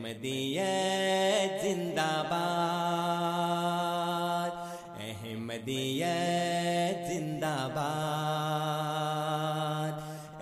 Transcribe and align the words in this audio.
احمدیت 0.00 1.52
زندہ 1.62 2.12
باد، 2.30 4.52
احمدیت 5.00 6.96
زندہ 7.08 7.56
باد، 7.74 9.92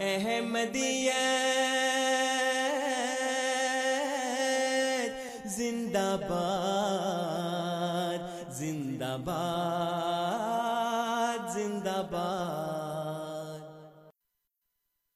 احمدیت 0.00 1.16
زندہ 5.56 6.08
باد 6.28 8.20
زندہ 8.52 9.16
باد 9.24 11.40
زندہ 11.54 11.98
باد۔ 12.10 13.60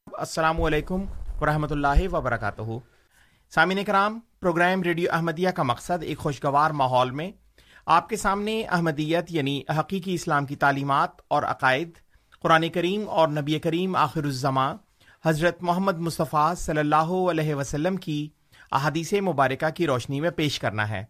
السلام 0.06 0.62
علیکم 0.62 1.00
ورحمۃ 1.40 1.70
اللہ 1.70 2.00
وبرکاتہ۔ 2.12 2.91
سامعین 3.54 3.84
کرام 3.84 4.20
پروگرام 4.40 4.82
ریڈیو 4.82 5.08
احمدیہ 5.12 5.50
کا 5.50 5.62
مقصد 5.62 6.02
ایک 6.02 6.18
خوشگوار 6.18 6.70
ماحول 6.70 7.10
میں 7.10 7.32
آپ 7.86 8.08
کے 8.08 8.16
سامنے 8.16 8.62
احمدیت 8.62 9.24
یعنی 9.28 9.62
حقیقی 9.78 10.14
اسلام 10.14 10.46
کی 10.46 10.56
تعلیمات 10.56 11.10
اور 11.28 11.42
عقائد، 11.42 11.90
قرآن 12.40 12.68
کریم 12.68 13.08
اور 13.08 13.28
نبی 13.28 13.58
کریم 13.58 13.96
آخر 13.96 14.24
الزماں 14.24 14.74
حضرت 15.24 15.62
محمد 15.62 15.98
مصطفیٰ 15.98 16.54
صلی 16.54 16.78
اللہ 16.78 17.30
علیہ 17.30 17.54
وسلم 17.54 17.96
کی 17.96 18.28
احادیث 18.72 19.12
مبارکہ 19.12 19.70
کی 19.70 19.86
روشنی 19.86 20.20
میں 20.20 20.30
پیش 20.30 20.58
کرنا 20.58 20.88
ہے۔ 20.88 21.04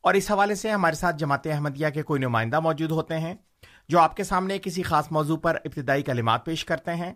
اور 0.00 0.14
اس 0.14 0.30
حوالے 0.30 0.54
سے 0.54 0.70
ہمارے 0.70 0.96
ساتھ 0.96 1.16
جماعت 1.16 1.46
احمدیہ 1.46 1.88
کے 1.88 2.02
کوئی 2.02 2.20
نمائندہ 2.20 2.60
موجود 2.60 2.90
ہوتے 2.90 3.18
ہیں 3.18 3.34
جو 3.88 4.00
آپ 4.00 4.16
کے 4.16 4.24
سامنے 4.24 4.58
کسی 4.58 4.82
خاص 4.82 5.12
موضوع 5.12 5.36
پر 5.36 5.56
ابتدائی 5.64 6.02
کلمات 6.02 6.46
پیش 6.46 6.64
کرتے 6.64 6.94
ہیں۔ 6.94 7.12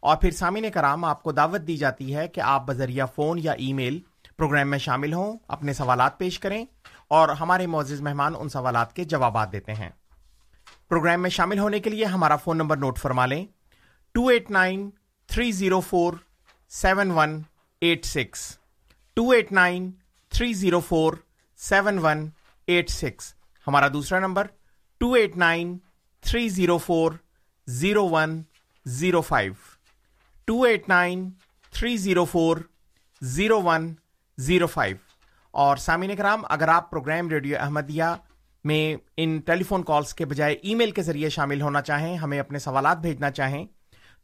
اور 0.00 0.16
پھر 0.16 0.30
سامعین 0.30 0.70
کرام، 0.70 1.04
آپ 1.04 1.22
کو 1.22 1.32
دعوت 1.32 1.60
دی 1.66 1.76
جاتی 1.76 2.16
ہے 2.16 2.28
کہ 2.28 2.40
آپ 2.40 2.66
بذریعہ 2.66 3.06
فون 3.14 3.38
یا 3.42 3.52
ای 3.52 3.72
میل 3.72 4.00
پروگرام 4.36 4.68
میں 4.68 4.78
شامل 4.78 5.12
ہوں، 5.12 5.38
اپنے 5.48 5.72
سوالات 5.72 6.18
پیش 6.18 6.38
کریں 6.38 6.64
اور 7.08 7.28
ہمارے 7.28 7.66
معزز 7.66 8.00
مہمان 8.00 8.34
ان 8.38 8.48
سوالات 8.48 8.92
کے 8.92 9.04
جوابات 9.04 9.52
دیتے 9.52 9.74
ہیں۔ 9.74 9.90
پروگرام 10.88 11.22
میں 11.22 11.30
شامل 11.30 11.58
ہونے 11.58 11.80
کے 11.80 11.90
لیے 11.90 12.04
ہمارا 12.04 12.36
فون 12.36 12.56
نمبر 12.56 12.76
نوٹ 12.76 12.98
فرما 12.98 13.26
لیں۔ 13.26 13.46
Two 14.12 14.26
eight 14.26 14.50
nine 14.50 14.90
three 15.26 15.52
zero 15.52 15.80
four 15.80 16.12
seven 16.68 17.10
one 17.10 17.42
eight 17.80 18.04
six. 18.04 18.58
Two 19.14 19.30
eight 19.30 19.52
nine 19.52 19.90
three 20.28 20.52
zero 20.52 20.80
four 20.80 21.14
seven 21.56 21.98
one 21.98 22.28
eight 22.66 22.90
six. 22.90 23.34
ہمارا 23.66 23.88
دوسرا 23.88 24.18
number 24.18 24.46
two 24.98 25.12
eight 25.12 25.36
nine 25.36 25.78
three 26.20 26.48
zero 26.48 26.78
four 26.78 27.12
zero 27.66 28.08
one 28.08 28.42
zero 28.86 29.20
five. 29.20 29.52
Two 30.44 30.62
eight 30.62 30.88
nine 30.88 31.28
three 31.72 31.96
zero 31.96 32.24
four 32.24 32.56
zero 33.22 33.60
one 33.62 33.94
zero 34.38 34.66
five 34.66 34.96
اور 35.54 35.76
سامعین 35.76 36.16
کرام 36.16 36.44
اگر 36.48 36.68
آپ 36.68 36.90
programme 36.90 37.28
radio 37.28 37.56
Ahmadiyya 37.60 38.14
میں 38.64 38.96
ان 39.16 39.38
ٹیلی 39.38 39.64
phone 39.64 39.82
calls 39.82 40.14
کے 40.14 40.24
بجائے 40.24 40.54
ای 40.62 40.74
میل 40.74 40.90
کے 40.90 41.02
ذریعے 41.02 41.28
شامل 41.28 41.62
ہونا 41.62 41.82
چاہیں، 41.82 42.16
ہمیں 42.16 42.38
اپنے 42.40 42.58
سوالات 42.58 42.98
بھیجنا 42.98 43.30
چاہیں، 43.30 43.64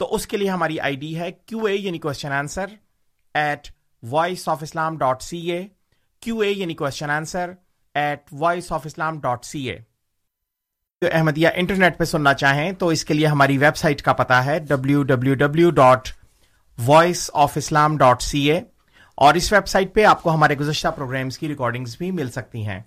تو 0.00 0.14
اس 0.14 0.26
کے 0.26 0.36
لیے 0.36 0.50
ہماری 0.50 0.78
آئی 0.80 0.96
ڈی 0.96 1.18
ہے 1.18 1.30
کیو 1.32 1.64
اے 1.64 1.74
یعنی 1.76 1.98
question 1.98 2.32
answer 2.32 2.74
at 3.34 3.68
voice 4.02 4.48
of 4.48 4.62
Islam 4.62 4.98
dot 4.98 5.22
C 5.22 5.38
A 5.52 5.66
Q 6.22 6.38
A 6.40 6.50
یعنی 6.50 6.74
question 6.74 7.10
answer 7.10 7.52
at 7.94 8.28
voice 8.32 8.72
of 8.72 8.86
Islam 8.86 9.20
dot 9.20 9.44
C 9.44 9.70
A 9.70 9.78
Ahmadiyya 11.12 11.48
internet 11.54 11.98
پہ 11.98 12.04
سننا 12.04 12.34
چاہیں 12.34 12.72
تو 12.72 12.88
اس 12.88 13.04
کے 13.04 13.14
لیے 13.14 13.26
ہماری 13.26 13.58
ویب 13.58 13.76
سائٹ 13.76 14.02
کا 14.02 14.12
پتا 14.12 14.44
ہے 14.44 14.58
W 14.58 15.02
W 15.02 15.34
W 15.34 15.70
dot 15.70 16.08
voice 16.86 17.30
of 17.34 17.52
Islam 17.56 17.96
dot 17.96 18.22
C 18.22 18.50
A 18.50 18.60
اور 19.14 19.34
اس 19.34 19.52
ویب 19.52 19.68
سائٹ 19.68 19.94
پہ 19.94 20.04
آپ 20.04 20.22
کو 20.22 20.34
ہمارے 20.34 20.58
گزشتہ 20.58 20.88
پروگرامس 20.88 21.38
کی 21.38 21.48
ریکارڈنگز 21.48 21.96
بھی 21.98 22.10
مل 22.10 22.30
سکتی 22.30 22.66
ہیں۔ 22.66 22.80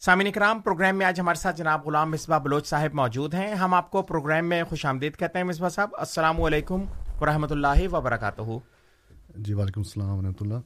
سامعین 0.00 0.32
کرام 0.32 0.60
پروگرام 0.60 0.98
میں 0.98 1.06
آج 1.06 1.20
ہمارے 1.20 1.40
ساتھ 1.40 1.56
جناب 1.56 1.86
غلام 1.86 2.10
مصباح 2.10 2.38
بلوچ 2.38 2.66
صاحب 2.66 2.94
موجود 2.94 3.34
ہیں۔ 3.34 3.54
ہم 3.54 3.74
آپ 3.74 3.90
کو 3.90 4.02
پروگرام 4.02 4.48
میں 4.48 4.62
خوش 4.64 4.86
آمدید 4.86 5.16
کہتے 5.16 5.38
ہیں 5.38 5.44
مصباح 5.44 5.68
صاحب۔ 5.68 5.88
السلام 5.92 6.42
علیکم 6.42 6.84
ورحمۃ 7.20 7.48
اللہ 7.50 7.88
وبرکاتہ۔ 7.92 8.58
جی 9.36 9.54
وعلیکم 9.54 9.80
السلام 9.80 10.18
ورحمۃ 10.18 10.40
اللہ۔ 10.40 10.58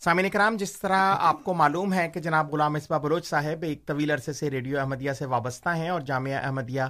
سامعین 0.00 0.30
کرام، 0.30 0.56
جس 0.56 0.80
طرح 0.80 1.14
آپ 1.18 1.44
کو 1.44 1.54
معلوم 1.54 1.92
ہے 1.92 2.08
کہ 2.08 2.20
جناب 2.20 2.52
غلام 2.52 2.72
مصباح 2.72 2.98
بلوچ 2.98 3.26
صاحب 3.26 3.62
ایک 3.62 3.86
طویل 3.86 4.10
عرصے 4.10 4.32
سے 4.32 4.50
ریڈیو 4.50 4.80
احمدیہ 4.80 5.12
سے 5.12 5.26
وابستہ 5.26 5.68
ہیں 5.68 5.88
اور 5.88 6.00
جامعہ 6.00 6.44
احمدیہ 6.44 6.82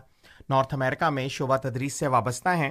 نارتھ 0.49 0.75
امریکہ 0.75 1.11
میں 1.11 1.29
شعبہ 1.29 1.57
تدریس 1.57 1.93
سے 1.93 2.07
وابستہ 2.07 2.49
ہیں 2.49 2.71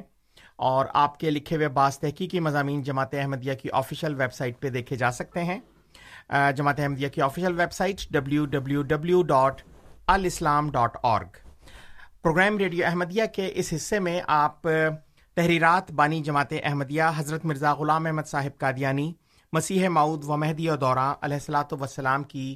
اور 0.55 0.85
آپ 0.93 1.19
کے 1.19 1.29
لکھے 1.29 1.55
ہوئے 1.55 1.67
بعض 1.67 1.99
تحقیقی 1.99 2.39
مضامین 2.39 2.81
جماعت 2.81 3.13
احمدیہ 3.13 3.53
کی 3.53 3.69
آفیشیل 3.71 4.13
ویب 4.13 4.33
سائٹ 4.33 4.59
پہ 4.59 4.69
دیکھے 4.69 4.95
جا 4.95 5.11
سکتے 5.11 5.43
ہیں۔ 5.43 5.59
جماعت 6.55 6.79
احمدیہ 6.79 7.09
کی 7.09 7.21
official 7.21 7.59
website 7.73 8.01
W 8.11 8.45
W 8.45 8.81
W 8.81 9.21
dot 9.21 9.61
alislam 10.07 10.71
dot 10.71 10.97
org 11.01 11.37
programme 12.21 12.57
radio 12.57 12.85
Ahmadiyya 12.85 13.23
کے 13.35 13.51
اس 13.55 13.73
حصے 13.75 13.99
میں 13.99 14.21
آپ 14.27 14.61
تحریرات 15.35 15.91
بانی 15.91 16.19
جماعت 16.19 16.53
احمدیہ 16.63 17.03
حضرت 17.15 17.45
مرزا 17.45 17.73
غلام 17.73 18.05
احمد 18.05 18.27
صاحب 18.27 18.57
قادیانی 18.57 19.13
مسیح 19.53 19.87
معود 19.89 20.23
و 20.23 20.37
مہدی 20.37 20.67
اور 20.69 20.77
دورہ 20.77 21.13
علیہ 21.21 21.35
السلاۃ 21.35 21.71
وسلام 21.71 22.23
کی 22.23 22.55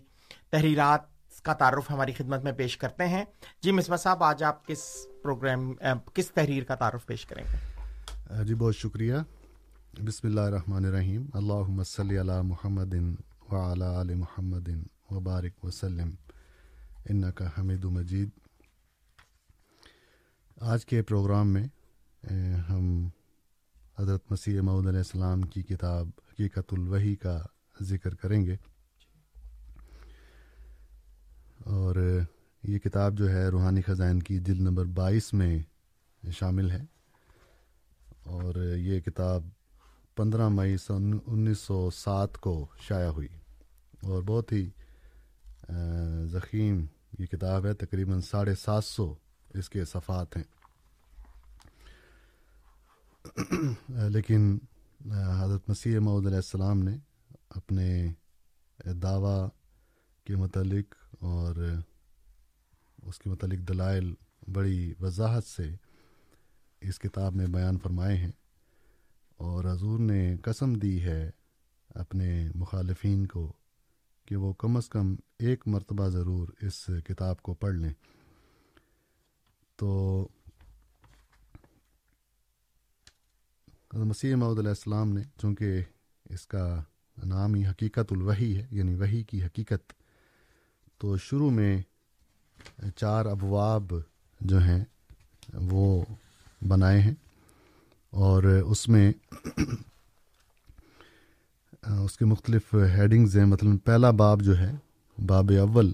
تحریرات 0.49 1.01
کا 1.43 1.53
تعارف 1.53 1.91
ہماری 1.91 2.13
خدمت 2.13 2.43
میں 2.43 2.51
پیش 2.51 2.77
کرتے 2.77 3.07
ہیں۔ 3.07 3.23
جی 3.61 3.71
مصباح 3.71 3.97
صاحب، 3.97 4.23
آج 4.23 4.43
آپ 4.43 4.67
کس 4.67 5.07
پروگرام 5.23 5.73
کس 6.13 6.31
تحریر 6.31 6.63
کا 6.63 6.75
تعارف 6.75 7.05
پیش 7.05 7.25
کریں 7.25 7.43
گے؟ 7.43 8.43
جی 8.43 8.55
بہت 8.55 8.75
شکریہ۔ 8.75 9.15
بسم 10.05 10.27
اللہ 10.27 10.41
الرحمن 10.41 10.85
الرحیم۔ 10.85 11.25
اللہ 11.33 11.83
صلی 11.83 12.19
علی 12.19 12.41
محمد 12.43 12.94
وعلی 13.51 13.83
آل 13.83 14.13
محمد 14.15 14.69
وبارک 15.11 15.65
وسلم۔ 15.65 16.09
ان 17.09 17.31
کا 17.31 17.47
حمید 17.57 17.85
مجید۔ 17.85 18.29
آج 20.61 20.85
کے 20.85 21.01
پروگرام 21.01 21.47
میں 21.47 21.67
ہم 22.69 23.07
حضرت 23.99 24.31
مسیح 24.31 24.61
محدود 24.61 24.87
علیہ 24.87 24.97
السلام 24.97 25.41
کی 25.41 25.63
کتاب 25.63 26.09
حقیقت 26.31 26.63
الوحی 26.72 27.16
کا 27.16 27.42
ذکر 27.81 28.16
کریں 28.16 28.45
گے۔ 28.45 28.56
اور 31.60 32.19
یہ 32.63 32.80
کتاب 32.80 33.18
جو 33.18 33.30
ہے 33.30 33.48
روحانی 33.48 33.81
خزائن 33.81 34.19
کی 34.19 34.38
جلد 34.38 34.60
نمبر 34.60 34.86
بائیس 34.86 35.33
میں 35.33 35.60
شامل 36.31 36.72
ہے۔ 36.72 36.81
اور 38.24 38.75
یہ 38.78 39.00
کتاب 39.00 39.48
پندرہ 40.16 40.50
مئی 40.50 40.78
سن 40.78 41.12
انیس 41.28 41.60
سو 41.60 41.89
سات 41.89 42.38
کو 42.38 42.68
شائع 42.81 43.10
ہوئی۔ 43.10 43.28
اور 44.01 44.22
بہت 44.22 44.51
ہی 44.51 44.69
ضخیم 46.25 46.86
یہ 47.19 47.25
کتاب 47.25 47.66
ہے۔ 47.66 47.74
تقریباً 47.74 48.22
ساڑھے 48.22 48.56
سات 48.56 48.86
سو 48.86 49.16
اس 49.54 49.69
کے 49.69 49.86
صفحات 49.86 50.38
ہیں۔ 50.38 50.44
لیکن 54.10 54.57
حضرت 55.09 55.69
مسیح 55.69 56.00
محدود 56.00 56.25
علیہ 56.25 56.36
السلام 56.36 56.83
نے 56.83 56.98
اپنے 57.50 58.13
دعویٰ 58.86 59.48
کے 60.24 60.36
متعلق 60.36 60.95
اور 61.19 61.56
اس 63.03 63.19
کے 63.19 63.30
متعلق 63.30 63.68
دلائل 63.68 64.13
بڑی 64.48 64.94
وضاحت 65.00 65.44
سے 65.44 65.75
اس 66.81 67.00
کتاب 67.00 67.36
میں 67.36 67.48
بیان 67.48 67.77
فرمائے 67.77 68.18
ہیں 68.18 68.31
اور 69.38 69.65
حضور 69.65 70.00
نے 70.00 70.38
قسم 70.38 70.74
دی 70.74 71.04
ہے 71.04 71.30
اپنے 71.89 72.51
مخالفین 72.56 73.27
کو 73.27 73.54
کہ 74.25 74.36
وہ 74.36 74.54
کم 74.54 74.77
از 74.77 74.89
کم 74.89 75.15
ایک 75.39 75.68
مرتبہ 75.68 76.07
ضرور 76.07 76.47
اس 76.62 76.89
کتاب 77.06 77.42
کو 77.42 77.54
پڑھ 77.54 77.75
لیں۔ 77.75 77.94
تو 79.75 80.27
مسیح 83.93 84.35
محدود 84.35 84.59
علیہ 84.59 84.69
السلام 84.69 85.13
نے، 85.13 85.21
چونکہ 85.38 85.81
اس 86.29 86.47
کا 86.47 86.83
نام 87.25 87.53
ہی 87.53 87.67
حقیقت 87.67 88.11
الوحی 88.11 88.57
ہے 88.57 88.67
یعنی 88.71 88.95
وہی 88.95 89.23
کی 89.23 89.43
حقیقت، 89.43 89.93
تو 90.97 91.17
شروع 91.17 91.49
میں 91.49 91.81
چار 92.95 93.25
ابواب 93.25 93.93
جو 94.41 94.59
ہیں 94.59 94.85
وہ 95.53 96.05
بنائے 96.67 97.01
ہیں۔ 97.01 97.13
اور 98.09 98.43
اس 98.43 98.89
میں 98.89 99.11
اس 101.83 102.17
کے 102.17 102.25
مختلف 102.25 102.73
ہیڈنگز 102.73 103.37
ہیں۔ 103.37 103.45
مطلب 103.45 103.71
پہلا 103.83 104.11
باب 104.11 104.41
جو 104.41 104.57
ہے، 104.57 104.71
باب 105.25 105.51
اول، 105.59 105.91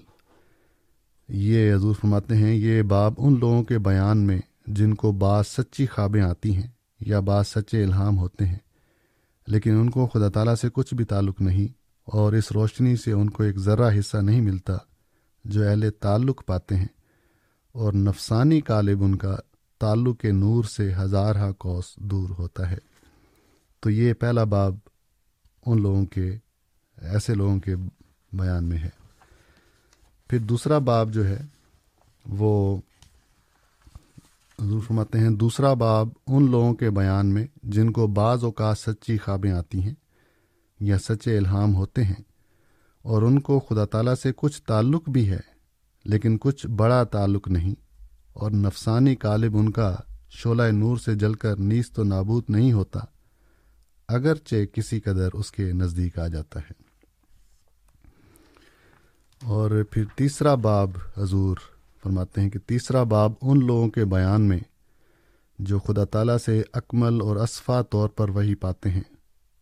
یہ 1.28 1.74
حضور 1.74 1.94
فرماتے 1.94 2.36
ہیں، 2.36 2.54
یہ 2.54 2.82
باب 2.82 3.14
ان 3.16 3.38
لوگوں 3.38 3.62
کے 3.62 3.78
بیان 3.78 4.18
میں 4.18 4.40
جن 4.66 4.94
کو 4.94 5.12
بعض 5.12 5.46
سچی 5.46 5.86
خوابیں 5.86 6.22
آتی 6.22 6.56
ہیں۔ 6.56 6.77
یا 7.00 7.20
بعض 7.20 7.46
سچے 7.46 7.82
الہام 7.84 8.18
ہوتے 8.18 8.46
ہیں، 8.46 8.58
لیکن 9.48 9.74
ان 9.74 9.90
کو 9.90 10.06
خدا 10.06 10.28
تعالیٰ 10.28 10.54
سے 10.54 10.68
کچھ 10.72 10.94
بھی 10.94 11.04
تعلق 11.04 11.40
نہیں، 11.40 11.68
اور 12.06 12.32
اس 12.32 12.50
روشنی 12.52 12.94
سے 12.96 13.12
ان 13.12 13.30
کو 13.30 13.42
ایک 13.42 13.58
ذرہ 13.58 13.90
حصہ 13.98 14.16
نہیں 14.16 14.40
ملتا 14.40 14.76
جو 15.44 15.68
اہل 15.68 15.90
تعلق 15.90 16.44
پاتے 16.46 16.76
ہیں، 16.76 16.86
اور 17.74 17.92
نفسانی 17.92 18.60
کالب 18.60 19.02
ان 19.04 19.16
کا 19.16 19.36
تعلق 19.80 20.20
کے 20.20 20.32
نور 20.32 20.64
سے 20.64 20.92
ہزارہ 20.94 21.50
کوس 21.58 21.94
دور 22.10 22.30
ہوتا 22.38 22.70
ہے۔ 22.70 22.78
تو 23.82 23.90
یہ 23.90 24.12
پہلا 24.12 24.44
باب 24.44 24.76
ان 25.66 25.82
لوگوں 25.82 26.04
کے، 26.06 26.30
ایسے 26.98 27.34
لوگوں 27.34 27.58
کے 27.60 27.74
بیان 28.32 28.64
میں 28.64 28.78
ہے۔ 28.78 28.88
پھر 30.30 30.38
دوسرا 30.38 30.78
باب 30.78 31.12
جو 31.14 31.26
ہے، 31.28 31.38
وہ 32.24 32.80
حضور 34.58 34.80
فرماتے 34.80 35.18
ہیں، 35.18 35.30
دوسرا 35.30 35.72
باب 35.74 36.08
ان 36.26 36.50
لوگوں 36.50 36.74
کے 36.74 36.90
بیان 36.90 37.26
میں 37.26 37.46
جن 37.62 37.90
کو 37.90 38.06
بعض 38.06 38.44
اوقات 38.44 38.78
سچی 38.78 39.16
خوابیں 39.18 39.50
آتی 39.52 39.82
ہیں 39.82 39.94
یا 40.80 40.98
سچے 40.98 41.36
الہام 41.38 41.74
ہوتے 41.74 42.04
ہیں 42.04 42.22
اور 43.04 43.22
ان 43.22 43.40
کو 43.40 43.58
خدا 43.60 43.84
تعالیٰ 43.84 44.14
سے 44.14 44.32
کچھ 44.36 44.62
تعلق 44.62 45.08
بھی 45.08 45.28
ہے، 45.30 45.40
لیکن 46.04 46.38
کچھ 46.38 46.66
بڑا 46.66 47.02
تعلق 47.04 47.48
نہیں 47.48 47.74
اور 48.32 48.50
نفسانی 48.50 49.14
کالب 49.16 49.56
ان 49.56 49.70
کا 49.70 49.94
شعلہ 50.30 50.70
نور 50.72 50.96
سے 50.96 51.14
جل 51.14 51.34
کر 51.34 51.56
نیست 51.56 51.94
تو 51.94 52.04
نابود 52.04 52.44
نہیں 52.48 52.72
ہوتا، 52.72 53.00
اگرچہ 54.08 54.64
کسی 54.66 55.00
قدر 55.00 55.28
اس 55.32 55.52
کے 55.52 55.72
نزدیک 55.72 56.18
آ 56.18 56.26
جاتا 56.26 56.60
ہے۔ 56.60 56.72
اور 59.42 59.82
پھر 59.90 60.04
تیسرا 60.16 60.54
باب 60.54 60.90
حضور 61.16 61.56
فرماتے 62.02 62.40
ہیں 62.40 62.50
کہ 62.50 62.58
تیسرا 62.66 63.02
باب 63.02 63.32
ان 63.42 63.66
لوگوں 63.66 63.88
کے 63.88 64.04
بیان 64.04 64.42
میں 64.42 64.58
جو 65.58 65.78
خدا 65.78 66.04
تعالیٰ 66.04 66.36
سے 66.38 66.62
اکمل 66.72 67.20
اور 67.20 67.36
اصفا 67.36 67.82
طور 67.82 68.08
پر 68.08 68.28
وہی 68.28 68.54
پاتے 68.54 68.90
ہیں 68.90 69.02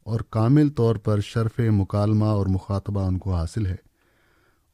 اور 0.06 0.20
کامل 0.30 0.68
طور 0.70 0.96
پر 0.96 1.20
شرف 1.20 1.60
مکالمہ 1.70 2.24
اور 2.24 2.46
مخاطبہ 2.46 3.06
ان 3.06 3.18
کو 3.18 3.34
حاصل 3.34 3.66
ہے 3.66 3.76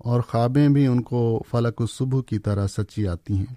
اور 0.00 0.20
خوابیں 0.20 0.68
بھی 0.68 0.86
ان 0.86 1.02
کو 1.02 1.22
فلک 1.50 1.80
و 1.80 1.86
صبح 1.86 2.20
کی 2.26 2.38
طرح 2.38 2.66
سچی 2.66 3.06
آتی 3.08 3.34
ہیں 3.34 3.54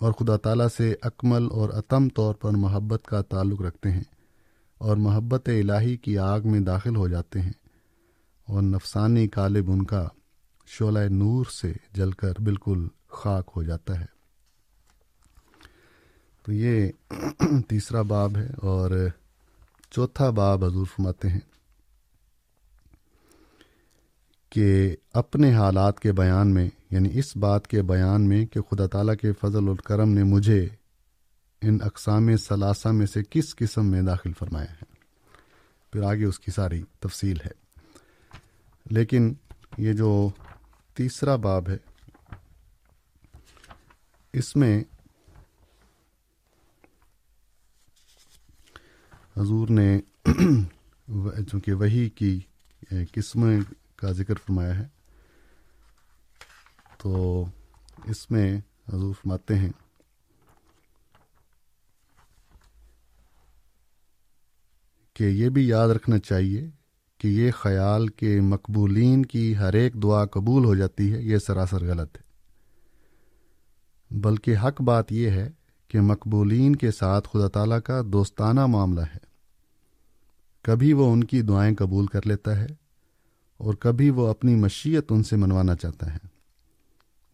اور 0.00 0.12
خدا 0.12 0.36
تعالیٰ 0.36 0.66
سے 0.76 0.94
اکمل 1.02 1.48
اور 1.50 1.70
عتم 1.70 2.08
طور 2.08 2.34
پر 2.34 2.50
محبت 2.56 3.06
کا 3.06 3.22
تعلق 3.22 3.62
رکھتے 3.62 3.90
ہیں 3.90 4.02
اور 4.80 4.96
محبت 4.96 5.48
الہی 5.48 5.96
کی 5.96 6.18
آگ 6.18 6.40
میں 6.44 6.60
داخل 6.60 6.96
ہو 6.96 7.08
جاتے 7.08 7.40
ہیں 7.40 7.52
اور 8.48 8.62
نفسانی 8.62 9.26
کالب 9.28 9.70
ان 9.70 9.84
کا 9.84 10.06
شعلہ 10.68 10.98
نور 11.10 11.44
سے 11.52 11.72
جل 11.92 12.10
کر 12.10 12.40
بالکل 12.40 12.86
خاک 13.08 13.50
ہو 13.56 13.62
جاتا 13.62 14.00
ہے۔ 14.00 14.18
تو 16.42 16.52
یہ 16.52 16.90
تیسرا 17.68 18.02
باب 18.02 18.36
ہے 18.36 18.46
اور 18.58 18.90
چوتھا 19.90 20.30
باب 20.30 20.64
حضور 20.64 20.86
فرماتے 20.86 21.28
ہیں 21.28 21.40
کہ 24.50 24.96
اپنے 25.12 25.54
حالات 25.54 26.00
کے 26.00 26.12
بیان 26.12 26.54
میں 26.54 26.70
یعنی 26.90 27.18
اس 27.18 27.36
بات 27.36 27.66
کے 27.66 27.82
بیان 27.82 28.28
میں 28.28 28.46
کہ 28.46 28.60
خدا 28.60 28.86
تعالیٰ 28.86 29.16
کے 29.16 29.32
فضل 29.32 29.68
الکرم 29.68 30.08
نے 30.08 30.22
مجھے 30.22 30.68
ان 31.62 31.78
اقسام 31.82 32.36
ثلاثہ 32.36 32.88
میں 32.88 33.06
سے 33.06 33.20
کس 33.30 33.56
قسم 33.56 33.86
میں 33.86 34.02
داخل 34.02 34.32
فرمایا 34.38 34.72
ہے۔ 34.72 34.84
پھر 35.92 36.02
آگے 36.02 36.24
اس 36.24 36.40
کی 36.40 36.50
ساری 36.50 36.82
تفصیل 37.00 37.36
ہے۔ 37.44 37.68
لیکن 38.90 39.34
یہ 39.78 39.92
جو 39.92 40.30
تیسرا 40.94 41.36
باب 41.36 41.68
ہے 41.68 41.76
اس 44.34 44.54
میں 44.56 44.82
حضور 49.36 49.68
نے 49.70 50.00
چونکہ 51.50 51.72
وہی 51.72 52.08
کی 52.10 52.38
قسم 53.12 53.44
کا 53.96 54.12
ذکر 54.12 54.34
فرمایا 54.46 54.78
ہے، 54.78 54.86
تو 56.98 57.44
اس 58.06 58.30
میں 58.30 58.56
حضور 58.92 59.14
فرماتے 59.14 59.58
ہیں، 59.58 59.72
کہ 65.16 65.24
یہ 65.24 65.48
بھی 65.48 65.66
یاد 65.68 65.88
رکھنا 65.88 66.18
چاہیے 66.20 66.68
کہ 67.20 67.28
یہ 67.28 67.50
خیال 67.50 68.08
کہ 68.08 68.40
مقبولین 68.44 69.24
کی 69.26 69.56
ہر 69.56 69.74
ایک 69.74 70.02
دعا 70.02 70.24
قبول 70.32 70.64
ہو 70.64 70.74
جاتی 70.74 71.12
ہے، 71.12 71.22
یہ 71.22 71.38
سراسر 71.38 71.84
غلط 71.86 72.16
ہے۔ 72.16 72.26
بلکہ 74.10 74.56
حق 74.56 74.80
بات 74.80 75.12
یہ 75.12 75.30
ہے 75.30 75.50
کہ 75.88 76.00
مقبولین 76.00 76.76
کے 76.76 76.90
ساتھ 76.90 77.28
خدا 77.32 77.48
تعالیٰ 77.48 77.78
کا 77.84 78.02
دوستانہ 78.12 78.66
معاملہ 78.66 79.00
ہے۔ 79.00 79.28
کبھی 80.62 80.92
وہ 80.92 81.12
ان 81.12 81.24
کی 81.24 81.42
دعائیں 81.42 81.76
قبول 81.76 82.06
کر 82.06 82.20
لیتا 82.24 82.60
ہے 82.60 82.66
اور 83.58 83.74
کبھی 83.74 84.10
وہ 84.10 84.26
اپنی 84.26 84.54
مشیت 84.54 85.06
ان 85.10 85.22
سے 85.22 85.36
منوانا 85.36 85.76
چاہتا 85.76 86.14
ہے۔ 86.14 86.18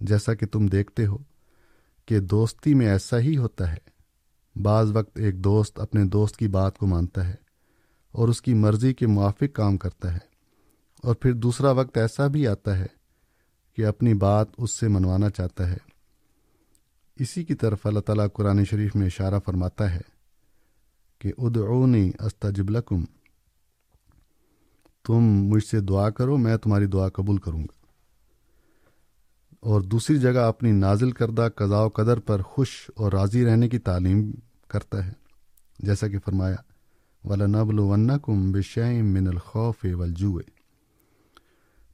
جیسا 0.00 0.34
کہ 0.34 0.46
تم 0.46 0.66
دیکھتے 0.66 1.06
ہو 1.06 1.18
کہ 2.06 2.20
دوستی 2.20 2.74
میں 2.74 2.86
ایسا 2.86 3.18
ہی 3.18 3.36
ہوتا 3.36 3.72
ہے۔ 3.72 3.94
بعض 4.62 4.90
وقت 4.92 5.18
ایک 5.18 5.44
دوست 5.44 5.80
اپنے 5.80 6.04
دوست 6.04 6.36
کی 6.36 6.48
بات 6.48 6.78
کو 6.78 6.86
مانتا 6.86 7.28
ہے 7.28 7.34
اور 8.12 8.28
اس 8.28 8.42
کی 8.42 8.54
مرضی 8.54 8.94
کے 8.94 9.06
موافق 9.06 9.54
کام 9.54 9.76
کرتا 9.76 10.12
ہے۔ 10.12 10.34
اور 11.02 11.14
پھر 11.14 11.32
دوسرا 11.32 11.70
وقت 11.70 11.96
ایسا 11.96 12.26
بھی 12.26 12.46
آتا 12.46 12.78
ہے 12.78 12.86
کہ 13.76 13.86
اپنی 13.86 14.14
بات 14.14 14.46
اس 14.58 14.70
سے 14.70 14.88
منوانا 14.88 15.30
چاہتا 15.30 15.70
ہے۔ 15.70 15.93
اسی 17.16 17.44
کی 17.44 17.54
طرف 17.54 17.86
اللہ 17.86 18.00
تعالیٰ 18.00 18.26
قرآن 18.32 18.64
شریف 18.64 18.96
میں 18.96 19.06
اشارہ 19.06 19.38
فرماتا 19.44 19.94
ہے 19.94 20.00
کہ 21.18 21.32
ادعونی 21.38 22.10
استجب 22.20 22.70
لکم۔ 22.70 23.04
تم 25.06 25.20
مجھ 25.20 25.64
سے 25.64 25.80
دعا 25.80 26.10
کرو، 26.10 26.36
میں 26.36 26.56
تمہاری 26.56 26.86
دعا 26.86 27.08
قبول 27.08 27.36
کروں 27.36 27.60
گا۔ 27.60 27.84
اور 29.60 29.80
دوسری 29.80 30.18
جگہ 30.18 30.38
اپنی 30.38 30.72
نازل 30.72 31.10
کردہ 31.10 31.48
قضاء 31.56 31.84
و 31.84 31.88
قدر 31.88 32.18
پر 32.18 32.42
خوش 32.42 32.90
اور 32.96 33.12
راضی 33.12 33.44
رہنے 33.44 33.68
کی 33.68 33.78
تعلیم 33.78 34.30
کرتا 34.68 35.06
ہے۔ 35.06 35.12
جیسا 35.78 36.08
کہ 36.08 36.18
فرمایا 36.18 36.56
ولنبل 37.24 37.78
ون 37.78 38.10
کم 38.22 38.52
بشیم 38.52 39.06
من 39.06 39.28
الخوف 39.28 39.86
والجوع۔ 39.92 40.40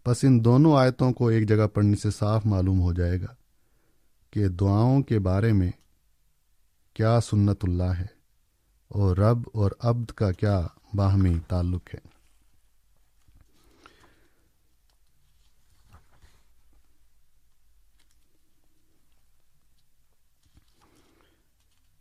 پس 0.04 0.24
ان 0.24 0.44
دونوں 0.44 0.76
آیتوں 0.76 1.12
کو 1.12 1.28
ایک 1.28 1.48
جگہ 1.48 1.66
پڑھنے 1.66 1.96
سے 1.96 2.10
صاف 2.10 2.46
معلوم 2.46 2.80
ہو 2.80 2.92
جائے 2.92 3.20
گا۔ 3.20 3.39
کہ 4.30 4.48
دعاؤں 4.48 5.02
کے 5.02 5.18
بارے 5.18 5.52
میں 5.52 5.70
کیا 6.94 7.20
سنت 7.20 7.58
اللہ 7.62 7.82
ہے 7.82 8.06
اور 8.88 9.16
رب 9.16 9.38
اور 9.54 9.70
عبد 9.78 10.10
کا 10.10 10.32
کیا 10.32 10.66
باہمی 10.94 11.34
تعلق 11.48 11.94
ہے۔ 11.94 12.10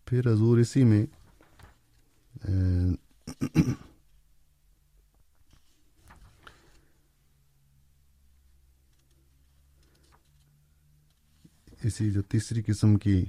پھر 0.05 0.33
حضور 0.33 0.57
اسی 0.57 0.83
میں 0.83 1.05
اسی 11.83 12.12
جو 12.12 12.21
تیسری 12.21 12.62
قسم 12.62 12.95
کی 12.95 13.25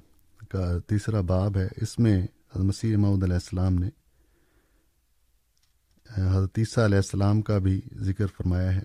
کا 0.48 0.78
تیسرا 0.78 1.20
باب 1.20 1.56
ہے، 1.56 1.68
اس 1.76 1.98
میں 1.98 2.26
مسیح 2.54 2.96
محمود 2.96 3.22
علیہ 3.22 3.34
السلام 3.34 3.74
نے، 3.74 3.88
حضرت 6.28 6.58
عیسیٰ 6.58 6.84
علیہ 6.84 6.96
السلام 6.96 7.42
کا 7.42 7.58
بھی 7.58 7.80
ذکر 7.96 8.26
فرمایا 8.26 8.74
ہے۔ 8.74 8.82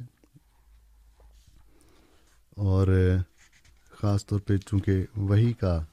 اور 2.57 2.87
خاص 3.89 4.25
طور 4.25 4.39
پہ 4.39 4.57
چونکہ 4.57 5.05
وہی 5.15 5.53
کا 5.53 5.85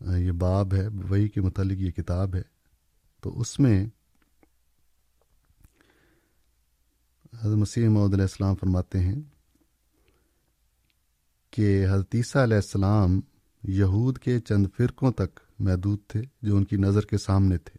یہ 0.00 0.32
باب 0.32 0.74
ہے 0.74 0.86
وہی 0.88 1.28
کے 1.28 1.40
متعلق 1.40 1.78
یہ 1.78 1.90
کتاب 1.90 2.34
ہے، 2.34 2.42
تو 3.20 3.40
اس 3.40 3.58
میں 3.58 3.86
حضرت 7.40 7.56
مسیح 7.56 7.88
محدود 7.88 8.14
علیہ 8.14 8.24
السلام 8.24 8.54
فرماتے 8.54 8.98
ہیں 8.98 9.20
کہ 11.52 11.86
حضرت 11.90 12.14
عیسیٰ 12.14 12.42
علیہ 12.42 12.56
السلام 12.56 13.20
یہود 13.62 14.18
کے 14.18 14.38
چند 14.40 14.66
فرقوں 14.76 15.12
تک 15.12 15.40
محدود 15.58 15.98
تھے 16.08 16.22
جو 16.42 16.56
ان 16.56 16.64
کی 16.64 16.76
نظر 16.76 17.06
کے 17.06 17.18
سامنے 17.18 17.58
تھے، 17.58 17.78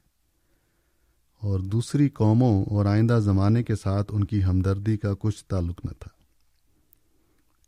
اور 1.41 1.59
دوسری 1.71 2.09
قوموں 2.09 2.63
اور 2.65 2.85
آئندہ 2.85 3.19
زمانے 3.23 3.63
کے 3.63 3.75
ساتھ 3.75 4.11
ان 4.13 4.23
کی 4.23 4.43
ہمدردی 4.43 4.97
کا 4.97 5.13
کچھ 5.19 5.43
تعلق 5.45 5.85
نہ 5.85 5.91
تھا۔ 5.99 6.11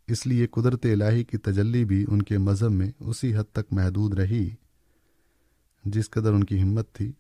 اس 0.08 0.26
لیے 0.28 0.48
قدرت 0.48 0.86
الہی 0.86 1.24
کی 1.24 1.38
تجلی 1.38 1.84
بھی 1.86 2.06
ان 2.10 2.22
کے 2.22 2.38
مذہب 2.38 2.72
میں 2.72 2.92
اسی 3.00 3.36
حد 3.36 3.52
تک 3.52 3.72
محدود 3.72 4.14
رہی 4.14 4.50
جس 5.86 6.10
قدر 6.10 6.34
ان 6.34 6.44
کی 6.44 6.62
ہمت 6.62 6.92
تھی 6.94 7.12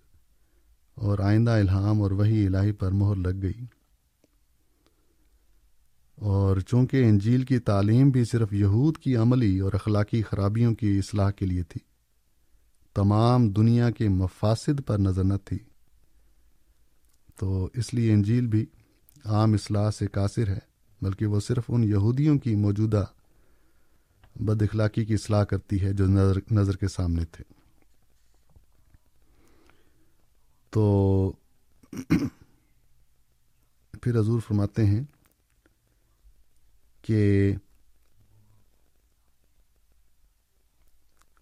اور 0.98 1.20
آئندہ 1.20 1.52
الہام 1.52 2.02
اور 2.02 2.12
وہی 2.12 2.46
الہی 2.46 2.72
پر 2.72 2.92
مہر 2.92 3.16
لگ 3.18 3.42
گئی۔ 3.42 3.66
اور 6.22 6.58
چونکہ 6.58 6.98
انجیل 6.98 7.44
کی 7.44 7.60
تعلیم 7.60 8.10
بھی 8.10 8.24
صرف 8.26 8.54
یہود 8.54 8.98
کی 8.98 9.16
عملی 9.16 9.60
اور 9.60 9.74
اخلاقی 9.74 10.22
خرابیوں 10.22 10.76
کی 10.76 10.98
اصلاح 10.98 11.32
کے 11.32 11.46
لیے 11.46 11.64
تھی، 11.64 11.82
تمام 12.94 13.50
دنیا 13.50 13.92
کے 13.92 14.10
مفاصد 14.10 14.82
پر 14.86 14.98
نظر 14.98 15.24
نہ 15.24 15.34
تھی۔ 15.46 15.60
تو 17.36 17.70
اس 17.74 17.94
لیے 17.94 18.14
انجیل 18.14 18.48
بھی 18.48 18.66
عام 19.26 19.54
اصلاح 19.54 19.92
سے 19.92 20.08
قاصر 20.08 20.48
ہے، 20.48 20.60
بلکہ 21.02 21.26
وہ 21.26 21.40
صرف 21.40 21.64
ان 21.70 21.84
یہودیوں 21.84 22.40
کی 22.40 22.56
موجودہ 22.56 23.06
بد 24.36 24.62
اخلاقی 24.62 25.06
کی 25.06 25.14
اصلاح 25.14 25.44
کرتی 25.44 25.82
ہے 25.82 25.94
جو 25.94 26.08
نظر 26.08 26.40
نظر 26.52 26.76
کے 26.76 26.88
سامنے 26.88 27.26
تھے۔ 27.26 27.44
تو 30.70 31.34
پھر 34.02 34.20
حضور 34.20 34.40
فرماتے 34.40 34.86
ہیں 34.86 35.04
کہ 37.02 37.54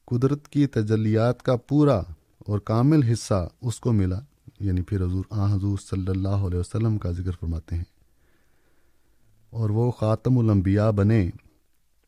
قدرت 0.05 0.47
کی 0.47 0.67
تجلیات 0.67 1.43
کا 1.43 1.55
پورا 1.55 2.01
اور 2.39 2.59
کامل 2.59 3.03
حصہ 3.03 3.49
اس 3.61 3.79
کو 3.79 3.93
ملا 3.93 4.19
یعنی 4.59 4.81
پھر 4.81 5.03
حضور 5.03 5.23
آ 5.29 5.55
حضور 5.55 5.77
صلی 5.77 6.07
اللہ 6.07 6.27
علیہ 6.27 6.59
وسلم 6.59 6.97
کا 6.97 7.11
ذکر 7.11 7.31
فرماتے 7.31 7.75
ہیں۔ 7.75 7.83
اور 9.49 9.69
وہ 9.69 9.91
خاتم 9.91 10.37
الانبیاء 10.37 10.91
بنے، 10.91 11.29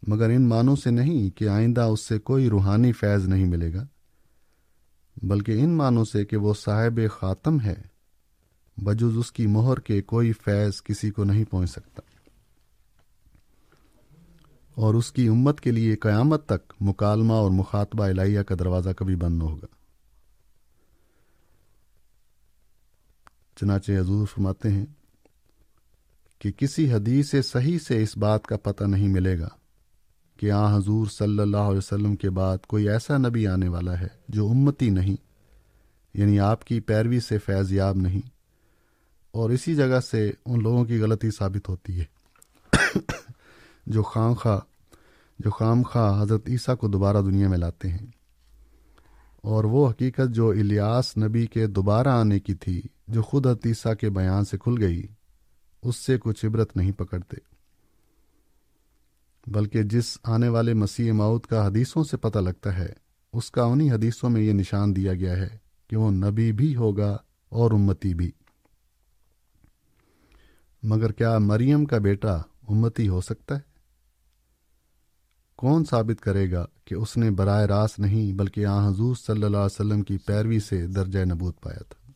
مگر 0.07 0.29
ان 0.29 0.49
معنوں 0.49 0.75
سے 0.75 0.91
نہیں 0.91 1.29
کہ 1.29 1.47
آئندہ 1.47 1.81
اس 1.81 2.01
سے 2.01 2.19
کوئی 2.19 2.49
روحانی 2.49 2.91
فیض 2.91 3.27
نہیں 3.27 3.45
ملے 3.45 3.73
گا، 3.73 3.85
بلکہ 5.23 5.51
ان 5.51 5.69
معنوں 5.69 6.05
سے 6.05 6.25
کہ 6.25 6.37
وہ 6.37 6.53
صاحب 6.53 6.99
خاتم 7.11 7.59
ہے، 7.59 7.75
بجز 8.77 9.17
اس 9.17 9.31
کی 9.31 9.47
مہر 9.47 9.79
کے 9.79 10.01
کوئی 10.01 10.33
فیض 10.33 10.81
کسی 10.83 11.11
کو 11.11 11.23
نہیں 11.23 11.45
پہنچ 11.45 11.69
سکتا۔ 11.69 12.01
اور 14.81 14.93
اس 14.93 15.11
کی 15.11 15.27
امت 15.27 15.61
کے 15.61 15.71
لیے 15.71 15.95
قیامت 15.95 16.45
تک 16.45 16.73
مکالمہ 16.81 17.33
اور 17.33 17.51
مخاطبہ 17.51 18.03
الہیہ 18.03 18.41
کا 18.41 18.55
دروازہ 18.59 18.89
کبھی 18.97 19.15
بند 19.15 19.37
نہ 19.37 19.43
ہوگا۔ 19.43 19.65
چنانچہ 23.55 23.91
حضور 23.91 24.27
فرماتے 24.27 24.69
ہیں 24.69 24.85
کہ 26.39 26.51
کسی 26.51 26.93
حدیث 26.93 27.35
صحیح 27.43 27.79
سے 27.79 28.03
اس 28.03 28.17
بات 28.17 28.47
کا 28.47 28.57
پتہ 28.57 28.83
نہیں 28.83 29.07
ملے 29.07 29.39
گا 29.39 29.47
کہ 30.39 30.51
آ 30.51 30.77
حضور 30.77 31.07
صلی 31.07 31.39
اللہ 31.39 31.69
علیہ 31.71 31.77
وسلم 31.77 32.15
کے 32.15 32.29
بعد 32.29 32.57
کوئی 32.67 32.89
ایسا 32.89 33.17
نبی 33.17 33.47
آنے 33.47 33.67
والا 33.67 33.99
ہے 33.99 34.07
جو 34.27 34.49
امتی 34.49 34.89
نہیں 34.89 35.15
یعنی 36.13 36.39
آپ 36.39 36.65
کی 36.65 36.79
پیروی 36.79 37.19
سے 37.19 37.37
فیض 37.37 37.71
یاب 37.71 37.97
نہیں، 37.97 38.27
اور 39.31 39.49
اسی 39.49 39.75
جگہ 39.75 39.99
سے 39.99 40.31
ان 40.45 40.63
لوگوں 40.63 40.85
کی 40.85 41.01
غلطی 41.01 41.29
ثابت 41.31 41.69
ہوتی 41.69 41.99
ہے۔ 41.99 42.05
جو 43.85 44.03
خام 44.03 44.33
خواہ 44.33 44.59
جو 45.43 45.49
خام 45.49 45.81
خواہ 45.81 46.21
حضرت 46.21 46.41
عیسیٰ 46.47 46.77
کو 46.77 46.87
دوبارہ 46.87 47.21
دنیا 47.21 47.47
میں 47.47 47.57
لاتے 47.57 47.89
ہیں۔ 47.89 48.05
اور 49.37 49.63
وہ 49.63 49.89
حقیقت 49.89 50.29
جو 50.29 50.49
الیاس 50.49 51.17
نبی 51.17 51.47
کے 51.47 51.67
دوبارہ 51.67 52.07
آنے 52.07 52.39
کی 52.39 52.53
تھی، 52.53 52.81
جو 53.07 53.21
خود 53.21 53.47
حضرت 53.47 53.65
عیسیٰ 53.65 53.95
کے 53.95 54.09
بیان 54.09 54.45
سے 54.45 54.57
کھل 54.57 54.83
گئی، 54.83 55.07
اس 55.83 55.95
سے 55.95 56.17
کچھ 56.19 56.45
عبرت 56.45 56.77
نہیں 56.77 56.91
پکڑتے۔ 56.91 57.37
بلکہ 59.47 59.83
جس 59.83 60.17
آنے 60.23 60.47
والے 60.47 60.73
مسیح 60.73 61.11
ماؤد 61.11 61.41
کا 61.41 61.67
حدیثوں 61.67 62.03
سے 62.03 62.17
پتہ 62.17 62.39
لگتا 62.39 62.77
ہے، 62.77 62.93
اس 63.33 63.51
کا 63.51 63.63
انہی 63.63 63.91
حدیثوں 63.91 64.29
میں 64.29 64.41
یہ 64.41 64.53
نشان 64.53 64.95
دیا 64.95 65.13
گیا 65.13 65.37
ہے 65.37 65.57
کہ 65.89 65.97
وہ 65.97 66.11
نبی 66.11 66.51
بھی 66.51 66.75
ہوگا 66.75 67.17
اور 67.49 67.71
امتی 67.71 68.13
بھی۔ 68.13 68.31
مگر 70.83 71.11
کیا 71.11 71.37
مریم 71.37 71.85
کا 71.85 71.97
بیٹا 71.97 72.33
امتی 72.67 73.07
ہو 73.07 73.21
سکتا 73.21 73.55
ہے؟ 73.55 73.70
کون 75.61 75.83
ثابت 75.89 76.21
کرے 76.21 76.51
گا 76.51 76.65
کہ 76.85 76.95
اس 76.95 77.17
نے 77.17 77.31
براہ 77.31 77.65
راست 77.65 77.99
نہیں 77.99 78.33
بلکہ 78.33 78.65
آ 78.65 78.89
حضور 78.89 79.15
صلی 79.15 79.43
اللہ 79.43 79.57
علیہ 79.57 79.81
وسلم 79.81 80.01
کی 80.01 80.17
پیروی 80.17 80.59
سے 80.59 80.87
درجہ 80.87 81.19
نبوت 81.19 81.61
پایا 81.61 81.83
تھا؟ 81.89 82.11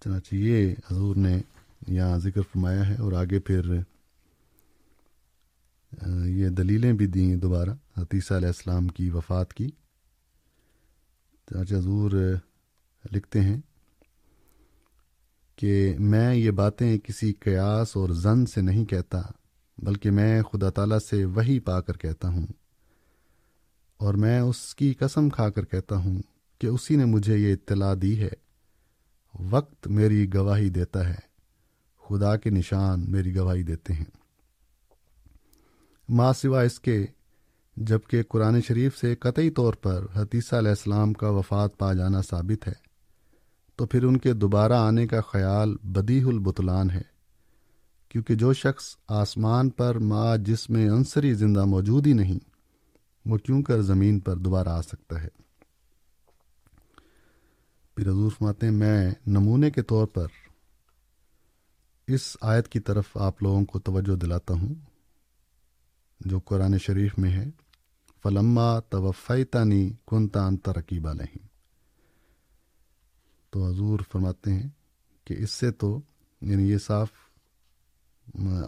چنانچہ 0.00 0.34
یہ 0.34 0.74
حضور 0.90 1.16
نے 1.16 1.40
یہاں 1.88 2.18
ذکر 2.18 2.42
فرمایا 2.42 2.88
ہے 2.88 2.94
اور 2.94 3.12
آگے 3.12 3.38
پھر 3.38 3.74
یہ 6.26 6.48
دلیلیں 6.48 6.92
بھی 6.92 7.06
دیں 7.06 7.36
دوبارہ 7.36 8.00
حتیثہ 8.00 8.34
علیہ 8.34 8.48
السلام 8.48 8.88
کی 8.88 9.10
وفات 9.10 9.54
کی۔ 9.54 9.68
چنانچہ 11.48 11.74
حضور 11.74 12.10
لکھتے 13.12 13.40
ہیں 13.40 13.60
کہ 15.56 15.94
میں 15.98 16.34
یہ 16.34 16.50
باتیں 16.50 16.98
کسی 16.98 17.32
قیاس 17.32 17.96
اور 17.96 18.08
زن 18.08 18.46
سے 18.46 18.60
نہیں 18.60 18.84
کہتا 18.84 19.20
بلکہ 19.82 20.10
میں 20.10 20.42
خدا 20.42 20.70
تعالیٰ 20.70 20.98
سے 20.98 21.24
وہی 21.24 21.60
پا 21.60 21.80
کر 21.80 21.96
کہتا 21.96 22.28
ہوں 22.28 22.46
اور 23.96 24.14
میں 24.14 24.40
اس 24.40 24.74
کی 24.74 24.94
قسم 24.94 25.28
کھا 25.28 25.50
کر 25.50 25.64
کہتا 25.64 25.96
ہوں 25.96 26.22
کہ 26.58 26.66
اسی 26.66 26.96
نے 26.96 27.04
مجھے 27.04 27.36
یہ 27.36 27.52
اطلاع 27.52 27.94
دی 28.02 28.22
ہے۔ 28.22 28.28
وقت 29.40 29.86
میری 29.86 30.34
گواہی 30.34 30.68
دیتا 30.68 31.08
ہے۔ 31.08 31.30
خدا 32.08 32.36
کے 32.36 32.50
نشان 32.50 33.12
میری 33.12 33.36
گواہی 33.36 33.62
دیتے 33.62 33.92
ہیں۔ 33.92 34.04
ماں 36.08 36.32
سوا 36.32 36.62
اس 36.62 36.80
کے 36.80 37.06
جبکہ 37.76 38.22
قرآن 38.28 38.60
شریف 38.60 38.98
سے 38.98 39.14
قطعی 39.14 39.50
طور 39.50 39.74
پر 39.74 40.06
حتیثہ 40.14 40.56
علیہ 40.56 40.68
السلام 40.68 41.12
کا 41.12 41.28
وفات 41.28 41.78
پا 41.78 41.92
جانا 41.92 42.22
ثابت 42.22 42.68
ہے، 42.68 42.72
تو 43.76 43.86
پھر 43.86 44.04
ان 44.04 44.16
کے 44.16 44.32
دوبارہ 44.32 44.72
آنے 44.72 45.06
کا 45.06 45.20
خیال 45.20 45.76
بدیح 45.82 46.26
البتلان 46.26 46.90
ہے۔ 46.90 47.09
کیونکہ 48.10 48.34
جو 48.34 48.52
شخص 48.52 48.96
آسمان 49.08 49.70
پر 49.70 49.98
ماں 49.98 50.36
جس 50.36 50.70
میں 50.70 50.90
عنصری 50.90 51.34
زندہ 51.34 51.64
موجود 51.64 52.06
ہی 52.06 52.12
نہیں، 52.12 52.38
وہ 53.24 53.36
کیوں 53.38 53.62
کر 53.62 53.80
زمین 53.80 54.20
پر 54.20 54.36
دوبارہ 54.36 54.68
آ 54.68 54.82
سکتا 54.82 55.22
ہے؟ 55.22 55.28
پھر 57.94 58.08
حضور 58.08 58.30
فرماتے 58.30 58.66
ہیں، 58.66 58.72
میں 58.72 59.10
نمونے 59.26 59.70
کے 59.70 59.82
طور 59.82 60.06
پر 60.06 60.26
اس 62.08 62.36
آیت 62.40 62.68
کی 62.68 62.80
طرف 62.80 63.16
آپ 63.16 63.42
لوگوں 63.42 63.64
کو 63.64 63.78
توجہ 63.78 64.16
دلاتا 64.16 64.54
ہوں، 64.54 64.74
جو 66.20 66.38
قرآن 66.38 66.78
شریف 66.78 67.18
میں 67.18 67.30
ہے، 67.30 67.50
فلما 68.24 68.80
توفیتانی 68.80 69.92
کنتان 70.06 70.56
ترقیبہ 70.56 71.12
نہیں 71.12 71.46
تو 73.50 73.66
حضور 73.66 74.00
فرماتے 74.12 74.52
ہیں 74.52 74.68
کہ 75.24 75.34
اس 75.38 75.50
سے 75.50 75.70
تو 75.70 76.00
یعنی 76.40 76.70
یہ 76.70 76.78
صاف 76.78 77.08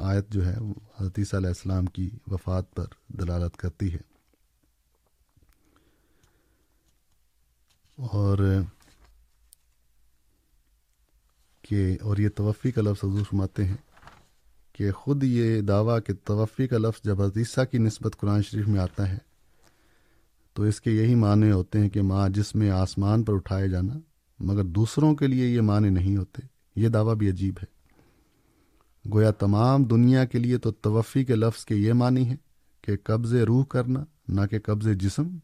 آیت 0.00 0.28
جو 0.28 0.47
ہے 0.47 0.57
حدیث 1.00 1.35
علیہ 1.35 1.49
السلام 1.49 1.87
کی 1.87 2.11
وفات 2.26 2.75
پر 2.75 2.85
دلالت 3.09 3.57
کرتی 3.57 3.92
ہے۔ 3.92 3.99
اور 7.97 8.38
کہ، 11.62 11.97
اور 12.00 12.16
یہ 12.16 12.28
توفی 12.28 12.71
کا 12.71 12.83
لفظ 12.83 13.04
حضور 13.04 13.23
فرماتے 13.23 13.64
ہیں 13.64 13.76
کہ 14.73 14.92
خود 14.92 15.25
یہ 15.25 15.61
دعویٰ 15.61 15.99
کہ 16.07 16.12
توفی 16.25 16.69
کا 16.69 16.78
لفظ 16.78 17.04
جب 17.04 17.23
حدیثہ 17.23 17.61
کی 17.71 17.78
نسبت 17.78 18.16
قرآن 18.16 18.42
شریف 18.42 18.69
میں 18.69 18.81
آتا 18.81 19.11
ہے، 19.11 19.19
تو 20.52 20.62
اس 20.62 20.81
کے 20.81 20.90
یہی 20.90 21.14
معنی 21.14 21.52
ہوتے 21.52 21.81
ہیں 21.81 21.88
کہ 21.88 22.02
ماں 22.02 22.28
جس 22.28 22.54
میں 22.54 22.71
آسمان 22.71 23.23
پر 23.23 23.35
اٹھائے 23.35 23.69
جانا 23.69 23.95
مگر 24.40 24.64
دوسروں 24.64 25.14
کے 25.14 25.26
لیے 25.26 25.47
یہ 25.47 25.61
معنی 25.61 25.90
نہیں 25.90 26.16
ہوتے۔ 26.16 26.47
یہ 26.76 26.88
دعویٰ 26.88 27.14
بھی 27.14 27.31
عجیب 27.31 27.54
ہے۔ 27.62 27.82
گویا 29.11 29.30
تمام 29.30 29.85
دنیا 29.85 30.25
کے 30.25 30.38
لیے 30.38 30.59
تو 30.59 30.71
توفی 30.71 31.25
کے 31.25 31.35
لفظ 31.35 31.64
کے 31.64 31.75
یہ 31.75 31.92
معنی 31.92 32.30
ہے 32.30 32.37
کہ 32.82 32.92
قبض 33.04 33.35
روح 33.35 33.64
کرنا، 33.64 34.04
نہ 34.28 34.40
کہ 34.50 34.61
قبض 34.61 34.88
جسم۔ 34.88 35.37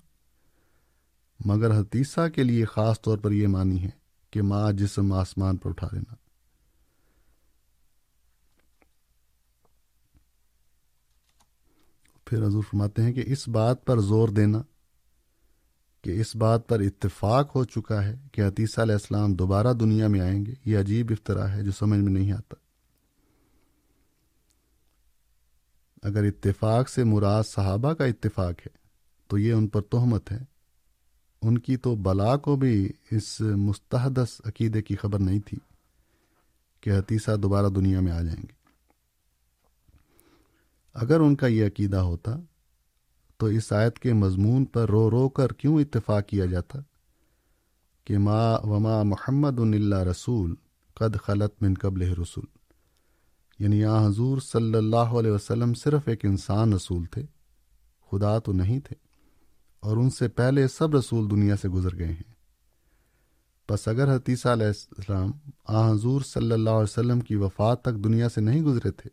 مگر 1.44 1.80
حتیثہ 1.80 2.28
کے 2.34 2.42
لیے 2.42 2.64
خاص 2.64 3.00
طور 3.00 3.18
پر 3.18 3.32
یہ 3.32 3.46
معنی 3.46 3.82
ہے 3.82 3.90
کہ 4.30 4.42
ماں 4.42 4.72
جسم 4.72 5.12
آسمان 5.12 5.56
پر 5.56 5.70
اٹھا 5.70 5.88
لینا۔ 5.92 6.14
پھر 12.24 12.46
حضور 12.46 12.62
فرماتے 12.62 13.02
ہیں 13.02 13.12
کہ 13.12 13.22
اس 13.26 13.48
بات 13.48 13.84
پر 13.84 14.00
زور 14.00 14.28
دینا 14.28 14.62
کہ 16.02 16.20
اس 16.20 16.36
بات 16.36 16.68
پر 16.68 16.80
اتفاق 16.80 17.56
ہو 17.56 17.64
چکا 17.64 18.04
ہے 18.04 18.16
کہ 18.32 18.40
حتیثہ 18.46 18.80
علیہ 18.80 18.94
السلام 18.94 19.34
دوبارہ 19.34 19.72
دنیا 19.72 20.08
میں 20.08 20.20
آئیں 20.20 20.46
گے۔ 20.46 20.54
یہ 20.64 20.78
عجیب 20.78 21.06
افطرا 21.10 21.52
ہے 21.52 21.62
جو 21.62 21.70
سمجھ 21.72 22.00
میں 22.00 22.12
نہیں 22.12 22.32
آتا۔ 22.32 22.54
اگر 26.02 26.25
اتفاق 26.25 26.88
سے 26.88 27.05
مراد 27.05 27.45
صحابہ 27.45 27.93
کا 27.93 28.05
اتفاق 28.05 28.52
ہے، 28.52 28.78
تو 29.26 29.38
یہ 29.38 29.52
ان 29.52 29.69
پر 29.69 29.81
تہمت 29.81 30.33
ہے۔ 30.33 30.38
ان 31.43 31.59
کی 31.59 31.76
تو 31.76 31.95
بلا 31.95 32.37
کو 32.37 32.57
بھی 32.57 32.93
اس 33.11 33.40
مستحدث 33.40 34.40
عقیدے 34.45 34.83
کی 34.83 34.97
خبر 34.97 35.19
نہیں 35.19 35.40
تھی 35.40 35.59
کہ 36.81 36.99
حتیثہ 36.99 37.37
دوبارہ 37.37 37.67
دنیا 37.67 38.00
میں 38.00 38.12
آ 38.12 38.23
جائیں 38.23 38.43
گے۔ 38.43 38.59
اگر 40.95 41.21
ان 41.21 41.37
کا 41.37 41.47
یہ 41.47 41.67
عقیدہ 41.67 41.97
ہوتا، 41.97 42.37
تو 43.37 43.47
اس 43.47 43.73
آیت 43.73 43.99
کے 43.99 44.12
مضمون 44.12 44.64
پر 44.64 44.88
رو 44.88 45.11
رو 45.11 45.28
کر 45.28 45.49
کیوں 45.49 45.81
اتفاق 45.81 46.26
کیا 46.26 46.45
جاتا 46.47 46.78
کہ 48.05 48.19
ما 48.19 48.57
وما 48.57 49.02
محمد 49.02 49.59
اللہ 49.59 49.95
رسول 49.95 50.55
قد 50.95 51.17
خلط 51.23 51.62
من 51.62 51.75
قبل 51.75 52.02
رسول؟ 52.02 52.57
یعنی 53.60 53.84
آ 53.84 54.06
حضور 54.06 54.38
صلی 54.42 54.76
اللہ 54.76 55.14
علیہ 55.18 55.30
وسلم 55.30 55.74
صرف 55.74 56.08
ایک 56.08 56.24
انسان 56.24 56.72
رسول 56.72 57.04
تھے، 57.06 57.22
خدا 58.12 58.38
تو 58.38 58.52
نہیں 58.54 58.80
تھے، 58.80 58.96
اور 59.82 59.96
ان 59.96 60.10
سے 60.10 60.28
پہلے 60.30 60.66
سب 60.68 60.96
رسول 60.96 61.30
دنیا 61.30 61.56
سے 61.56 61.68
گزر 61.68 61.96
گئے 61.98 62.06
ہیں۔ 62.08 62.32
بس 63.68 63.86
اگر 63.88 64.14
حتیثہ 64.14 64.48
علیہ 64.48 64.66
السلام 64.66 65.30
آ 65.66 65.90
حضور 65.90 66.20
صلی 66.26 66.52
اللہ 66.52 66.70
علیہ 66.70 66.90
وسلم 66.90 67.20
کی 67.20 67.34
وفات 67.36 67.82
تک 67.82 68.04
دنیا 68.04 68.28
سے 68.28 68.40
نہیں 68.40 68.62
گزرے 68.62 68.90
تھے، 68.92 69.10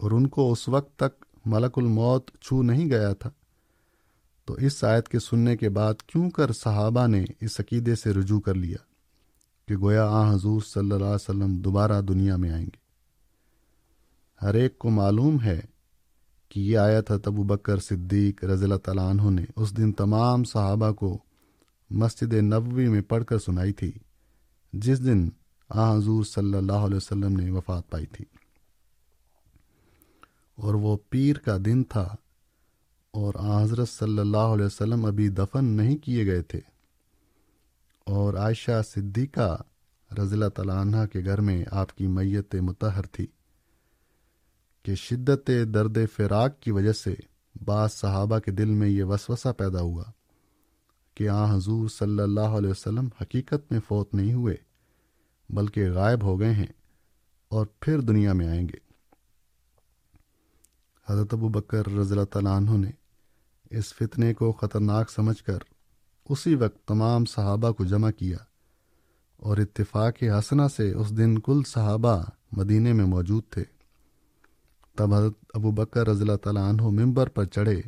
اور 0.00 0.10
ان 0.10 0.26
کو 0.28 0.50
اس 0.52 0.68
وقت 0.68 0.96
تک 0.98 1.24
ملک 1.46 1.78
الموت 1.78 2.30
چھو 2.40 2.62
نہیں 2.62 2.88
گیا 2.90 3.12
تھا، 3.12 3.30
تو 4.48 4.54
اس 4.60 4.82
آیت 4.84 5.08
کے 5.08 5.18
سننے 5.20 5.56
کے 5.56 5.68
بعد 5.70 6.02
کیوں 6.06 6.30
کر 6.30 6.52
صحابہ 6.54 7.06
نے 7.06 7.24
اس 7.40 7.60
عقیدے 7.60 7.94
سے 7.94 8.12
رجوع 8.12 8.40
کر 8.40 8.54
لیا 8.54 8.78
کہ 9.68 9.76
گویا 9.76 10.06
آ 10.10 10.32
حضور 10.32 10.60
صلی 10.62 10.80
اللہ 10.82 11.04
علیہ 11.04 11.14
وسلم 11.14 11.56
دوبارہ 11.58 12.00
دنیا 12.02 12.36
میں 12.36 12.50
آئیں 12.50 12.64
گے؟ 12.64 12.83
ہر 14.44 14.54
ایک 14.54 14.78
کو 14.78 14.90
معلوم 14.90 15.42
ہے 15.42 15.60
کہ 16.48 16.60
یہ 16.60 16.78
آیت 16.78 17.10
ہے 17.10 17.16
ابو 17.24 17.42
بکر 17.42 17.78
صدیق 17.78 18.44
رضی 18.44 18.64
اللہ 18.64 18.74
تعالیٰ 18.74 19.10
عنہ 19.10 19.30
نے 19.30 19.44
اس 19.56 19.76
دن 19.76 19.92
تمام 19.92 20.44
صحابہ 20.44 20.92
کو 20.92 21.18
مسجد 21.90 22.34
نبوی 22.34 22.88
میں 22.88 23.00
پڑھ 23.00 23.24
کر 23.24 23.38
سنائی 23.38 23.72
تھی، 23.72 23.92
جس 24.72 25.04
دن 25.04 25.28
آ 25.68 25.96
حضور 25.96 26.24
صلی 26.24 26.54
اللہ 26.54 26.72
علیہ 26.72 26.96
وسلم 26.96 27.40
نے 27.40 27.50
وفات 27.50 27.90
پائی 27.90 28.06
تھی۔ 28.06 28.24
اور 30.56 30.74
وہ 30.74 30.96
پیر 31.08 31.36
کا 31.36 31.56
دن 31.64 31.84
تھا 31.84 32.14
اور 33.10 33.62
حضرت 33.62 33.88
صلی 33.88 34.18
اللہ 34.18 34.36
علیہ 34.36 34.66
وسلم 34.66 35.04
ابھی 35.04 35.28
دفن 35.28 35.64
نہیں 35.64 35.96
کیے 35.96 36.26
گئے 36.26 36.42
تھے۔ 36.42 36.60
اور 38.06 38.34
عائشہ 38.34 38.82
صدیقہ 38.94 39.62
رضی 40.18 40.34
اللہ 40.34 40.48
تعالیٰ 40.48 40.76
عنہ 40.76 40.96
کے 41.12 41.24
گھر 41.24 41.40
میں 41.40 41.64
آپ 41.70 41.96
کی 41.96 42.06
میت 42.06 42.54
متحر 42.54 43.02
تھی۔ 43.02 43.26
کہ 44.84 44.94
شدت 44.94 45.50
درد 45.74 45.98
فراق 46.16 46.60
کی 46.60 46.70
وجہ 46.70 46.92
سے 46.92 47.14
بعض 47.64 47.92
صحابہ 47.92 48.38
کے 48.38 48.50
دل 48.50 48.70
میں 48.70 48.88
یہ 48.88 49.04
وسوسہ 49.04 49.48
پیدا 49.52 49.80
ہوا 49.80 50.04
کہ 51.14 51.28
آ 51.28 51.56
حضور 51.56 51.88
صلی 51.88 52.22
اللہ 52.22 52.56
علیہ 52.58 52.70
وسلم 52.70 53.08
حقیقت 53.20 53.72
میں 53.72 53.80
فوت 53.88 54.14
نہیں 54.14 54.34
ہوئے، 54.34 54.56
بلکہ 55.48 55.90
غائب 55.90 56.22
ہو 56.22 56.40
گئے 56.40 56.52
ہیں 56.52 56.72
اور 57.48 57.66
پھر 57.80 58.00
دنیا 58.00 58.32
میں 58.32 58.48
آئیں 58.48 58.68
گے۔ 58.68 58.78
حضرت 61.08 61.34
ابو 61.34 61.48
بکر 61.48 61.86
رضی 61.86 62.12
اللہ 62.12 62.24
تعالیٰ 62.24 62.56
عنہ 62.56 62.70
نے 62.70 62.90
اس 63.70 63.94
فتنے 63.94 64.34
کو 64.34 64.52
خطرناک 64.52 65.10
سمجھ 65.10 65.42
کر 65.42 65.58
اسی 66.28 66.54
وقت 66.54 66.88
تمام 66.88 67.24
صحابہ 67.24 67.70
کو 67.70 67.84
جمع 67.84 68.10
کیا 68.10 68.36
اور 69.36 69.56
اتفاق 69.56 70.22
حسنہ 70.38 70.62
سے 70.76 70.92
اس 70.92 71.16
دن 71.16 71.38
کل 71.38 71.62
صحابہ 71.66 72.24
مدینے 72.52 72.92
میں 72.92 73.04
موجود 73.04 73.42
تھے۔ 73.50 73.64
تب 74.96 75.14
حضرت 75.14 75.34
ابو 75.54 75.70
بکر 75.70 76.08
رضی 76.08 76.20
اللہ 76.20 76.36
تعالیٰ 76.36 76.68
عنہ 76.68 76.82
ممبر 76.82 77.28
پر 77.28 77.44
چڑھے 77.44 77.80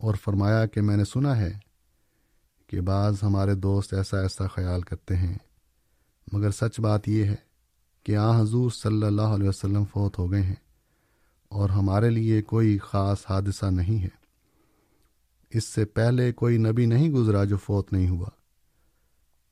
اور 0.00 0.14
فرمایا 0.14 0.66
کہ 0.66 0.80
میں 0.80 0.96
نے 0.96 1.04
سنا 1.04 1.36
ہے 1.36 1.52
کہ 2.66 2.80
بعض 2.80 3.22
ہمارے 3.22 3.54
دوست 3.54 3.94
ایسا 3.94 4.20
ایسا 4.20 4.46
خیال 4.46 4.82
کرتے 4.82 5.16
ہیں، 5.16 5.38
مگر 6.32 6.50
سچ 6.50 6.80
بات 6.80 7.08
یہ 7.08 7.24
ہے 7.24 7.34
کہ 8.04 8.16
آ 8.16 8.40
حضور 8.40 8.70
صلی 8.70 9.06
اللہ 9.06 9.34
علیہ 9.34 9.48
وسلم 9.48 9.84
فوت 9.84 10.18
ہو 10.18 10.30
گئے 10.30 10.42
ہیں 10.42 10.60
اور 11.48 11.70
ہمارے 11.70 12.10
لیے 12.10 12.42
کوئی 12.42 12.78
خاص 12.78 13.24
حادثہ 13.28 13.66
نہیں 13.66 14.02
ہے۔ 14.02 14.08
اس 15.50 15.64
سے 15.64 15.84
پہلے 15.84 16.32
کوئی 16.32 16.58
نبی 16.58 16.86
نہیں 16.86 17.10
گزرا 17.10 17.44
جو 17.44 17.56
فوت 17.56 17.92
نہیں 17.92 18.08
ہوا۔ 18.08 18.28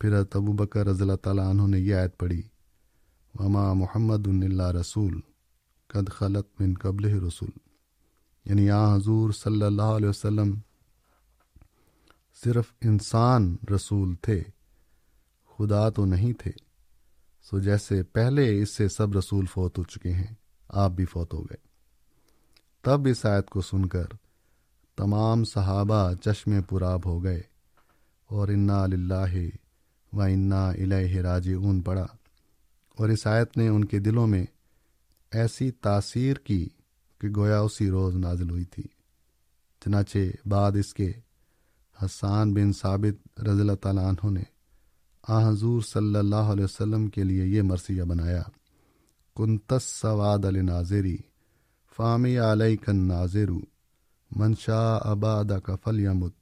پھر 0.01 0.13
ابو 0.13 0.53
بکر 0.53 0.87
رضی 0.87 1.03
اللہ 1.03 1.17
تعالیٰ 1.17 1.49
عنہ 1.51 1.67
نے 1.67 1.81
یہ 1.81 1.95
آیت 1.95 2.19
پڑھی، 2.19 2.43
وما 3.35 3.73
محمد 3.73 4.27
اللہ 4.29 4.71
رسول۔ 4.71 5.21
قد 5.93 6.09
خلط 6.09 6.61
من 6.61 6.75
قبل 6.75 7.05
رسول 7.05 7.51
یعنی 8.45 8.71
آ 8.71 8.97
حضور 8.97 9.31
صلی 9.33 9.63
اللہ 9.63 9.97
علیہ 9.97 10.09
وسلم 10.09 10.55
صرف 12.45 12.65
انسان 12.81 13.57
رسول 13.75 14.15
تھے، 14.15 14.43
خدا 15.59 15.89
تو 15.89 16.05
نہیں 16.05 16.33
تھے۔ 16.33 16.51
سو 17.43 17.59
جیسے 17.59 18.03
پہلے 18.03 18.63
اس 18.63 18.77
سے 18.77 18.89
سب 18.89 19.17
رسول 19.17 19.47
فوت 19.47 19.79
ہو 19.79 19.83
چکے 19.85 20.13
ہیں، 20.13 20.35
آپ 20.69 20.91
بھی 20.91 21.05
فوت 21.05 21.35
ہو 21.35 21.43
گئے۔ 21.43 21.57
تب 22.83 23.01
اس 23.11 23.27
آیت 23.27 23.51
کو 23.51 23.61
سن 23.61 23.87
کر 23.87 24.05
تمام 24.97 25.45
صحابہ 25.45 26.13
چشم 26.15 26.63
پراب 26.63 27.07
ہو 27.07 27.25
گئے 27.25 27.43
اور 28.31 28.49
انا 28.49 28.83
اللہ 28.83 29.35
و 30.13 30.21
انا 30.21 30.69
الہ 30.71 31.17
راج 31.17 31.49
اون 31.55 31.81
پڑا 31.81 32.07
اور 32.99 33.09
اس 33.09 33.27
آیت 33.27 33.57
نے 33.57 33.69
ان 33.69 33.85
کے 33.85 33.99
دلوں 33.99 34.27
میں 34.27 34.45
ایسی 35.33 35.71
تاثیر 35.71 36.37
کی 36.37 36.69
کہ 37.21 37.29
گویا 37.37 37.61
اسی 37.61 37.91
روز 37.91 38.17
نازل 38.17 38.51
ہوئی 38.51 38.65
تھی۔ 38.65 38.83
چنانچہ 39.85 40.49
بعد 40.49 40.73
اس 40.73 40.95
کے 40.95 41.13
حسان 42.03 42.55
بن 42.55 42.73
ثابت 42.73 43.41
رضی 43.41 43.61
اللہ 43.61 43.75
تعالیٰ 43.75 44.05
عنہ 44.05 44.31
نے 44.31 44.43
آ 45.29 45.49
حضور 45.49 45.83
صلی 45.83 46.17
اللہ 46.17 46.51
علیہ 46.53 46.65
وسلم 46.65 47.09
کے 47.09 47.25
لیے 47.25 47.45
یہ 47.45 47.63
مرثیہ 47.63 48.03
بنایا۔ 48.03 48.43
کنتس 49.37 49.83
سواد 49.83 50.45
ناظری 50.63 51.17
فامی 51.97 52.39
علیہ 52.39 52.77
کن 52.77 52.97
ناظر 52.97 53.51
منشا 54.31 54.99
آباد 55.03 55.45
کا 55.65 55.77
فل 55.85 56.01
یمت 56.01 56.35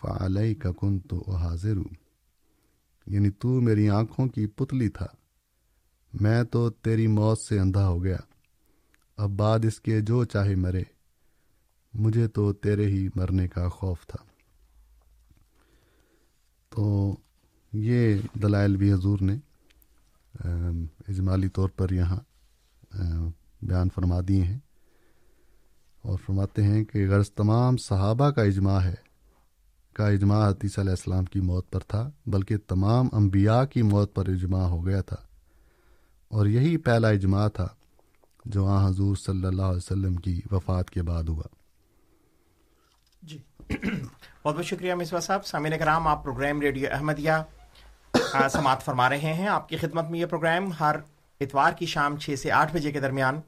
فعلیہ 0.00 0.54
کا 0.54 0.72
کن 0.72 0.98
تو 0.98 1.30
حاضر 1.30 1.74
یعنی 3.06 3.30
تو 3.30 3.60
میری 3.60 3.88
آنکھوں 3.90 4.26
کی 4.26 4.46
پتلی 4.46 4.88
تھا۔ 4.88 5.06
میں 6.20 6.42
تو 6.44 6.70
تیری 6.70 7.06
موت 7.06 7.38
سے 7.38 7.60
اندھا 7.60 7.88
ہو 7.88 8.04
گیا۔ 8.04 8.16
اب 9.16 9.30
بعد 9.30 9.58
اس 9.64 9.80
کے 9.80 10.00
جو 10.00 10.24
چاہے 10.24 10.54
مرے۔ 10.54 10.82
مجھے 11.94 12.28
تو 12.28 12.52
تیرے 12.52 12.86
ہی 12.86 13.08
مرنے 13.14 13.48
کا 13.48 13.68
خوف 13.68 14.06
تھا۔ 14.06 14.24
تو 16.68 17.16
یہ 17.72 18.18
دلائل 18.42 18.76
بھی 18.76 18.92
حضور 18.92 19.18
نے 19.20 19.36
اجمالی 21.08 21.48
طور 21.48 21.68
پر 21.68 21.90
یہاں 21.90 22.20
بیان 23.62 23.88
فرما 23.94 24.20
دیے 24.28 24.42
ہیں۔ 24.42 24.58
اور 26.02 26.18
فرماتے 26.26 26.62
ہیں 26.62 26.84
کہ 26.84 27.08
غرض 27.08 27.30
تمام 27.30 27.76
صحابہ 27.76 28.30
کا 28.30 28.42
اجماع 28.42 28.78
ہے۔ 28.78 28.94
کا 29.92 30.08
اجماع 30.08 30.50
حتیث 30.50 30.78
علیہ 30.78 30.90
السلام 30.90 31.24
کی 31.24 31.40
موت 31.40 31.70
پر 31.70 31.80
تھا، 31.80 32.10
بلکہ 32.26 32.56
تمام 32.56 33.08
انبیاء 33.12 33.64
کی 33.64 33.82
موت 33.82 34.14
پر 34.14 34.28
اجماع 34.28 34.66
ہو 34.66 34.86
گیا 34.86 35.02
تھا۔ 35.02 35.27
اور 36.28 36.46
یہی 36.46 36.76
پہلا 36.76 37.08
اجماع 37.08 37.48
تھا 37.48 37.68
جو 38.44 38.66
آ 38.66 38.88
حضور 38.88 39.16
صلی 39.16 39.46
اللہ 39.46 39.62
علیہ 39.62 39.76
وسلم 39.76 40.16
کی 40.16 40.40
وفات 40.50 40.90
کے 40.90 41.02
بعد 41.02 41.22
ہوا۔ 41.22 41.42
جی۔ 43.22 43.38
بہت 44.44 44.56
بہت 44.56 44.64
شکریہ 44.64 44.94
مصباح 44.94 45.20
صاحب۔ 45.20 45.46
سامعین 45.46 45.78
کرام 45.78 46.06
آپ 46.06 46.24
پروگرام 46.24 46.60
ریڈیو 46.60 46.88
احمدیہ 46.92 47.32
سماعت 48.50 48.82
فرما 48.82 49.08
رہے 49.08 49.32
ہیں۔ 49.34 49.48
آپ 49.48 49.68
کی 49.68 49.76
خدمت 49.76 50.10
میں 50.10 50.20
یہ 50.20 50.26
پروگرام 50.26 50.72
ہر 50.80 50.96
اتوار 51.40 51.72
کی 51.72 51.86
شام 51.86 52.16
چھ 52.16 52.34
سے 52.38 52.52
آٹھ 52.52 52.74
بجے 52.76 52.92
کے 52.92 53.00
درمیان 53.00 53.40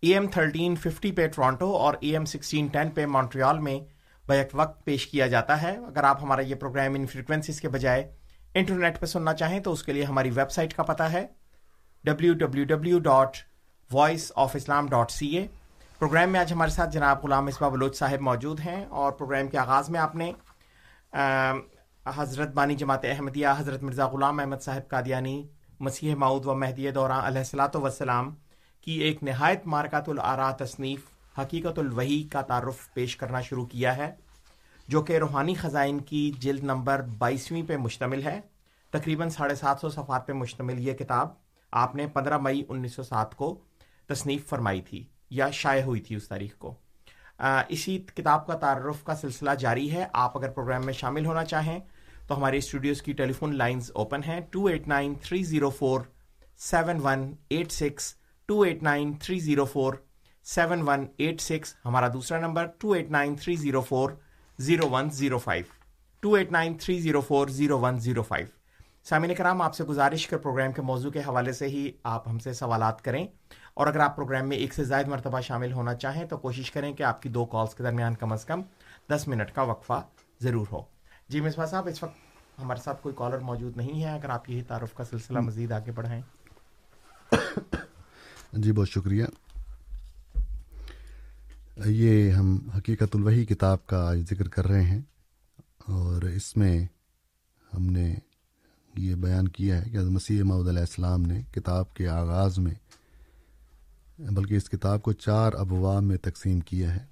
ای 0.00 0.12
ایم 0.12 0.26
تھرٹین 0.26 0.76
ففٹی 0.76 1.12
پہ 1.12 1.26
ٹورانٹو 1.26 1.76
اور 1.76 1.94
ای 2.00 2.10
ایم 2.10 2.24
سکسٹین 2.24 2.66
ٹین 2.66 2.90
پہ 2.90 3.06
مونٹریال 3.06 3.58
میں 3.58 3.80
بیک 4.28 4.48
وقت 4.52 4.84
پیش 4.84 5.06
کیا 5.06 5.26
جاتا 5.26 5.62
ہے۔ 5.62 5.76
اگر 5.76 6.04
آپ 6.04 6.22
ہمارا 6.22 6.40
یہ 6.40 6.54
پروگرام 6.54 6.94
ان 6.94 7.06
فریکوینسیز 7.06 7.60
کے 7.60 7.68
بجائے 7.68 8.16
انٹرنیٹ 8.54 9.00
پہ 9.00 9.06
سننا 9.06 9.34
چاہیں 9.34 9.60
تو 9.60 9.72
اس 9.72 9.82
کے 9.82 9.92
لیے 9.92 10.04
ہماری 10.04 10.30
ویب 10.30 10.50
سائٹ 10.50 10.74
کا 10.74 10.82
پتہ 10.82 11.02
ہے۔ 11.02 11.26
W 12.06 12.34
W 12.34 12.64
W 12.64 12.98
dot 12.98 13.36
voice 13.90 14.30
of 14.36 14.54
Islam 14.54 14.86
dot 14.86 15.10
C 15.10 15.26
A 15.36 15.46
programme 15.98 16.30
میں 16.30 16.40
آج 16.40 16.52
ہمارے 16.52 16.70
ساتھ 16.70 16.92
جناب 16.92 17.22
غلام 17.22 17.46
اسبا 17.46 17.68
بلوچ 17.68 17.96
صاحب 17.98 18.20
موجود 18.20 18.60
ہیں 18.60 18.84
اور 18.84 19.12
پروگرام 19.12 19.46
کے 19.48 19.58
آغاز 19.58 19.88
میں 19.90 20.00
آپ 20.00 20.14
نے 20.16 20.30
حضرت 22.16 22.52
بانی 22.54 22.74
جماعت 22.74 23.04
احمدیہ، 23.04 23.46
حضرت 23.58 23.82
مرزا 23.82 24.06
غلام 24.08 24.40
احمد 24.40 24.62
صاحب 24.62 24.88
قادیانی، 24.88 25.42
مسیح 25.80 26.14
معود 26.14 26.46
و 26.46 26.54
مہدی 26.54 26.90
دوران 26.90 27.24
علیہ 27.24 27.38
السلاۃ 27.38 27.74
وسلام 27.74 28.34
کی 28.86 28.92
ایک 29.04 29.22
نہایت 29.22 29.66
مارکات 29.66 30.08
العرا 30.08 30.50
تصنیف، 30.58 31.08
حقیقت 31.38 31.78
الوحی 31.78 32.22
کا 32.22 32.42
تعارف 32.42 32.92
پیش 32.94 33.16
کرنا 33.16 33.40
شروع 33.40 33.64
کیا 33.66 33.96
ہے، 33.96 34.10
جو 34.88 35.02
کہ 35.02 35.18
روحانی 35.18 35.54
خزائن 35.54 35.98
کی 36.00 36.30
جلد 36.38 36.64
نمبر 36.64 37.02
بائیسویں 37.18 37.62
پہ 37.68 37.76
مشتمل 37.76 38.22
ہے۔ 38.24 38.40
تقریباً 38.92 39.28
ساڑھے 39.28 39.54
سات 39.54 39.80
سو 39.80 39.88
صفحات 39.88 40.26
پہ 40.26 40.32
مشتمل 40.32 40.78
یہ 40.78 40.92
کتاب۔ 40.92 41.34
آپ 41.76 41.94
نے 41.96 42.06
پندرہ 42.06 42.38
مئی 42.38 42.62
انیس 42.68 42.94
سو 42.94 43.02
سات 43.02 43.34
کو 43.36 43.54
تصنیف 44.08 44.46
فرمائی 44.48 44.80
تھی 44.80 45.02
یا 45.30 45.50
شائع 45.50 45.82
ہوئی 45.84 46.00
تھی 46.00 46.16
اس 46.16 46.28
تاریخ 46.28 46.56
کو۔ 46.58 46.74
اسی 47.68 47.98
کتاب 48.14 48.46
کا 48.46 48.54
تعارف 48.56 49.02
کا 49.04 49.14
سلسلہ 49.14 49.50
جاری 49.60 49.90
ہے۔ 49.92 50.06
آپ 50.12 50.36
اگر 50.38 50.50
پروگرام 50.50 50.84
میں 50.84 50.92
شامل 50.92 51.26
ہونا 51.26 51.44
چاہیں 51.44 51.78
تو 52.26 52.36
ہمارے 52.36 52.58
اسٹوڈیوز 52.58 53.02
کی 53.02 53.12
ٹیلی 53.12 53.32
فون 53.32 53.56
لائنز 53.56 53.90
اوپن 53.94 54.20
ہیں۔ 54.26 54.40
Two 54.50 54.64
eight 54.66 54.88
nine 54.88 55.14
three 55.22 55.42
zero 55.44 55.70
four 55.70 56.00
seven 56.70 57.00
one 57.02 57.30
eight 57.50 57.72
six, 57.72 58.14
two 58.48 58.60
eight 58.62 58.82
nine 58.82 59.12
three 59.22 59.38
zero 59.40 59.64
four 59.64 59.94
seven 60.44 60.82
one 60.88 61.06
eight 61.16 61.40
six 61.40 61.74
ہمارا 61.84 62.08
دوسرا 62.12 62.40
number, 62.40 62.66
two 62.78 62.92
eight 62.92 63.10
nine 63.10 63.34
three 63.36 63.56
zero 63.56 63.80
four 63.80 64.10
zero 64.58 64.88
one 64.90 65.10
zero 65.10 65.38
five. 65.38 65.64
Two 66.22 66.34
eight 66.34 66.52
nine 66.52 66.76
three 66.78 66.98
zero 67.00 67.20
four 67.20 67.48
zero 67.48 67.78
one 67.80 67.98
zero 68.00 68.22
five. 68.22 68.55
سامعین 69.08 69.34
کرام 69.34 69.62
آپ 69.62 69.74
سے 69.74 69.84
گزارش 69.84 70.26
کر 70.26 70.36
programme 70.36 70.72
کے 70.72 70.82
موضوع 70.82 71.10
کے 71.10 71.20
حوالے 71.20 71.52
سے 71.52 71.68
ہی 71.68 71.92
آپ 72.02 72.28
ہم 72.28 72.38
سے 72.38 72.52
سوالات 72.52 73.02
کریں۔ 73.02 73.26
اور 73.74 73.86
اگر 73.86 74.00
آپ 74.00 74.16
پروگرام 74.16 74.48
میں 74.48 74.56
ایک 74.56 74.74
سے 74.74 74.84
زائد 74.84 75.08
مرتبہ 75.08 75.40
شامل 75.40 75.72
ہونا 75.72 75.94
چاہیں 75.94 76.24
تو 76.24 76.36
کوشش 76.36 76.70
کریں 76.70 76.92
کہ 76.92 77.02
آپ 77.02 77.22
کی 77.22 77.28
دو 77.28 77.44
کالس 77.44 77.74
کے 77.74 77.82
درمیان 77.82 78.14
کم 78.14 78.32
از 78.32 78.44
کم 78.44 78.62
دس 79.10 79.28
منٹ 79.28 79.54
کا 79.54 79.62
وقفہ 79.62 80.02
ضرور 80.40 80.66
ہو۔ 80.72 80.82
جی 81.28 81.40
مصباح 81.40 81.66
صاحب 81.66 81.86
اس 81.86 82.02
وقت 82.02 82.14
ہمارے 82.62 82.80
ساتھ 82.84 83.02
کوئی 83.02 83.14
کالر 83.18 83.38
موجود 83.38 83.76
نہیں 83.76 84.02
ہے۔ 84.02 84.10
اگر 84.10 84.28
آپ 84.28 84.50
یہی 84.50 84.62
تعارف 84.62 84.94
کا 84.94 85.04
سلسلہ 85.04 85.40
مزید 85.40 85.72
آگے 85.72 85.92
بڑھائیں۔ 85.92 86.22
جی 88.52 88.72
بہت 88.72 88.88
شکریہ۔ 88.88 89.24
یہ 91.84 92.30
ہم 92.30 92.58
حقیقت 92.76 93.16
الوحی 93.16 93.44
کتاب 93.44 93.86
کا 93.86 94.14
ذکر 94.30 94.48
کر 94.48 94.66
رہے 94.66 94.82
ہیں 94.82 95.00
اور 95.86 96.22
اس 96.22 96.56
میں 96.56 96.86
ہم 97.74 97.86
نے 97.86 98.14
یہ 98.98 99.14
بیان 99.14 99.48
کیا 99.48 99.84
ہے 99.84 99.90
کہ 99.90 99.98
مسیح 99.98 100.42
محدود 100.42 100.68
علیہ 100.68 100.80
السلام 100.80 101.22
نے 101.22 101.42
کتاب 101.52 101.94
کے 101.94 102.08
آغاز 102.08 102.58
میں، 102.58 102.74
بلکہ 104.18 104.54
اس 104.54 104.68
کتاب 104.68 105.02
کو 105.02 105.12
چار 105.12 105.52
ابواب 105.52 106.02
میں 106.02 106.16
تقسیم 106.16 106.60
کیا 106.60 106.94
ہے۔ 106.94 107.04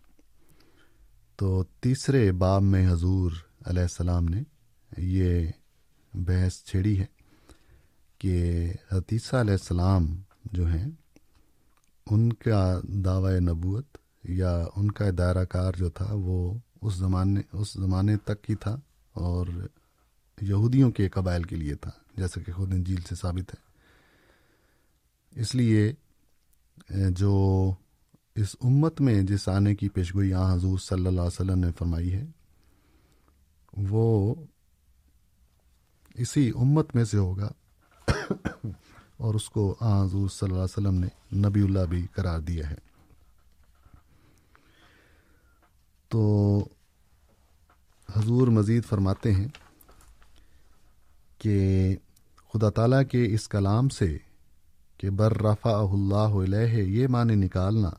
تو 1.36 1.64
تیسرے 1.80 2.32
باب 2.32 2.62
میں 2.62 2.92
حضور 2.92 3.32
علیہ 3.66 3.82
السلام 3.82 4.24
نے 4.24 4.42
یہ 4.98 5.50
بحث 6.14 6.62
چھیڑی 6.64 6.98
ہے 7.00 7.06
کہ 8.18 8.72
حتیثہ 8.92 9.36
علیہ 9.36 9.52
السلام 9.52 10.06
جو 10.52 10.66
ہیں، 10.66 10.88
ان 12.06 12.32
کا 12.32 12.80
دعوی 12.84 13.40
نبوت 13.40 13.98
یا 14.24 14.64
ان 14.76 14.90
کا 14.90 15.04
دائرہ 15.18 15.44
کار 15.44 15.72
جو 15.72 15.90
تھا، 15.90 16.06
وہ 16.10 16.54
اس 16.82 16.94
زمانے 16.94 17.40
اس 17.52 17.72
زمانے 17.72 18.16
تک 18.16 18.50
ہی 18.50 18.54
تھا 18.54 18.76
اور 19.12 19.46
یہودیوں 20.44 20.90
کے 20.90 21.08
قبائل 21.08 21.42
کے 21.42 21.56
لیے 21.56 21.74
تھا، 21.74 21.90
جیسا 22.16 22.40
کہ 22.40 22.52
خود 22.52 22.72
انجیل 22.72 23.00
سے 23.00 23.14
ثابت 23.14 23.54
ہے۔ 23.54 25.40
اس 25.40 25.54
لیے، 25.54 25.92
جو 27.10 27.32
اس 28.34 28.54
امت 28.60 29.00
میں 29.00 29.22
جس 29.22 29.48
آنے 29.48 29.74
کی 29.74 29.88
پیشگوئی 29.88 30.32
آ 30.34 30.52
حضور 30.54 30.78
صلی 30.78 31.06
اللہ 31.06 31.20
علیہ 31.20 31.40
وسلم 31.40 31.58
نے 31.58 31.70
فرمائی 31.78 32.12
ہے، 32.12 32.24
وہ 33.90 34.34
اسی 36.14 36.50
امت 36.54 36.94
میں 36.94 37.04
سے 37.04 37.18
ہوگا 37.18 37.50
اور 39.16 39.34
اس 39.34 39.48
کو 39.50 39.74
آ 39.80 40.02
حضور 40.02 40.28
صلی 40.28 40.48
اللہ 40.48 40.54
علیہ 40.54 40.78
وسلم 40.78 40.98
نے 41.00 41.08
نبی 41.38 41.62
اللہ 41.62 41.84
بھی 41.88 42.06
قرار 42.12 42.40
دیا 42.40 42.70
ہے۔ 42.70 42.78
تو 46.08 46.22
حضور 48.08 48.48
مزید 48.48 48.84
فرماتے 48.84 49.32
ہیں 49.32 49.48
کہ 51.44 51.96
خدا 52.52 52.70
تعالیٰ 52.70 53.02
کے 53.10 53.34
اس 53.34 53.48
کلام 53.48 53.88
سے 53.88 54.18
کہ 54.98 55.10
بر 55.10 55.42
رفا 55.42 55.70
اللہ 55.70 56.14
علیہ 56.14 56.82
یہ 56.82 57.06
معنی 57.08 57.34
نکالنا 57.34 57.90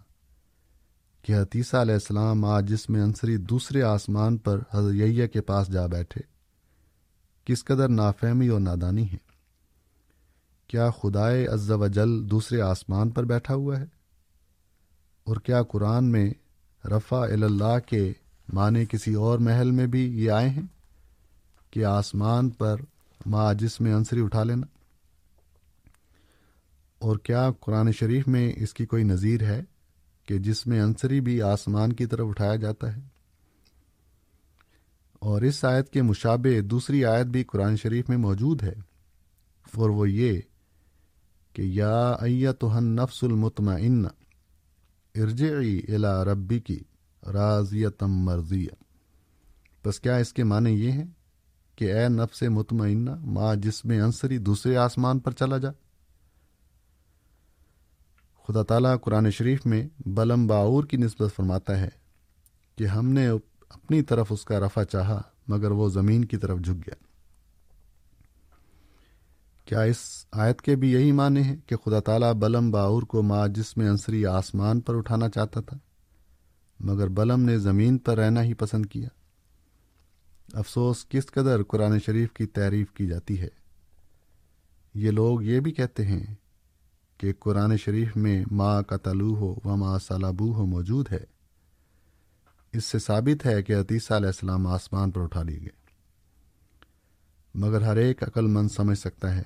کہ 1.21 1.33
حتیثہ 1.33 1.77
علیہ 1.77 1.93
السلام 1.93 2.45
آج 2.45 2.69
جس 2.69 2.89
میں 2.89 3.01
انصری 3.01 3.37
دوسرے 3.37 3.81
آسمان 3.81 4.37
پر 4.37 4.59
حضرت 4.73 5.33
کے 5.33 5.41
پاس 5.41 5.67
جا 5.67 5.85
بیٹھے، 5.85 6.21
کس 7.45 7.65
قدر 7.65 7.89
نافہمی 7.89 8.47
اور 8.47 8.59
نادانی 8.59 9.11
ہے؟ 9.11 9.17
کیا 10.67 10.89
خدائے 10.91 11.47
عز 11.47 11.71
و 11.71 11.87
جل 11.87 12.31
دوسرے 12.31 12.61
آسمان 12.61 13.09
پر 13.09 13.23
بیٹھا 13.23 13.53
ہوا 13.53 13.79
ہے؟ 13.79 13.85
اور 15.23 15.37
کیا 15.37 15.63
قرآن 15.63 16.11
میں 16.11 16.29
رفع 16.83 17.23
اللہ 17.23 17.79
کے 17.85 18.13
معنی 18.53 18.85
کسی 18.85 19.13
اور 19.13 19.39
محل 19.39 19.71
میں 19.71 19.87
بھی 19.87 20.23
یہ 20.23 20.31
آئے 20.31 20.49
ہیں 20.49 20.65
کہ 21.71 21.85
آسمان 21.85 22.49
پر 22.49 22.75
ماں 23.25 23.53
جس 23.53 23.81
میں 23.81 23.93
انصری 23.93 24.23
اٹھا 24.23 24.43
لینا۔ 24.43 24.67
اور 26.99 27.17
کیا 27.17 27.51
قرآن 27.59 27.91
شریف 27.91 28.27
میں 28.27 28.53
اس 28.55 28.73
کی 28.73 28.85
کوئی 28.85 29.03
نظیر 29.03 29.41
ہے 29.41 29.63
کہ 30.27 30.37
جس 30.37 30.67
میں 30.67 30.81
انصری 30.81 31.21
بھی 31.21 31.41
آسمان 31.41 31.93
کی 31.93 32.05
طرف 32.05 32.27
اٹھایا 32.27 32.55
جاتا 32.55 32.95
ہے؟ 32.95 33.01
اور 35.13 35.41
اس 35.41 35.65
آیت 35.65 35.89
کے 35.89 36.01
مشابے 36.01 36.61
دوسری 36.61 37.05
آیت 37.05 37.25
بھی 37.25 37.43
قرآن 37.43 37.77
شریف 37.77 38.09
میں 38.09 38.17
موجود 38.17 38.63
ہے۔ 38.63 38.73
اور 39.75 39.89
وہ 39.89 40.09
یہ 40.09 40.41
کہ 41.53 41.61
یا 41.61 42.51
تو 42.51 42.79
نفس 42.79 43.23
المتم 43.23 43.69
ارجعی 45.15 45.79
الا 45.87 46.25
ربی 46.25 46.59
کی 46.59 46.79
راضیتم 47.33 48.11
مرضیہ۔ 48.11 48.83
بس 49.85 49.99
کیا 49.99 50.17
اس 50.17 50.33
کے 50.33 50.43
معنی 50.43 50.69
یہ 50.69 50.91
ہیں؟ 50.91 51.05
کہ 51.75 51.93
اے 51.93 52.07
نفس 52.09 52.41
مطمئنہ، 52.41 53.11
ماں 53.21 53.55
جس 53.55 53.85
میں 53.85 54.01
انصری 54.01 54.37
دوسرے 54.37 54.77
آسمان 54.77 55.19
پر 55.19 55.31
چلا 55.31 55.57
جا۔ 55.57 55.69
خدا 58.47 58.63
تعالیٰ 58.63 58.95
قرآن 59.01 59.31
شریف 59.31 59.65
میں 59.65 59.87
بلم 60.05 60.47
باور 60.47 60.83
کی 60.83 60.97
نسبت 60.97 61.35
فرماتا 61.35 61.79
ہے 61.79 61.89
کہ 62.75 62.87
ہم 62.87 63.09
نے 63.09 63.27
اپنی 63.69 64.01
طرف 64.01 64.27
اس 64.29 64.45
کا 64.45 64.59
رفع 64.59 64.83
چاہا، 64.83 65.21
مگر 65.47 65.71
وہ 65.71 65.89
زمین 65.89 66.25
کی 66.25 66.37
طرف 66.37 66.59
جھک 66.59 66.75
گیا۔ 66.75 66.95
کیا 69.65 69.81
اس 69.81 70.25
آیت 70.31 70.61
کے 70.61 70.75
بھی 70.75 70.91
یہی 70.91 71.11
معنی 71.11 71.41
ہیں 71.41 71.55
کہ 71.65 71.75
خدا 71.75 71.99
تعالیٰ 71.99 72.33
بلم 72.33 72.71
باور 72.71 73.03
کو 73.03 73.21
ماں 73.21 73.47
جس 73.47 73.77
میں 73.77 73.89
انصری 73.89 74.25
آسمان 74.25 74.79
پر 74.79 74.95
اٹھانا 74.95 75.29
چاہتا 75.29 75.61
تھا، 75.61 75.77
مگر 76.79 77.07
بلم 77.07 77.41
نے 77.41 77.57
زمین 77.57 77.97
پر 77.97 78.17
رہنا 78.17 78.43
ہی 78.43 78.53
پسند 78.53 78.85
کیا؟ 78.85 79.09
افسوس 80.55 81.05
کس 81.09 81.25
قدر 81.25 81.63
قرآن 81.63 81.99
شریف 81.99 82.33
کی 82.33 82.45
تعریف 82.45 82.91
کی 82.91 83.07
جاتی 83.07 83.41
ہے۔ 83.41 83.47
یہ 84.93 85.11
لوگ 85.11 85.41
یہ 85.41 85.59
بھی 85.59 85.71
کہتے 85.71 86.05
ہیں 86.05 86.35
کہ 87.17 87.33
قرآن 87.39 87.77
شریف 87.77 88.17
میں 88.17 88.45
ماں 88.51 88.81
کا 88.81 88.97
تلو 88.97 89.35
ہو 89.35 89.55
و 89.63 89.75
ماں 89.75 89.99
سالابو 89.99 90.53
ہو 90.53 90.65
موجود 90.65 91.11
ہے۔ 91.11 91.23
اس 92.73 92.85
سے 92.85 92.99
ثابت 92.99 93.45
ہے 93.45 93.63
کہ 93.63 93.73
عتیسہ 93.73 94.13
علیہ 94.13 94.27
السلام 94.27 94.67
آسمان 94.67 95.11
پر 95.11 95.21
اٹھا 95.21 95.43
لی 95.43 95.61
گئے۔ 95.61 95.85
مگر 97.55 97.81
ہر 97.81 97.95
ایک 97.95 98.23
عقل 98.23 98.47
مند 98.47 98.69
سمجھ 98.69 98.99
سکتا 98.99 99.35
ہے 99.35 99.43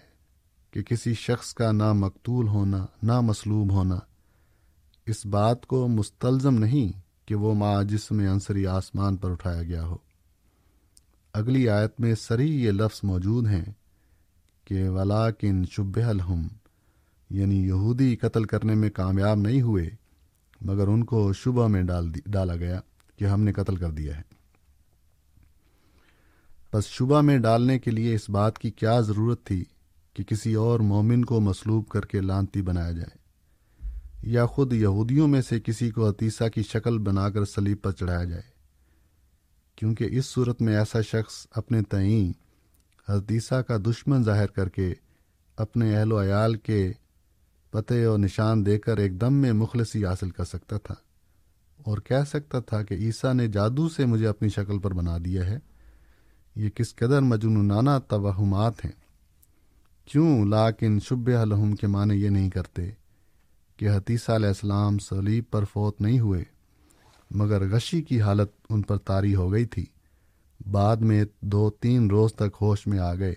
کہ 0.71 0.81
کسی 0.81 1.13
شخص 1.13 1.53
کا 1.53 1.71
نہ 1.71 1.93
مقتول 1.93 2.47
ہونا، 2.47 2.85
نہ 3.03 3.21
مصلوب 3.21 3.71
ہونا 3.71 3.99
اس 5.05 5.25
بات 5.25 5.65
کو 5.65 5.87
مستلزم 5.87 6.53
نہیں 6.53 7.01
کہ 7.27 7.35
وہ 7.35 7.53
ماں 7.53 7.83
جس 7.83 8.11
میں 8.11 8.29
عنصری 8.29 8.67
آسمان 8.67 9.15
پر 9.15 9.31
اٹھایا 9.31 9.63
گیا 9.63 9.85
ہو۔ 9.85 9.97
اگلی 11.33 11.67
آیت 11.69 11.99
میں 11.99 12.13
سری 12.15 12.63
یہ 12.63 12.71
لفظ 12.71 12.99
موجود 13.03 13.47
ہیں 13.47 13.65
کہ 14.67 14.89
ولا 14.89 15.29
کن 15.31 15.63
شب 15.71 15.99
الحم 16.07 16.47
یعنی 17.29 17.59
یہودی 17.67 18.15
قتل 18.15 18.43
کرنے 18.43 18.75
میں 18.75 18.89
کامیاب 18.89 19.37
نہیں 19.37 19.61
ہوئے، 19.61 19.89
مگر 20.61 20.87
ان 20.87 21.03
کو 21.03 21.31
شبہ 21.33 21.67
میں 21.67 21.83
ڈال 21.83 22.11
ڈالا 22.25 22.55
گیا 22.55 22.79
کہ 23.17 23.25
ہم 23.25 23.41
نے 23.41 23.53
قتل 23.53 23.75
کر 23.75 23.91
دیا 23.91 24.17
ہے۔ 24.17 24.21
بس 26.73 26.85
شبہ 26.85 27.21
میں 27.21 27.37
ڈالنے 27.37 27.79
کے 27.79 27.91
لیے 27.91 28.15
اس 28.15 28.29
بات 28.29 28.59
کی 28.59 28.71
کیا 28.71 28.99
ضرورت 28.99 29.43
تھی 29.43 29.63
کہ 30.15 30.23
کسی 30.23 30.53
اور 30.53 30.79
مومن 30.79 31.25
کو 31.25 31.39
مصلوب 31.41 31.87
کر 31.87 32.05
کے 32.05 32.21
لانتی 32.21 32.61
بنایا 32.61 32.91
جائے، 32.91 33.17
یا 34.23 34.45
خود 34.45 34.73
یہودیوں 34.73 35.27
میں 35.27 35.41
سے 35.41 35.59
کسی 35.59 35.89
کو 35.91 36.09
عتیسہ 36.09 36.47
کی 36.53 36.63
شکل 36.63 36.97
بنا 36.97 37.29
کر 37.29 37.45
سلیب 37.45 37.81
پر 37.81 37.91
چڑھایا 37.91 38.23
جائے۔ 38.23 38.58
کیونکہ 39.79 40.07
اس 40.11 40.25
صورت 40.25 40.61
میں 40.61 40.77
ایسا 40.77 41.01
شخص 41.01 41.47
اپنے 41.51 41.81
تعین 41.81 42.31
حدیثہ 43.09 43.55
کا 43.55 43.77
دشمن 43.77 44.23
ظاہر 44.23 44.47
کر 44.47 44.69
کے 44.69 44.93
اپنے 45.57 45.97
اہل 45.97 46.11
و 46.11 46.21
عیال 46.21 46.55
کے 46.55 46.91
پتے 47.71 48.03
اور 48.03 48.19
نشان 48.19 48.65
دے 48.65 48.79
کر 48.79 48.97
ایک 48.97 49.21
دم 49.21 49.33
میں 49.33 49.51
مخلصی 49.51 50.05
حاصل 50.05 50.29
کر 50.29 50.43
سکتا 50.43 50.77
تھا 50.77 50.95
اور 51.77 51.97
کہہ 51.97 52.25
سکتا 52.27 52.59
تھا 52.59 52.83
کہ 52.83 52.93
عیسیٰ 52.93 53.33
نے 53.33 53.47
جادو 53.47 53.89
سے 53.89 54.05
مجھے 54.05 54.27
اپنی 54.27 54.49
شکل 54.49 54.79
پر 54.79 54.93
بنا 54.93 55.17
دیا 55.25 55.45
ہے۔ 55.45 55.59
یہ 56.55 56.69
کس 56.69 56.95
قدر 56.95 57.21
مجنونانہ 57.21 57.89
توہمات 58.07 58.85
ہیں۔ 58.85 58.91
کیوں؟ 60.05 60.45
لاکن 60.45 60.99
شب 60.99 61.29
الحم 61.41 61.75
کے 61.75 61.87
معنی 61.87 62.15
یہ 62.15 62.29
نہیں 62.29 62.49
کرتے 62.49 62.89
کہ 63.77 63.89
حتیثہ 63.89 64.31
علیہ 64.31 64.47
السلام 64.47 64.99
سلیب 64.99 65.43
پر 65.51 65.63
فوت 65.63 66.01
نہیں 66.01 66.19
ہوئے۔ 66.19 66.43
مگر 67.31 67.75
غشی 67.75 68.01
کی 68.01 68.21
حالت 68.21 68.51
ان 68.69 68.81
پر 68.81 68.97
طاری 68.97 69.35
ہو 69.35 69.51
گئی 69.51 69.65
تھی۔ 69.65 69.85
بعد 70.71 70.97
میں 70.97 71.25
دو 71.41 71.69
تین 71.69 72.09
روز 72.09 72.33
تک 72.33 72.57
ہوش 72.61 72.87
میں 72.87 72.99
آ 72.99 73.15
گئے 73.15 73.35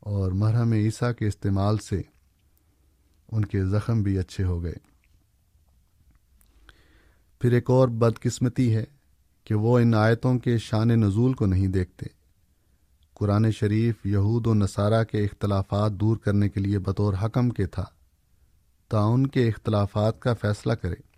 اور 0.00 0.32
مرہم 0.32 0.72
عیسیٰ 0.72 1.12
کے 1.18 1.26
استعمال 1.26 1.78
سے 1.78 2.02
ان 3.32 3.44
کے 3.44 3.64
زخم 3.64 4.02
بھی 4.02 4.18
اچھے 4.18 4.44
ہو 4.44 4.62
گئے۔ 4.62 4.74
پھر 7.40 7.52
ایک 7.52 7.70
اور 7.70 7.88
بدقسمتی 7.88 8.74
ہے 8.74 8.84
کہ 9.44 9.54
وہ 9.54 9.78
ان 9.78 9.94
آیتوں 9.94 10.38
کے 10.38 10.58
شان 10.58 10.88
نزول 10.88 11.32
کو 11.32 11.46
نہیں 11.46 11.66
دیکھتے۔ 11.66 12.06
قرآن 13.14 13.50
شریف 13.50 14.06
یہود 14.06 14.46
و 14.46 14.54
نصارہ 14.54 15.04
کے 15.04 15.24
اختلافات 15.24 15.92
دور 15.92 16.16
کرنے 16.16 16.48
کے 16.48 16.60
لیے 16.60 16.78
بطور 16.78 17.14
حکم 17.22 17.50
کے 17.50 17.66
تھا۔ 17.66 17.84
تا 18.88 18.98
ان 18.98 19.26
کے 19.26 19.48
اختلافات 19.48 20.20
کا 20.20 20.34
فیصلہ 20.34 20.72
کرے۔ 20.72 21.13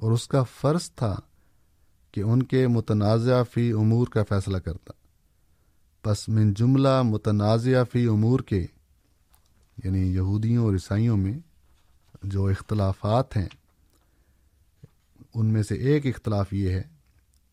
اور 0.00 0.12
اس 0.12 0.28
کا 0.28 0.42
فرض 0.42 0.90
تھا 0.90 1.16
کہ 2.12 2.20
ان 2.20 2.42
کے 2.42 2.66
متنازع 2.66 3.42
فی 3.42 3.72
امور 3.72 4.06
کا 4.06 4.22
فیصلہ 4.28 4.56
کرتا۔ 4.56 4.92
پس 6.02 6.28
من 6.28 6.54
جملہ 6.54 7.02
متنازع 7.02 7.82
فی 7.92 8.06
امور 8.06 8.40
کے 8.40 8.66
یعنی 9.84 10.14
یہودیوں 10.14 10.64
اور 10.64 10.72
عیسائیوں 10.72 11.16
میں 11.16 11.38
جو 12.22 12.46
اختلافات 12.46 13.36
ہیں، 13.36 13.48
ان 15.34 15.46
میں 15.46 15.62
سے 15.62 15.74
ایک 15.74 16.06
اختلاف 16.06 16.52
یہ 16.52 16.70
ہے 16.70 16.82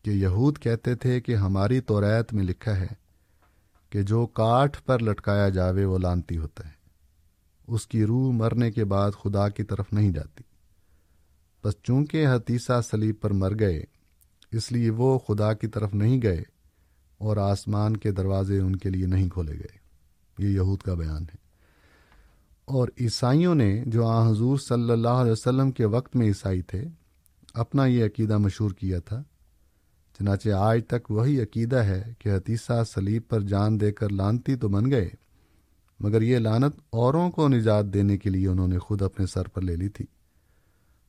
کہ 0.02 0.10
یہود 0.10 0.58
کہتے 0.58 0.94
تھے 0.94 1.20
کہ 1.20 1.36
ہماری 1.36 1.80
توریت 1.80 2.34
میں 2.34 2.44
لکھا 2.44 2.76
ہے 2.76 2.86
کہ 3.90 4.02
جو 4.02 4.26
کاٹھ 4.26 4.82
پر 4.82 5.02
لٹکایا 5.02 5.48
جاوے 5.48 5.84
وہ 5.84 5.98
لانتی 5.98 6.36
ہوتا 6.36 6.66
ہے، 6.66 6.72
اس 7.68 7.86
کی 7.86 8.04
روح 8.04 8.32
مرنے 8.32 8.70
کے 8.70 8.84
بعد 8.84 9.10
خدا 9.22 9.48
کی 9.48 9.62
طرف 9.62 9.92
نہیں 9.92 10.10
جاتی۔ 10.10 10.42
بس 11.68 11.74
چونکہ 11.82 12.26
حتیثہ 12.26 12.80
سلیب 12.90 13.14
پر 13.20 13.30
مر 13.30 13.52
گئے، 13.58 13.84
اس 14.52 14.72
لیے 14.72 14.90
وہ 14.90 15.18
خدا 15.18 15.52
کی 15.52 15.66
طرف 15.66 15.94
نہیں 15.94 16.22
گئے 16.22 16.42
اور 17.18 17.36
آسمان 17.36 17.96
کے 17.96 18.10
دروازے 18.10 18.58
ان 18.58 18.76
کے 18.76 18.90
لیے 18.90 19.06
نہیں 19.06 19.28
کھولے 19.28 19.52
گئے۔ 19.52 19.78
یہ 20.38 20.48
یہود 20.48 20.78
کا 20.78 20.94
بیان 20.94 21.22
ہے۔ 21.22 21.36
اور 22.64 22.88
عیسائیوں 23.00 23.54
نے 23.54 23.82
جو 23.86 24.06
آ 24.06 24.30
حضور 24.30 24.58
صلی 24.58 24.90
اللہ 24.90 25.08
علیہ 25.08 25.32
وسلم 25.32 25.70
کے 25.70 25.84
وقت 25.84 26.16
میں 26.16 26.26
عیسائی 26.26 26.62
تھے، 26.62 26.84
اپنا 27.54 27.86
یہ 27.86 28.04
عقیدہ 28.04 28.38
مشہور 28.38 28.70
کیا 28.70 29.00
تھا۔ 29.00 29.22
چنانچہ 30.18 30.48
آج 30.48 30.80
تک 30.88 31.10
وہی 31.10 31.42
عقیدہ 31.42 31.76
ہے 31.76 32.12
کہ 32.18 32.28
حتیثہ 32.28 32.84
سلیب 32.94 33.22
پر 33.28 33.40
جان 33.40 33.80
دے 33.80 33.92
کر 33.92 34.08
لانتی 34.08 34.56
تو 34.56 34.68
بن 34.68 34.90
گئے، 34.90 35.08
مگر 36.00 36.22
یہ 36.22 36.38
لانت 36.38 36.76
اوروں 36.90 37.30
کو 37.30 37.48
نجات 37.48 37.84
دینے 37.84 38.18
کے 38.18 38.30
لیے 38.30 38.48
انہوں 38.48 38.68
نے 38.68 38.78
خود 38.78 39.02
اپنے 39.02 39.26
سر 39.26 39.48
پر 39.48 39.62
لے 39.62 39.76
لی 39.76 39.88
تھی۔ 39.88 40.04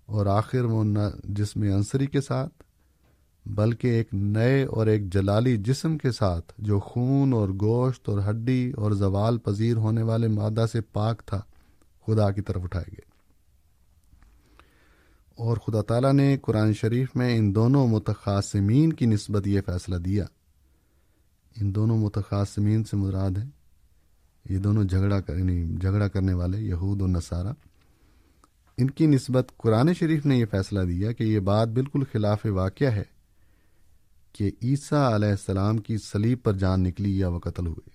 اور 0.10 0.26
آخر 0.26 0.64
وہ 0.64 0.84
نہ 0.84 1.00
جسم 1.24 1.62
انصری 1.62 2.08
کے 2.08 2.22
ساتھ، 2.22 2.64
بلکہ 3.46 3.88
ایک 3.88 4.14
نئے 4.14 4.64
اور 4.64 4.88
ایک 4.88 5.14
جلالی 5.14 5.58
جسم 5.58 5.98
کے 5.98 6.12
ساتھ، 6.12 6.54
جو 6.58 6.80
خون 6.80 7.34
اور 7.34 7.50
گوشت 7.50 8.10
اور 8.10 8.20
ہڈی 8.30 8.72
اور 8.72 8.92
زوال 8.92 9.38
پذیر 9.38 9.78
ہونے 9.78 10.02
والے 10.02 10.28
مادہ 10.28 10.66
سے 10.72 10.82
پاک 10.82 11.26
تھا، 11.26 11.42
خدا 12.08 12.32
کی 12.32 12.42
طرف 12.42 12.64
اٹھائے 12.64 12.86
گئے۔ 12.92 13.10
اور 15.36 15.58
خدا 15.58 15.82
تعالیٰ 15.82 16.14
نے 16.14 16.38
قرآن 16.42 16.74
شریف 16.74 17.16
میں 17.16 17.38
ان 17.38 17.56
دونوں 17.56 17.88
متخاصمین 17.88 18.94
کی 18.94 19.06
نسبت 19.06 19.48
یہ 19.48 19.62
فیصلہ 19.66 19.96
دیا۔ 19.96 20.26
ان 21.62 21.76
دونوں 21.76 21.98
متخاصمین 21.98 22.84
سے 22.84 22.98
مراد 22.98 23.38
ہیں 23.38 23.50
یہ 24.50 24.58
دونوں 24.58 24.84
جھگڑا 24.84 25.22
کر 25.22 25.38
یعنی 25.38 25.76
جھگڑا 25.82 26.08
کرنے 26.08 26.34
والے 26.34 26.58
یہود 26.58 27.02
و 27.02 27.08
نصارہ۔ 27.08 27.54
ان 28.80 28.90
کی 28.90 29.06
نسبت 29.06 29.52
قرآن 29.58 29.94
شریف 29.94 30.26
نے 30.26 30.38
یہ 30.38 30.46
فیصلہ 30.46 30.80
دیا 30.80 31.12
کہ 31.12 31.24
یہ 31.24 31.40
بات 31.40 31.68
بالکل 31.68 32.04
خلاف 32.12 32.46
واقعہ 32.46 32.88
ہے 32.88 33.04
کہ 34.34 34.52
عیسیٰ 34.64 35.14
علیہ 35.14 35.30
السلام 35.30 35.78
کی 35.78 35.98
سلیب 35.98 36.44
پر 36.44 36.54
جان 36.54 36.84
نکلی 36.84 37.20
یا 37.20 37.28
وہ 37.28 37.40
قتل 37.40 37.68
ہوئے۔ 37.68 37.90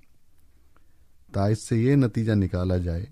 تا 1.32 1.46
اس 1.46 1.62
سے 1.62 1.82
یہ 1.82 1.94
نتیجہ 1.94 2.32
نکالا 2.32 2.76
جائے 2.76 3.06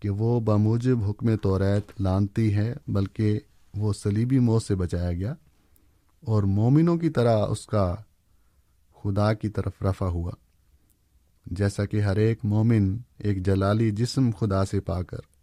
کہ 0.00 0.10
وہ 0.10 0.40
بموجب 0.40 1.04
حکم 1.10 1.36
توریت 1.36 2.00
لانتی 2.00 2.54
ہے، 2.54 2.74
بلکہ 2.88 3.40
وہ 3.74 3.92
سلیبی 3.92 4.38
موت 4.38 4.62
سے 4.62 4.74
بچایا 4.74 5.12
گیا 5.12 5.34
اور 6.20 6.42
مومنوں 6.42 6.96
کی 6.96 7.10
طرح 7.10 7.46
اس 7.46 7.66
کا 7.66 7.94
خدا 9.02 9.32
کی 9.32 9.48
طرف 9.48 9.82
رفع 9.82 10.06
ہوا۔ 10.06 10.32
جیسا 11.46 11.84
کہ 11.84 12.00
ہر 12.00 12.16
ایک 12.16 12.38
مومن 12.44 12.96
ایک 13.18 13.46
جلالی 13.46 13.90
جسم 13.90 14.30
خدا 14.38 14.64
سے 14.64 14.80
پا 14.80 15.02
کر 15.02 15.35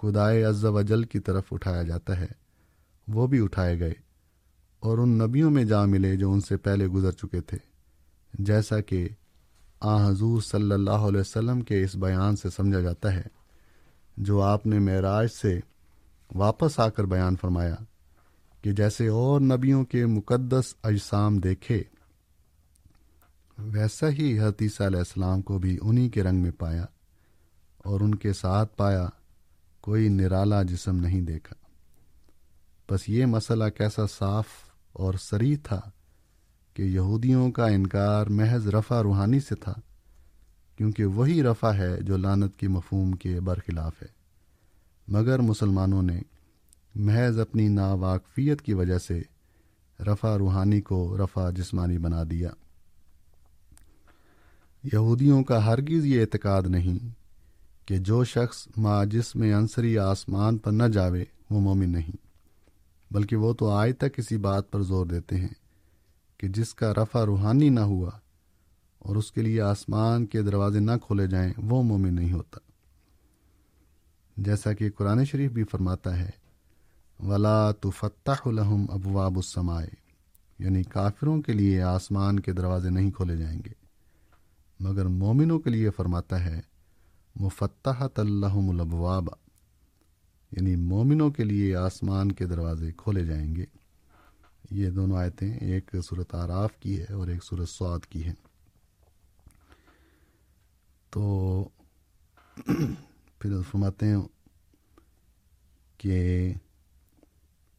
خدائے 0.00 0.44
عز 0.44 0.64
و 0.64 0.80
جل 0.82 1.02
کی 1.04 1.18
طرف 1.20 1.52
اٹھایا 1.52 1.82
جاتا 1.82 2.18
ہے، 2.20 2.26
وہ 3.08 3.26
بھی 3.26 3.40
اٹھائے 3.40 3.78
گئے 3.80 3.94
اور 4.82 4.98
ان 4.98 5.10
نبیوں 5.18 5.50
میں 5.50 5.64
جا 5.64 5.84
ملے 5.86 6.14
جو 6.16 6.32
ان 6.32 6.40
سے 6.40 6.56
پہلے 6.58 6.86
گزر 6.86 7.12
چکے 7.12 7.40
تھے، 7.40 7.58
جیسا 8.34 8.80
کہ 8.80 9.06
آ 9.82 9.96
حضور 10.08 10.40
صلی 10.40 10.72
اللہ 10.72 11.06
علیہ 11.08 11.20
وسلم 11.20 11.60
کے 11.60 11.82
اس 11.84 11.94
بیان 11.96 12.36
سے 12.36 12.50
سمجھا 12.50 12.80
جاتا 12.80 13.14
ہے، 13.14 13.22
جو 14.16 14.40
آپ 14.42 14.66
نے 14.66 14.78
معراج 14.78 15.28
سے 15.32 15.58
واپس 16.30 16.78
آ 16.80 16.88
کر 16.88 17.04
بیان 17.06 17.36
فرمایا 17.36 17.76
کہ 18.64 18.72
جیسے 18.72 19.08
اور 19.10 19.40
نبیوں 19.42 19.84
کے 19.84 20.04
مقدس 20.06 20.74
اجسام 20.82 21.38
دیکھے، 21.38 21.82
ویسا 23.58 24.08
ہی 24.08 24.38
حتیثہ 24.40 24.82
علیہ 24.82 24.98
السلام 24.98 25.42
کو 25.42 25.58
بھی 25.58 25.76
انہی 25.82 26.08
کے 26.08 26.22
رنگ 26.22 26.42
میں 26.42 26.50
پایا 26.58 26.84
اور 27.84 28.00
ان 28.00 28.14
کے 28.14 28.32
ساتھ 28.32 28.76
پایا 28.76 29.08
کوئی 29.80 30.08
نرالا 30.08 30.62
جسم 30.62 30.96
نہیں 30.96 31.20
دیکھا۔ 31.20 31.54
بس 32.90 33.08
یہ 33.08 33.26
مسئلہ 33.26 33.64
کیسا 33.64 34.06
صاف 34.06 34.46
اور 34.92 35.14
سری 35.14 35.56
تھا 35.56 35.80
کہ 36.74 36.82
یہودیوں 36.82 37.50
کا 37.50 37.66
انکار 37.66 38.26
محض 38.26 38.68
رفع 38.68 39.02
روحانی 39.02 39.40
سے 39.40 39.54
تھا، 39.54 39.74
کیونکہ 40.76 41.04
وہی 41.04 41.42
رفع 41.42 41.72
ہے 41.72 42.02
جو 42.02 42.16
لانت 42.16 42.56
کی 42.56 42.68
مفہوم 42.68 43.12
کے 43.12 43.40
برخلاف 43.40 44.02
ہے۔ 44.02 44.08
مگر 45.08 45.38
مسلمانوں 45.38 46.02
نے 46.02 46.20
محض 46.94 47.38
اپنی 47.38 47.68
ناواقفیت 47.68 48.62
کی 48.62 48.74
وجہ 48.74 48.98
سے 48.98 49.22
رفع 50.00 50.38
روحانی 50.38 50.80
کو 50.80 51.16
رفع 51.18 51.50
جسمانی 51.50 51.98
بنا 51.98 52.22
دیا۔ 52.30 52.50
یہودیوں 54.92 55.44
کا 55.44 55.66
ہرگز 55.66 56.06
یہ 56.06 56.20
اعتقاد 56.20 56.62
نہیں 56.62 57.19
کہ 57.90 57.98
جو 57.98 58.24
شخص 58.24 58.68
ما 58.76 59.04
جسم 59.04 59.42
عنصری 59.42 59.98
آسمان 59.98 60.58
پر 60.58 60.72
نہ 60.72 60.82
جاوے، 60.82 61.24
وہ 61.50 61.60
مومن 61.60 61.90
نہیں۔ 61.90 62.16
بلکہ 63.10 63.36
وہ 63.36 63.52
تو 63.52 63.70
آج 63.70 63.92
تک 63.98 64.18
اسی 64.18 64.36
بات 64.36 64.70
پر 64.70 64.82
زور 64.82 65.06
دیتے 65.06 65.36
ہیں 65.36 65.48
کہ 66.38 66.48
جس 66.48 66.74
کا 66.74 66.94
رفع 66.94 67.26
روحانی 67.26 67.68
نہ 67.68 67.80
ہوا 67.80 68.10
اور 68.98 69.16
اس 69.16 69.32
کے 69.32 69.42
لیے 69.42 69.60
آسمان 69.60 70.26
کے 70.26 70.42
دروازے 70.42 70.80
نہ 70.80 70.90
کھولے 71.02 71.26
جائیں، 71.26 71.52
وہ 71.56 71.82
مومن 71.82 72.14
نہیں 72.14 72.32
ہوتا۔ 72.32 72.58
جیسا 74.36 74.72
کہ 74.72 74.90
قرآن 74.90 75.24
شریف 75.24 75.52
بھی 75.52 75.64
فرماتا 75.64 76.18
ہے، 76.18 76.30
ولا 77.20 77.72
تو 77.72 77.90
فتح 77.90 78.40
الحم 78.44 78.86
ابواب 78.88 79.36
السمائے 79.36 79.88
یعنی 80.58 80.82
کافروں 80.82 81.42
کے 81.42 81.52
لیے 81.52 81.82
آسمان 81.82 82.40
کے 82.40 82.52
دروازے 82.52 82.90
نہیں 82.90 83.10
کھولے 83.10 83.36
جائیں 83.36 83.60
گے۔ 83.66 83.72
مگر 84.80 85.06
مومنوں 85.06 85.58
کے 85.58 85.70
لیے 85.70 85.90
فرماتا 85.90 86.44
ہے 86.44 86.69
مفتحت 87.36 88.18
الحم 88.18 88.70
الابواب 88.70 89.28
یعنی 90.52 90.76
مومنوں 90.76 91.30
کے 91.30 91.44
لیے 91.44 91.76
آسمان 91.76 92.32
کے 92.32 92.46
دروازے 92.46 92.92
کھولے 92.92 93.24
جائیں 93.24 93.56
گے۔ 93.56 93.64
یہ 94.70 94.90
دونوں 94.90 95.16
آیتیں 95.16 95.54
ایک 95.54 95.94
صورت 96.10 96.34
آراف 96.34 96.76
کی 96.80 97.00
ہے 97.00 97.12
اور 97.12 97.28
ایک 97.28 97.44
صورت 97.44 97.68
سعود 97.68 98.06
کی 98.06 98.26
ہے 98.26 98.32
تو 101.10 101.68
پھر 103.38 103.62
فرماتے 103.70 104.06
ہیں 104.06 104.22
کہ 105.98 106.52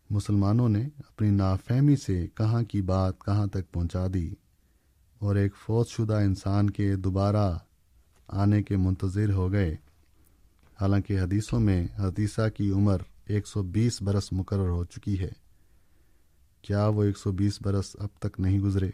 مسلمانوں 0.09 0.69
نے 0.69 0.85
اپنی 0.85 1.29
نافہمی 1.29 1.95
سے 1.95 2.27
کہاں 2.27 2.63
کی 2.63 2.81
بات 2.81 3.19
کہاں 3.25 3.47
تک 3.47 3.71
پہنچا 3.71 4.07
دی 4.13 4.33
اور 5.19 5.35
ایک 5.35 5.55
فوت 5.55 5.89
شدہ 5.89 6.13
انسان 6.13 6.69
کے 6.69 6.95
دوبارہ 6.95 7.57
آنے 8.31 8.63
کے 8.63 8.77
منتظر 8.77 9.33
ہو 9.33 9.51
گئے۔ 9.51 9.75
حالانکہ 10.81 11.19
حدیثوں 11.19 11.59
میں 11.59 11.87
حدیثہ 11.99 12.49
کی 12.57 12.71
عمر 12.71 12.97
ایک 13.25 13.47
سو 13.47 13.63
بیس 13.63 14.01
برس 14.01 14.33
مقرر 14.33 14.69
ہو 14.69 14.85
چکی 14.85 15.19
ہے۔ 15.19 15.29
کیا 16.61 16.87
وہ 16.87 17.03
ایک 17.03 17.17
سو 17.17 17.31
بیس 17.31 17.61
برس 17.61 17.95
اب 17.99 18.09
تک 18.19 18.39
نہیں 18.39 18.59
گزرے؟ 18.59 18.89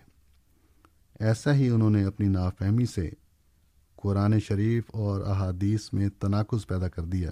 ایسا 1.20 1.54
ہی 1.54 1.70
انہوں 1.70 1.90
نے 1.90 2.04
اپنی 2.04 2.28
نافہمی 2.28 2.86
سے 2.86 3.10
قرآن 3.96 4.40
شریف 4.40 4.84
اور 4.88 5.22
احادیث 5.22 5.94
میں 5.94 6.10
تناقض 6.10 6.68
پیدا 6.68 6.90
کر 6.90 7.06
دیا۔ 7.06 7.30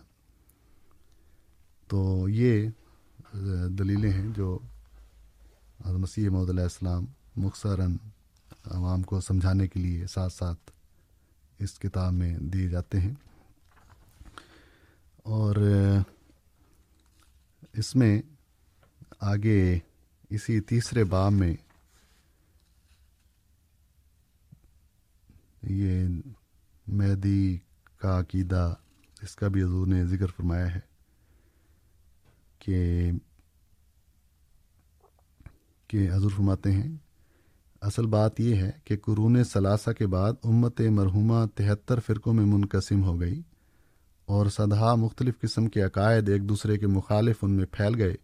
تو 1.88 2.30
یہ 2.30 2.70
دلیلیں 3.70 4.12
ہیں 4.12 4.30
جو 4.36 4.60
مسیح 5.86 6.30
محدود 6.30 6.50
علیہ 6.50 6.63
السلام 6.63 7.06
مخصراً 7.36 7.98
عوام 8.65 9.02
کو 9.02 9.22
سمجھانے 9.22 9.68
کے 9.68 9.80
لیے 9.80 10.08
ساتھ 10.08 10.34
ساتھ 10.34 10.72
اس 11.60 11.80
کتاب 11.80 12.13
میں 12.13 12.38
دیے 12.38 12.68
جاتے 12.68 13.00
ہیں۔ 13.00 13.13
اور 15.24 15.56
اس 17.74 17.96
میں 17.96 18.22
آگے 19.20 19.80
اسی 20.30 20.62
تیسرے 20.62 21.04
باب 21.04 21.32
میں 21.32 21.56
یہ 25.62 26.08
مہدی 26.88 27.58
کا 27.98 28.20
عقیدہ، 28.20 28.74
اس 29.22 29.36
کا 29.36 29.48
بھی 29.48 29.63
حضور 29.63 29.88
نے 29.88 30.06
ذکر 30.06 30.28
فرمایا 30.28 30.76
ہے 30.76 30.80
کہ 32.60 33.12
کہ 35.88 36.10
حضور 36.12 36.32
فرماتے 36.32 36.72
ہیں 36.72 36.96
اصل 37.86 38.06
بات 38.06 38.39
یہ 38.39 38.56
ہے 38.56 38.71
کہ 38.84 38.98
قرون 38.98 39.43
ثلاثہ 39.43 39.89
کے 39.91 40.08
بعد 40.08 40.34
امت 40.43 40.82
مرحومہ 40.82 41.45
تہتر 41.56 42.00
فرقوں 42.00 42.34
میں 42.34 42.45
منقسم 42.45 43.04
ہو 43.04 43.19
گئی 43.19 43.41
اور 44.26 44.45
صدحہ 44.45 44.95
مختلف 44.95 45.39
قسم 45.39 45.67
کے 45.67 45.82
عقائد 45.82 46.30
ایک 46.30 46.50
دوسرے 46.50 46.78
کے 46.78 46.88
مخالف 46.88 47.36
ان 47.41 47.52
میں 47.52 47.65
پھیل 47.71 47.95
گئے۔ 47.95 48.15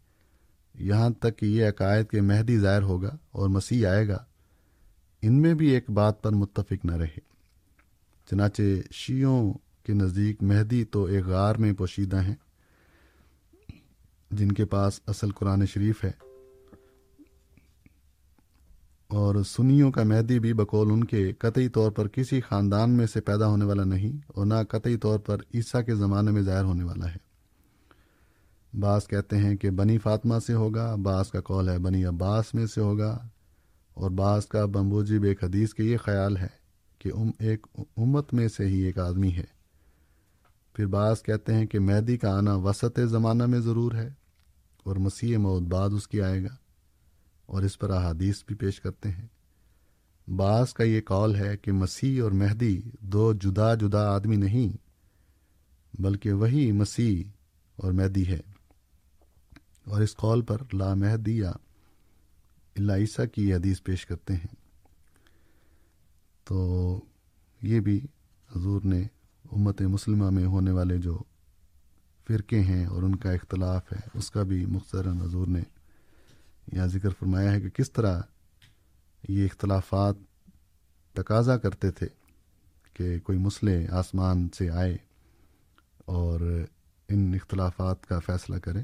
یہاں 0.76 1.10
تک 1.10 1.38
کہ 1.38 1.46
یہ 1.46 1.68
عقائد 1.70 2.08
کے 2.08 2.22
مہدی 2.22 2.60
ظاہر 2.60 2.82
ہوگا 2.82 3.18
اور 3.32 3.50
مسیح 3.50 3.88
آئے 3.88 4.08
گا۔ 4.08 4.18
ان 5.22 5.42
میں 5.42 5.54
بھی 5.54 5.68
ایک 5.68 5.90
بات 5.90 6.24
پر 6.24 6.32
متفق 6.32 6.86
نہ 6.86 6.96
رہے۔ 6.96 7.20
چنانچہ 8.30 8.62
شیعوں 8.92 9.54
کے 9.84 9.94
نزدیک 9.94 10.44
مہدی 10.44 10.86
تو 10.86 11.04
ایک 11.04 11.26
غار 11.26 11.56
میں 11.56 11.74
پوشیدہ 11.74 12.22
ہیں، 12.22 12.36
جن 14.32 14.52
کے 14.52 14.66
پاس 14.66 15.00
اصل 15.08 15.32
قرآن 15.32 15.66
شریف 15.66 16.04
ہے۔ 16.04 16.31
اور 19.12 19.36
سنیوں 19.44 19.92
کا 19.92 20.04
مہدی 20.04 20.40
بھی 20.40 20.54
بقول 20.54 20.92
ان 20.92 21.04
کے 21.04 21.34
قطعی 21.34 21.70
طور 21.70 21.92
پر 21.92 22.08
کسی 22.08 22.42
خاندان 22.42 22.92
میں 22.92 23.08
سے 23.08 23.22
پیدا 23.22 23.48
ہونے 23.48 23.66
والا 23.66 23.84
نہیں 23.84 24.18
اور 24.28 24.46
نہ 24.46 24.54
قطعی 24.70 24.98
طور 24.98 25.20
پر 25.20 25.38
عیسیٰ 25.54 25.86
کے 25.86 25.96
زمانے 25.96 26.32
میں 26.32 26.42
ظاہر 26.42 26.64
ہونے 26.64 26.84
والا 26.84 27.10
ہے۔ 27.10 27.18
بعض 28.80 29.08
کہتے 29.08 29.38
ہیں 29.38 29.56
کہ 29.56 29.70
بنی 29.70 29.98
فاطمہ 29.98 30.36
سے 30.48 30.54
ہوگا، 30.54 30.96
بعض 30.96 31.32
کا 31.32 31.42
قول 31.42 31.70
ہے 31.70 31.78
بنی 31.78 32.06
عباس 32.06 32.54
میں 32.54 32.66
سے 32.66 32.82
ہوگا، 32.82 33.28
اور 33.94 34.12
بعض 34.12 34.46
کا 34.46 34.66
بمبوجی 34.66 35.18
ایک 35.24 35.44
حدیث 35.44 35.74
کے 35.74 35.84
یہ 35.84 35.98
خیال 35.98 36.38
ہے 36.38 36.48
کہ 37.00 37.12
ام 37.16 37.32
ایک 37.40 37.68
امت 37.98 38.34
میں 38.34 38.48
سے 38.48 38.68
ہی 38.68 38.80
ایک 38.80 39.00
آدمی 39.00 39.32
ہے۔ 39.32 39.46
پھر 40.74 40.86
بعض 40.86 41.22
کہتے 41.22 41.54
ہیں 41.54 41.66
کہ 41.66 41.80
مہدی 41.80 42.18
کا 42.18 42.38
آنا 42.38 42.56
وسط 42.56 43.00
زمانہ 43.10 43.46
میں 43.46 43.60
ضرور 43.60 43.92
ہے 43.92 44.10
اور 44.84 44.96
مسیح 44.96 45.38
موت 45.38 45.64
بعد 45.64 45.90
اس 45.90 46.08
کی 46.08 46.22
آئے 46.22 46.44
گا۔ 46.44 46.61
اور 47.52 47.64
اس 47.64 47.80
پر 47.80 47.90
احادیث 47.90 48.44
بھی 48.48 48.56
پیش 48.56 48.82
کرتے 48.82 49.10
ہیں۔ 49.10 49.28
بعض 50.32 50.74
کا 50.74 50.84
یہ 50.84 51.02
کال 51.02 51.36
ہے 51.36 51.58
کہ 51.58 51.72
مسیح 51.72 52.24
اور 52.24 52.32
مہدی 52.32 52.82
دو 53.00 53.34
جدا 53.34 53.76
جدا 53.76 54.16
آدمی 54.16 54.36
نہیں، 54.36 54.78
بلکہ 56.02 56.34
وہی 56.34 56.72
مسیح 56.72 57.24
اور 57.76 57.92
مہدی 57.92 58.28
ہے۔ 58.28 58.40
اور 59.86 60.02
اس 60.02 60.16
قول 60.16 60.42
پر 60.42 60.58
لا 60.74 60.94
مہدی 60.94 61.38
یا 61.38 61.52
اللہ 62.76 62.94
عیسیٰ 62.94 63.26
کی 63.34 63.54
حدیث 63.54 63.84
پیش 63.84 64.06
کرتے 64.06 64.34
ہیں۔ 64.34 64.56
تو 66.44 67.00
یہ 67.62 67.80
بھی 67.80 68.06
حضور 68.56 68.82
نے 68.84 69.02
امت 69.52 69.82
مسلمہ 69.82 70.30
میں 70.30 70.46
ہونے 70.46 70.72
والے 70.72 70.98
جو 70.98 71.20
فرقے 72.28 72.60
ہیں 72.60 72.86
اور 72.86 73.04
ان 73.04 73.16
کا 73.16 73.32
اختلاف 73.32 73.94
ہے، 73.94 74.00
اس 74.14 74.32
کا 74.32 74.44
بھی 74.44 74.66
مختصراً 74.66 75.18
حضور 75.18 75.48
نے 75.48 75.62
یہاں 76.72 76.88
ذکر 76.88 77.10
فرمایا 77.10 77.52
ہے 77.52 77.62
کہ 77.62 77.70
کس 77.70 77.92
طرح 77.92 78.22
یہ 79.30 79.46
اختلافات 79.46 80.16
تقاضا 81.14 81.58
کرتے 81.58 81.92
تھے 81.92 82.08
کہ 82.94 83.20
کوئی 83.20 83.38
مسلح 83.38 83.94
آسمان 83.94 84.50
سے 84.50 84.70
آئے 84.70 84.98
اور 86.06 86.40
ان 87.10 87.34
اختلافات 87.34 88.06
کا 88.06 88.20
فیصلہ 88.20 88.56
کرے 88.56 88.82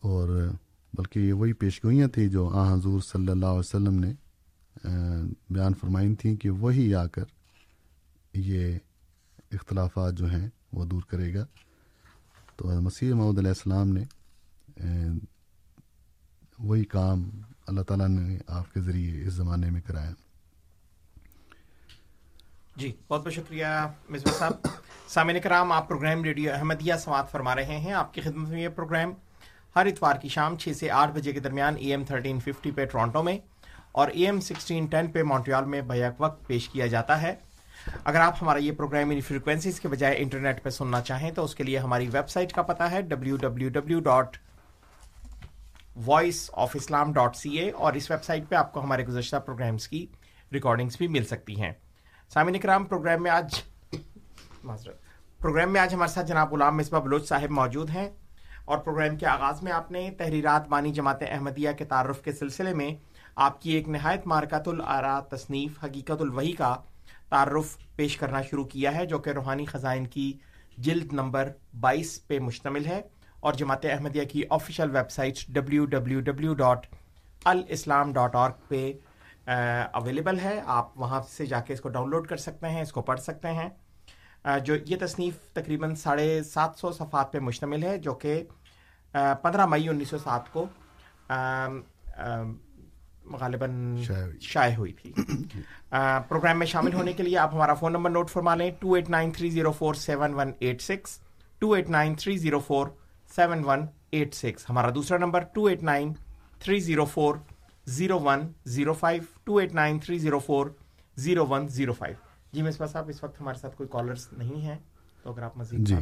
اور 0.00 0.48
بلکہ 0.94 1.18
یہ 1.18 1.32
وہی 1.32 1.52
پیشگوئیاں 1.52 2.08
تھیں 2.08 2.28
جو 2.28 2.48
آ 2.48 2.74
حضور 2.74 3.00
صلی 3.00 3.28
اللہ 3.28 3.46
علیہ 3.46 3.58
وسلم 3.58 3.94
نے 3.94 4.12
بیان 5.50 5.74
فرمائی 5.74 6.14
تھیں 6.14 6.36
کہ 6.36 6.50
وہی 6.50 6.94
آ 6.94 7.06
کر 7.06 7.24
یہ 8.34 8.78
اختلافات 9.52 10.14
جو 10.14 10.26
ہیں 10.26 10.48
وہ 10.72 10.84
دور 10.84 11.02
کرے 11.02 11.34
گا۔ 11.34 11.46
تو 12.56 12.80
مسیح 12.80 13.14
محمد 13.14 13.38
علیہ 13.38 13.48
السلام 13.48 13.88
نے 13.88 14.04
وہی 16.64 16.84
کام 16.84 17.30
اللہ 17.66 17.80
تعالیٰ 17.80 18.08
نے 18.08 18.38
آپ 18.46 18.74
کے 18.74 18.80
ذریعے 18.80 19.26
اس 19.26 19.32
زمانے 19.32 19.70
میں 19.70 19.80
کرایا۔ 19.86 20.10
جی 22.76 22.92
بہت 23.08 23.24
بہت 23.24 23.32
شکریہ 23.32 23.66
مصباح 24.08 24.38
صاحب۔ 24.38 24.52
سامع 25.08 25.32
کرام، 25.42 25.72
آپ 25.72 25.88
پروگرام 25.88 26.24
ریڈیو 26.24 26.52
احمدیہ 26.54 26.94
سماعت 26.94 27.30
فرما 27.30 27.56
رہے 27.56 27.78
ہیں۔ 27.78 27.92
آپ 27.92 28.14
کی 28.14 28.20
خدمت 28.20 28.48
میں 28.48 28.62
یہ 28.62 28.68
پروگرام 28.68 29.12
ہر 29.76 29.86
اتوار 29.86 30.16
کی 30.16 30.28
شام 30.28 30.56
چھ 30.56 30.68
سے 30.76 30.90
آٹھ 30.90 31.10
بجے 31.10 31.32
کے 31.32 31.40
درمیان 31.40 31.74
اے 31.78 31.90
ایم 31.90 32.04
تھرٹین 32.04 32.40
ففٹی 32.40 32.70
پہ 32.70 32.84
ٹورانٹو 32.84 33.22
میں 33.22 33.38
اور 33.92 34.08
اے 34.08 34.24
ایم 34.24 34.40
سکسٹین 34.40 34.86
ٹین 34.86 35.06
پہ 35.06 35.22
مونٹریال 35.22 35.64
میں 35.64 35.80
بیک 35.80 36.20
وقت 36.20 36.46
پیش 36.46 36.68
کیا 36.68 36.86
جاتا 36.86 37.22
ہے۔ 37.22 37.34
اگر 38.04 38.20
آپ 38.20 38.42
ہمارا 38.42 38.58
یہ 38.58 38.72
پروگرام 38.72 39.10
ان 39.10 39.20
فریکوینسیز 39.20 39.80
کے 39.80 39.88
بجائے 39.88 40.14
انٹرنیٹ 40.18 40.62
پہ 40.62 40.70
سننا 40.70 41.00
چاہیں 41.00 41.30
تو 41.30 41.44
اس 41.44 41.54
کے 41.54 41.64
لیے 41.64 41.78
ہماری 41.78 42.08
ویب 42.12 42.28
سائٹ 42.28 42.52
کا 42.52 42.62
پتا 42.62 42.90
ہے۔ 42.90 43.02
W 43.02 43.36
W 43.36 43.68
W 43.68 44.00
dot 44.00 44.36
voice 45.96 46.50
of 46.52 46.70
Islam 46.74 47.12
dot 47.12 47.36
C 47.36 47.50
A 47.50 47.70
اور 47.70 47.92
اس 47.92 48.10
ویب 48.10 48.24
سائٹ 48.24 48.48
پہ 48.48 48.54
آپ 48.54 48.72
کو 48.72 48.82
ہمارے 48.82 49.06
گزشتہ 49.06 49.36
پروگرامس 49.36 49.88
کی 49.88 50.06
ریکارڈنگس 50.52 50.96
بھی 50.96 51.08
مل 51.08 51.24
سکتی 51.24 51.60
ہیں۔ 51.60 51.72
سامعین 52.28 52.60
کرام 52.60 52.84
پروگرام 52.84 53.22
میں 53.22 53.30
آج 53.30 53.60
پروگرام 55.38 55.72
میں 55.72 55.80
آج 55.80 55.94
ہمارے 55.94 56.12
ساتھ 56.12 56.26
جناب 56.26 56.52
غلام 56.52 56.76
مصباح 56.76 57.00
بلوچ 57.00 57.28
صاحب 57.28 57.50
موجود 57.50 57.90
ہیں 57.90 58.08
اور 58.64 58.78
پروگرام 58.78 59.16
کے 59.16 59.26
آغاز 59.26 59.62
میں 59.62 59.72
آپ 59.72 59.90
نے 59.92 60.10
تحریرات 60.18 60.68
بانی 60.68 60.92
جماعت 60.92 61.22
احمدیہ 61.28 61.70
کے 61.78 61.84
تعارف 61.84 62.22
کے 62.22 62.32
سلسلے 62.32 62.74
میں 62.74 62.90
آپ 63.36 63.60
کی 63.62 63.70
ایک 63.70 63.88
نہایت 63.88 64.26
مارکت 64.26 64.68
العرا 64.68 65.20
تصنیف 65.20 65.84
حقیقت 65.84 66.20
الوحی 66.20 66.52
کا 66.52 66.74
تعارف 67.28 67.76
پیش 67.96 68.16
کرنا 68.16 68.42
شروع 68.42 68.64
کیا 68.64 68.94
ہے، 68.94 69.06
جو 69.06 69.18
کہ 69.18 69.30
روحانی 69.30 69.64
خزائن 69.64 70.06
کی 70.06 70.32
جلد 70.76 71.12
نمبر 71.12 71.52
بائیس 71.80 72.26
پہ 72.26 72.38
مشتمل 72.38 72.86
ہے۔ 72.86 73.00
اور 73.40 73.52
جماعت 73.52 73.84
احمدیہ 73.84 74.24
کی 74.24 74.42
official 74.50 74.90
website 75.10 75.38
W 75.48 75.84
W 75.84 76.20
W 76.20 76.54
dot 76.54 76.86
alislam 77.44 78.12
dot 78.12 78.34
org 78.34 78.50
پہ 78.68 78.92
اویلیبل 79.92 80.38
ہے۔ 80.40 80.60
آپ 80.66 80.98
وہاں 81.00 81.20
سے 81.28 81.46
جا 81.46 81.60
کے 81.60 81.72
اس 81.72 81.80
کو 81.80 81.88
ڈاؤن 81.88 82.10
لوڈ 82.10 82.26
کر 82.28 82.36
سکتے 82.36 82.68
ہیں 82.68 82.82
اس 82.82 82.92
کو 82.92 83.02
پڑھ 83.02 83.20
سکتے 83.20 83.52
ہیں۔ 83.52 83.68
جو 84.64 84.74
یہ 84.86 84.96
تصنیف 85.00 85.38
تقریباً 85.52 85.94
ساڑھے 85.94 86.42
سات 86.42 86.78
سو 86.78 86.90
صفحات 86.92 87.32
پہ 87.32 87.38
مشتمل 87.38 87.82
ہے 87.82 87.96
جو 87.98 88.14
کہ 88.14 88.42
پندرہ 89.12 89.66
مئی 89.66 89.88
انیس 89.88 90.08
سو 90.08 90.18
سات 90.18 90.52
کو 90.52 90.66
غالباً 93.40 93.96
شائع 94.40 94.74
ہوئی۔ 94.76 94.92
تھی۔ 94.92 95.12
پروگرام 96.28 96.58
میں 96.58 96.66
شامل 96.66 96.94
ہونے 96.94 97.12
کے 97.12 97.22
لیے 97.22 97.36
آپ 97.38 97.54
ہمارا 97.54 97.74
فون 97.74 97.92
نمبر 97.92 98.10
نوٹ 98.10 98.30
فرما 98.30 98.54
لیں۔ 98.54 98.70
Two 98.80 98.92
eight 98.94 99.08
nine 99.10 99.30
three 99.30 99.50
zero 99.50 99.72
four 99.72 99.94
seven 99.94 100.34
one 100.34 100.52
eight 100.58 100.82
six 100.82 101.18
two 101.58 101.72
eight 101.72 101.90
nine 101.90 102.14
three 102.14 102.36
zero 102.36 102.58
four 102.58 102.86
seven 103.36 103.62
one 103.64 103.86
eight 104.10 104.34
six 104.34 104.70
ہمارا 104.70 104.90
دوسرا 104.94 105.18
number 105.18 105.42
two 105.42 105.64
eight 105.66 105.82
nine 105.82 106.12
three 106.58 106.80
zero 106.80 107.04
four 107.04 107.34
zero 107.86 108.18
one 108.20 108.40
zero 108.66 108.92
five 108.92 109.22
two 109.44 109.56
eight 109.56 109.74
nine 109.74 109.98
three 109.98 110.18
zero 110.18 110.38
four 110.38 110.66
zero 111.16 111.46
one 111.46 111.68
zero 111.68 111.92
five 111.92 112.16
جی 112.52 112.62
مصباح 112.62 112.88
صاحب 112.88 113.08
اس 113.08 113.22
وقت 113.24 113.40
ہمارے 113.40 113.58
ساتھ 113.58 113.76
کوئی 113.76 113.88
callers 113.92 114.26
نہیں 114.32 114.60
ہیں 114.60 114.76
تو 115.22 115.32
اگر 115.32 115.42
آپ 115.42 115.56
مزید 115.56 115.88
جی۔ 115.88 115.94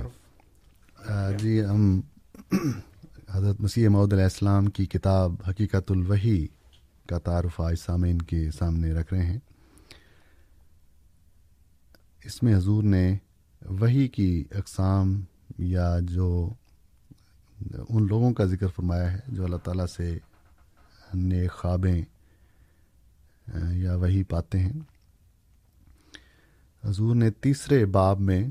جی 1.39 1.65
ہم 1.65 2.01
حضرت 3.31 3.61
مسیح 3.61 3.89
محدود 3.89 4.13
علیہ 4.13 4.25
السلام 4.25 4.67
کی 4.67 4.87
کتاب 4.87 5.35
حقیقت 5.49 5.91
الوحی 5.91 6.47
کا 7.09 7.19
تعارف 7.19 7.61
آج 7.61 7.75
سامعین 7.77 8.23
کے 8.23 8.51
سامنے 8.51 8.93
رکھ 8.93 9.15
رہے 9.15 9.27
ہیں۔ 9.27 9.39
اس 12.25 12.43
میں 12.43 12.57
حضور 12.57 12.83
نے 12.83 13.17
وہی 13.63 14.09
کی 14.09 14.45
اقسام 14.51 15.21
یا 15.59 15.99
جو 16.03 16.29
ان 17.89 18.07
لوگوں 18.07 18.33
کا 18.33 18.45
ذکر 18.45 18.69
فرمایا 18.69 19.13
ہے 19.13 19.19
جو 19.29 19.45
اللہ 19.45 19.57
تعالیٰ 19.57 19.87
سے 19.87 20.19
نیک 21.15 21.53
خوابیں 21.53 22.03
یا 23.73 23.95
وہی 23.95 24.23
پاتے 24.25 24.59
ہیں۔ 24.59 24.73
حضور 26.85 27.15
نے 27.15 27.31
تیسرے 27.31 27.87
باب 27.87 28.21
میں 28.21 28.49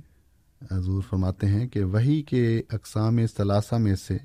حضور 0.72 1.02
فرماتے 1.10 1.48
ہیں 1.48 1.68
کہ 1.68 1.84
وہی 1.84 2.22
کے 2.22 2.62
اقسام 2.70 3.20
ثلاثہ 3.38 3.76
میں 3.76 3.96
سے 3.96 4.18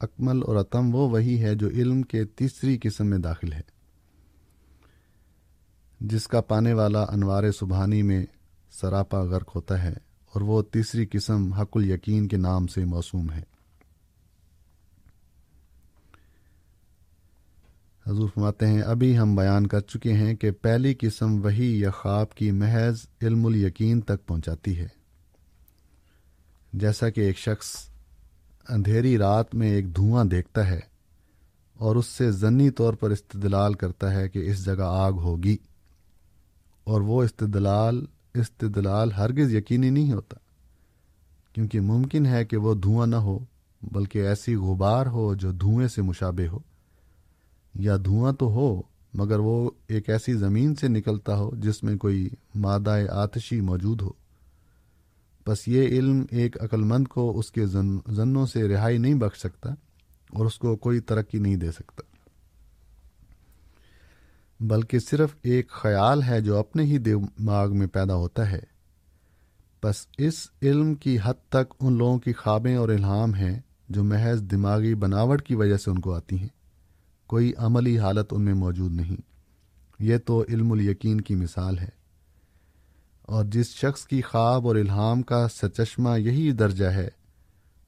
اکمل 0.00 0.42
اور 0.46 0.56
عتم 0.56 0.94
وہ 0.94 1.10
وہی 1.10 1.42
ہے 1.42 1.54
جو 1.54 1.68
علم 1.68 2.02
کے 2.02 2.24
تیسری 2.24 2.78
قسم 2.82 3.06
میں 3.06 3.18
داخل 3.18 3.52
ہے، 3.52 3.60
جس 6.00 6.28
کا 6.28 6.40
پانے 6.40 6.72
والا 6.72 7.02
انوار 7.02 7.50
سبحانی 7.50 8.02
میں 8.02 8.24
سراپا 8.70 9.20
غرق 9.20 9.56
ہوتا 9.56 9.82
ہے 9.82 9.94
اور 10.32 10.40
وہ 10.40 10.62
تیسری 10.62 11.06
قسم 11.06 11.52
حق 11.52 11.76
الیقین 11.76 12.28
کے 12.28 12.36
نام 12.36 12.66
سے 12.66 12.84
موسوم 12.84 13.30
ہے۔ 13.30 13.49
حضور 18.10 18.28
فرماتے 18.34 18.66
ہیں، 18.66 18.82
ابھی 18.82 19.18
ہم 19.18 19.36
بیان 19.36 19.66
کر 19.66 19.80
چکے 19.80 20.12
ہیں 20.12 20.34
کہ 20.34 20.50
پہلی 20.50 20.94
قسم 21.00 21.44
وہی 21.44 21.80
یا 21.80 21.90
خواب 21.90 22.34
کی 22.34 22.50
محض 22.50 23.06
علم 23.22 23.46
الیقین 23.46 24.00
تک 24.00 24.26
پہنچاتی 24.26 24.78
ہے۔ 24.78 24.88
جیسا 26.72 27.10
کہ 27.10 27.20
ایک 27.20 27.38
شخص 27.38 27.76
اندھیری 28.68 29.18
رات 29.18 29.54
میں 29.54 29.70
ایک 29.70 29.96
دھواں 29.96 30.24
دیکھتا 30.24 30.66
ہے 30.66 30.80
اور 31.74 31.96
اس 31.96 32.06
سے 32.06 32.30
ضنی 32.30 32.70
طور 32.70 32.94
پر 32.94 33.10
استدلال 33.10 33.74
کرتا 33.74 34.12
ہے 34.14 34.28
کہ 34.28 34.38
اس 34.38 34.64
جگہ 34.64 34.86
آگ 34.86 35.12
ہوگی 35.12 35.56
اور 36.84 37.00
وہ 37.00 37.22
استدلال 37.22 38.04
استدلال 38.34 39.12
ہرگز 39.12 39.54
یقینی 39.54 39.90
نہیں 39.90 40.12
ہوتا، 40.12 40.36
کیونکہ 41.52 41.80
ممکن 41.80 42.26
ہے 42.26 42.44
کہ 42.44 42.56
وہ 42.56 42.74
دھواں 42.74 43.06
نہ 43.06 43.16
ہو، 43.16 43.38
بلکہ 43.82 44.26
ایسی 44.26 44.54
غبار 44.54 45.06
ہو 45.06 45.34
جو 45.34 45.52
دھوئیں 45.52 45.88
سے 45.88 46.02
مشابہ 46.02 46.46
ہو۔ 46.52 46.69
یا 47.74 47.96
دھواں 48.04 48.32
تو 48.32 48.46
ہو، 48.46 48.82
مگر 49.14 49.38
وہ 49.38 49.70
ایک 49.86 50.10
ایسی 50.10 50.32
زمین 50.32 50.74
سے 50.74 50.88
نکلتا 50.88 51.36
ہو 51.36 51.50
جس 51.56 51.82
میں 51.82 51.96
کوئی 51.96 52.28
مادہ 52.54 52.98
آتشی 53.10 53.60
موجود 53.60 54.02
ہو۔ 54.02 54.10
بس 55.46 55.68
یہ 55.68 55.82
علم 55.82 56.24
ایک 56.30 56.64
عقلمند 56.64 57.06
کو 57.06 57.38
اس 57.38 57.52
کے 57.52 57.66
زنوں 58.08 58.46
سے 58.46 58.68
رہائی 58.68 58.98
نہیں 58.98 59.14
بخش 59.14 59.38
سکتا 59.38 59.70
اور 60.30 60.46
اس 60.46 60.58
کو 60.58 60.76
کوئی 60.76 61.00
ترقی 61.00 61.38
نہیں 61.38 61.56
دے 61.56 61.72
سکتا۔ 61.72 62.02
بلکہ 64.60 64.98
صرف 64.98 65.34
ایک 65.42 65.70
خیال 65.70 66.22
ہے 66.22 66.40
جو 66.40 66.58
اپنے 66.58 66.82
ہی 66.82 66.98
دماغ 66.98 67.76
میں 67.76 67.86
پیدا 67.86 68.14
ہوتا 68.14 68.50
ہے۔ 68.50 68.60
بس 69.82 70.06
اس 70.18 70.48
علم 70.62 70.94
کی 70.94 71.18
حد 71.24 71.48
تک 71.48 71.74
ان 71.80 71.98
لوگوں 71.98 72.18
کی 72.18 72.32
خوابیں 72.32 72.76
اور 72.76 72.88
الہام 72.88 73.34
ہیں 73.34 73.60
جو 73.88 74.04
محض 74.04 74.42
دماغی 74.42 74.94
بناوٹ 74.94 75.42
کی 75.42 75.54
وجہ 75.54 75.76
سے 75.76 75.90
ان 75.90 75.98
کو 75.98 76.14
آتی 76.14 76.38
ہیں۔ 76.38 76.59
کوئی 77.30 77.52
عملی 77.56 77.98
حالت 77.98 78.26
ان 78.30 78.42
میں 78.42 78.54
موجود 78.54 78.92
نہیں۔ 78.92 79.16
یہ 79.98 80.18
تو 80.18 80.44
علم 80.48 80.72
الیقین 80.72 81.20
کی 81.20 81.34
مثال 81.34 81.78
ہے۔ 81.78 81.88
اور 83.22 83.44
جس 83.44 83.66
شخص 83.66 84.06
کی 84.06 84.22
خواب 84.22 84.66
اور 84.66 84.76
الہام 84.76 85.22
کا 85.22 85.48
سچشمہ 85.48 86.20
یہی 86.20 86.52
درجہ 86.52 86.84
ہے، 86.84 87.08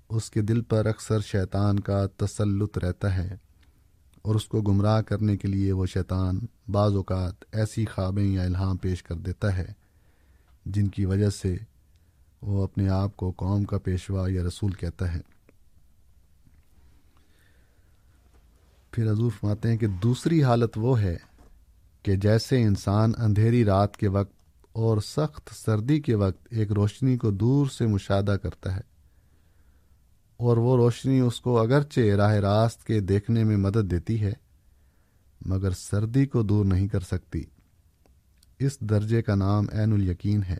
اس 0.08 0.30
کے 0.30 0.42
دل 0.42 0.60
پر 0.60 0.86
اکثر 0.86 1.20
شیطان 1.20 1.80
کا 1.80 2.06
تسلط 2.16 2.78
رہتا 2.78 3.16
ہے۔ 3.16 3.36
اور 4.22 4.34
اس 4.34 4.44
کو 4.44 4.60
گمراہ 4.60 5.00
کرنے 5.00 5.36
کے 5.36 5.48
لیے 5.48 5.72
وہ 5.72 5.86
شیطان 5.86 6.38
بعض 6.68 6.92
اوقات 6.92 7.34
ایسی 7.52 7.84
خوابیں 7.84 8.24
یا 8.24 8.42
الہام 8.42 8.76
پیش 8.76 9.02
کر 9.02 9.14
دیتا 9.14 9.56
ہے، 9.56 9.72
جن 10.66 10.88
کی 10.88 11.04
وجہ 11.04 11.30
سے 11.30 11.56
وہ 12.42 12.64
اپنے 12.64 12.88
آپ 12.88 13.16
کو 13.16 13.32
قوم 13.36 13.64
کا 13.64 13.78
پیشوا 13.78 14.26
یا 14.30 14.42
رسول 14.42 14.72
کہتا 14.72 15.14
ہے۔ 15.14 15.31
پھر 18.92 19.12
حضور 19.12 19.30
فرماتے 19.30 19.70
ہیں 19.70 19.76
کہ 19.76 19.86
دوسری 19.86 20.42
حالت 20.42 20.70
وہ 20.76 21.00
ہے 21.00 21.16
کہ 22.02 22.16
جیسے 22.16 22.62
انسان 22.62 23.12
اندھیری 23.18 23.64
رات 23.64 23.96
کے 23.96 24.08
وقت 24.08 24.32
اور 24.72 24.98
سخت 24.98 25.54
سردی 25.54 26.00
کے 26.00 26.14
وقت 26.14 26.46
ایک 26.50 26.72
روشنی 26.72 27.16
کو 27.16 27.30
دور 27.30 27.66
سے 27.66 27.86
مشاہدہ 27.86 28.36
کرتا 28.42 28.76
ہے 28.76 28.92
اور 30.36 30.56
وہ 30.56 30.76
روشنی 30.76 31.20
اس 31.20 31.40
کو 31.40 31.58
اگرچہ 31.60 32.00
راہ 32.00 32.34
راست 32.34 32.86
کے 32.86 33.00
دیکھنے 33.00 33.44
میں 33.44 33.56
مدد 33.56 33.90
دیتی 33.90 34.20
ہے، 34.20 34.32
مگر 35.40 35.70
سردی 35.70 36.26
کو 36.26 36.42
دور 36.42 36.64
نہیں 36.64 36.88
کر 36.88 37.00
سکتی۔ 37.00 37.42
اس 38.58 38.80
درجے 38.80 39.22
کا 39.22 39.34
نام 39.34 39.66
عین 39.72 39.92
الیقین 39.92 40.42
ہے 40.42 40.58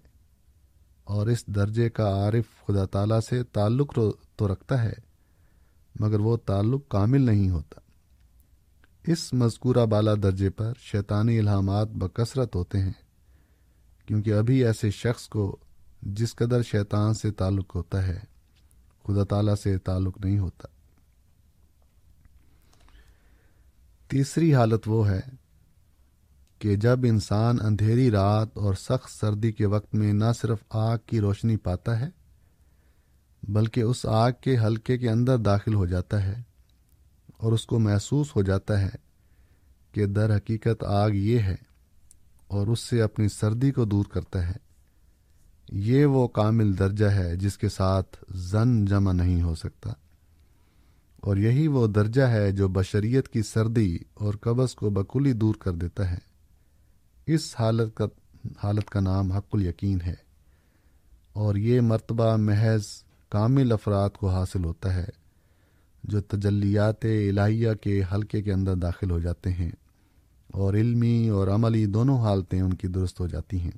اور 1.04 1.26
اس 1.26 1.46
درجے 1.46 1.90
کا 1.90 2.08
عارف 2.08 2.66
خدا 2.66 2.84
تعالیٰ 2.84 3.20
سے 3.20 3.42
تعلق 3.42 3.98
تو 4.36 4.52
رکھتا 4.52 4.82
ہے، 4.82 4.92
مگر 6.00 6.20
وہ 6.20 6.36
تعلق 6.36 6.88
کامل 6.88 7.20
نہیں 7.20 7.50
ہوتا۔ 7.50 7.81
اس 9.06 9.32
مذکورہ 9.32 9.86
بالا 9.86 10.14
درجے 10.22 10.50
پر 10.50 10.72
شیطانی 10.78 11.38
الہامات 11.38 11.88
بکثرت 11.88 12.54
ہوتے 12.54 12.78
ہیں، 12.78 12.92
کیونکہ 14.06 14.34
ابھی 14.34 14.64
ایسے 14.64 14.90
شخص 14.90 15.28
کو 15.28 15.56
جس 16.02 16.34
قدر 16.34 16.62
شیطان 16.62 17.14
سے 17.14 17.30
تعلق 17.30 17.74
ہوتا 17.74 18.06
ہے، 18.06 18.18
خدا 19.06 19.24
تعالیٰ 19.24 19.54
سے 19.54 19.78
تعلق 19.78 20.20
نہیں 20.20 20.38
ہوتا۔ 20.38 20.68
تیسری 24.08 24.54
حالت 24.54 24.82
وہ 24.86 25.08
ہے 25.08 25.20
کہ 26.58 26.76
جب 26.76 26.98
انسان 27.04 27.56
اندھیری 27.60 28.10
رات 28.10 28.48
اور 28.54 28.74
سخت 28.74 29.10
سردی 29.10 29.52
کے 29.52 29.66
وقت 29.66 29.94
میں 29.94 30.12
نہ 30.12 30.32
صرف 30.40 30.58
آگ 30.70 30.98
کی 31.06 31.20
روشنی 31.20 31.56
پاتا 31.56 32.00
ہے، 32.00 32.08
بلکہ 33.42 33.80
اس 33.80 34.06
آگ 34.06 34.32
کے 34.40 34.58
حلقے 34.58 34.98
کے 34.98 35.10
اندر 35.10 35.38
داخل 35.38 35.74
ہو 35.74 35.86
جاتا 35.86 36.22
ہے۔ 36.22 36.51
اور 37.42 37.52
اس 37.52 37.66
کو 37.66 37.78
محسوس 37.78 38.36
ہو 38.36 38.42
جاتا 38.42 38.80
ہے 38.80 38.88
کہ 39.92 40.06
در 40.06 40.36
حقیقت 40.36 40.84
آگ 40.84 41.10
یہ 41.10 41.38
ہے 41.38 41.56
اور 42.46 42.66
اس 42.66 42.80
سے 42.80 43.02
اپنی 43.02 43.28
سردی 43.28 43.70
کو 43.70 43.84
دور 43.84 44.04
کرتا 44.04 44.46
ہے۔ 44.46 44.52
یہ 45.72 46.06
وہ 46.06 46.28
کامل 46.28 46.78
درجہ 46.78 47.06
ہے 47.06 47.36
جس 47.36 47.58
کے 47.58 47.68
ساتھ 47.68 48.24
زن 48.30 48.84
جمع 48.84 49.12
نہیں 49.12 49.42
ہو 49.42 49.54
سکتا۔ 49.54 49.90
اور 51.16 51.36
یہی 51.36 51.66
وہ 51.68 51.86
درجہ 51.86 52.22
ہے 52.22 52.52
جو 52.52 52.68
بشریت 52.68 53.28
کی 53.28 53.42
سردی 53.42 53.98
اور 54.14 54.34
قبض 54.34 54.74
کو 54.74 54.90
بکلی 54.90 55.32
دور 55.32 55.54
کر 55.54 55.72
دیتا 55.72 56.10
ہے۔ 56.10 56.18
اس 57.26 57.56
حالت 57.58 57.96
کا 57.96 58.04
حالت 58.62 58.90
کا 58.90 59.00
نام 59.00 59.32
حق 59.32 59.46
الیقین 59.52 60.00
ہے 60.00 60.14
اور 61.32 61.56
یہ 61.56 61.80
مرتبہ 61.80 62.36
محض 62.36 62.82
کامل 63.28 63.72
افراد 63.72 64.10
کو 64.10 64.28
حاصل 64.28 64.64
ہوتا 64.64 64.94
ہے۔ 64.94 65.21
جو 66.02 66.20
تجلیات 66.20 67.04
الہیہ 67.04 67.68
کے 67.80 68.02
حلقے 68.12 68.42
کے 68.42 68.52
اندر 68.52 68.74
داخل 68.74 69.10
ہو 69.10 69.18
جاتے 69.18 69.52
ہیں 69.52 69.70
اور 70.48 70.74
علمی 70.74 71.28
اور 71.28 71.48
عملی 71.48 71.86
دونوں 71.86 72.18
حالتیں 72.18 72.60
ان 72.60 72.74
کی 72.74 72.88
درست 72.88 73.20
ہو 73.20 73.26
جاتی 73.26 73.60
ہیں۔ 73.60 73.70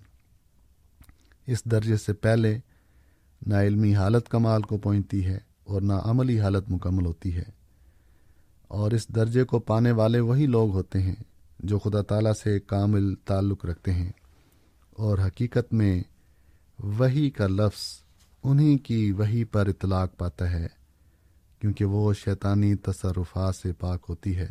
اس 1.46 1.64
درجے 1.64 1.96
سے 1.96 2.12
پہلے 2.12 2.58
نہ 3.46 3.54
علمی 3.54 3.94
حالت 3.94 4.28
کمال 4.28 4.62
کو 4.62 4.78
پہنچتی 4.78 5.26
ہے 5.26 5.38
اور 5.64 5.80
نہ 5.80 5.92
عملی 5.92 6.40
حالت 6.40 6.70
مکمل 6.70 7.06
ہوتی 7.06 7.36
ہے۔ 7.36 7.42
اور 8.68 8.90
اس 8.90 9.08
درجے 9.08 9.44
کو 9.44 9.58
پانے 9.58 9.90
والے 9.90 10.20
وہی 10.20 10.46
لوگ 10.46 10.70
ہوتے 10.70 11.02
ہیں 11.02 11.14
جو 11.58 11.78
خدا 11.78 12.02
تعالیٰ 12.02 12.32
سے 12.44 12.60
کامل 12.60 13.14
تعلق 13.14 13.64
رکھتے 13.64 13.92
ہیں۔ 13.92 14.12
اور 14.90 15.18
حقیقت 15.18 15.72
میں 15.72 16.02
وہی 16.78 17.30
کا 17.30 17.46
لفظ 17.46 18.02
انہی 18.42 18.78
کی 18.78 19.12
وہی 19.12 19.44
پر 19.44 19.66
اطلاق 19.66 20.16
پاتا 20.16 20.50
ہے۔ 20.50 20.83
کیونکہ 21.60 21.84
وہ 21.84 22.12
شیطانی 22.12 22.74
تصرفات 22.74 23.56
سے 23.56 23.72
پاک 23.72 24.06
ہوتی 24.08 24.36
ہے 24.36 24.50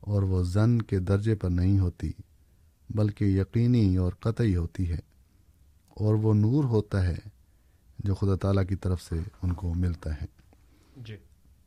اور 0.00 0.22
وہ 0.22 0.42
زن 0.42 0.82
کے 0.82 0.98
درجے 0.98 1.34
پر 1.34 1.50
نہیں 1.50 1.78
ہوتی 1.78 2.12
بلکہ 2.90 3.24
یقینی 3.24 3.96
اور 3.96 4.12
قطعی 4.20 4.56
ہوتی 4.56 4.90
ہے 4.90 4.98
اور 5.88 6.14
وہ 6.14 6.34
نور 6.34 6.64
ہوتا 6.64 7.06
ہے 7.06 7.16
جو 7.98 8.14
خدا 8.14 8.36
تعالیٰ 8.36 8.66
کی 8.66 8.76
طرف 8.76 9.02
سے 9.02 9.14
ان 9.42 9.52
کو 9.52 9.74
ملتا 9.74 10.14
ہے۔ 10.14 10.26
جی۔ 10.96 11.16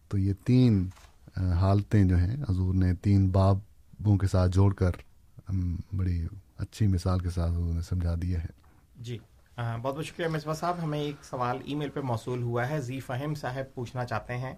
تو 0.07 0.17
یہ 0.17 0.33
تین 0.45 0.87
حالتیں 1.37 2.03
جو 2.03 2.17
ہیں 2.17 2.37
حضور 2.49 2.73
نے 2.73 2.95
تین 2.95 3.29
بابوں 3.29 4.17
کے 4.17 4.27
ساتھ 4.27 4.51
جوڑ 4.51 4.73
کر 4.73 4.91
بڑی 5.93 6.25
اچھی 6.57 6.87
مثال 6.87 7.19
کے 7.19 7.29
ساتھ 7.29 7.51
حضور 7.51 7.73
نے 7.73 7.81
سمجھا 7.81 8.15
دیا 8.21 8.41
ہے۔ 8.43 8.49
جی۔ 8.99 9.17
بہت 9.57 9.95
بہت 9.95 10.05
شکریہ 10.05 10.27
مصباح 10.27 10.53
صاحب۔ 10.53 10.75
ہمیں 10.83 10.99
ایک 10.99 11.23
سوال 11.23 11.57
ای 11.65 11.75
میل 11.75 11.89
پہ 11.89 11.99
موصول 11.99 12.41
ہوا 12.43 12.69
ہے۔ 12.69 12.81
زی 12.81 12.99
فہم 12.99 13.35
صاحب 13.35 13.73
پوچھنا 13.75 14.05
چاہتے 14.05 14.37
ہیں 14.37 14.53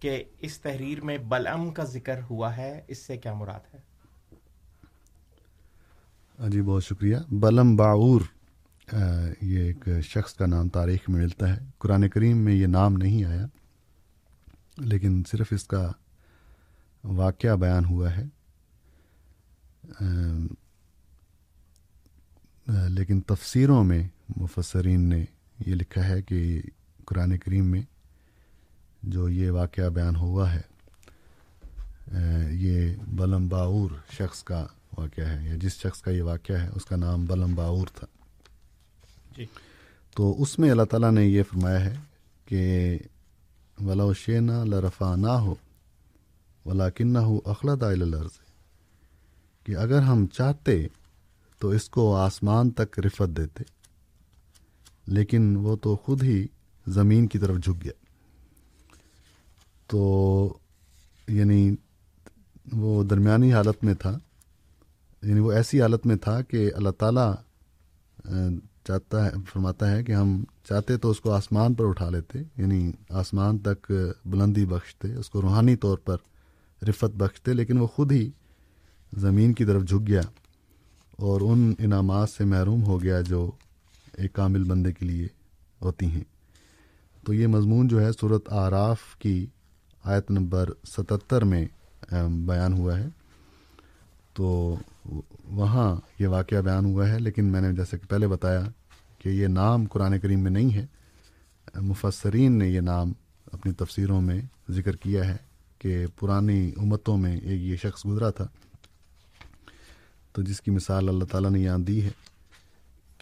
کہ 0.00 0.24
اس 0.38 0.60
تحریر 0.60 1.00
میں 1.00 1.18
بلم 1.18 1.70
کا 1.70 1.84
ذکر 1.84 2.20
ہوا 2.30 2.56
ہے، 2.56 2.84
اس 2.88 2.98
سے 2.98 3.16
کیا 3.16 3.34
مراد 3.34 3.74
ہے؟ 3.74 3.80
جی 6.48 6.62
بہت 6.62 6.84
شکریہ۔ 6.84 7.16
بلم 7.30 7.76
باور 7.76 8.20
یہ 9.40 9.60
ایک 9.60 9.88
شخص 10.02 10.34
کا 10.34 10.46
نام 10.46 10.68
تاریخ 10.68 11.08
میں 11.08 11.20
ملتا 11.22 11.48
ہے۔ 11.48 11.60
قرآن 11.78 12.08
کریم 12.08 12.38
میں 12.38 12.54
یہ 12.54 12.66
نام 12.66 12.96
نہیں 12.96 13.24
آیا، 13.24 13.46
لیکن 14.78 15.22
صرف 15.30 15.46
اس 15.50 15.64
کا 15.64 15.92
واقعہ 17.04 17.56
بیان 17.56 17.84
ہوا 17.84 18.16
ہے۔ 18.16 18.24
لیکن 22.88 23.20
تفسیروں 23.20 23.84
میں 23.84 24.08
مفسرین 24.36 25.00
نے 25.00 25.24
یہ 25.66 25.74
لکھا 25.74 26.08
ہے 26.08 26.22
کہ 26.22 26.62
قرآن 27.04 27.38
کریم 27.38 27.64
میں 27.66 27.82
جو 29.02 29.28
یہ 29.28 29.50
واقعہ 29.50 29.88
بیان 29.88 30.16
ہوا 30.16 30.54
ہے 30.54 30.60
یہ 32.50 32.94
بلم 33.08 33.48
باور 33.48 33.90
شخص 34.12 34.44
کا 34.44 34.66
واقعہ 34.98 35.26
ہے 35.26 35.48
یا 35.48 35.56
جس 35.56 35.72
شخص 35.72 36.02
کا 36.02 36.10
یہ 36.10 36.22
واقعہ 36.22 36.56
ہے 36.56 36.68
اس 36.74 36.84
کا 36.84 36.96
نام 36.96 37.24
بلم 37.24 37.54
باور 37.54 37.86
تھا۔ 37.94 38.06
جی۔ 39.36 39.44
تو 40.16 40.42
اس 40.42 40.58
میں 40.58 40.70
اللہ 40.70 40.82
تعالیٰ 40.82 41.12
نے 41.12 41.26
یہ 41.26 41.42
فرمایا 41.42 41.84
ہے 41.84 41.94
کہ 42.44 42.98
ولا 43.78 44.12
شینا 44.12 44.64
لرفا 44.64 45.16
نہ 45.16 45.26
ہو 45.26 45.54
ولا 46.66 46.90
کنہ 46.90 47.18
ہو 47.18 47.40
اخلاد 47.44 47.82
الرض 47.82 48.38
کہ 49.64 49.76
اگر 49.76 49.98
ہم 49.98 50.26
چاہتے 50.26 50.86
تو 51.58 51.68
اس 51.68 51.88
کو 51.88 52.16
آسمان 52.16 52.70
تک 52.70 52.98
رفت 52.98 53.36
دیتے۔ 53.36 53.75
لیکن 55.06 55.56
وہ 55.56 55.76
تو 55.76 55.96
خود 55.96 56.22
ہی 56.22 56.46
زمین 56.86 57.26
کی 57.26 57.38
طرف 57.38 57.56
جھک 57.56 57.84
گیا۔ 57.84 57.92
تو 59.86 60.58
یعنی 61.28 61.74
وہ 62.72 63.04
درمیانی 63.04 63.52
حالت 63.52 63.84
میں 63.84 63.94
تھا۔ 63.94 64.18
یعنی 65.22 65.40
وہ 65.40 65.52
ایسی 65.52 65.82
حالت 65.82 66.06
میں 66.06 66.16
تھا 66.16 66.42
کہ 66.42 66.70
اللہ 66.74 66.90
تعالیٰ 66.90 67.34
چاہتا 68.84 69.26
ہے، 69.26 69.30
فرماتا 69.52 69.92
ہے 69.92 70.04
کہ 70.04 70.12
ہم 70.12 70.44
چاہتے 70.68 70.98
تو 70.98 71.10
اس 71.10 71.20
کو 71.20 71.30
آسمان 71.30 71.74
پر 71.74 71.88
اٹھا 71.88 72.10
لیتے۔ 72.10 72.38
یعنی 72.56 72.92
آسمان 73.10 73.58
تک 73.58 73.92
بلندی 74.24 74.66
بخشتے، 74.66 75.14
اس 75.14 75.30
کو 75.30 75.42
روحانی 75.42 75.76
طور 75.76 75.98
پر 75.98 76.16
رفت 76.88 77.16
بخشتے، 77.16 77.52
لیکن 77.52 77.78
وہ 77.78 77.86
خود 77.86 78.12
ہی 78.12 78.30
زمین 79.16 79.52
کی 79.52 79.64
طرف 79.64 79.82
جھک 79.82 80.08
گیا۔ 80.08 80.20
اور 81.12 81.40
ان 81.40 81.74
انعامات 81.78 82.30
سے 82.30 82.44
محروم 82.44 82.84
ہو 82.84 83.02
گیا 83.02 83.20
جو 83.20 83.50
ایک 84.16 84.32
کامل 84.32 84.64
بندے 84.64 84.92
کے 84.92 85.06
لیے 85.06 85.28
ہوتی 85.80 86.06
ہیں۔ 86.06 86.24
تو 87.24 87.34
یہ 87.34 87.46
مضمون 87.46 87.88
جو 87.88 88.00
ہے 88.00 88.12
صورت 88.12 88.52
آراف 88.52 89.16
کی 89.18 89.46
آیت 90.04 90.30
نمبر 90.30 90.68
ستتر 90.88 91.44
میں 91.44 91.66
بیان 92.46 92.72
ہوا 92.72 92.98
ہے۔ 92.98 93.06
تو 94.34 94.76
وہاں 95.44 95.96
یہ 96.18 96.26
واقعہ 96.26 96.60
بیان 96.60 96.84
ہوا 96.84 97.08
ہے، 97.08 97.18
لیکن 97.18 97.44
میں 97.44 97.60
نے 97.60 97.72
جیسے 97.72 97.98
کہ 97.98 98.10
پہلے 98.10 98.28
بتایا 98.28 98.60
کہ 99.18 99.28
یہ 99.28 99.46
نام 99.46 99.84
قرآن 99.84 100.18
کریم 100.18 100.40
میں 100.40 100.50
نہیں 100.50 100.74
ہے۔ 100.74 100.86
مفسرین 101.74 102.58
نے 102.58 102.68
یہ 102.68 102.80
نام 102.80 103.12
اپنی 103.52 103.72
تفسیروں 103.72 104.20
میں 104.20 104.42
ذکر 104.70 104.96
کیا 104.96 105.28
ہے 105.28 105.36
کہ 105.78 106.06
پرانی 106.20 106.72
امتوں 106.76 107.18
میں 107.18 107.36
ایک 107.36 107.60
یہ 107.60 107.76
شخص 107.76 108.06
گزرا 108.06 108.30
تھا۔ 108.30 108.46
تو 110.32 110.42
جس 110.42 110.60
کی 110.60 110.70
مثال 110.70 111.08
اللہ 111.08 111.24
تعالیٰ 111.24 111.50
نے 111.50 111.60
یہاں 111.60 111.78
دی 111.78 112.04
ہے۔ 112.04 112.10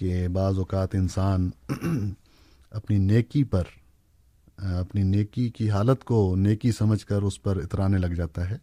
کہ 0.04 0.28
بعض 0.28 0.58
اوقات 0.58 0.94
انسان 0.94 1.50
اپنی 2.70 2.98
نیکی 2.98 3.44
پر، 3.44 3.62
اپنی 4.56 5.02
نیکی 5.02 5.50
کی 5.50 5.70
حالت 5.70 6.04
کو 6.04 6.36
نیکی 6.36 6.72
سمجھ 6.72 7.06
کر 7.06 7.22
اس 7.22 7.42
پر 7.42 7.56
اترانے 7.56 7.98
لگ 7.98 8.06
جاتا 8.06 8.50
ہے۔ 8.50 8.56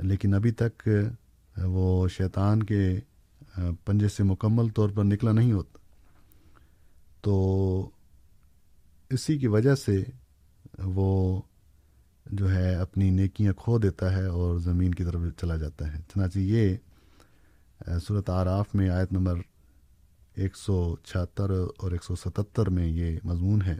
لیکن 0.00 0.34
ابھی 0.34 0.50
تک 0.50 0.88
وہ 1.56 2.08
شیطان 2.08 2.62
کے 2.62 3.00
پنجے 3.84 4.08
سے 4.08 4.22
مکمل 4.22 4.68
طور 4.68 4.90
پر 4.90 5.04
نکلا 5.04 5.32
نہیں 5.32 5.52
ہوتا۔ 5.52 5.78
تو 7.20 7.90
اسی 9.10 9.38
کی 9.38 9.46
وجہ 9.46 9.74
سے 9.74 10.04
وہ 10.78 11.42
جو 12.26 12.54
ہے 12.54 12.74
اپنی 12.74 13.10
نیکیاں 13.10 13.52
کھو 13.52 13.78
دیتا 13.78 14.12
ہے 14.12 14.26
اور 14.26 14.58
زمین 14.58 14.94
کی 14.94 15.04
طرف 15.04 15.20
چلا 15.40 15.56
جاتا 15.56 15.92
ہے۔ 15.92 15.98
چنانچہ 15.98 16.38
یہ 16.38 16.76
صورت 18.08 18.30
آراف 18.30 18.74
میں 18.74 18.90
آیت 18.90 19.12
نمبر 19.12 19.34
ایک 20.34 20.56
سو 20.56 20.96
چھہتر 20.96 21.50
اور 21.50 21.92
ایک 21.92 22.04
سو 22.04 22.16
ستتر 22.16 22.70
میں 22.70 22.86
یہ 22.86 23.18
مضمون 23.24 23.62
ہے 23.62 23.78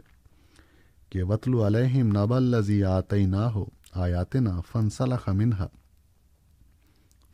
کہ 1.09 1.23
وطل 1.23 1.53
علیہم 1.53 2.07
ناب 2.07 2.33
الزی 2.33 2.83
آتی 2.83 3.25
نہ 3.25 3.35
ہو 3.35 3.65
آیات 3.93 4.35
نا 4.35 4.61
فن 4.61 4.89
صلاح 4.89 5.31
منہا 5.31 5.67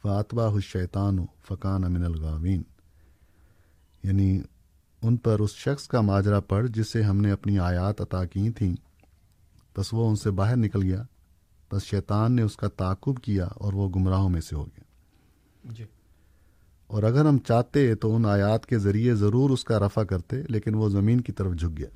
فاتبہ 0.01 0.57
حشیطان 0.57 1.19
و 1.19 1.25
فقان 1.47 1.83
امن 1.83 2.03
الغاوین 2.03 2.63
یعنی 4.03 4.41
ان 5.01 5.17
پر 5.17 5.39
اس 5.39 5.51
شخص 5.51 5.87
کا 5.87 6.01
ماجرا 6.01 6.39
پڑ 6.39 6.67
جسے 6.67 7.01
ہم 7.01 7.17
نے 7.17 7.31
اپنی 7.31 7.59
آیات 7.59 8.01
عطا 8.01 8.25
کی 8.25 8.51
تھیں۔ 8.51 8.75
بس 9.77 9.93
وہ 9.93 10.09
ان 10.09 10.15
سے 10.15 10.31
باہر 10.31 10.55
نکل 10.55 10.83
گیا۔ 10.83 11.03
بس 11.71 11.83
شیطان 11.83 12.35
نے 12.35 12.41
اس 12.41 12.57
کا 12.57 12.67
تعقب 12.67 13.19
کیا 13.23 13.45
اور 13.45 13.73
وہ 13.73 13.89
گمراہوں 13.89 14.29
میں 14.29 14.41
سے 14.41 14.55
ہو 14.55 14.65
گیا 14.65 14.83
جی۔ 15.63 15.85
اور 16.89 17.03
اگر 17.03 17.25
ہم 17.25 17.37
چاہتے 17.37 17.95
تو 17.95 18.15
ان 18.15 18.25
آیات 18.25 18.65
کے 18.65 18.77
ذریعے 18.77 19.15
ضرور 19.15 19.49
اس 19.49 19.63
کا 19.63 19.79
رفع 19.79 20.03
کرتے، 20.03 20.35
لیکن 20.49 20.75
وہ 20.75 20.89
زمین 20.89 21.21
کی 21.21 21.31
طرف 21.31 21.53
جھک 21.53 21.77
گیا۔ 21.77 21.87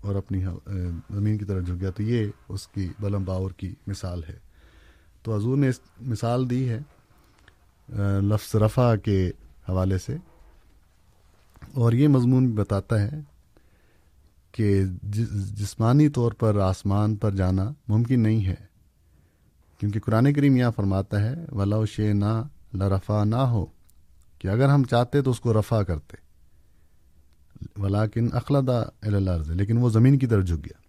اور 0.00 0.14
اپنی 0.14 0.44
زمین 1.10 1.38
کی 1.38 1.44
طرف 1.44 1.66
جھک 1.66 1.80
گیا۔ 1.80 1.90
تو 1.90 2.02
یہ 2.02 2.26
اس 2.48 2.68
کی 2.68 2.88
بلم 3.00 3.24
باور 3.24 3.50
کی 3.50 3.74
مثال 3.86 4.24
ہے۔ 4.28 4.38
تو 5.22 5.36
حضور 5.36 5.56
نے 5.56 5.68
اس 5.68 5.80
مثال 6.00 6.50
دی 6.50 6.68
ہے 6.68 6.80
لفظ 8.20 8.56
رفع 8.56 8.94
کے 8.96 9.30
حوالے 9.68 9.98
سے۔ 9.98 10.16
اور 11.72 11.92
یہ 11.92 12.08
مضمون 12.08 12.46
بھی 12.46 12.54
بتاتا 12.54 13.02
ہے 13.02 13.20
کہ 14.52 14.84
جسمانی 15.54 16.08
طور 16.08 16.32
پر 16.32 16.58
آسمان 16.58 17.16
پر 17.16 17.30
جانا 17.34 17.70
ممکن 17.88 18.20
نہیں 18.20 18.46
ہے۔ 18.46 18.54
کیونکہ 19.78 20.00
قرآن 20.00 20.32
کریم 20.32 20.56
یہاں 20.56 20.72
فرماتا 20.76 21.22
ہے 21.22 21.34
ولا 21.52 21.84
شے 21.84 22.12
نہ 22.12 22.42
لرفا 22.74 23.24
نہ 23.24 23.36
ہو 23.36 23.66
کہ 24.38 24.48
اگر 24.48 24.68
ہم 24.68 24.84
چاہتے 24.84 25.22
تو 25.22 25.30
اس 25.30 25.40
کو 25.40 25.58
رفع 25.58 25.82
کرتے۔ 25.82 26.16
ولاکن 27.82 28.28
اخلادہ 28.32 28.84
الرض 29.02 29.50
لیکن 29.50 29.76
وہ 29.76 29.90
زمین 29.90 30.18
کی 30.18 30.26
طرف 30.26 30.44
جھک 30.44 30.56
گیا۔ 30.56 30.80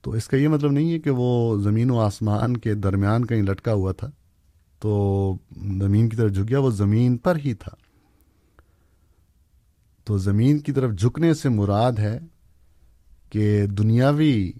تو 0.00 0.10
اس 0.10 0.28
کا 0.28 0.36
یہ 0.36 0.48
مطلب 0.48 0.70
نہیں 0.70 0.92
ہے 0.92 0.98
کہ 0.98 1.10
وہ 1.10 1.60
زمین 1.62 1.90
و 1.90 2.00
آسمان 2.00 2.56
کے 2.56 2.74
درمیان 2.74 3.26
کہیں 3.26 3.42
لٹکا 3.42 3.72
ہوا 3.72 3.92
تھا، 3.92 4.10
تو 4.78 5.36
زمین 5.56 6.08
کی 6.08 6.16
طرف 6.16 6.32
جھک 6.32 6.48
گیا، 6.48 6.58
وہ 6.58 6.70
زمین 6.70 7.16
پر 7.16 7.36
ہی 7.44 7.54
تھا۔ 7.54 7.76
تو 10.04 10.18
زمین 10.18 10.58
کی 10.58 10.72
طرف 10.72 10.90
جھکنے 10.98 11.34
سے 11.34 11.48
مراد 11.48 11.92
ہے 11.92 12.20
کہ 13.30 13.66
دنیاوی 13.66 14.52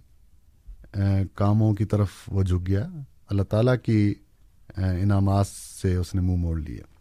کاموں 1.34 1.74
کی 1.74 1.84
طرف 1.84 2.08
وہ 2.28 2.42
جھک 2.42 2.66
گیا۔ 2.66 2.88
اللہ 3.26 3.42
تعالیٰ 3.42 3.74
کی 3.82 4.14
انعامات 4.76 5.46
سے 5.46 5.94
اس 5.94 6.14
نے 6.14 6.20
منہ 6.20 6.30
مو 6.30 6.36
موڑ 6.36 6.60
لیا۔ 6.60 6.91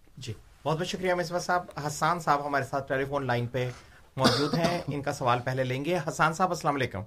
بہت 0.66 0.78
بہت 0.78 0.88
شکریہ 0.88 1.14
مصباح 1.14 1.40
صاحب۔ 1.40 1.64
حسان 1.88 2.20
صاحب 2.20 2.46
ہمارے 2.46 2.64
ساتھ 2.64 2.88
ٹیلی 2.88 3.06
فون 3.06 3.28
لائن 3.28 3.48
پہ 3.48 3.70
موجود 4.18 4.54
ہیں۔ 4.54 4.82
ان 4.94 5.02
کا 5.02 5.12
سوال 5.12 5.40
پہلے 5.46 5.64
لیں 5.64 5.86
گے۔ 5.86 5.98
حسان 6.08 6.34
صاحب 6.34 6.50
السلام 6.50 6.76
علیکم۔ 6.76 7.02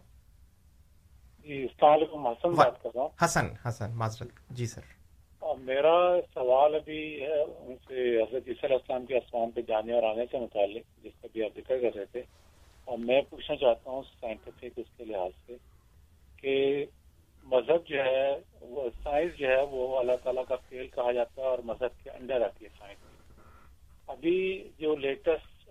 جی 1.44 1.62
السلام 1.62 1.92
علیکم 1.92 2.26
حسن 2.26 2.50
بات 2.50 2.82
کر 2.82 2.90
رہا 2.94 3.02
ہوں۔ 3.02 3.08
حسن 3.24 3.46
حسن 3.68 3.90
معذرت۔ 3.94 4.28
جی 4.50 4.66
سر۔ 4.66 4.80
میرا 5.58 6.20
سوال 6.34 6.74
ابھی 6.74 7.22
ہے 7.22 7.42
ان 7.42 7.74
سے 7.88 8.22
حضرت 8.22 8.48
عیسی 8.48 8.66
علیہ 8.66 8.76
السلام 8.76 9.06
کے 9.06 9.16
آسمان 9.16 9.50
پہ 9.50 9.60
جانے 9.60 9.92
اور 9.92 10.02
آنے 10.02 10.24
سے 10.30 10.38
متعلق 10.38 11.04
جس 11.04 11.12
کا 11.22 11.28
بھی 11.32 11.44
آپ 11.44 11.50
ذکر 11.56 11.76
کر 11.78 11.96
رہے 11.96 12.04
تھے۔ 12.04 12.22
اور 12.84 12.98
میں 12.98 13.20
پوچھنا 13.30 13.56
چاہتا 13.56 13.90
ہوں 13.90 14.02
سائنٹیفک 14.20 14.78
اس 14.78 14.86
کے 14.96 15.04
لحاظ 15.04 15.30
سے 15.46 15.56
کہ 16.36 16.84
مذہب 17.44 17.86
جو 17.86 17.98
ہے 18.04 18.38
وہ 18.60 18.88
سائنس 19.02 19.38
جو 19.38 19.46
ہے 19.48 19.62
وہ 19.70 19.98
اللہ 19.98 20.12
تعالیٰ 20.22 20.44
کا 20.48 20.54
فیل 20.68 20.86
کہا 20.88 21.12
جاتا 21.12 21.42
ہے 21.42 21.46
اور 21.46 21.58
مذہب 21.58 22.04
کے 22.04 22.10
انڈر 22.10 22.40
آتی 22.40 22.64
ہے 22.64 22.70
سائنس 22.78 23.13
ابھی 24.08 24.38
جو 24.78 24.94
لیٹسٹ 24.96 25.68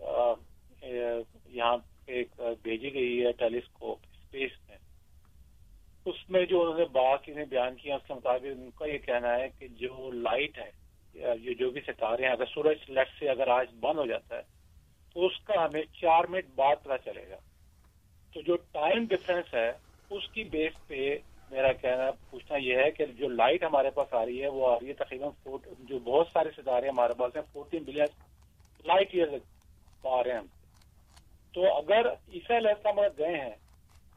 یہاں 1.49 1.77
پہ 2.05 2.23
بھیجی 2.63 2.93
گئی 2.93 3.25
ہے 3.25 3.31
ٹیلیسکوپ 3.37 3.99
اسپیس 4.05 4.51
میں، 4.67 4.77
اس 6.05 6.29
میں 6.29 6.45
جو 6.45 6.61
انہوں 6.61 6.77
نے 6.77 6.85
باقی 6.93 7.33
نے 7.33 7.45
بیان 7.49 7.75
کیا، 7.75 7.95
اس 7.95 8.07
کے 8.07 8.13
مطابق 8.13 8.45
ان 8.47 8.69
کا 8.75 8.85
یہ 8.85 8.97
کہنا 9.05 9.35
ہے 9.35 9.47
کہ 9.59 9.67
جو 9.79 10.11
لائٹ 10.13 10.57
ہے 10.57 10.71
یہ 11.15 11.53
جو 11.53 11.69
بھی 11.71 11.81
ستارے 11.81 12.25
ہیں، 12.25 12.31
اگر 12.31 12.45
سورج 12.53 12.89
لیٹ 12.89 13.09
سے 13.19 13.29
اگر 13.29 13.47
آج 13.49 13.67
بند 13.79 13.97
ہو 13.97 14.05
جاتا 14.05 14.37
ہے، 14.37 14.41
تو 15.15 15.25
اس 15.25 15.39
کا 15.45 15.63
ہمیں 15.65 15.81
چار 15.93 16.23
منٹ 16.29 16.45
بعد 16.55 16.83
پتا 16.83 16.97
چلے 17.05 17.27
گا۔ 17.29 17.37
تو 18.35 18.41
جو 18.41 18.55
ٹائم 18.71 19.05
ڈفرینس 19.09 19.53
ہے، 19.53 19.71
اس 20.11 20.27
کی 20.33 20.43
بیس 20.51 20.87
پہ 20.87 21.17
میرا 21.51 21.71
کہنا 21.73 22.09
پوچھنا 22.29 22.57
یہ 22.57 22.75
ہے 22.75 22.91
کہ 22.91 23.05
جو 23.17 23.27
لائٹ 23.29 23.63
ہمارے 23.63 23.89
پاس 23.89 24.13
آ 24.13 24.25
رہی 24.25 24.41
ہے 24.43 24.47
وہ 24.47 24.67
آ 24.67 24.75
رہی 24.75 24.87
ہے 24.87 24.93
تقریباً 24.93 25.29
جو 25.79 25.99
بہت 25.99 26.27
سارے 26.33 26.49
ستارے 26.55 26.87
ہمارے 26.87 27.13
پاس 27.13 27.35
ہیں 27.35 27.43
فورٹین 27.53 27.83
بلین 27.83 28.21
لائٹ 28.85 29.09
ایئر 29.11 29.27
آ 30.03 30.23
رہے 30.23 30.31
ہیں 30.31 30.41
تو 31.53 31.65
اگر 31.77 32.07
عیسا 32.07 32.57
علیہ 32.57 32.69
السلام 32.69 32.99
اگر 32.99 33.17
گئے 33.17 33.39
ہیں 33.39 33.55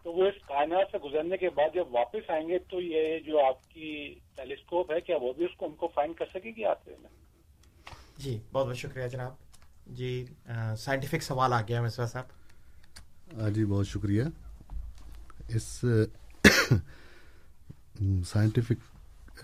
تو 0.05 0.13
وہ 0.13 0.27
اس 0.27 0.35
کائنات 0.47 0.87
سے 0.93 0.99
گزرنے 0.99 1.37
کے 1.37 1.51
بعد 1.51 1.75
جب 1.75 1.95
واپس 1.95 2.31
آئیں 2.31 2.47
گے 2.49 2.59
تو 2.71 2.81
یہ 2.81 3.19
جو 3.19 3.45
آپ 3.47 3.69
کی 3.71 3.89
ٹیلیسکوپ 4.37 4.93
ہے 4.93 5.01
کیا 5.01 5.17
وہ 5.23 5.33
بھی 5.33 5.45
اس 5.45 5.57
کو 5.57 5.67
ان 5.67 5.75
کو 5.75 5.89
فائنڈ 5.95 6.17
کر 6.17 6.27
سکے 6.35 6.51
گی 6.57 6.65
آتے 6.65 6.95
میں 7.03 7.11
جی 8.19 8.39
بہت 8.53 8.67
بہت 8.67 8.77
شکریہ 8.77 9.09
جناب۔ 9.09 9.33
جی 9.97 10.25
سائنٹیفک 10.79 11.23
سوال 11.23 11.53
آ 11.53 11.61
گیا 11.61 11.83
مصباح 11.83 12.07
صاحب۔ 12.07 13.55
جی 13.55 13.65
بہت 13.65 13.87
شکریہ۔ 13.87 14.23
اس 15.49 15.85
سائنٹیفک 18.27 18.73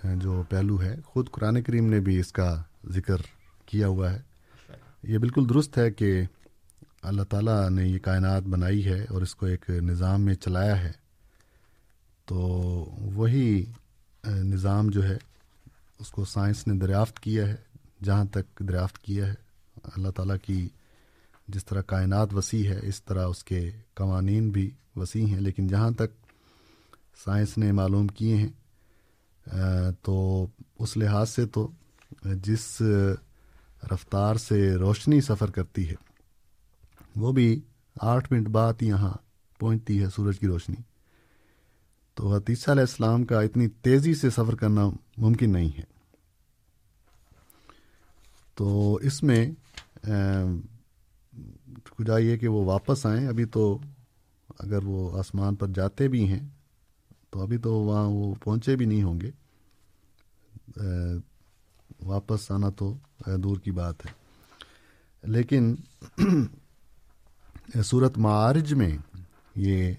eh, 0.07 0.19
جو 0.19 0.43
پہلو 0.49 0.83
ہے، 0.83 0.97
خود 1.05 1.31
قرآن 1.31 1.63
کریم 1.63 1.91
نے 1.91 2.01
بھی 2.01 2.21
اس 2.21 2.33
کا 2.33 2.63
ذکر 2.91 3.17
کیا 3.67 3.87
ہوا 3.87 4.13
ہے۔ 4.13 4.21
یہ 5.03 5.19
بالکل 5.19 5.49
درست 5.49 5.79
ہے 5.79 5.91
کہ 5.91 6.23
اللہ 7.03 7.23
تعالیٰ 7.23 7.71
نے 7.71 7.89
یہ 7.89 7.99
کائنات 7.99 8.43
بنائی 8.43 8.87
ہے 8.87 9.05
اور 9.11 9.23
اس 9.23 9.35
کو 9.35 9.47
ایک 9.47 9.71
نظام 9.71 10.23
میں 10.23 10.35
چلایا 10.35 10.85
ہے۔ 10.85 10.93
تو 12.25 12.39
وہی 13.15 13.65
eh, 14.27 14.33
نظام 14.33 14.89
جو 14.89 15.09
ہے، 15.09 15.17
اس 16.01 16.11
کو 16.11 16.25
سائنس 16.25 16.67
نے 16.67 16.75
دریافت 16.75 17.21
کیا 17.21 17.49
ہے، 17.49 17.57
جہاں 18.05 18.25
تک 18.25 18.59
دریافت 18.59 18.99
کیا 18.99 19.27
ہے۔ 19.27 19.35
اللہ 19.97 20.11
تعالیٰ 20.11 20.37
کی 20.43 20.69
جس 21.49 21.65
طرح 21.65 21.83
کائنات 21.83 22.35
وسیع 22.35 22.71
ہے، 22.71 22.81
اس 22.83 23.03
طرح 23.03 23.27
اس 23.27 23.45
کے 23.45 23.71
قوانین 23.95 24.51
بھی 24.51 24.71
وسیع 24.97 25.27
ہیں، 25.27 25.41
لیکن 25.41 25.69
جہاں 25.69 25.91
تک 25.91 26.22
سائنس 27.15 27.59
نے 27.59 27.73
معلوم 27.73 28.07
کیے 28.07 28.37
ہیں۔ 28.37 28.49
تو 30.03 30.47
اس 30.79 30.97
لحاظ 30.97 31.31
سے 31.31 31.47
تو 31.47 31.71
جس 32.25 32.83
رفتار 33.93 34.35
سے 34.37 34.75
روشنی 34.75 35.21
سفر 35.21 35.51
کرتی 35.51 35.89
ہے، 35.89 35.95
وہ 37.17 37.33
بھی 37.33 37.61
آٹھ 38.01 38.33
منٹ 38.33 38.49
بعد 38.49 38.83
یہاں 38.83 39.13
پہنچتی 39.59 40.01
ہے 40.03 40.09
سورج 40.11 40.39
کی 40.39 40.47
روشنی۔ 40.47 40.77
تو 42.15 42.35
حتیثہ 42.35 42.71
علیہ 42.71 42.81
السلام 42.81 43.25
کا 43.25 43.41
اتنی 43.41 43.69
تیزی 43.69 44.15
سے 44.15 44.31
سفر 44.31 44.55
کرنا 44.55 44.89
ممکن 45.17 45.53
نہیں 45.53 45.71
ہے۔ 45.79 45.85
تو 48.55 48.95
اس 49.03 49.23
میں 49.23 49.51
خدا 51.85 52.19
یہ 52.19 52.37
کہ 52.37 52.49
وہ 52.49 52.65
واپس 52.65 53.07
آئیں۔ 53.07 53.27
ابھی 53.27 53.45
تو 53.45 53.79
اگر 54.59 54.85
وہ 54.85 55.19
آسمان 55.19 55.55
پر 55.55 55.69
جاتے 55.69 56.09
بھی 56.09 56.29
ہیں 56.29 56.49
تو 57.33 57.41
ابھی 57.41 57.59
تو 57.59 57.75
وہاں 57.75 58.05
وہ 58.05 58.35
پہنچے 58.45 58.77
بھی 58.77 58.87
نہیں 58.87 59.03
ہوں 59.03 59.21
گے۔ 59.21 59.31
واپس 62.01 62.51
آنا 62.51 62.71
تو 62.71 62.97
دور 63.39 63.57
کی 63.57 63.71
بات 63.71 64.07
ہے۔ 64.07 64.11
لیکن 65.23 65.75
صورت 67.85 68.19
معارج 68.19 68.75
میں 68.75 68.99
یہ 69.57 69.95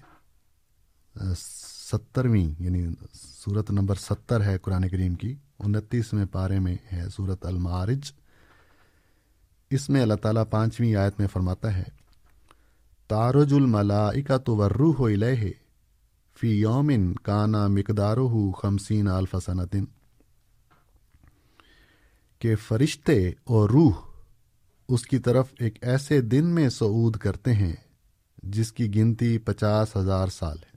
سترویں 1.90 2.54
یعنی 2.58 2.86
صورت 3.14 3.70
نمبر 3.70 3.94
ستر 3.94 4.44
ہے 4.44 4.58
قرآن 4.58 4.88
کریم 4.88 5.14
کی 5.14 5.34
انتیسویں 5.58 6.26
پارے 6.32 6.60
میں 6.60 6.76
ہے 6.92 7.04
صورت 7.16 7.46
المعارج۔ 7.46 8.12
اس 9.70 9.88
میں 9.88 10.02
اللہ 10.02 10.14
تعالیٰ 10.14 10.44
پانچویں 10.50 10.94
آیت 10.94 11.20
میں 11.20 11.28
فرماتا 11.28 11.76
ہے، 11.76 11.84
تارج 13.08 13.52
الملا 13.52 14.10
تو 14.44 14.56
ورو 14.56 14.90
ہو 14.90 15.08
لہ 15.08 15.54
فی 16.40 16.48
یومن 16.48 17.14
کانا 17.14 17.66
مقدار 17.66 18.16
ہو 18.16 18.52
خمسین 18.52 19.08
الفسنتن 19.08 19.84
کہ 22.38 22.56
فرشتے 22.56 23.28
اور 23.28 23.70
روح 23.70 23.92
اس 24.88 25.06
کی 25.06 25.18
طرف 25.18 25.52
ایک 25.58 25.78
ایسے 25.80 26.20
دن 26.20 26.46
میں 26.46 26.68
سعود 26.68 27.16
کرتے 27.16 27.54
ہیں 27.54 27.72
جس 28.42 28.72
کی 28.72 28.94
گنتی 28.94 29.38
پچاس 29.38 29.96
ہزار 29.96 30.28
سال 30.28 30.56
ہے۔ 30.58 30.76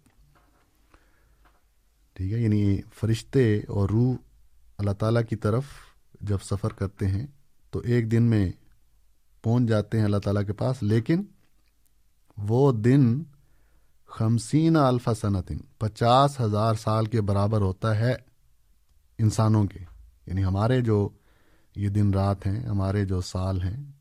ٹھیک 2.14 2.34
ہے 2.34 2.40
یعنی 2.40 2.82
فرشتے 2.96 3.60
اور 3.68 3.90
روح 3.90 4.16
اللہ 4.78 4.92
تعالیٰ 4.92 5.22
کی 5.30 5.36
طرف 5.36 5.64
جب 6.22 6.38
سفر 6.44 6.74
کرتے 6.74 7.08
ہیں 7.08 7.28
تو 7.72 7.80
ایک 7.80 8.12
دن 8.12 8.24
میں 8.24 8.52
پہنچ 9.44 9.70
جاتے 9.70 9.98
ہیں 9.98 10.06
اللہ 10.06 10.18
تعالیٰ 10.18 10.46
کے 10.48 10.54
پاس، 10.54 10.84
لیکن 10.84 11.24
وہ 12.38 12.72
دن 12.72 13.24
خمسین 14.08 14.76
الفا 14.76 15.14
صنعتن 15.14 15.58
پچاس 15.78 16.40
ہزار 16.40 16.74
سال 16.74 17.06
کے 17.06 17.22
برابر 17.22 17.62
ہوتا 17.62 18.00
ہے 18.00 18.16
انسانوں 19.18 19.66
کے۔ 19.66 19.80
یعنی 20.26 20.44
ہمارے 20.44 20.82
جو 20.82 21.10
یہ 21.76 21.90
دن 21.90 22.14
رات 22.14 22.48
ہیں، 22.48 22.64
ہمارے 22.64 23.06
جو 23.06 23.22
سال 23.22 23.62
ہیں، 23.62 23.92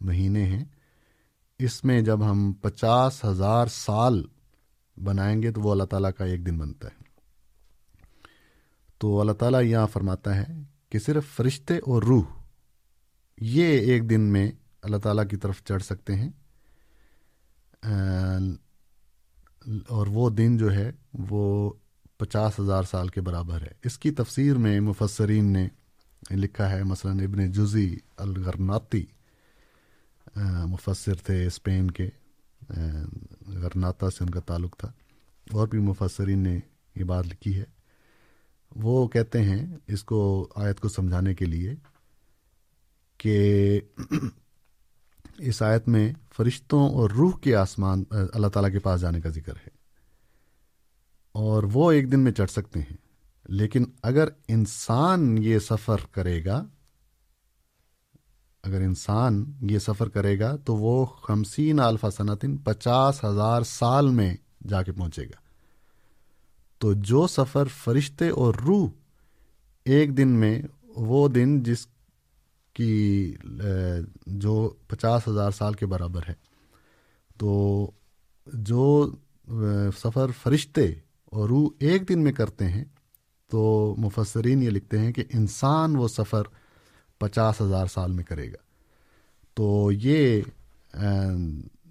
مہینے 0.00 0.44
ہیں، 0.44 0.64
اس 1.58 1.84
میں 1.84 2.00
جب 2.00 2.30
ہم 2.30 2.52
پچاس 2.52 3.24
ہزار 3.24 3.66
سال 3.66 4.24
بنائیں 5.04 5.42
گے 5.42 5.52
تو 5.52 5.60
وہ 5.60 5.72
اللہ 5.72 5.84
تعالیٰ 5.84 6.10
کا 6.18 6.24
ایک 6.24 6.46
دن 6.46 6.58
بنتا 6.58 6.88
ہے۔ 6.88 7.02
تو 8.98 9.20
اللہ 9.20 9.32
تعالیٰ 9.32 9.62
یہاں 9.62 9.86
فرماتا 9.86 10.36
ہے 10.36 10.46
کہ 10.90 10.98
صرف 10.98 11.26
فرشتے 11.26 11.76
اور 11.76 12.02
روح، 12.02 12.24
یہ 13.40 13.64
ایک 13.64 14.10
دن 14.10 14.20
میں 14.20 14.52
اللہ 14.82 14.96
تعالیٰ 14.96 15.28
کی 15.28 15.36
طرف 15.36 15.64
چڑھ 15.64 15.82
سکتے 15.82 16.14
ہیں۔ 16.14 16.30
اور 19.88 20.06
وہ 20.06 20.30
دن 20.30 20.56
جو 20.56 20.72
ہے 20.72 20.92
وہ 21.12 21.72
پچاس 22.16 22.60
ہزار 22.60 22.82
سال 22.82 23.08
کے 23.08 23.20
برابر 23.20 23.60
ہے۔ 23.60 23.72
اس 23.84 23.98
کی 23.98 24.10
تفسیر 24.10 24.54
میں 24.56 24.80
مفسرین 24.80 25.52
نے 25.52 25.68
لکھا 26.30 26.70
ہے، 26.70 26.82
مثلا 26.84 27.12
ابن 27.12 27.52
جزی 27.52 27.96
الغرناتی 28.16 29.04
مفسر 30.64 31.14
تھے 31.14 31.46
اسپین 31.46 31.90
کے 31.90 32.08
غرناتا 33.46 34.10
سے 34.10 34.24
ان 34.24 34.30
کا 34.30 34.40
تعلق 34.40 34.76
تھا۔ 34.76 34.92
اور 35.50 35.68
بھی 35.68 35.78
مفسرین 35.78 36.38
نے 36.38 36.60
یہ 36.94 37.04
بات 37.04 37.26
لکھی 37.26 37.58
ہے۔ 37.58 37.64
وہ 38.76 39.08
کہتے 39.08 39.42
ہیں 39.42 39.66
اس 39.86 40.04
کو، 40.04 40.48
آیت 40.56 40.80
کو 40.80 40.88
سمجھانے 40.88 41.34
کے 41.34 41.44
لیے 41.44 41.74
کہ 43.18 43.80
اس 45.38 45.62
آیت 45.62 45.88
میں 45.88 46.12
فرشتوں 46.36 46.88
اور 46.88 47.10
روح 47.10 47.38
کے 47.38 47.56
آسمان 47.56 48.04
اللہ 48.10 48.46
تعالیٰ 48.46 48.72
کے 48.72 48.78
پاس 48.78 49.00
جانے 49.00 49.20
کا 49.20 49.28
ذکر 49.28 49.52
ہے۔ 49.52 49.68
اور 51.32 51.62
وہ 51.72 51.92
ایک 51.92 52.12
دن 52.12 52.20
میں 52.20 52.32
چڑھ 52.32 52.50
سکتے 52.50 52.80
ہیں۔ 52.80 52.96
لیکن 53.48 53.84
اگر 54.02 54.28
انسان 54.48 55.38
یہ 55.38 55.58
سفر 55.58 55.96
کرے 56.12 56.44
گا، 56.44 56.64
اگر 58.62 58.80
انسان 58.80 59.52
یہ 59.70 59.78
سفر 59.78 60.08
کرے 60.08 60.38
گا، 60.38 60.56
تو 60.56 60.76
وہ 60.76 61.06
خمسین 61.06 61.80
الفا 61.80 62.10
صنعتن 62.10 62.56
پچاس 62.56 63.24
ہزار 63.24 63.62
سال 63.62 64.08
میں 64.08 64.36
جا 64.68 64.82
کے 64.82 64.92
پہنچے 64.92 65.24
گا۔ 65.24 65.38
تو 66.78 66.92
جو 66.92 67.26
سفر 67.26 67.64
فرشتے 67.64 68.28
اور 68.28 68.54
روح 68.54 68.88
ایک 69.84 70.16
دن 70.16 70.28
میں، 70.28 70.62
وہ 70.84 71.28
دن 71.28 71.62
جس 71.62 71.86
کی 72.76 73.34
جو 74.26 74.74
پچاس 74.86 75.28
ہزار 75.28 75.50
سال 75.50 75.74
کے 75.74 75.86
برابر 75.86 76.20
ہے۔ 76.28 76.34
تو 77.38 77.90
جو 78.52 79.10
سفر 79.98 80.30
فرشتے 80.42 80.92
اور 81.24 81.48
روح 81.48 81.68
ایک 81.78 82.08
دن 82.08 82.24
میں 82.24 82.32
کرتے 82.32 82.64
ہیں، 82.64 82.84
تو 83.50 83.94
مفسرین 83.98 84.62
یہ 84.62 84.70
لکھتے 84.70 84.98
ہیں 84.98 85.12
کہ 85.12 85.24
انسان 85.34 85.96
وہ 85.96 86.08
سفر 86.08 86.42
پچاس 87.18 87.60
ہزار 87.60 87.86
سال 87.86 88.12
میں 88.12 88.24
کرے 88.24 88.52
گا۔ 88.52 88.56
تو 89.54 89.90
یہ 89.92 90.42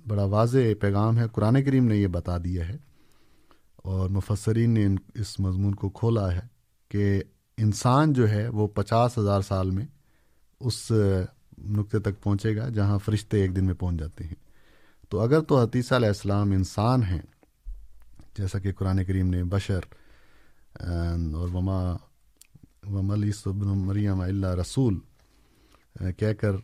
بڑا 0.08 0.24
واضح 0.24 0.58
پیغام 0.80 1.18
ہے، 1.18 1.24
قرآن 1.32 1.64
کریم 1.64 1.86
نے 1.86 1.98
یہ 1.98 2.08
بتا 2.08 2.38
دیا 2.38 2.70
ہے۔ 2.70 2.78
اور 3.76 4.10
مفسرین 4.10 4.72
نے 4.72 4.88
اس 5.16 5.40
مضمون 5.40 5.76
کو 5.76 5.90
کھولا 5.90 6.36
ہے 6.36 6.40
کہ 6.90 7.24
انسان 7.58 8.14
جو 8.14 8.30
ہے 8.30 8.48
وہ 8.48 8.68
پچاس 8.68 9.18
ہزار 9.18 9.42
سال 9.42 9.72
میں 9.72 9.86
اس 10.66 10.92
نقطے 11.58 12.00
تک 12.00 12.22
پہنچے 12.24 12.56
گا 12.56 12.68
جہاں 12.70 12.98
فرشتے 13.06 13.42
ایک 13.42 13.56
دن 13.56 13.66
میں 13.66 13.74
پہنچ 13.74 14.00
جاتے 14.00 14.24
ہیں۔ 14.24 14.36
تو 15.10 15.20
اگر 15.20 15.42
تو 15.42 15.60
حتیثہ 15.62 15.96
علیہ 15.96 16.08
السلام 16.08 16.52
انسان 16.52 17.04
ہیں، 17.04 17.22
جیسا 18.38 18.60
کہ 18.60 18.74
قرآن 18.74 19.04
کریم 19.06 19.30
نے 19.30 19.44
بشر 19.44 19.80
اور 20.80 21.50
وما 21.54 21.82
وملی 22.92 23.32
صبن 23.32 23.68
مریم 23.78 24.20
اللہ 24.22 24.54
رسول 24.56 25.00
کہہ 26.18 26.34
کر 26.34 26.56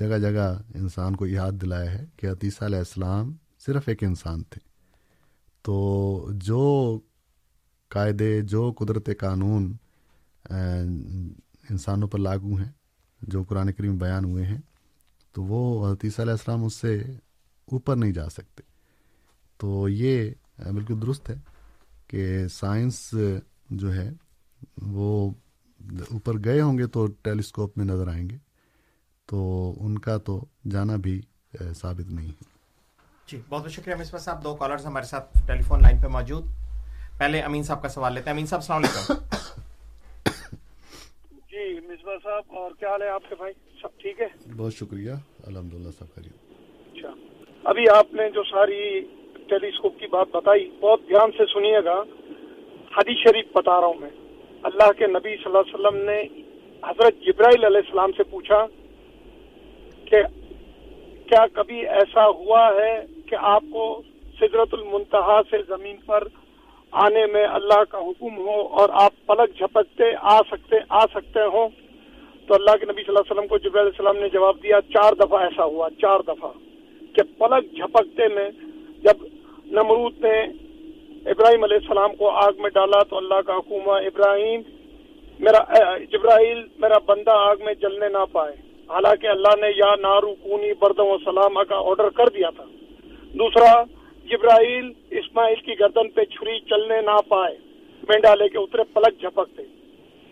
جگہ 0.00 0.18
جگہ 0.18 0.48
انسان 0.74 1.16
کو 1.16 1.26
یاد 1.26 1.52
دلایا 1.52 1.92
ہے 1.92 2.04
کہ 2.16 2.26
عتیسہ 2.26 2.64
علیہ 2.64 2.78
السلام 2.78 3.32
صرف 3.66 3.88
ایک 3.88 4.04
انسان 4.04 4.42
تھے۔ 4.42 4.60
تو 5.62 5.76
جو 6.32 6.98
قاعدے، 7.88 8.40
جو 8.42 8.72
قدرت 8.72 9.08
قانون 9.20 9.72
انسانوں 11.70 12.08
پر 12.08 12.18
لاگو 12.18 12.54
ہیں 12.54 12.72
جو 13.22 13.42
قرآن 13.42 13.72
کریم 13.72 13.98
بیان 13.98 14.24
ہوئے 14.24 14.46
ہیں 14.46 14.58
تو 15.32 15.42
وہ 15.42 15.92
عتیسہ 15.92 16.22
علیہ 16.22 16.32
السلام 16.32 16.64
اس 16.64 16.74
سے 16.74 17.02
اوپر 17.72 17.96
نہیں 17.96 18.12
جا 18.12 18.28
سکتے۔ 18.28 18.62
تو 19.56 19.88
یہ 19.88 20.30
بالکل 20.58 21.02
درست 21.02 21.30
ہے 21.30 21.34
کہ 22.06 22.48
سائنس 22.48 23.14
جو 23.70 23.94
ہے 23.94 24.10
وہ 24.82 25.30
اوپر 26.10 26.32
گئے 26.44 26.60
ہوں 26.60 26.78
گے 26.78 26.86
تو 26.86 27.06
ٹیلیسکوپ 27.06 27.78
میں 27.78 27.86
نظر 27.86 28.08
آئیں 28.08 28.30
گے۔ 28.30 28.36
تو 29.26 29.72
ان 29.80 29.98
کا 29.98 30.16
تو 30.16 30.44
جانا 30.70 30.96
بھی 30.96 31.22
ثابت 31.76 32.10
نہیں 32.10 32.28
ہے۔ 32.28 32.44
جی 33.32 33.40
بہت 33.48 33.62
بہت 33.62 33.72
شکریہ 33.72 33.94
مصباح 33.94 34.20
صاحب۔ 34.20 34.44
دو 34.44 34.56
کالرز 34.56 34.86
ہمارے 34.86 35.06
ساتھ 35.06 35.38
ٹیلی 35.46 35.62
فون 35.62 35.82
لائن 35.82 36.02
پہ 36.02 36.06
موجود۔ 36.06 36.44
پہلے 37.18 37.40
امین 37.40 37.62
صاحب 37.62 37.82
کا 37.82 37.88
سوال 37.88 38.14
لیتے 38.14 38.30
ہیں۔ 38.30 38.34
امین 38.34 38.46
صاحب 38.46 38.60
السلام 38.60 38.82
علیکم۔ 38.82 39.24
مصباح 41.90 42.16
صاحب 42.22 42.56
اور 42.56 42.70
کیا 42.78 42.88
حال 42.88 43.02
ہے 43.02 43.08
آپ 43.08 43.22
کے 43.28 43.34
بھائی؟ 43.38 43.52
سب 43.82 43.98
ٹھیک 43.98 44.20
ہے؟ 44.20 44.26
بہت 44.56 44.72
شکریہ 44.72 45.10
الحمد 45.46 45.74
للہ 45.74 45.90
سب 45.90 46.14
خرید 46.14 46.32
اچھا۔ 46.92 47.08
ابھی 47.64 47.84
آپ 47.94 48.14
نے 48.14 48.30
جو 48.30 48.42
ساری 48.42 49.00
ٹیلیسکوپ 49.48 49.98
کی 49.98 50.06
بات 50.06 50.26
بتائی 50.32 50.70
بہت 50.80 51.00
دھیان 51.08 51.30
سے 51.30 51.44
سنیے 51.52 51.84
گا۔ 51.84 52.02
حدیث 52.96 53.16
شریف 53.16 53.44
بتا 53.52 53.80
رہا 53.80 53.86
ہوں 53.86 54.00
میں۔ 54.00 54.10
اللہ 54.62 54.92
کے 54.92 55.06
نبی 55.06 55.36
صلی 55.36 55.44
اللہ 55.46 55.58
علیہ 55.58 55.74
وسلم 55.74 55.96
نے 55.96 56.22
حضرت 56.84 57.20
جبرائیل 57.20 57.64
علیہ 57.64 57.80
السلام 57.84 58.12
سے 58.16 58.22
پوچھا 58.22 58.66
کہ 60.04 60.22
کیا 61.26 61.46
کبھی 61.46 61.88
ایسا 61.88 62.26
ہوا 62.26 62.68
ہے 62.68 63.04
کہ 63.26 63.36
آپ 63.40 63.64
کو 63.72 64.02
سدرت 64.40 64.68
المنتہا 64.72 65.40
سے 65.50 65.56
زمین 65.68 65.96
پر 66.06 66.28
آنے 66.92 67.24
میں 67.32 67.44
اللہ 67.46 67.82
کا 67.90 67.98
حکم 67.98 68.36
ہو 68.38 68.60
اور 68.78 68.88
آپ 69.02 69.12
پلک 69.26 69.58
جھپکتے، 69.58 70.04
آ 70.20 70.38
سکتے 70.50 70.76
آ 70.88 71.04
سکتے 71.14 71.40
ہوں 71.52 71.68
تو 72.48 72.54
اللہ 72.54 72.76
کے 72.76 72.86
نبی 72.86 73.02
صلی 73.02 73.08
اللہ 73.08 73.20
علیہ 73.20 73.32
وسلم 73.32 73.46
کو 73.46 73.58
جبریل 73.58 73.80
علیہ 73.80 73.96
السلام 73.98 74.16
نے 74.16 74.28
جواب 74.28 74.56
دیا، 74.62 74.80
چار 74.94 75.12
دفعہ 75.14 75.42
ایسا 75.42 75.64
ہوا، 75.64 75.88
چار 75.98 76.20
دفعہ 76.28 76.50
کہ 77.14 77.22
پلک 77.38 77.70
جھپکتے 77.72 78.28
میں 78.34 78.48
جب 79.04 79.24
نمرود 79.70 80.24
نے 80.24 80.38
ابراہیم 81.26 81.64
علیہ 81.64 81.76
السلام 81.76 82.14
کو 82.14 82.30
آگ 82.44 82.60
میں 82.60 82.70
ڈالا 82.74 83.02
تو 83.10 83.16
اللہ 83.16 83.40
کا 83.46 83.56
حکومہ 83.56 83.98
ابراہیم، 84.06 84.60
میرا 85.40 85.62
جبرائیل، 86.12 86.62
میرا 86.78 86.98
بندہ 87.06 87.30
آگ 87.30 87.64
میں 87.64 87.74
جلنے 87.74 88.08
نہ 88.08 88.24
پائے۔ 88.32 88.54
حالانکہ 88.90 89.26
اللہ 89.26 89.54
نے 89.60 89.68
یا 89.76 89.94
نارو 90.00 90.34
کونی 90.42 90.72
بردم 90.78 91.06
و 91.06 91.16
سلام 91.24 91.64
کا 91.68 91.76
آرڈر 91.78 92.08
کر 92.10 92.28
دیا 92.28 92.50
تھا۔ 92.56 92.64
دوسرا 93.38 93.72
جبرائیل 94.30 94.92
اسماعیل 95.10 95.60
کی 95.60 95.72
گردن 95.80 96.08
پہ 96.10 96.24
چھری 96.24 96.58
چلنے 96.60 97.00
نہ 97.00 97.16
پائے۔ 97.28 97.54
میں 98.08 98.18
ڈالے 98.18 98.48
کے 98.48 98.58
اترے 98.58 98.82
پلک 98.92 99.20
جھپکتے۔ 99.20 99.62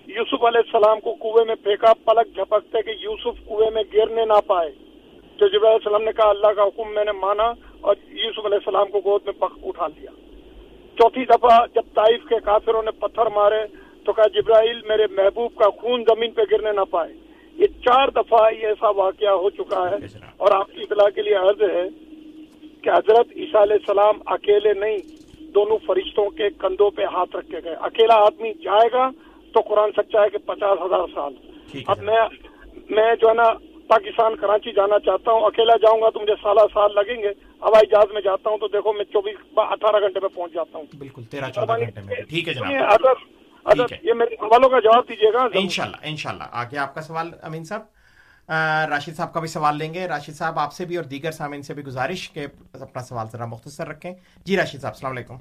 یوسف 0.06 0.44
علیہ 0.44 0.60
السلام 0.66 1.00
کو 1.00 1.14
کنویں 1.14 1.44
میں 1.44 1.54
پھینکا 1.54 1.92
پلک 2.04 2.34
جھپکتے 2.34 2.82
کہ 2.82 2.90
یوسف 3.00 3.48
کنویں 3.48 3.70
میں 3.70 3.82
گرنے 3.94 4.24
نہ 4.24 4.40
پائے۔ 4.46 4.70
تو 5.36 5.48
جب 5.48 5.66
علیہ 5.66 5.74
السلام 5.74 6.02
نے 6.02 6.12
کہا 6.16 6.28
اللہ 6.28 6.46
کا 6.46 6.62
حکم 6.62 6.94
میں 6.94 7.04
نے 7.04 7.12
مانا 7.12 7.52
اور 7.80 7.94
یوسف 8.08 8.46
علیہ 8.46 8.58
السلام 8.66 8.86
کو 8.86 9.00
گود 9.04 9.20
میں 9.26 9.46
اٹھا 9.62 9.86
لیا۔ 9.86 10.10
چوتھی 10.98 11.24
دفعہ 11.24 11.66
جب 11.74 11.82
طائف 11.94 12.28
کے 12.28 12.34
کافروں 12.44 12.82
نے 12.82 12.90
پتھر 12.90 13.26
مارے 13.26 13.66
تو 14.04 14.12
کہا 14.12 14.28
جبرائیل 14.28 14.80
میرے 14.88 15.06
محبوب 15.10 15.54
کا 15.54 15.70
خون 15.70 16.04
زمین 16.08 16.30
پہ 16.30 16.42
گرنے 16.52 16.72
نہ 16.72 16.84
پائے۔ 16.90 17.12
یہ 17.56 17.66
چار 17.66 18.08
دفعہ 18.08 18.52
یہ 18.52 18.66
ایسا 18.66 18.88
واقعہ 18.88 19.28
ہو 19.28 19.50
چکا 19.50 19.90
ہے 19.90 19.96
اور 20.36 20.50
آپ 20.50 20.66
کی 20.70 20.82
اطلاع 20.82 21.08
کے 21.08 21.22
لیے 21.22 21.34
عرض 21.34 21.62
ہے 21.62 22.07
کہ 22.82 22.90
حضرت 22.90 23.26
عیسیٰ 23.36 23.62
علیہ 23.62 23.76
السلام 23.80 24.20
اکیلے 24.26 24.72
نہیں 24.80 24.98
دونوں 25.54 25.78
فرشتوں 25.86 26.28
کے 26.30 26.48
کندھوں 26.50 26.90
پہ 26.90 27.04
ہاتھ 27.04 27.36
رکھے 27.36 27.58
گئے۔ 27.64 27.74
اکیلا 27.80 28.14
آدمی 28.14 28.52
جائے 28.54 28.88
گا 28.92 29.08
تو 29.54 29.60
قرآن 29.60 29.90
سچا 29.96 30.22
ہے 30.22 30.28
کہ 30.28 30.38
پچاس 30.38 30.78
ہزار 30.84 31.06
سال۔ 31.14 31.34
اب 31.86 31.98
میں 31.98 32.20
میں 32.90 33.14
جو 33.20 33.28
ہے 33.28 33.34
نا 33.34 33.48
پاکستان 33.88 34.36
کراچی 34.36 34.72
جانا 34.72 34.98
چاہتا 34.98 35.32
ہوں 35.32 35.40
اکیلا 35.40 35.76
جاؤں 35.76 36.00
گا 36.02 36.10
تو 36.10 36.20
مجھے 36.20 36.34
سالہ 36.42 36.60
سال 36.74 36.90
لگیں 36.94 37.22
گے۔ 37.22 37.28
ہوائی 37.62 37.86
جہاز 37.86 38.12
میں 38.12 38.22
جاتا 38.22 38.50
ہوں 38.50 38.58
تو 38.58 38.68
دیکھو 38.68 38.92
میں 38.92 39.04
چوبیس 39.04 39.36
اٹھارہ 39.56 40.00
گھنٹے 40.00 40.20
میں 40.20 40.28
پہنچ 40.28 40.52
جاتا 40.52 40.78
ہوں۔ 40.78 40.84
بالکل 40.98 41.22
تیرہ 41.24 41.50
چودہ 41.50 41.78
گھنٹے 41.78 42.00
میں۔ 42.00 42.22
ٹھیک 42.28 42.48
ہے 42.48 42.76
اگر 42.78 43.24
اگر 43.64 43.94
یہ 44.02 44.12
میرے 44.12 44.34
حوالوں 44.34 44.68
کا 44.68 44.78
جواب 44.80 45.08
دیجیے 45.08 45.32
گا۔ 45.32 45.46
ان 45.54 45.68
شاء 45.68 45.84
اللہ 45.84 45.96
ان 46.02 46.16
شاء 46.16 46.30
اللہ 46.30 46.44
آگے 46.52 46.78
آپ 46.78 46.94
کا 46.94 47.00
سوال 47.00 47.30
امین 47.42 47.64
صاحب؟ 47.64 47.97
راشد 48.48 49.16
صاحب 49.16 49.32
کا 49.32 49.40
بھی 49.40 49.48
سوال 49.48 49.76
لیں 49.78 49.94
گے۔ 49.94 50.06
راشد 50.08 50.34
صاحب 50.34 50.58
آپ 50.58 50.72
سے 50.72 50.84
بھی 50.84 50.96
اور 50.96 51.04
دیگر 51.04 51.30
سامعین 51.30 51.62
سے 51.62 51.74
بھی 51.74 51.82
گزارش 51.82 52.30
کہ 52.32 52.46
اپنا 52.80 53.02
سوال 53.02 53.26
ذرا 53.32 53.46
مختصر 53.46 53.88
رکھیں۔ 53.88 54.12
جی 54.44 54.56
راشد 54.56 54.80
صاحب 54.80 54.92
السلام 54.92 55.12
علیکم۔ 55.12 55.36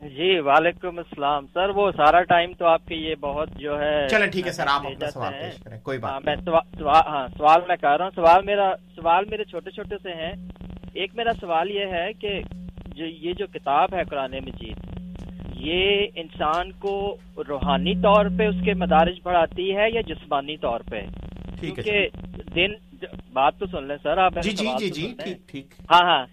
جی 0.00 0.38
وعلیکم 0.38 0.98
السلام۔ 0.98 1.46
سر 1.52 1.68
وہ 1.68 1.90
سارا 1.96 2.22
ٹائم 2.22 2.52
تو 2.58 2.66
آپ 2.66 2.86
کے 2.86 2.94
یہ 2.94 3.14
بہت 3.20 3.48
جو 3.58 3.80
ہے 3.80 4.06
چلے 4.08 4.26
ٹھیک 4.26 4.46
ہے 4.46 4.52
سر 4.52 4.66
آپ 4.66 4.86
اپنا 4.86 5.10
سوال 5.10 5.32
پیش 5.32 5.62
کریں 5.62 5.78
کوئی 5.80 5.98
بات 5.98 6.12
ہاں، 6.12 6.20
میں 6.24 6.34
ہاں 7.06 7.26
سوال 7.36 7.60
میں 7.68 7.76
کہہ 7.76 7.96
رہا 7.96 8.04
ہوں۔ 8.04 8.10
سوال 8.14 8.44
میرا 8.44 8.74
سوال 8.94 9.24
میرے 9.30 9.44
چھوٹے 9.44 9.70
چھوٹے 9.70 9.96
سے 10.02 10.14
ہیں۔ 10.14 10.32
ایک 10.92 11.14
میرا 11.14 11.30
سوال 11.40 11.70
یہ 11.70 11.86
ہے 11.86 12.12
کہ 12.12 12.40
جو 12.96 13.06
یہ 13.06 13.32
جو 13.32 13.46
کتاب 13.46 13.94
ہے 13.94 14.04
قرآن 14.04 14.32
مجید 14.32 14.78
یہ 15.56 16.06
انسان 16.14 16.72
کو 16.72 16.94
روحانی 17.48 17.94
طور 17.94 18.26
پہ 18.38 18.46
اس 18.46 18.64
کے 18.64 18.74
مدارج 18.74 19.20
بڑھاتی 19.22 19.76
ہے 19.76 19.90
یا 19.90 20.00
جسمانی 20.00 20.56
طور 20.56 20.80
پہ؟ 20.80 21.00
کیونکہ 21.60 22.08
دن 22.56 22.72
بات 23.32 23.58
تو 23.58 23.66
سن 23.66 23.84
لیں 23.84 23.96
سر 24.02 24.18
آپ 24.18 24.34
جی 24.42 24.50
جی 24.50 24.66
جی 24.78 24.90
جی 25.48 25.62
ہاں 25.90 26.02
ہاں۔ 26.02 26.24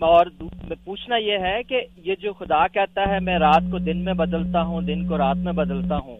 اور 0.00 0.26
پوچھنا 0.84 1.16
یہ 1.16 1.38
ہے 1.38 1.62
کہ 1.62 1.80
یہ 1.96 2.14
جو 2.14 2.32
خدا 2.32 2.66
کہتا 2.66 3.08
ہے 3.08 3.20
میں 3.20 3.38
رات 3.38 3.70
کو 3.70 3.78
دن 3.78 4.04
میں 4.04 4.14
بدلتا 4.14 4.62
ہوں 4.62 4.82
دن 4.82 5.06
کو 5.06 5.18
رات 5.18 5.36
میں 5.36 5.52
بدلتا 5.52 5.98
ہوں 5.98 6.16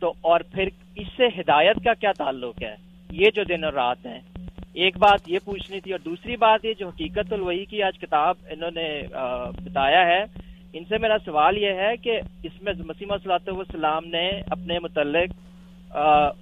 تو 0.00 0.12
اور 0.20 0.40
پھر 0.52 0.68
اس 0.96 1.06
سے 1.16 1.26
ہدایت 1.40 1.84
کا 1.84 1.94
کیا 1.94 2.12
تعلق 2.12 2.62
ہے؟ 2.62 2.74
یہ 3.10 3.30
جو 3.30 3.44
دن 3.44 3.64
اور 3.64 3.72
رات 3.72 4.06
ہیں۔ 4.06 4.20
ایک 4.74 4.98
بات 4.98 5.20
یہ 5.26 5.38
پوچھنی 5.44 5.80
تھی 5.80 5.92
اور 5.92 6.00
دوسری 6.04 6.36
بات 6.36 6.64
یہ 6.64 6.72
جو 6.78 6.88
حقیقت 6.88 7.32
الوحی 7.32 7.64
کی 7.64 7.82
آج 7.82 7.98
کتاب 7.98 8.36
انہوں 8.50 8.70
نے 8.70 8.88
بتایا 9.64 10.06
ہے 10.06 10.22
ان 10.72 10.84
سے 10.88 10.98
میرا 10.98 11.16
سوال 11.24 11.58
یہ 11.58 11.72
ہے 11.72 11.96
کہ 11.96 12.20
اس 12.42 12.62
میں 12.62 12.72
مسیمہ 12.86 13.14
صلاح 13.22 13.52
والسلام 13.52 14.04
نے 14.04 14.28
اپنے 14.50 14.78
متعلق 14.78 15.32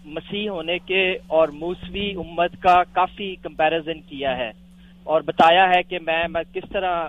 مسیح 0.05 0.51
ہونے 0.51 0.78
کے 0.78 1.16
اور 1.26 1.49
موسوی 1.49 2.11
امت 2.11 2.62
کا 2.62 2.82
کافی 2.92 3.34
کمپیریزن 3.42 4.01
کیا 4.01 4.36
ہے۔ 4.36 4.51
اور 5.05 5.20
بتایا 5.20 5.68
ہے 5.68 5.82
کہ 5.82 5.99
میں 6.07 6.28
میں 6.28 6.42
کس 6.55 6.68
طرح 6.72 7.07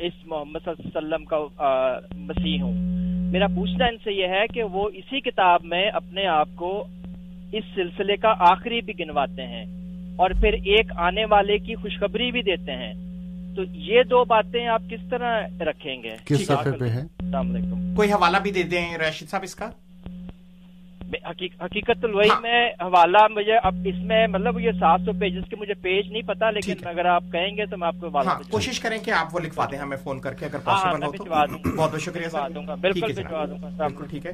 اس 0.00 0.12
محمد 0.26 0.58
صلی 0.64 0.88
اللہ 0.94 0.98
علیہ 0.98 1.14
وسلم 1.14 1.24
کا 1.24 1.98
مسیح 2.16 2.62
ہوں۔ 2.62 2.72
میرا 3.32 3.46
پوچھنا 3.46 3.84
ان 3.84 3.96
سے 4.04 4.12
یہ 4.12 4.26
ہے 4.26 4.46
کہ 4.54 4.62
وہ 4.62 4.88
اسی 4.94 5.20
کتاب 5.20 5.64
میں 5.64 5.88
اپنے 5.88 6.26
آپ 6.26 6.48
کو 6.54 6.84
اس 7.52 7.64
سلسلے 7.74 8.16
کا 8.16 8.34
آخری 8.38 8.80
بھی 8.80 8.92
گنواتے 8.98 9.46
ہیں 9.46 9.64
اور 10.16 10.30
پھر 10.30 10.52
ایک 10.52 10.92
آنے 10.96 11.24
والے 11.24 11.58
کی 11.58 11.74
خوشخبری 11.74 12.30
بھی 12.30 12.42
دیتے 12.42 12.72
ہیں۔ 12.72 12.92
تو 13.56 13.62
یہ 13.72 14.02
دو 14.02 14.24
باتیں 14.24 14.66
آپ 14.66 14.82
کس 14.90 15.00
طرح 15.10 15.46
رکھیں 15.60 16.02
گے؟ 16.02 16.10
کس 16.24 16.46
صفحے 16.46 16.72
پہ 16.72 16.84
ہے 16.84 17.00
السلام 17.00 17.54
علیکم۔ 17.54 17.94
کوئی 17.96 18.12
حوالہ 18.12 18.36
بھی 18.36 18.52
دے 18.52 18.62
دیں 18.62 18.96
راشد 18.98 19.28
صاحب 19.28 19.42
اس 19.42 19.54
کا؟ 19.54 19.70
حقیقت 21.60 22.04
الوحی 22.04 22.28
ہاں۔ 22.28 22.40
میں 22.40 22.68
حوالہ 22.80 23.26
مجھے 23.30 23.56
اب 23.62 23.74
اس 23.84 23.94
میں 24.02 24.26
مطلب 24.26 24.58
یہ 24.60 24.72
سات 24.72 25.00
سو 25.04 25.12
پیجز 25.20 25.48
کے 25.50 25.56
مجھے 25.56 25.74
پیج 25.74 26.10
نہیں 26.12 26.22
پتا 26.22 26.50
لیکن 26.50 26.86
اگر 26.88 27.04
آپ 27.06 27.22
کہیں 27.32 27.56
گے 27.56 27.66
تو 27.66 27.76
میں 27.76 27.88
آپ 27.88 28.00
کو 28.00 28.08
ہاں، 28.18 28.38
کوشش 28.50 28.80
کریں 28.80 28.98
کہ 28.98 29.10
آپ 29.10 29.34
وہ 29.34 29.40
لکھوا 29.40 29.66
دیں 29.70 29.78
ہمیں 29.78 29.96
فون 29.96 30.20
کر 30.20 30.34
کے 30.34 30.46
اگر 30.46 30.58
پاسبل 30.64 31.02
ہاں، 31.02 31.08
ہو 31.08 31.16
تو 31.16 31.24
بہت 31.24 31.76
بہت 31.76 32.00
شکریہ 32.00 32.76
بالکل 32.80 34.06
ٹھیک 34.10 34.26
ہے 34.26 34.32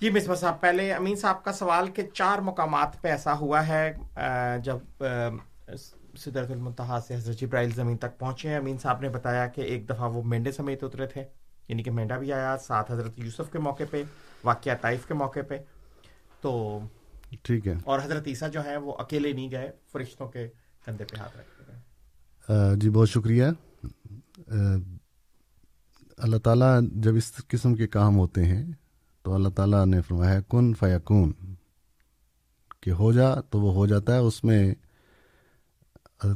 جی 0.00 0.10
مصباح 0.10 0.36
صاحب 0.36 0.60
پہلے 0.60 0.92
امین 0.92 1.16
صاحب 1.16 1.42
کا 1.44 1.52
سوال 1.52 1.88
کہ 1.90 2.02
چار 2.14 2.38
مقامات 2.38 3.00
پہ 3.02 3.08
ایسا 3.08 3.38
ہوا 3.38 3.66
ہے 3.68 3.92
جب 4.62 5.04
سدرت 6.18 6.50
المنتہا 6.50 6.98
سے 7.00 7.14
حضرت 7.14 7.36
جبرائیل 7.36 7.70
زمین 7.70 7.96
تک 7.96 8.18
پہنچے 8.18 8.48
ہیں۔ 8.48 8.56
امین 8.56 8.76
صاحب 8.78 9.00
نے 9.00 9.08
بتایا 9.08 9.46
کہ 9.46 9.60
ایک 9.60 9.88
دفعہ 9.88 10.10
وہ 10.10 10.22
مینڈے 10.22 10.52
سمیت 10.52 10.84
اترے 10.84 11.06
تھے۔ 11.06 11.24
یعنی 11.68 11.82
کہ 11.82 11.90
مینڈا 11.90 12.18
بھی 12.18 12.32
آیا 12.32 12.56
ساتھ 12.56 12.92
حضرت 12.92 13.18
یوسف 13.18 13.52
کے 13.52 13.58
موقع 13.58 13.82
پہ 13.90 14.02
واقعہ 14.44 14.72
طائف 14.80 15.06
کے 15.06 15.14
موقع 15.14 15.40
پہ۔ 15.48 15.58
تو 16.40 16.80
ٹھیک 17.42 17.66
ہے۔ 17.66 17.74
اور 17.84 17.98
حضرت 18.02 18.22
عیسیٰ 18.26 18.50
جو 18.50 18.64
ہے 18.64 18.76
وہ 18.76 18.94
اکیلے 18.98 19.32
نہیں 19.32 19.50
گئے 19.50 19.70
فرشتوں 19.92 20.28
کے 20.28 20.48
کندھے 20.86 21.04
پہ 21.04 21.16
ہاتھ 21.16 21.36
رکھے 21.36 21.64
گئے 21.68 22.76
جی 22.76 22.90
بہت 22.90 23.08
شکریہ۔ 23.10 23.44
اللہ 26.16 26.36
تعالیٰ 26.36 26.80
جب 26.82 27.16
اس 27.16 27.32
قسم 27.48 27.74
کے 27.74 27.86
کام 27.86 28.16
ہوتے 28.16 28.44
ہیں 28.44 28.64
تو 29.22 29.34
اللہ 29.34 29.48
تعالیٰ 29.48 29.86
نے 29.86 30.02
فرمایا 30.02 30.40
کن 30.40 30.74
فیکون 30.74 31.32
کہ 32.80 32.90
ہو 32.90 33.12
جا 33.12 33.40
تو 33.40 33.60
وہ 33.60 33.74
ہو 33.74 33.86
جاتا 33.86 34.14
ہے۔ 34.14 34.18
اس 34.18 34.44
میں 34.44 34.74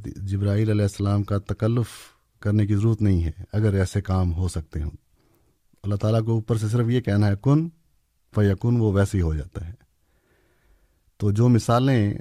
جبرائیل 0.06 0.70
علیہ 0.70 0.82
السلام 0.82 1.22
کا 1.22 1.38
تکلف 1.38 1.86
کرنے 2.40 2.66
کی 2.66 2.74
ضرورت 2.74 3.02
نہیں 3.02 3.24
ہے 3.24 3.30
اگر 3.52 3.74
ایسے 3.74 4.00
کام 4.00 4.34
ہو 4.34 4.48
سکتے 4.48 4.82
ہوں۔ 4.82 5.09
اللہ 5.82 5.96
تعالیٰ 5.96 6.24
کو 6.24 6.32
اوپر 6.32 6.56
سے 6.56 6.68
صرف 6.68 6.88
یہ 6.90 7.00
کہنا 7.00 7.26
ہے، 7.26 7.34
کن 7.42 7.68
فیکن، 8.34 8.80
وہ 8.80 8.92
ویسے 8.92 9.18
ہی 9.18 9.22
ہو 9.22 9.34
جاتا 9.34 9.66
ہے۔ 9.68 9.72
تو 11.20 11.30
جو 11.30 11.48
مثالیں 11.48 12.14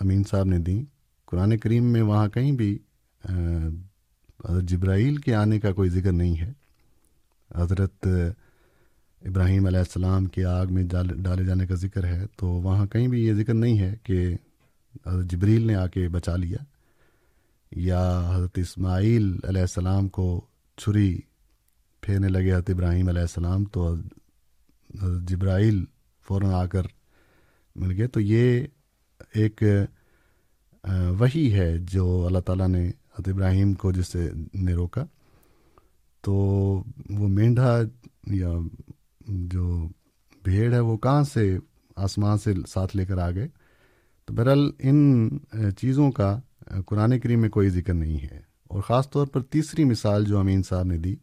امین 0.00 0.22
صاحب 0.30 0.46
نے 0.46 0.58
دیں، 0.58 0.82
قرآن 1.28 1.56
کریم 1.58 1.84
میں 1.92 2.02
وہاں 2.02 2.28
کہیں 2.28 2.52
بھی 2.52 2.78
حضرت 3.24 4.68
جبرائیل 4.68 5.16
کے 5.16 5.34
آنے 5.34 5.58
کا 5.60 5.72
کوئی 5.72 5.90
ذکر 5.90 6.12
نہیں 6.12 6.38
ہے۔ 6.40 6.52
حضرت 7.50 8.06
ابراہیم 9.22 9.66
علیہ 9.66 9.78
السلام 9.78 10.24
کے 10.26 10.44
آگ 10.44 10.66
میں 10.70 10.82
ڈالے 10.84 11.44
جانے 11.44 11.66
کا 11.66 11.74
ذکر 11.74 12.04
ہے، 12.04 12.24
تو 12.36 12.46
وہاں 12.46 12.86
کہیں 12.86 13.08
بھی 13.08 13.24
یہ 13.24 13.34
ذکر 13.34 13.54
نہیں 13.54 13.78
ہے 13.78 13.94
کہ 14.02 14.34
حضرت 15.06 15.30
جبریل 15.30 15.66
نے 15.66 15.74
آ 15.74 15.86
کے 15.86 16.08
بچا 16.08 16.36
لیا 16.36 16.58
یا 17.70 18.02
حضرت 18.34 18.58
اسماعیل 18.58 19.36
علیہ 19.48 19.60
السلام 19.60 20.08
کو 20.08 20.26
چھری 20.78 21.20
پھیرنے 22.02 22.28
لگے 22.28 22.52
حضرت 22.52 22.70
ابراہیم 22.70 23.08
علیہ 23.08 23.20
السلام 23.20 23.64
تو 23.64 23.94
جبرائیل 25.28 25.84
فوراً 26.28 26.50
آ 26.50 26.66
کر 26.66 26.82
مل 27.76 27.96
گئے۔ 27.96 28.06
تو 28.06 28.20
یہ 28.20 28.66
ایک 29.34 29.62
وہی 31.18 31.52
ہے 31.54 31.78
جو 31.78 32.26
اللہ 32.26 32.38
تعالیٰ 32.38 32.68
نے 32.68 32.88
حضرت 32.88 33.28
ابراہیم 33.28 33.74
کو 33.74 33.92
جس 33.92 34.08
سے 34.08 34.30
نے 34.54 34.74
روکا۔ 34.74 35.04
تو 36.20 36.32
وہ 37.10 37.28
مینڈھا 37.28 37.80
یا 38.26 38.48
جو 39.28 39.88
بھیڑ 40.44 40.72
ہے 40.72 40.80
وہ 40.80 40.96
کہاں 40.96 41.22
سے 41.22 41.58
آسمان 41.96 42.38
سے 42.38 42.54
ساتھ 42.68 42.96
لے 42.96 43.06
کر 43.06 43.18
آ 43.18 43.30
گئے؟ 43.30 43.48
تو 44.24 44.34
بہرحال 44.34 44.70
ان 44.78 44.98
چیزوں 45.78 46.10
کا 46.12 46.40
قرآن 46.86 47.20
کریم 47.20 47.40
میں 47.40 47.48
کوئی 47.48 47.68
ذکر 47.70 47.94
نہیں 47.94 48.18
ہے۔ 48.18 48.40
اور 48.68 48.82
خاص 48.82 49.10
طور 49.10 49.26
پر 49.26 49.42
تیسری 49.42 49.84
مثال 49.84 50.24
جو 50.24 50.38
امین 50.38 50.62
صاحب 50.62 50.86
نے 50.86 50.98
دی 50.98 51.16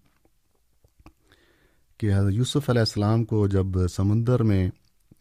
کہ 1.99 2.13
حضرت 2.15 2.33
یوسف 2.33 2.69
علیہ 2.69 2.79
السلام 2.79 3.25
کو 3.25 3.47
جب 3.47 3.87
سمندر 3.87 4.43
میں، 4.43 4.69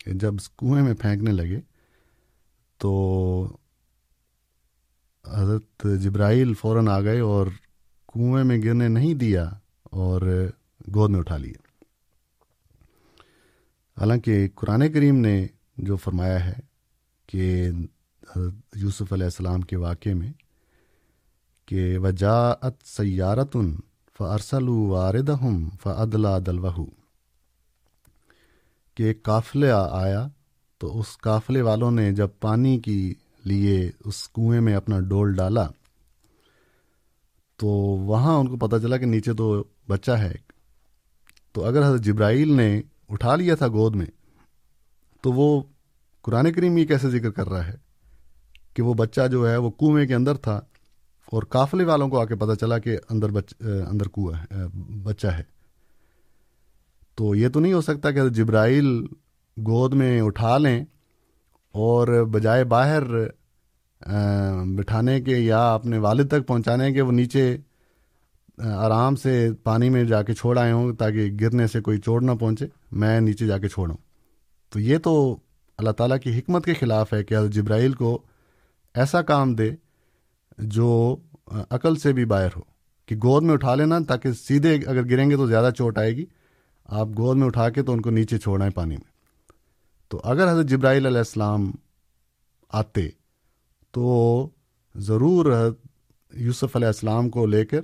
جب 0.06 0.34
کنویں 0.56 0.82
میں 0.82 0.94
پھینکنے 0.94 1.32
لگے، 1.32 1.60
تو 2.78 2.92
حضرت 5.24 5.86
جبرائیل 6.00 6.54
فوراً 6.54 6.88
آ 6.88 7.00
گئے 7.00 7.20
اور 7.20 7.46
کنویں 8.08 8.44
میں 8.44 8.58
گرنے 8.58 8.88
نہیں 8.88 9.14
دیا 9.14 9.50
اور 9.82 10.20
گود 10.94 11.10
میں 11.10 11.18
اٹھا 11.18 11.36
لیا 11.36 11.66
حالانکہ 13.96 14.48
قرآن 14.54 14.92
کریم 14.92 15.16
نے 15.16 15.46
جو 15.76 15.96
فرمایا 15.96 16.44
ہے 16.46 16.60
کہ 17.26 17.70
حضرت 18.36 18.76
یوسف 18.76 19.12
علیہ 19.12 19.24
السلام 19.24 19.60
کے 19.60 19.76
واقعے 19.76 20.14
میں 20.14 20.32
کہ 21.66 21.98
وجاعت 21.98 22.74
سیارتن 22.84 23.74
فرسل 24.18 24.68
وارد 24.68 25.28
ہم 25.28 25.68
فعدلا 25.82 26.38
دلوہ 26.38 26.84
کہ 28.94 29.02
ایک 29.02 29.22
قافلہ 29.22 29.88
آیا 29.90 30.28
تو 30.78 31.00
اس 31.00 31.18
قافلے 31.18 31.62
والوں 31.62 31.90
نے 31.90 32.12
جب 32.12 32.28
پانی 32.40 32.78
کی 32.78 33.14
لیے 33.44 33.90
اس 34.04 34.28
کنویں 34.28 34.60
میں 34.60 34.74
اپنا 34.74 35.00
ڈول 35.00 35.34
ڈالا 35.34 35.68
تو 37.56 37.66
وہاں 38.06 38.34
ان 38.34 38.48
کو 38.48 38.56
پتہ 38.56 38.76
چلا 38.82 38.96
کہ 38.96 39.06
نیچے 39.06 39.32
تو 39.32 39.64
بچہ 39.88 40.10
ہے۔ 40.10 40.34
تو 41.52 41.64
اگر 41.64 41.86
حضرت 41.86 42.00
جبرائیل 42.00 42.52
نے 42.52 42.82
اٹھا 43.08 43.36
لیا 43.36 43.54
تھا 43.54 43.68
گود 43.68 43.96
میں 43.96 44.06
تو 45.20 45.32
وہ 45.32 45.62
قرآن 46.22 46.52
کریم 46.52 46.76
یہ 46.76 46.84
کیسے 46.84 47.10
ذکر 47.10 47.30
کر 47.30 47.48
رہا 47.48 47.66
ہے 47.66 47.76
کہ 48.74 48.82
وہ 48.82 48.94
بچہ 48.94 49.26
جو 49.26 49.50
ہے 49.50 49.56
وہ 49.56 49.70
کنویں 49.70 50.06
کے 50.06 50.14
اندر 50.14 50.36
تھا 50.36 50.60
اور 51.32 51.42
قافلے 51.42 51.84
والوں 51.84 52.08
کو 52.08 52.20
آ 52.20 52.24
کے 52.24 52.36
پتہ 52.36 52.54
چلا 52.54 52.78
کہ 52.78 52.98
اندر 53.10 53.30
بچ 53.30 53.54
اندر 53.90 54.08
کنواں 54.08 54.34
ہے 54.34 54.66
بچہ 55.02 55.26
ہے۔ 55.26 55.42
تو 57.14 57.34
یہ 57.34 57.48
تو 57.48 57.60
نہیں 57.60 57.72
ہو 57.72 57.80
سکتا 57.80 58.10
کہ 58.10 58.28
جبرائیل 58.28 59.06
گود 59.56 59.94
میں 59.94 60.20
اٹھا 60.20 60.58
لیں 60.58 60.84
اور 61.72 62.24
بجائے 62.24 62.64
باہر 62.64 63.02
بٹھانے 64.76 65.20
کے 65.20 65.36
یا 65.36 65.74
اپنے 65.74 65.98
والد 65.98 66.28
تک 66.28 66.46
پہنچانے 66.46 66.92
کے 66.92 67.00
وہ 67.00 67.12
نیچے 67.12 67.56
آرام 68.58 69.16
سے 69.16 69.50
پانی 69.62 69.90
میں 69.90 70.04
جا 70.04 70.22
کے 70.22 70.34
چھوڑ 70.34 70.58
آئے 70.58 70.72
ہوں 70.72 70.92
تاکہ 70.92 71.30
گرنے 71.40 71.66
سے 71.66 71.80
کوئی 71.80 71.98
چوٹ 71.98 72.22
نہ 72.22 72.32
پہنچے، 72.40 72.66
میں 72.92 73.20
نیچے 73.20 73.46
جا 73.46 73.58
کے 73.58 73.68
چھوڑوں۔ 73.68 73.96
تو 74.68 74.80
یہ 74.80 74.98
تو 74.98 75.36
اللہ 75.78 75.90
تعالیٰ 75.90 76.18
کی 76.18 76.38
حکمت 76.38 76.64
کے 76.64 76.74
خلاف 76.74 77.12
ہے 77.12 77.24
کہ 77.24 77.34
حضرت 77.34 77.50
جبرائیل 77.50 77.92
کو 77.92 78.22
ایسا 78.94 79.22
کام 79.22 79.54
دے 79.54 79.70
جو 80.58 81.16
عقل 81.46 81.96
سے 81.96 82.12
بھی 82.12 82.24
باہر 82.24 82.48
ہو، 82.56 82.60
کہ 83.06 83.16
گود 83.16 83.42
میں 83.42 83.54
اٹھا 83.54 83.74
لینا 83.74 83.98
تاکہ 84.08 84.32
سیدھے 84.32 84.74
اگر 84.74 85.04
گریں 85.04 85.30
گے 85.30 85.36
تو 85.36 85.46
زیادہ 85.46 85.70
چوٹ 85.76 85.98
آئے 85.98 86.16
گی۔ 86.16 86.24
آپ 86.84 87.08
گود 87.18 87.36
میں 87.36 87.46
اٹھا 87.46 87.68
کے 87.68 87.82
تو 87.82 87.92
ان 87.92 88.00
کو 88.00 88.10
نیچے 88.10 88.38
چھوڑائیں 88.38 88.72
پانی 88.74 88.96
میں۔ 88.96 89.10
تو 90.08 90.20
اگر 90.24 90.52
حضرت 90.52 90.66
جبرائیل 90.66 91.06
علیہ 91.06 91.18
السلام 91.18 91.70
آتے 92.68 93.08
تو 93.90 94.48
ضرور 94.94 95.72
یوسف 96.32 96.76
علیہ 96.76 96.86
السلام 96.86 97.28
کو 97.28 97.46
لے 97.46 97.64
کر 97.66 97.80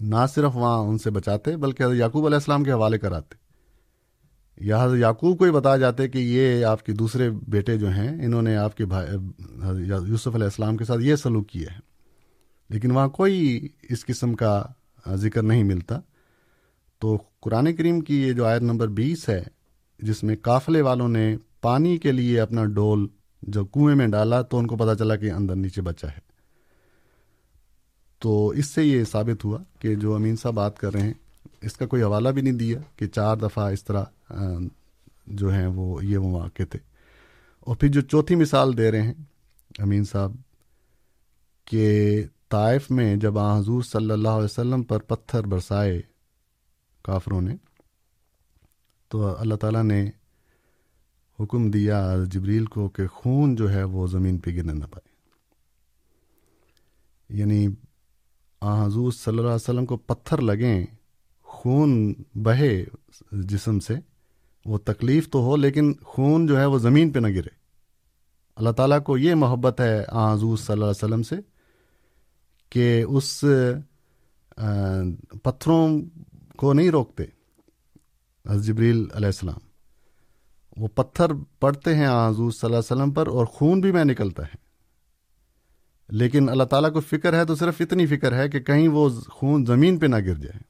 نہ 0.00 0.26
صرف 0.34 0.56
وہاں 0.56 0.78
ان 0.78 0.98
سے 0.98 1.10
بچاتے، 1.10 1.56
بلکہ 1.56 1.82
حضرت 1.82 1.96
یعقوب 1.96 2.26
علیہ 2.26 2.36
السلام 2.36 2.64
کے 2.64 2.72
حوالے 2.72 2.98
کراتے۔ 2.98 3.43
یا 4.56 4.84
حضرت 4.84 4.98
یعقوب 4.98 5.38
کو 5.38 5.44
ہی 5.44 5.50
بتایا 5.50 5.76
جاتے 5.76 6.08
کہ 6.08 6.18
یہ 6.18 6.64
آپ 6.64 6.86
کے 6.86 6.92
دوسرے 6.92 7.30
بیٹے 7.30 7.78
جو 7.78 7.88
ہیں، 7.88 8.24
انہوں 8.26 8.42
نے 8.42 8.56
آپ 8.56 8.76
کے 8.76 8.86
بھائی 8.86 9.08
یوسف 9.86 10.34
علیہ 10.34 10.44
السلام 10.44 10.76
کے 10.76 10.84
ساتھ 10.84 11.00
یہ 11.02 11.16
سلوک 11.16 11.48
کیا 11.48 11.74
ہے۔ 11.74 11.78
لیکن 12.70 12.90
وہاں 12.90 13.08
کوئی 13.08 13.68
اس 13.82 14.06
قسم 14.06 14.34
کا 14.34 14.64
ذکر 15.14 15.42
نہیں 15.42 15.64
ملتا۔ 15.64 16.00
تو 16.98 17.18
قرآن 17.40 17.76
کریم 17.76 18.00
کی 18.00 18.22
یہ 18.22 18.32
جو 18.32 18.44
آیت 18.44 18.62
نمبر 18.62 18.88
بیس 18.88 19.28
ہے، 19.28 19.42
جس 19.98 20.22
میں 20.22 20.36
قافلے 20.42 20.80
والوں 20.80 21.08
نے 21.08 21.36
پانی 21.60 21.96
کے 21.96 22.12
لیے 22.12 22.40
اپنا 22.40 22.64
ڈول 22.64 23.08
جو 23.42 23.64
کنویں 23.64 23.96
میں 23.96 24.08
ڈالا، 24.08 24.42
تو 24.42 24.58
ان 24.58 24.66
کو 24.66 24.76
پتا 24.76 24.94
چلا 24.94 25.16
کہ 25.16 25.30
اندر 25.30 25.56
نیچے 25.56 25.82
بچا 25.82 26.08
ہے۔ 26.08 26.18
تو 28.18 28.48
اس 28.48 28.66
سے 28.66 28.84
یہ 28.84 29.04
ثابت 29.04 29.44
ہوا 29.44 29.58
کہ 29.78 29.94
جو 29.94 30.14
امین 30.14 30.36
صاحب 30.36 30.54
بات 30.54 30.78
کر 30.78 30.92
رہے 30.92 31.02
ہیں، 31.02 31.12
اس 31.62 31.76
کا 31.76 31.86
کوئی 31.86 32.02
حوالہ 32.02 32.28
بھی 32.28 32.42
نہیں 32.42 32.52
دیا 32.52 32.78
کہ 32.96 33.06
چار 33.06 33.36
دفعہ 33.36 33.72
اس 33.72 33.84
طرح 33.84 34.04
جو 35.26 35.52
ہیں 35.52 35.66
وہ 35.66 36.04
یہ 36.04 36.18
مواقع 36.18 36.62
تھے۔ 36.70 36.78
اور 37.60 37.76
پھر 37.76 37.88
جو 37.88 38.00
چوتھی 38.00 38.34
مثال 38.34 38.78
دے 38.78 38.90
رہے 38.90 39.02
ہیں، 39.02 39.14
امین 39.78 40.04
صاحب، 40.04 40.32
کہ 41.64 42.24
طائف 42.48 42.90
میں 42.90 43.16
جب 43.16 43.38
حضور 43.38 43.82
صلی 43.82 44.10
اللہ 44.10 44.28
علیہ 44.28 44.44
وسلم 44.44 44.82
پر 44.82 44.98
پتھر 44.98 45.42
برسائے 45.42 46.02
کافروں 47.02 47.40
نے، 47.40 47.56
تو 49.08 49.36
اللہ 49.36 49.54
تعالیٰ 49.54 49.82
نے 49.82 50.10
حکم 51.40 51.70
دیا 51.70 52.16
جبریل 52.30 52.64
کو 52.64 52.88
کہ 52.88 53.06
خون 53.06 53.54
جو 53.54 53.70
ہے 53.72 53.84
وہ 53.84 54.06
زمین 54.06 54.38
پہ 54.38 54.50
گرنے 54.50 54.72
نہ 54.72 54.84
پائے۔ 54.84 55.14
یعنی 57.38 57.68
آ 58.60 58.86
حضور 58.86 59.12
صلی 59.12 59.30
اللہ 59.30 59.48
علیہ 59.48 59.54
وسلم 59.54 59.86
کو 59.86 59.96
پتھر 59.96 60.40
لگیں، 60.40 60.86
خون 61.42 62.14
بہے 62.34 62.84
جسم 63.32 63.80
سے 63.80 63.94
وہ 64.64 64.78
تکلیف 64.78 65.28
تو 65.30 65.38
ہو 65.38 65.56
لیکن 65.56 65.92
خون 66.02 66.46
جو 66.46 66.58
ہے 66.60 66.64
وہ 66.64 66.78
زمین 66.78 67.10
پہ 67.10 67.18
نہ 67.18 67.28
گرے۔ 67.28 67.52
اللہ 68.56 68.70
تعالیٰ 68.70 69.02
کو 69.02 69.18
یہ 69.18 69.34
محبت 69.34 69.80
ہے 69.80 70.04
حضور 70.12 70.56
صلی 70.56 70.72
اللہ 70.72 70.84
علیہ 70.84 71.04
وسلم 71.04 71.22
سے 71.22 71.36
کہ 72.70 73.04
اس 73.08 73.44
پتھروں 75.42 75.88
کو 76.56 76.72
نہیں 76.72 76.90
روکتے۔ 76.90 77.24
جبریل 78.44 79.04
علیہ 79.12 79.26
السلام، 79.26 79.60
وہ 80.76 80.88
پتھر 80.94 81.32
پڑتے 81.60 81.94
ہیں 81.94 82.06
حضور 82.06 82.50
صلی 82.50 82.66
اللہ 82.66 82.78
علیہ 82.78 82.92
وسلم 82.92 83.10
پر 83.10 83.26
اور 83.26 83.46
خون 83.46 83.80
بھی 83.80 83.92
میں 83.92 84.04
نکلتا 84.04 84.42
ہے۔ 84.42 84.62
لیکن 86.08 86.48
اللہ 86.48 86.64
تعالیٰ 86.64 86.92
کو 86.92 87.00
فکر 87.00 87.38
ہے 87.38 87.44
تو 87.44 87.54
صرف 87.54 87.80
اتنی 87.80 88.06
فکر 88.06 88.36
ہے 88.36 88.48
کہ 88.48 88.60
کہیں 88.60 88.88
وہ 88.88 89.08
خون 89.28 89.64
زمین 89.66 89.98
پہ 89.98 90.06
نہ 90.06 90.16
گر 90.16 90.34
جائے۔ 90.34 90.60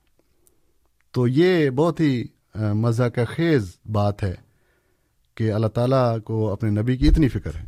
تو 1.14 1.26
یہ 1.28 1.70
بہت 1.70 2.00
ہی 2.00 2.24
مزہ 2.54 3.02
کا 3.02 3.24
خیز 3.24 3.76
بات 3.92 4.22
ہے 4.22 4.34
کہ 5.34 5.52
اللہ 5.52 5.66
تعالیٰ 5.66 6.20
کو 6.20 6.52
اپنے 6.52 6.70
نبی 6.70 6.96
کی 6.96 7.08
اتنی 7.08 7.28
فکر 7.28 7.54
ہے۔ 7.54 7.64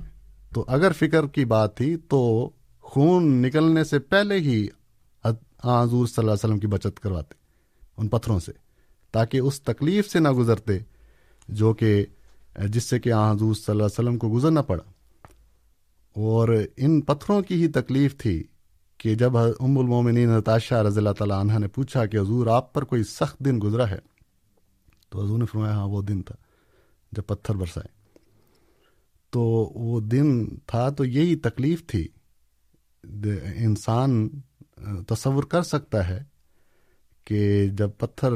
تو 0.54 0.64
اگر 0.68 0.92
فکر 0.92 1.26
کی 1.26 1.44
بات 1.44 1.76
تھی 1.76 1.96
تو 1.96 2.50
خون 2.80 3.42
نکلنے 3.42 3.84
سے 3.84 3.98
پہلے 3.98 4.34
ہی 4.34 4.68
حضور 5.64 6.06
صلی 6.06 6.22
اللہ 6.22 6.30
علیہ 6.30 6.44
وسلم 6.44 6.58
کی 6.58 6.66
بچت 6.66 7.00
کرواتے 7.00 7.34
ان 7.96 8.08
پتھروں 8.08 8.40
سے، 8.40 8.52
تاکہ 9.12 9.38
اس 9.38 9.60
تکلیف 9.62 10.10
سے 10.10 10.18
نہ 10.18 10.28
گزرتے 10.28 10.78
جو 11.48 11.74
کہ 11.74 12.06
جس 12.64 12.84
سے 12.84 12.98
کہ 12.98 13.12
حضور 13.12 13.54
صلی 13.54 13.72
اللہ 13.72 13.82
علیہ 13.82 13.98
وسلم 13.98 14.18
کو 14.18 14.28
گزرنا 14.28 14.62
پڑا۔ 14.62 14.82
اور 16.16 16.48
ان 16.76 17.00
پتھروں 17.00 17.42
کی 17.42 17.62
ہی 17.62 17.68
تکلیف 17.68 18.16
تھی 18.18 18.44
کہ 18.98 19.14
جب 19.14 19.38
ام 19.38 19.78
المومنین 19.78 20.28
نتاشہ 20.28 20.74
رضی 20.74 20.98
اللہ 20.98 21.10
تعالیٰ 21.10 21.40
عنہ 21.40 21.58
نے 21.58 21.68
پوچھا 21.68 22.06
کہ 22.06 22.16
حضور 22.16 22.46
آپ 22.46 22.72
پر 22.74 22.84
کوئی 22.84 23.02
سخت 23.04 23.38
دن 23.38 23.58
گزرا 23.62 23.90
ہے 23.90 23.98
تو 25.08 25.24
حضور 25.24 25.38
نے 25.38 25.46
فرمایا 25.46 25.74
ہاں 25.74 25.88
وہ 25.88 26.02
دن 26.02 26.22
تھا 26.22 26.34
جب 27.12 27.22
پتھر 27.26 27.54
برسائے۔ 27.54 27.96
تو 29.30 29.40
وہ 29.74 30.00
دن 30.00 30.56
تھا 30.66 30.88
تو 30.90 31.04
یہی 31.04 31.36
تکلیف 31.36 31.86
تھی۔ 31.86 32.08
انسان، 33.56 34.28
تصور 35.08 35.44
کر 35.44 35.62
سکتا 35.62 36.08
ہے 36.08 36.24
کہ 37.24 37.68
جب 37.68 37.90
پتھر 37.98 38.32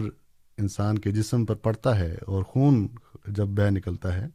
انسان 0.58 0.98
کے 0.98 1.10
جسم 1.10 1.46
پر 1.46 1.54
پڑتا 1.54 1.98
ہے 1.98 2.16
اور 2.26 2.42
خون 2.42 2.88
جب 3.26 3.46
بہ 3.46 3.70
نکلتا 3.70 4.16
ہے، 4.16 4.26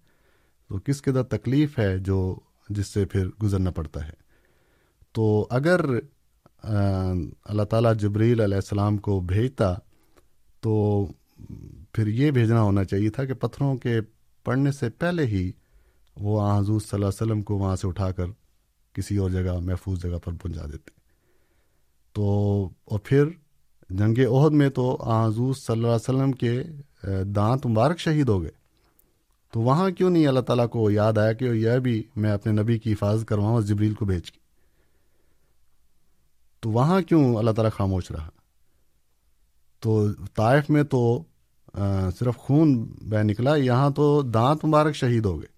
تو 0.69 0.79
کس 0.79 1.01
قدر 1.01 1.23
تکلیف 1.23 1.79
ہے 1.79 1.97
جو 1.97 2.35
جس 2.69 2.93
سے 2.93 3.05
پھر 3.05 3.27
گزرنا 3.43 3.71
پڑتا 3.71 4.07
ہے۔ 4.07 4.25
تو 5.11 5.47
اگر 5.49 5.81
اللہ 7.43 7.63
تعالیٰ 7.63 7.95
جبریل 7.95 8.39
علیہ 8.39 8.55
السلام 8.55 8.97
کو 8.97 9.19
بھیجتا 9.19 9.75
تو 10.61 11.05
پھر 11.95 12.07
یہ 12.07 12.31
بھیجنا 12.31 12.61
ہونا 12.61 12.83
چاہیے 12.83 13.09
تھا 13.09 13.25
کہ 13.25 13.33
پتھروں 13.33 13.77
کے 13.77 14.01
پڑنے 14.43 14.71
سے 14.71 14.89
پہلے 14.89 15.25
ہی 15.25 15.51
وہ 16.15 16.59
حضور 16.59 16.79
صلی 16.79 16.89
اللہ 16.93 17.05
علیہ 17.05 17.21
وسلم 17.21 17.41
کو 17.41 17.57
وہاں 17.57 17.75
سے 17.75 17.87
اٹھا 17.87 18.11
کر 18.11 18.25
کسی 18.93 19.17
اور 19.17 19.29
جگہ، 19.29 19.59
محفوظ 19.59 20.01
جگہ 20.01 20.17
پر 20.23 20.31
پہنچا 20.31 20.65
دیتے۔ 20.65 20.89
تو، 22.13 22.23
اور 22.85 22.99
پھر 23.03 23.25
جنگ 23.89 24.17
عہد 24.31 24.51
میں 24.51 24.69
تو 24.69 25.03
حضور 25.03 25.53
صلی 25.53 25.73
اللہ 25.73 25.87
علیہ 25.87 25.95
وسلم 25.95 26.31
کے 26.31 26.63
دانت 27.23 27.67
مبارک 27.67 27.99
شہید 27.99 28.29
ہو 28.29 28.41
گئے۔ 28.41 28.51
تو 29.51 29.61
وہاں 29.61 29.89
کیوں 29.89 30.09
نہیں 30.09 30.27
اللہ 30.27 30.39
تعالیٰ 30.39 30.69
کو 30.69 30.91
یاد 30.91 31.17
آیا 31.17 31.33
کہ 31.33 31.45
یہ 31.45 31.79
بھی 31.79 32.03
میں 32.15 32.31
اپنے 32.31 32.61
نبی 32.61 32.79
کی 32.79 32.93
حفاظت 32.93 33.27
کرواؤں 33.27 33.61
جبریل 33.61 33.93
کو 33.93 34.05
بھیج 34.05 34.31
کے؟ 34.31 34.39
تو 36.59 36.69
وہاں 36.69 37.01
کیوں 37.01 37.35
اللہ 37.35 37.51
تعالیٰ 37.51 37.71
خاموش 37.71 38.11
رہا؟ 38.11 38.29
تو 39.79 40.13
طائف 40.13 40.69
میں 40.69 40.83
تو 40.83 41.23
صرف 42.19 42.37
خون 42.37 42.73
بہ 43.09 43.23
نکلا، 43.23 43.55
یہاں 43.55 43.89
تو 43.89 44.21
دانت 44.21 44.65
مبارک 44.65 44.95
شہید 44.95 45.25
ہو 45.25 45.39
گئے۔ 45.41 45.53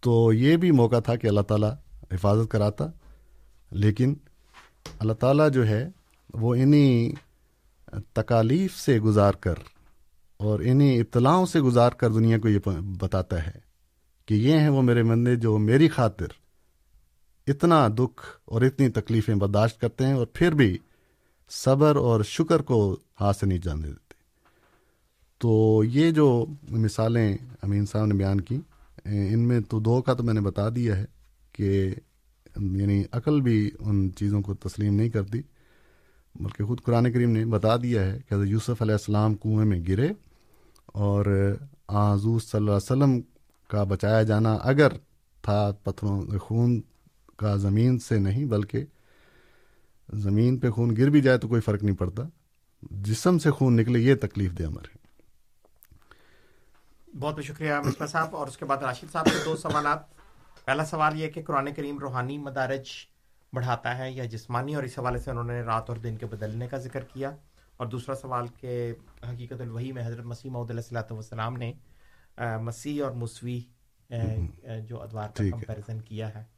تو 0.00 0.32
یہ 0.32 0.56
بھی 0.56 0.70
موقع 0.70 0.98
تھا 0.98 1.16
کہ 1.16 1.26
اللہ 1.26 1.40
تعالیٰ 1.40 1.72
حفاظت 2.12 2.50
کراتا، 2.50 2.86
لیکن 3.70 4.14
اللہ 4.98 5.12
تعالیٰ 5.12 5.50
جو 5.50 5.66
ہے، 5.66 5.88
وہ 6.34 6.54
انہیں 6.54 7.12
تکالیف 8.12 8.76
سے 8.76 8.98
گزار 9.00 9.34
کر 9.34 9.54
اور 10.36 10.60
انہیں 10.60 11.00
اطلاعوں 11.00 11.46
سے 11.46 11.60
گزار 11.60 11.92
کر 11.92 12.10
دنیا 12.10 12.38
کو 12.38 12.48
یہ 12.48 12.58
بتاتا 13.00 13.46
ہے 13.46 13.58
کہ 14.26 14.34
یہ 14.34 14.58
ہیں 14.58 14.68
وہ 14.68 14.82
میرے 14.82 15.02
مندے 15.02 15.36
جو 15.36 15.58
میری 15.58 15.88
خاطر 15.88 16.26
اتنا 17.46 17.88
دکھ 17.88 18.22
اور 18.44 18.62
اتنی 18.62 18.88
تکلیفیں 18.88 19.34
برداشت 19.34 19.80
کرتے 19.80 20.06
ہیں 20.06 20.12
اور 20.12 20.26
پھر 20.26 20.52
بھی 20.52 20.78
صبر 21.50 21.96
اور 21.96 22.22
شکر 22.24 22.62
کو 22.62 22.96
ہاتھ 23.20 23.36
سے 23.36 23.46
نہیں 23.46 23.58
جان 23.58 23.82
دیتے۔ 23.82 24.14
تو 25.40 25.82
یہ 25.84 26.10
جو 26.10 26.46
مثالیں 26.70 27.36
امین 27.62 27.86
صاحب 27.86 28.06
نے 28.06 28.14
بیان 28.14 28.40
کی، 28.40 28.58
ان 29.04 29.40
میں 29.40 29.60
تو 29.60 29.80
دو 29.80 30.00
کا 30.02 30.14
تو 30.14 30.22
میں 30.22 30.34
نے 30.34 30.40
بتا 30.40 30.68
دیا 30.68 30.96
ہے 30.96 31.04
کہ 31.52 31.94
یعنی 32.56 33.02
عقل 33.12 33.40
بھی 33.40 33.70
ان 33.80 34.08
چیزوں 34.16 34.40
کو 34.42 34.54
تسلیم 34.54 34.94
نہیں 34.94 35.08
کرتی، 35.08 35.40
بلکہ 36.34 36.64
خود 36.64 36.80
قرآن 36.80 37.12
کریم 37.12 37.30
نے 37.30 37.44
بتا 37.46 37.76
دیا 37.76 38.04
ہے 38.04 38.18
کہ 38.18 38.34
حضرت 38.34 38.48
یوسف 38.48 38.82
علیہ 38.82 38.94
السلام 38.94 39.34
کنویں 39.34 39.66
میں 39.66 39.80
گرے 39.88 40.08
اور 40.86 41.26
حضور 41.90 42.40
صلی 42.40 42.58
اللہ 42.58 42.70
علیہ 42.70 42.92
وسلم 42.92 43.20
کا 43.70 43.84
بچایا 43.84 44.22
جانا 44.22 44.54
اگر 44.62 44.92
تھا 45.42 45.70
پتھروں، 45.82 46.22
خون 46.38 46.80
کا 47.36 47.54
زمین 47.56 47.98
سے 47.98 48.18
نہیں، 48.18 48.44
بلکہ 48.44 48.84
زمین 50.12 50.58
پہ 50.58 50.70
خون 50.70 50.96
گر 50.96 51.10
بھی 51.10 51.20
جائے 51.20 51.38
تو 51.38 51.48
کوئی 51.48 51.60
فرق 51.60 51.82
نہیں 51.82 51.96
پڑتا۔ 51.96 52.22
جسم 52.82 53.38
سے 53.38 53.50
خون 53.50 53.76
نکلے 53.76 53.98
یہ 53.98 54.14
تکلیف 54.14 54.58
دے 54.58 54.66
ہے۔ 54.66 54.70
بہت 57.18 57.34
بہت 57.34 57.44
شکریہ 57.44 57.72
مصباح 57.84 58.06
صاحب۔ 58.06 58.36
اور 58.36 58.46
اس 58.46 58.56
کے 58.56 58.64
بعد 58.64 58.76
راشد 58.76 59.12
صاحب 59.12 59.24
کے 59.24 59.44
دو 59.44 59.56
سوالات۔ 59.56 59.98
پہلا 60.64 60.84
سوال 60.84 61.20
یہ 61.20 61.28
کہ 61.28 61.42
قرآن 61.42 61.74
کریم 61.74 61.98
روحانی 61.98 62.38
مدارج 62.38 62.88
بڑھاتا 63.52 63.98
ہے 63.98 64.12
یا 64.12 64.24
جسمانی؟ 64.24 64.74
اور 64.74 64.82
اس 64.82 64.98
حوالے 64.98 65.18
سے 65.18 65.30
انہوں 65.30 65.44
نے 65.44 65.62
رات 65.62 65.88
اور 65.88 65.96
دن 65.96 66.16
کے 66.16 66.26
بدلنے 66.26 66.68
کا 66.68 66.76
ذکر 66.76 67.00
کیا۔ 67.00 67.36
اور 67.76 67.86
دوسرا 67.86 68.14
سوال 68.14 68.46
کہ 68.60 68.92
حقیقت 69.30 69.60
الوحی 69.60 69.92
میں 69.92 70.06
حضرت 70.06 70.24
مسیح 70.24 70.50
محدود 70.50 70.70
علیہ 70.70 70.80
السلاۃ 70.80 71.10
والسلام 71.10 71.56
نے 71.56 71.72
مسیح 72.38 73.04
اور 73.04 73.12
مسوی 73.12 73.60
جو 74.88 75.02
ادوار 75.02 75.28
کا 75.28 75.44
کمپیریزن 75.50 76.00
کیا 76.00 76.34
ہے۔ 76.34 76.53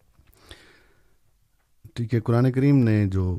ٹھیک 1.97 2.15
ہے 2.15 2.21
قرآن 2.21 2.53
کریم 2.53 2.77
نے 2.77 3.07
جو 3.07 3.39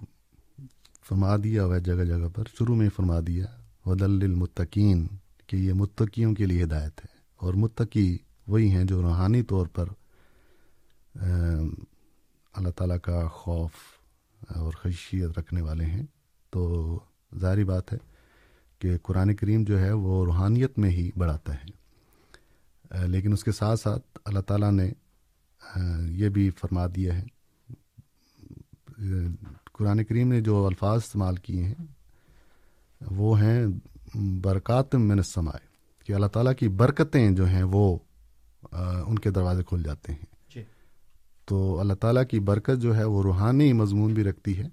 فرما 1.04 1.36
دیا 1.44 1.66
ہوا 1.66 1.76
ہے 1.76 1.80
جگہ 1.80 2.04
جگہ 2.04 2.30
پر، 2.36 2.44
شروع 2.60 2.76
میں 2.76 2.90
فرما 2.96 3.20
دیا، 3.28 3.46
ودل 3.86 4.24
المتقین 4.24 5.08
کہ 5.48 5.58
یہ 5.58 5.74
متقیوں 5.74 6.36
کے 6.36 6.46
لیے 6.46 6.64
ہدایت 6.64 7.00
ہے۔ 7.00 7.18
اور 7.36 7.54
متقی 7.54 8.18
وہی 8.48 8.70
ہیں 8.70 8.84
جو 8.84 9.02
روحانی 9.02 9.44
طور 9.44 9.68
پر 9.68 9.86
اللہ 12.54 12.70
تعالیٰ 12.70 12.98
کا 13.04 13.28
خوف 13.28 13.72
اور 14.50 14.74
خشیت 14.74 15.40
رکھنے 15.40 15.62
والے 15.62 15.86
ہیں۔ 15.86 16.06
تو 16.50 17.00
ظاہری 17.40 17.64
بات 17.64 17.94
ہے 17.94 17.98
کہ 18.80 18.98
قرآن 18.98 19.36
کریم 19.36 19.64
جو 19.64 19.80
ہے 19.80 19.92
وہ 19.92 20.26
روحانیت 20.26 20.80
میں 20.80 20.90
ہی 20.90 21.12
بڑھاتا 21.18 21.54
ہے۔ 21.54 21.68
لیکن 23.08 23.34
اس 23.34 23.44
کے 23.44 23.52
ساتھ 23.52 23.80
ساتھ 23.80 24.20
اللہ 24.26 24.40
تعالیٰ 24.40 24.72
نے 24.72 24.92
یہ 26.10 26.30
بھی 26.30 26.50
فرما 26.50 26.88
دیا 26.96 27.18
ہے 27.18 27.37
قرآن 29.74 30.04
کریم 30.04 30.28
نے 30.28 30.42
جو 30.42 30.66
الفاظ 30.66 30.98
استعمال 30.98 31.36
کیے 31.36 31.64
ہیں 31.64 31.86
وہ 33.12 33.42
ہیں 33.42 33.66
برکات 34.16 34.96
من 34.96 35.12
السمائے 35.12 35.68
کہ 36.06 36.14
اللہ 36.14 36.28
تعالیٰ 36.28 36.56
کی 36.56 36.68
برکتیں 36.68 37.32
جو 37.32 37.46
ہیں 37.46 37.64
وہ 37.64 37.98
ان 39.06 39.20
کے 39.20 39.32
دروازے 39.32 39.64
کھل 39.64 39.84
جاتے 39.84 40.12
ہیں۔ 40.12 40.26
جی۔ 40.56 40.64
تو 41.46 41.80
اللہ 41.80 41.94
تعالیٰ 41.94 42.24
کی 42.26 42.40
برکت 42.40 42.82
جو 42.82 42.96
ہے 42.96 43.04
وہ 43.04 43.24
روحانی 43.24 43.74
مضمون 43.74 44.14
بھی 44.14 44.24
رکھتی 44.24 44.58
ہے 44.58 44.68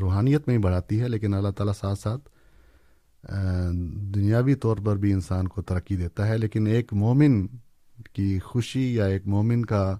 روحانیت 0.00 0.48
میں 0.48 0.56
ہی 0.56 0.62
بڑھاتی 0.62 1.00
ہے 1.00 1.08
لیکن 1.08 1.34
اللہ 1.34 1.48
تعالیٰ 1.48 1.74
ساتھ 1.74 1.98
ساتھ 1.98 2.28
دنیاوی 4.14 4.54
طور 4.54 4.76
پر 4.76 4.96
بھی 4.96 5.12
انسان 5.12 5.48
کو 5.48 5.62
ترقی 5.62 5.96
دیتا 5.96 6.28
ہے۔ 6.28 6.38
لیکن 6.38 6.66
ایک 6.66 6.92
مومن 6.92 7.46
کی 8.12 8.38
خوشی 8.38 8.94
یا 8.94 9.04
ایک 9.04 9.26
مومن 9.26 9.64
کا 9.64 9.98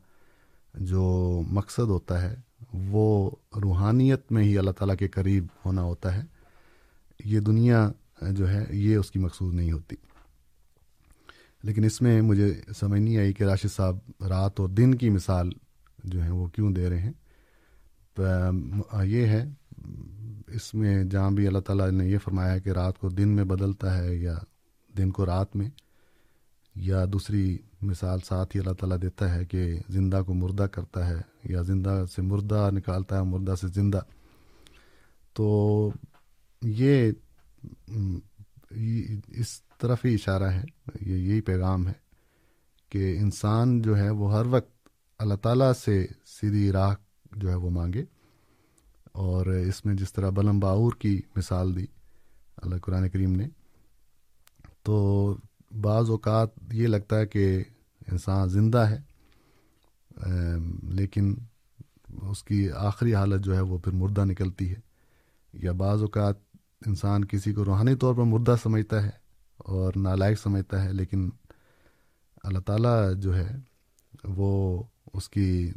جو 0.74 1.40
مقصد 1.46 1.88
ہوتا 1.88 2.22
ہے 2.22 2.47
وہ 2.72 3.30
روحانیت 3.62 4.32
میں 4.32 4.44
ہی 4.44 4.58
اللہ 4.58 4.70
تعالیٰ 4.70 4.96
کے 4.96 5.08
قریب 5.08 5.46
ہونا 5.66 5.82
ہوتا 5.82 6.16
ہے، 6.16 6.22
یہ 7.24 7.40
دنیا 7.40 7.90
جو 8.30 8.50
ہے، 8.50 8.64
یہ 8.70 8.96
اس 8.96 9.10
کی 9.10 9.18
مقصود 9.18 9.54
نہیں 9.54 9.72
ہوتی۔ 9.72 9.96
لیکن 11.62 11.84
اس 11.84 12.02
میں 12.02 12.22
مجھے 12.22 12.60
سمجھ 12.78 13.00
نہیں 13.00 13.18
آئی 13.18 13.32
کہ 13.32 13.44
راشد 13.44 13.72
صاحب 13.76 13.98
رات 14.28 14.60
اور 14.60 14.68
دن 14.68 14.94
کی 14.94 15.10
مثال 15.10 15.50
جو 16.04 16.24
ہے 16.24 16.30
وہ 16.30 16.46
کیوں 16.46 16.70
دے 16.70 16.90
رہے 16.90 17.00
ہیں۔ 17.00 17.12
یہ 19.04 19.26
ہے، 19.26 19.44
اس 20.46 20.74
میں 20.74 21.04
جہاں 21.04 21.30
بھی 21.30 21.46
اللہ 21.46 21.58
تعالیٰ 21.58 21.90
نے 21.90 22.06
یہ 22.06 22.18
فرمایا 22.18 22.52
ہے 22.52 22.60
کہ 22.60 22.70
رات 22.70 22.98
کو 22.98 23.08
دن 23.08 23.28
میں 23.28 23.44
بدلتا 23.44 23.98
ہے 23.98 24.16
یا 24.16 24.38
دن 24.98 25.10
کو 25.10 25.26
رات 25.26 25.56
میں 25.56 25.70
یا 26.74 27.04
دوسری 27.12 27.58
مثال 27.82 28.18
ساتھ 28.24 28.56
ہی 28.56 28.60
اللہ 28.60 28.72
تعالیٰ 28.72 29.02
دیتا 29.02 29.34
ہے 29.34 29.44
کہ 29.44 29.78
زندہ 29.88 30.22
کو 30.26 30.34
مردہ 30.34 30.62
کرتا 30.62 31.08
ہے 31.08 31.20
یا 31.44 31.62
زندہ 31.62 32.04
سے 32.16 32.22
مردہ 32.22 32.70
نکالتا 32.72 33.18
ہے، 33.18 33.22
مردہ 33.22 33.54
سے 33.60 33.68
زندہ۔ 33.68 34.00
تو 35.32 35.90
یہ، 36.62 37.12
اس 39.28 39.62
طرف 39.80 40.04
ہی 40.04 40.14
اشارہ 40.14 40.44
ہے، 40.44 40.64
یہ 41.00 41.16
یہی 41.16 41.40
پیغام 41.40 41.88
ہے 41.88 41.92
کہ 42.88 43.18
انسان 43.18 43.82
جو 43.82 43.96
ہے 43.96 44.10
وہ 44.10 44.38
ہر 44.38 44.46
وقت 44.46 44.88
اللہ 45.18 45.34
تعالیٰ 45.34 45.72
سے 45.72 46.06
سیدھی 46.26 46.72
راہ 46.72 46.94
جو 47.36 47.50
ہے 47.50 47.54
وہ 47.54 47.70
مانگے۔ 47.70 48.04
اور 49.12 49.46
اس 49.46 49.84
میں 49.84 49.94
جس 49.94 50.12
طرح 50.12 50.30
بلم 50.30 50.58
باور 50.58 50.92
کی 50.98 51.20
مثال 51.36 51.76
دی 51.76 51.86
اللہ 52.56 52.76
قرآن 52.76 53.08
کریم 53.08 53.32
نے، 53.32 53.48
تو 54.82 55.36
بعض 55.70 56.10
اوقات 56.10 56.48
یہ 56.72 56.86
لگتا 56.86 57.18
ہے 57.18 57.26
کہ 57.26 57.64
انسان 58.12 58.48
زندہ 58.48 58.78
ہے 58.78 58.98
لیکن 60.82 61.34
اس 62.22 62.42
کی 62.44 62.70
آخری 62.70 63.14
حالت 63.14 63.44
جو 63.44 63.54
ہے 63.56 63.60
وہ 63.60 63.78
پھر 63.78 63.92
مردہ 63.92 64.24
نکلتی 64.24 64.70
ہے۔ 64.70 64.80
یا 65.52 65.72
بعض 65.72 66.02
اوقات 66.02 66.34
انسان 66.86 67.24
کسی 67.24 67.52
کو 67.52 67.64
روحانی 67.64 67.94
طور 67.94 68.14
پر 68.14 68.22
مردہ 68.22 68.54
سمجھتا 68.62 69.02
ہے 69.02 69.10
اور 69.56 69.92
نالائق 69.96 70.40
سمجھتا 70.40 70.84
ہے، 70.84 70.92
لیکن 70.92 71.30
اللہ 72.44 72.58
تعالیٰ 72.58 73.14
جو 73.14 73.36
ہے 73.36 73.56
وہ 74.24 74.82
اس 75.14 75.28
کی 75.28 75.72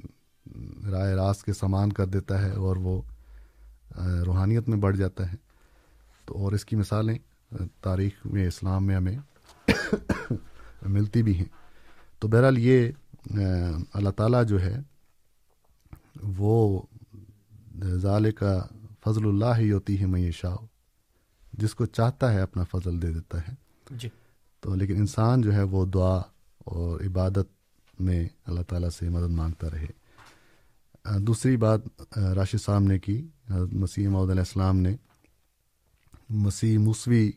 رائے 0.91 1.15
راست 1.15 1.45
کے 1.45 1.53
سامان 1.53 1.91
کر 1.93 2.05
دیتا 2.05 2.41
ہے 2.41 2.51
اور 2.51 2.75
وہ 2.75 3.01
روحانیت 4.25 4.69
میں 4.69 4.77
بڑھ 4.77 4.97
جاتا 4.97 5.31
ہے۔ 5.31 5.37
تو 6.25 6.37
اور 6.37 6.51
اس 6.51 6.65
کی 6.65 6.75
مثالیں، 6.75 7.17
تاریخ 7.81 8.25
میں، 8.25 8.47
اسلام 8.47 8.85
میں 8.85 8.95
ہمیں 8.95 9.17
ملتی 10.81 11.23
بھی 11.23 11.37
ہیں۔ 11.37 11.45
تو 12.19 12.27
بہرحال 12.27 12.57
یہ 12.57 12.91
اللہ 13.93 14.09
تعالیٰ 14.09 14.45
جو 14.45 14.61
ہے 14.61 14.79
وہ 16.23 16.81
ظال 17.83 18.31
کا 18.31 18.65
فضل 19.05 19.27
اللہ 19.27 19.57
ہی 19.57 19.71
ہوتی 19.71 20.01
ہے 20.01 20.05
میں 20.05 20.31
شاہ 20.31 20.55
جس 21.53 21.75
کو 21.75 21.85
چاہتا 21.85 22.33
ہے 22.33 22.41
اپنا 22.41 22.63
فضل 22.63 23.01
دے 23.01 23.13
دیتا 23.13 23.41
ہے۔ 23.41 23.53
جی۔ 23.91 24.09
تو 24.59 24.75
لیکن 24.75 24.95
انسان 24.95 25.41
جو 25.41 25.53
ہے 25.53 25.63
وہ 25.63 25.85
دعا 25.85 26.21
اور 26.57 26.99
عبادت 26.99 27.47
میں 27.99 28.29
اللہ 28.45 28.61
تعالیٰ 28.61 28.89
سے 28.89 29.09
مدد 29.09 29.29
مانگتا 29.29 29.67
رہے۔ 29.69 29.87
دوسری 31.19 31.57
بات 31.57 31.81
راشد 32.17 32.61
صاحب 32.65 32.81
نے 32.81 32.99
کی۔ 32.99 33.27
مسیح 33.71 34.07
محدود 34.07 34.29
علیہ 34.29 34.41
السلام 34.41 34.77
نے۔ 34.77 34.95
مسیح 36.29 36.77
موسوی 36.77 37.31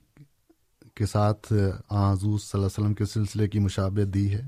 کے 0.94 1.06
ساتھ 1.06 1.52
حضور 1.90 2.38
صلی 2.38 2.50
اللہ 2.54 2.66
علیہ 2.66 2.66
وسلم 2.66 2.94
کے 2.94 3.04
سلسلے 3.04 3.48
کی 3.48 3.58
مشابت 3.58 4.14
دی 4.14 4.34
ہے 4.34 4.42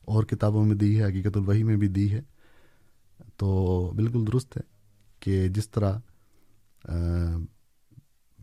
اور 0.00 0.24
کتابوں 0.24 0.64
میں 0.64 0.76
دی 0.76 0.98
ہے، 0.98 1.04
حقیقت 1.04 1.36
الوحی 1.36 1.62
میں 1.62 1.76
بھی 1.76 1.88
دی 1.88 2.12
ہے۔ 2.12 2.20
تو 3.36 3.92
بالکل 3.96 4.26
درست 4.26 4.56
ہے 4.56 4.62
کہ 5.20 5.48
جس 5.48 5.70
طرح 5.70 5.98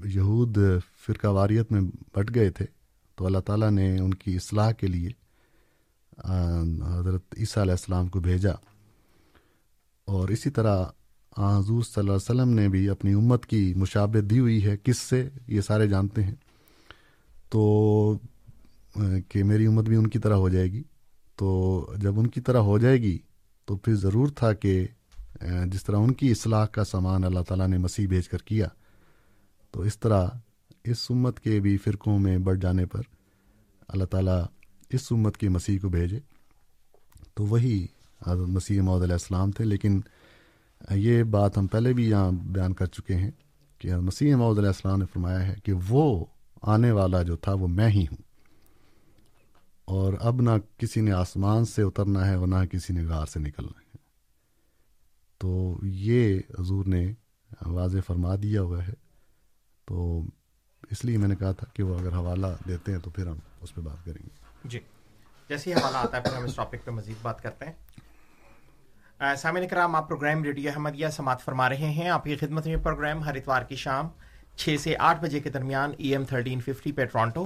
یہود 0.05 0.57
فرقہ 1.05 1.27
واریت 1.27 1.71
میں 1.71 1.81
بٹ 2.13 2.35
گئے 2.35 2.49
تھے، 2.49 2.65
تو 3.15 3.25
اللہ 3.25 3.39
تعالیٰ 3.39 3.71
نے 3.71 3.99
ان 3.99 4.13
کی 4.13 4.35
اصلاح 4.35 4.71
کے 4.71 4.87
لیے 4.87 5.09
حضرت 6.87 7.35
عیسیٰ 7.37 7.63
علیہ 7.63 7.71
السلام 7.71 8.07
کو 8.07 8.19
بھیجا۔ 8.19 8.51
اور 10.05 10.29
اسی 10.29 10.49
طرح 10.49 10.85
حضور 11.37 11.83
صلی 11.83 11.99
اللہ 11.99 12.11
علیہ 12.11 12.41
وسلم 12.41 12.49
نے 12.49 12.69
بھی 12.69 12.89
اپنی 12.89 13.13
امت 13.13 13.45
کی 13.45 13.73
مشابت 13.73 14.29
دی 14.29 14.39
ہوئی 14.39 14.65
ہے۔ 14.65 14.77
کس 14.83 14.97
سے؟ 14.97 15.29
یہ 15.47 15.61
سارے 15.61 15.87
جانتے 15.87 16.23
ہیں۔ 16.23 16.35
تو 17.53 18.17
کہ 19.29 19.43
میری 19.43 19.65
امت 19.65 19.85
بھی 19.85 19.95
ان 19.95 20.07
کی 20.07 20.19
طرح 20.19 20.33
ہو 20.33 20.49
جائے 20.49 20.71
گی۔ 20.71 20.83
تو 21.35 21.49
جب 21.97 22.19
ان 22.19 22.27
کی 22.27 22.41
طرح 22.41 22.57
ہو 22.57 22.77
جائے 22.77 23.01
گی، 23.01 23.17
تو 23.65 23.77
پھر 23.77 23.95
ضرور 23.95 24.27
تھا 24.27 24.53
کہ 24.53 24.87
جس 25.67 25.83
طرح 25.83 25.97
ان 25.97 26.13
کی 26.13 26.31
اصلاح 26.31 26.65
کا 26.65 26.83
سامان 26.83 27.23
اللہ 27.23 27.39
تعالیٰ 27.39 27.67
نے 27.67 27.77
مسیح 27.77 28.07
بھیج 28.07 28.29
کر 28.29 28.37
کیا، 28.37 28.67
تو 29.71 29.81
اس 29.81 29.99
طرح 29.99 30.27
اس 30.83 31.05
امت 31.09 31.39
کے 31.39 31.59
بھی 31.59 31.77
فرقوں 31.77 32.19
میں 32.19 32.37
بڑھ 32.37 32.59
جانے 32.59 32.85
پر 32.85 33.01
اللہ 33.87 34.03
تعالیٰ 34.03 34.43
اس 34.89 35.11
امت 35.11 35.37
کے 35.37 35.49
مسیح 35.49 35.79
کو 35.81 35.89
بھیجے۔ 35.89 36.19
تو 37.33 37.45
وہی 37.45 37.87
حضرت 38.27 38.47
مسیح 38.47 38.81
محدود 38.81 39.03
علیہ 39.03 39.13
السلام 39.13 39.51
تھے۔ 39.51 39.65
لیکن 39.65 40.01
یہ 40.91 41.23
بات 41.23 41.57
ہم 41.57 41.67
پہلے 41.67 41.93
بھی 41.93 42.09
یہاں 42.09 42.31
بیان 42.31 42.73
کر 42.73 42.85
چکے 42.85 43.15
ہیں 43.15 43.31
کہ 43.77 43.95
مسیح 43.95 44.35
محدود 44.35 44.57
علیہ 44.57 44.69
السلام 44.69 44.99
نے 44.99 45.05
فرمایا 45.13 45.47
ہے 45.47 45.55
کہ 45.63 45.73
وہ 45.89 46.25
آنے 46.63 46.91
والا 46.91 47.23
جو 47.23 47.35
تھا 47.35 47.53
وہ 47.53 47.67
میں 47.67 47.89
ہی 47.89 48.03
ہوں۔ 48.03 48.21
اور 49.85 50.13
اب 50.19 50.41
نہ 50.41 50.49
کسی 50.77 51.01
نے 51.01 51.11
آسمان 51.11 51.65
سے 51.65 51.81
اترنا 51.81 52.27
ہے 52.27 52.35
اور 52.35 52.47
نہ 52.47 52.65
کسی 52.71 52.93
نے 52.93 53.05
غار 53.05 53.25
سے 53.25 53.39
نکلنا 53.39 53.79
ہے۔ 53.79 53.97
تو 55.37 55.77
یہ 55.83 56.39
حضور 56.59 56.85
نے 56.85 57.13
واضح 57.65 57.97
فرما 58.07 58.35
دیا 58.43 58.61
ہوا 58.61 58.87
ہے۔ 58.87 58.93
تو 59.85 60.21
اس 60.91 61.05
لیے 61.05 61.17
میں 61.17 61.27
نے 61.27 61.35
کہا 61.35 61.51
تھا 61.51 61.67
کہ 61.73 61.83
وہ 61.83 61.99
اگر 61.99 62.13
حوالہ 62.13 62.47
دیتے 62.67 62.91
ہیں 62.91 62.99
تو 62.99 63.09
پھر 63.09 63.27
ہم 63.27 63.37
اس 63.61 63.75
پہ 63.75 63.81
بات 63.81 64.05
کریں 64.05 64.23
گے۔ 64.23 64.29
جی۔ 64.63 64.79
جیسے 65.49 65.69
ہی 65.69 65.75
حوالہ 65.75 65.97
آتا 65.97 66.17
ہے، 66.17 66.21
پھر 66.21 66.33
ہم 66.33 66.43
اس 66.43 66.55
ٹاپک 66.55 66.85
پہ 66.85 66.91
مزید 66.91 67.15
بات 67.21 67.43
کرتے 67.43 67.65
ہیں۔ 67.65 67.73
سامعین 69.35 69.67
کرام، 69.67 69.95
آپ 69.95 70.07
پروگرام 70.07 70.43
ریڈیو 70.43 70.71
احمدیہ 70.71 71.07
سماعت 71.07 71.41
فرما 71.41 71.69
رہے 71.69 71.91
ہیں۔ 71.91 72.09
آپ 72.09 72.23
کی 72.23 72.35
خدمت 72.35 72.67
میں 72.67 72.77
پروگرام 72.77 73.23
ہر 73.23 73.35
اتوار 73.35 73.61
کی 73.61 73.75
شام 73.75 74.09
چھ 74.57 74.75
سے 74.79 74.95
آٹھ 74.99 75.21
بجے 75.21 75.39
کے 75.39 75.49
درمیان 75.49 75.91
ای 75.97 76.11
ایم 76.11 76.23
تھرٹین 76.25 76.59
ففٹی 76.59 76.91
پہ 76.91 77.05
ٹورانٹو 77.05 77.45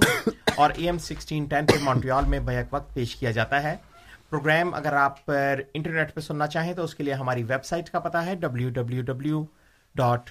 اور 0.55 0.69
ای 0.75 0.85
ایم 0.85 0.97
سکسٹین 0.97 1.45
ٹین 1.45 1.65
پہ 1.65 1.83
مونٹریال 1.83 2.25
میں 2.25 2.39
بیک 2.39 2.73
وقت 2.73 2.93
پیش 2.93 3.15
کیا 3.15 3.31
جاتا 3.31 3.63
ہے۔ 3.63 3.75
پروگرام 4.29 4.73
اگر 4.73 4.93
آپ 4.93 5.25
پر 5.25 5.61
انٹرنیٹ 5.73 6.15
پہ 6.15 6.21
سننا 6.21 6.47
چاہیں 6.47 6.73
تو 6.73 6.83
اس 6.83 6.95
کے 6.95 7.03
لیے 7.03 7.13
ہماری 7.13 7.43
ویب 7.43 7.65
سائٹ 7.65 7.89
کا 7.89 7.99
پتا 7.99 8.25
ہے 8.25 8.35
W 8.35 8.69
W 8.69 9.01
W 9.01 9.45
dot 9.95 10.29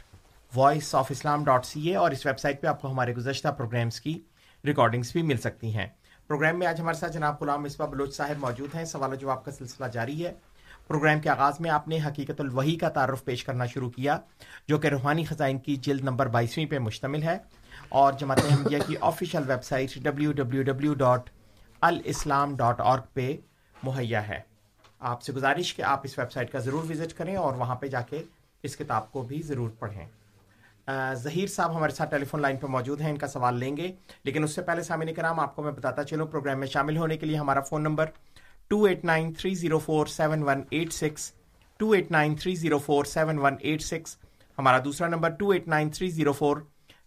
voice 0.55 0.95
of 0.95 1.07
Islam 1.11 1.45
dot 1.45 1.66
C 1.66 1.81
A 1.89 1.97
اور 1.97 2.11
اس 2.11 2.27
ویب 2.27 2.39
سائٹ 2.39 2.61
پہ 2.61 2.66
آپ 2.66 2.83
کو 2.83 2.91
ہمارے 2.91 3.14
گزشتہ 3.14 3.49
پروگرامس 3.49 4.01
کی 4.01 4.20
ریکارڈنگس 4.64 5.12
بھی 5.12 5.22
مل 5.22 5.37
سکتی 5.37 5.74
ہیں۔ 5.74 5.87
پروگرام 6.27 6.59
میں 6.59 6.66
آج 6.66 6.81
ہمارے 6.81 6.97
ساتھ 6.97 7.12
جناب 7.12 7.35
غلام 7.41 7.62
مصباح 7.62 7.87
بلوچ 7.87 8.16
صاحب 8.16 8.39
موجود 8.39 8.74
ہیں۔ 8.74 8.85
سوال 8.85 9.12
و 9.12 9.14
جواب 9.14 9.45
کا 9.45 9.51
سلسلہ 9.51 9.87
جاری 9.87 10.27
ہے۔ 10.27 10.33
پروگرام 10.89 11.20
کے 11.20 11.28
آغاز 11.28 11.61
میں 11.61 11.70
آپ 11.70 11.89
نے 11.89 11.99
حقیقت 12.07 12.41
الوحی 12.41 12.76
کا 12.76 12.89
تعارف 12.89 13.24
پیش 13.24 13.45
کرنا 13.45 13.66
شروع 13.66 13.91
کیا، 13.91 14.18
جو 14.68 14.78
کہ 14.78 14.89
روحانی 14.89 15.24
خزائن 15.24 15.59
کی 15.59 15.76
جلد 15.76 16.01
نمبر 16.01 16.26
بائیسویں 16.26 16.66
پہ 16.66 16.78
مشتمل 16.78 17.22
ہے۔ 17.22 17.39
اور 17.89 18.12
جماعت 18.12 18.39
احمدیہ 18.51 18.78
کی 18.87 18.95
official 19.01 19.43
web 19.47 19.64
site 19.64 19.95
W 19.95 20.32
W 20.32 20.62
W 20.62 20.95
dot 20.95 21.30
alislam 21.80 22.57
dot 22.57 22.80
org 22.80 22.99
پہ 22.99 23.37
مہیا 23.82 24.28
ہے۔ 24.28 24.41
آپ 25.01 25.22
سے 25.22 25.32
گزارش 25.32 25.74
کہ 25.74 25.82
آپ 25.82 26.01
اس 26.05 26.18
ویب 26.18 26.32
سائٹ 26.32 26.53
کا 26.53 26.59
ضرور 26.59 26.91
وزٹ 26.91 27.18
کریں 27.18 27.37
اور 27.37 27.55
وہاں 27.55 27.74
پہ 27.74 27.87
جا 27.87 28.01
کے 28.01 28.22
اس 28.62 28.76
کتاب 28.76 29.12
کو 29.12 29.22
بھی 29.22 29.43
ضرور 29.43 29.70
پڑھیں۔ 29.78 30.07
ظہیر 31.14 31.47
صاحب 31.47 31.76
ہمارے 31.76 31.93
ساتھ 31.93 32.11
ٹیلی 32.11 32.24
فون 32.24 32.41
لائن 32.43 32.57
پہ 32.57 32.66
موجود 32.66 33.01
ہیں، 33.01 33.11
ان 33.11 33.18
کا 33.18 33.26
سوال 33.26 33.59
لیں 33.59 33.76
گے، 33.76 33.93
لیکن 34.24 34.45
اس 34.45 34.55
سے 34.55 34.62
پہلے 34.62 34.82
سامنے 34.82 35.12
کرام، 35.12 35.41
آپ 35.41 35.57
کو 35.57 35.62
میں 35.62 35.72
بتاتا 35.72 36.05
چلوں، 36.05 36.26
پروگرام 36.26 36.59
میں 36.59 36.66
شامل 36.66 36.97
ہونے 36.97 37.16
کے 37.16 37.26
لیے 37.26 37.37
ہمارا 37.37 37.61
phone 37.61 37.82
number 37.82 38.07
two 38.69 38.85
eight 38.85 39.05
nine 39.05 39.33
three 39.33 39.55
zero 39.55 39.79
four 39.79 40.07
seven 40.07 40.43
one 40.43 40.62
eight 40.71 40.93
six 40.93 41.33
two 41.77 41.91
eight 41.91 42.11
nine 42.11 42.35
three 42.35 42.55
zero 42.55 42.79
four 42.79 43.05
seven 43.05 43.39
one 43.39 43.55
eight 43.61 43.83
six 43.83 44.17
ہمارا 44.59 44.79
دوسرا 44.85 45.09
number 45.09 45.31
two 45.31 45.51
eight 45.51 45.69
nine 45.69 45.91
three 45.91 46.11
zero 46.11 46.33
four 46.33 46.57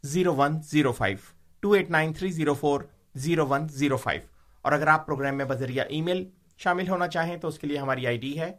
zero 0.03 0.36
one 0.36 0.62
zero 0.62 0.91
five 0.91 1.18
two 1.60 1.72
eight 1.72 1.89
nine 1.89 2.14
three 2.14 2.32
zero 2.32 2.53
four 2.53 2.82
zero 3.16 3.47
one 3.47 3.68
zero 3.68 3.97
five 3.97 4.22
اور 4.62 4.72
اگر 4.72 4.88
آپ 4.88 5.05
programme 5.05 5.38
میں 5.38 5.45
بذریعہ 5.45 5.86
ای 5.89 6.01
میل 6.01 6.30
شامل 6.57 6.89
ہونا 6.89 7.07
چاہیں 7.07 7.38
تو 7.38 7.47
اس 7.47 7.60
کے 7.60 7.68
لیے 7.68 7.78
ہماری 7.78 8.07
آئی 8.07 8.18
ڈی 8.18 8.39
ہے 8.39 8.51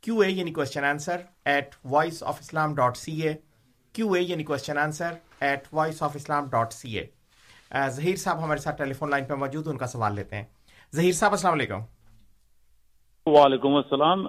کیو 0.00 0.20
اے 0.20 0.30
یعنی 0.30 0.52
question 0.52 0.84
answer 0.84 1.16
at 1.44 1.74
voice 1.84 2.22
of 2.22 2.36
Islam 2.40 2.74
dot 2.74 2.96
C 2.96 3.22
A 3.22 3.34
Q 3.92 4.12
A 4.12 4.22
یعنی 4.22 4.44
question 4.44 4.78
answer 4.78 5.12
at 5.40 5.64
voice 5.72 6.02
of 6.02 6.16
Islam 6.16 6.48
dot 6.50 6.72
C 6.72 6.98
A 6.98 7.06
Zaheer 7.88 8.16
صاحب 8.16 8.44
ہمارے 8.44 8.60
ساتھ 8.60 8.78
ٹیلی 8.78 8.92
فون 8.92 9.10
لائن 9.10 9.24
پہ 9.24 9.34
موجود 9.34 9.66
ان 9.66 9.76
کا 9.76 9.86
سوال 9.86 10.14
لیتے 10.14 10.36
ہیں۔ 10.36 10.44
ظہیر 10.94 11.12
صاحب، 11.12 11.30
السلام 11.30 11.52
علیکم۔ 11.52 11.80
وعلیکم 13.26 13.74
السلام 13.74 14.20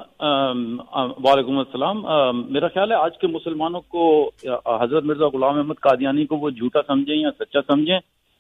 وعلیکم 1.24 1.58
السلام 1.58 2.02
میرا 2.54 2.68
خیال 2.68 2.92
ہے 2.92 2.96
آج 2.98 3.18
کے 3.20 3.28
مسلمانوں 3.28 3.82
کو 3.90 4.06
حضرت 4.82 5.04
مرزا 5.06 5.28
غلام 5.34 5.58
احمد 5.58 5.80
قادیانی 5.82 6.26
کو 6.26 6.38
وہ 6.38 6.50
جھوٹا 6.50 6.82
سمجھیں 6.88 7.16
یا 7.16 7.30
سچا 7.40 7.62
سمجھیں، 7.68 8.00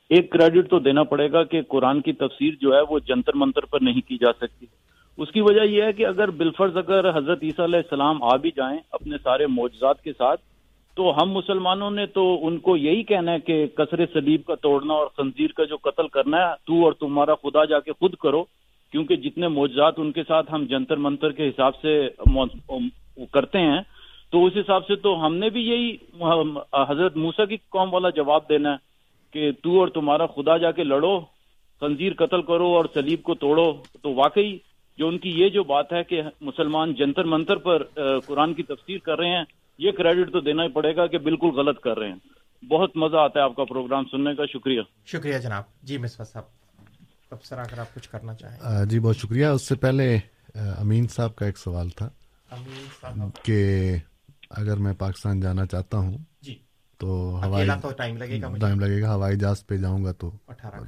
ایک 0.09 0.31
کریڈٹ 0.31 0.69
تو 0.69 0.79
دینا 0.79 1.03
پڑے 1.11 1.31
گا 1.31 1.43
کہ 1.43 1.61
قرآن 1.69 2.01
کی 2.01 2.13
تفسیر 2.21 2.53
جو 2.61 2.73
ہے 2.75 2.81
وہ 2.89 2.99
جنتر 3.07 3.35
منتر 3.35 3.65
پر 3.71 3.81
نہیں 3.81 4.07
کی 4.07 4.17
جا 4.17 4.33
سکتی۔ 4.39 4.65
اس 5.17 5.31
کی 5.31 5.41
وجہ 5.41 5.65
یہ 5.65 5.83
ہے 5.83 5.93
کہ 5.93 6.05
اگر 6.05 6.29
بالفرض 6.41 6.77
اگر 6.77 7.09
حضرت 7.17 7.43
عیسیٰ 7.43 7.65
علیہ 7.65 7.79
السلام 7.79 8.23
آ 8.23 8.35
بھی 8.41 8.51
جائیں 8.57 8.77
اپنے 8.91 9.17
سارے 9.23 9.47
معجزات 9.51 10.03
کے 10.03 10.13
ساتھ، 10.17 10.41
تو 10.97 11.13
ہم 11.21 11.31
مسلمانوں 11.31 11.91
نے 11.91 12.05
تو 12.13 12.23
ان 12.47 12.57
کو 12.59 12.77
یہی 12.77 13.03
کہنا 13.09 13.31
ہے 13.31 13.39
کہ 13.47 13.65
کثر 13.77 14.05
سلیب 14.13 14.45
کا 14.45 14.55
توڑنا 14.61 14.93
اور 14.93 15.07
خنزیر 15.17 15.51
کا 15.57 15.63
جو 15.65 15.77
قتل 15.83 16.07
کرنا 16.13 16.37
ہے، 16.39 16.53
تو 16.65 16.83
اور 16.85 16.93
تمہارا 16.99 17.35
خدا 17.43 17.65
جا 17.65 17.79
کے 17.79 17.91
خود 17.99 18.15
کرو۔ 18.23 18.43
کیونکہ 18.91 19.15
جتنے 19.15 19.47
معجزات 19.47 19.93
ان 19.97 20.11
کے 20.11 20.23
ساتھ 20.27 20.53
ہم 20.53 20.65
جنتر 20.65 20.97
منتر 20.97 21.31
کے 21.31 21.49
حساب 21.49 21.75
سے 21.81 22.09
کرتے 23.31 23.59
ہیں، 23.59 23.81
تو 24.31 24.45
اس 24.45 24.53
حساب 24.55 24.87
سے 24.87 24.95
تو 24.95 25.25
ہم 25.25 25.35
نے 25.35 25.49
بھی 25.49 25.61
یہی 25.61 25.97
حضرت 26.89 27.17
موسا 27.17 27.45
کی 27.45 27.57
قوم 27.69 27.93
والا 27.93 28.09
جواب 28.09 28.49
دینا 28.49 28.71
ہے 28.71 28.75
کہ 29.33 29.51
تو 29.63 29.79
اور 29.79 29.87
تمہارا 29.87 30.25
خدا 30.25 30.57
جا 30.57 30.71
کے 30.71 30.83
لڑو، 30.83 31.19
خنزیر 31.79 32.13
قتل 32.13 32.41
کرو 32.41 32.65
اور 32.65 32.85
سلیب 32.93 33.23
کو 33.23 33.35
توڑو۔ 33.35 33.73
تو 34.01 34.13
واقعی 34.13 34.57
جو 34.97 35.07
ان 35.07 35.17
کی 35.17 35.29
یہ 35.29 35.49
جو 35.49 35.63
بات 35.63 35.93
ہے 35.93 36.03
کہ 36.03 36.21
مسلمان 36.41 36.93
جنتر 36.93 37.23
منتر 37.23 37.55
پر 37.55 37.83
قرآن 38.25 38.53
کی 38.53 38.63
تفسیر 38.63 38.97
کر 38.97 39.17
رہے 39.17 39.29
ہیں، 39.29 39.43
یہ 39.77 39.91
کریڈٹ 39.91 40.31
تو 40.31 40.39
دینا 40.39 40.63
ہی 40.63 40.69
پڑے 40.69 40.95
گا 40.95 41.07
کہ 41.07 41.17
بالکل 41.17 41.47
غلط 41.47 41.79
کر 41.79 41.99
رہے 41.99 42.09
ہیں۔ 42.09 42.65
بہت 42.65 42.97
مزہ 42.97 43.17
آتا 43.17 43.39
ہے 43.39 43.43
آپ 43.43 43.55
کا 43.55 43.63
پروگرام 43.63 44.03
سننے 44.11 44.35
کا، 44.35 44.45
شکریہ۔ 44.45 44.81
شکریہ 45.05 45.37
جناب۔ 45.37 45.63
جی 45.83 45.97
مصفا 45.97 46.23
صاحب۔ 46.23 46.66
افسر 47.31 47.57
اگر 47.57 47.79
آپ 47.79 47.95
کچھ 47.95 48.09
کرنا 48.09 48.33
چاہیں۔ 48.33 48.85
جی 48.85 48.99
بہت 48.99 49.17
شکریہ۔ 49.17 49.45
اس 49.45 49.67
سے 49.67 49.75
پہلے 49.75 50.19
امین 50.55 51.07
صاحب 51.07 51.35
کا 51.35 51.45
ایک 51.45 51.57
سوال 51.57 51.89
تھا۔ 51.89 52.09
کہ 53.43 53.95
اگر 54.49 54.77
میں 54.77 54.93
پاکستان 54.93 55.39
جانا 55.39 55.65
چاہتا 55.65 55.97
ہوں 55.97 56.17
جی۔ 56.41 56.55
تو 56.97 57.39
ہوائی 57.43 57.69
ٹائم 57.97 58.17
لگے 58.17 58.41
گا 58.41 58.57
ٹائم 58.61 58.79
لگے 58.79 59.01
گا 59.01 59.15
ہوائی 59.15 59.35
جہاز 59.37 59.67
پہ 59.67 59.77
جاؤں 59.77 60.05
گا 60.05 60.11
تو۔ 60.11 60.31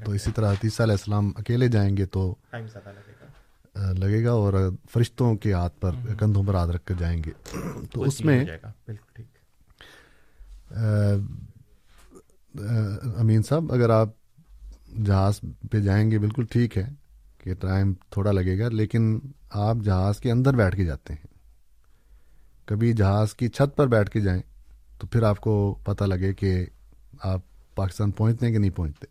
تو 0.05 0.11
اسی 0.11 0.31
طرح 0.31 0.51
حتیثہ 0.51 0.83
علیہ 0.83 0.93
السلام 0.93 1.31
اکیلے 1.35 1.67
جائیں 1.67 1.97
گے 1.97 2.05
تو 2.05 2.35
ٹائم 2.49 2.67
زیادہ 2.67 2.89
لگے 2.89 3.13
گا۔ 3.21 3.29
لگے 3.93 4.25
گا 4.25 4.31
اور 4.31 4.53
فرشتوں 4.91 5.35
کے 5.35 5.53
ہاتھ 5.53 5.79
پر 5.79 5.91
کندھوں 6.19 6.43
پر 6.43 6.55
ہاتھ 6.55 6.71
رکھ 6.71 6.85
کر 6.85 6.95
جائیں 6.99 7.23
گے۔ 7.23 7.31
تو 7.91 8.03
اس 8.03 8.21
میں 8.21 8.45
بالکل 8.87 9.11
ٹھیک۔ 9.13 9.27
امین 13.17 13.43
صاحب 13.43 13.73
اگر 13.73 13.89
آپ 13.89 14.09
جہاز 15.05 15.39
پہ 15.71 15.79
جائیں 15.79 16.09
گے 16.11 16.19
بالکل 16.19 16.45
ٹھیک 16.45 16.77
ہے 16.77 16.87
کہ 17.37 17.53
ٹائم 17.53 17.93
تھوڑا 18.09 18.31
لگے 18.31 18.57
گا، 18.59 18.69
لیکن 18.69 19.19
آپ 19.49 19.77
جہاز 19.83 20.19
کے 20.19 20.31
اندر 20.31 20.55
بیٹھ 20.55 20.75
کے 20.75 20.85
جاتے 20.85 21.13
ہیں۔ 21.13 21.27
کبھی 22.65 22.93
جہاز 22.93 23.33
کی 23.33 23.47
چھت 23.47 23.75
پر 23.75 23.87
بیٹھ 23.87 24.09
کے 24.09 24.19
جائیں 24.19 24.41
تو 24.99 25.07
پھر 25.07 25.23
آپ 25.23 25.39
کو 25.39 25.53
پتہ 25.83 26.03
لگے 26.03 26.33
کہ 26.33 26.65
آپ 27.23 27.41
پاکستان 27.75 28.11
پہنچتے 28.11 28.45
ہیں 28.45 28.53
کہ 28.53 28.59
نہیں 28.59 28.71
پہنچتے۔ 28.71 29.05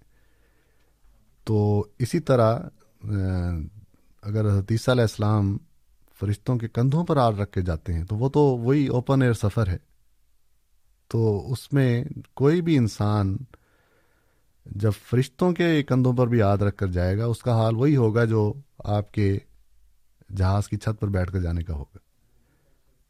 تو 1.47 1.85
اسی 1.99 2.20
طرح 2.20 2.59
اگر 4.22 4.59
حتیثہ 4.59 4.91
علیہ 4.91 5.03
السلام 5.03 5.57
فرشتوں 6.20 6.57
کے 6.59 6.68
کندھوں 6.68 7.05
پر 7.05 7.16
آر 7.16 7.33
رکھ 7.33 7.53
کے 7.53 7.61
جاتے 7.61 7.92
ہیں 7.92 8.05
تو 8.05 8.17
وہ 8.17 8.29
تو 8.29 8.41
وہی 8.41 8.87
اوپن 8.87 9.22
ایئر 9.22 9.33
سفر 9.33 9.68
ہے۔ 9.68 9.76
تو 11.11 11.53
اس 11.53 11.72
میں 11.72 12.05
کوئی 12.34 12.63
بھی 12.63 12.76
انسان 12.76 13.37
جب 14.68 14.90
فرشتوں 15.03 15.53
کے 15.53 15.82
کندھوں 15.82 16.12
پر 16.12 16.26
بھی 16.26 16.38
یاد 16.38 16.58
رکھ 16.58 16.76
کر 16.76 16.86
جائے 16.86 17.18
گا، 17.18 17.24
اس 17.24 17.38
کا 17.38 17.53
حال 17.53 17.76
وہی 17.76 17.96
ہوگا 17.96 18.24
جو 18.24 18.53
آپ 18.78 19.12
کے 19.12 19.38
جہاز 20.36 20.68
کی 20.68 20.76
چھت 20.76 21.00
پر 21.00 21.08
بیٹھ 21.08 21.32
کر 21.32 21.40
جانے 21.40 21.62
کا 21.62 21.74
ہوگا۔ 21.74 21.99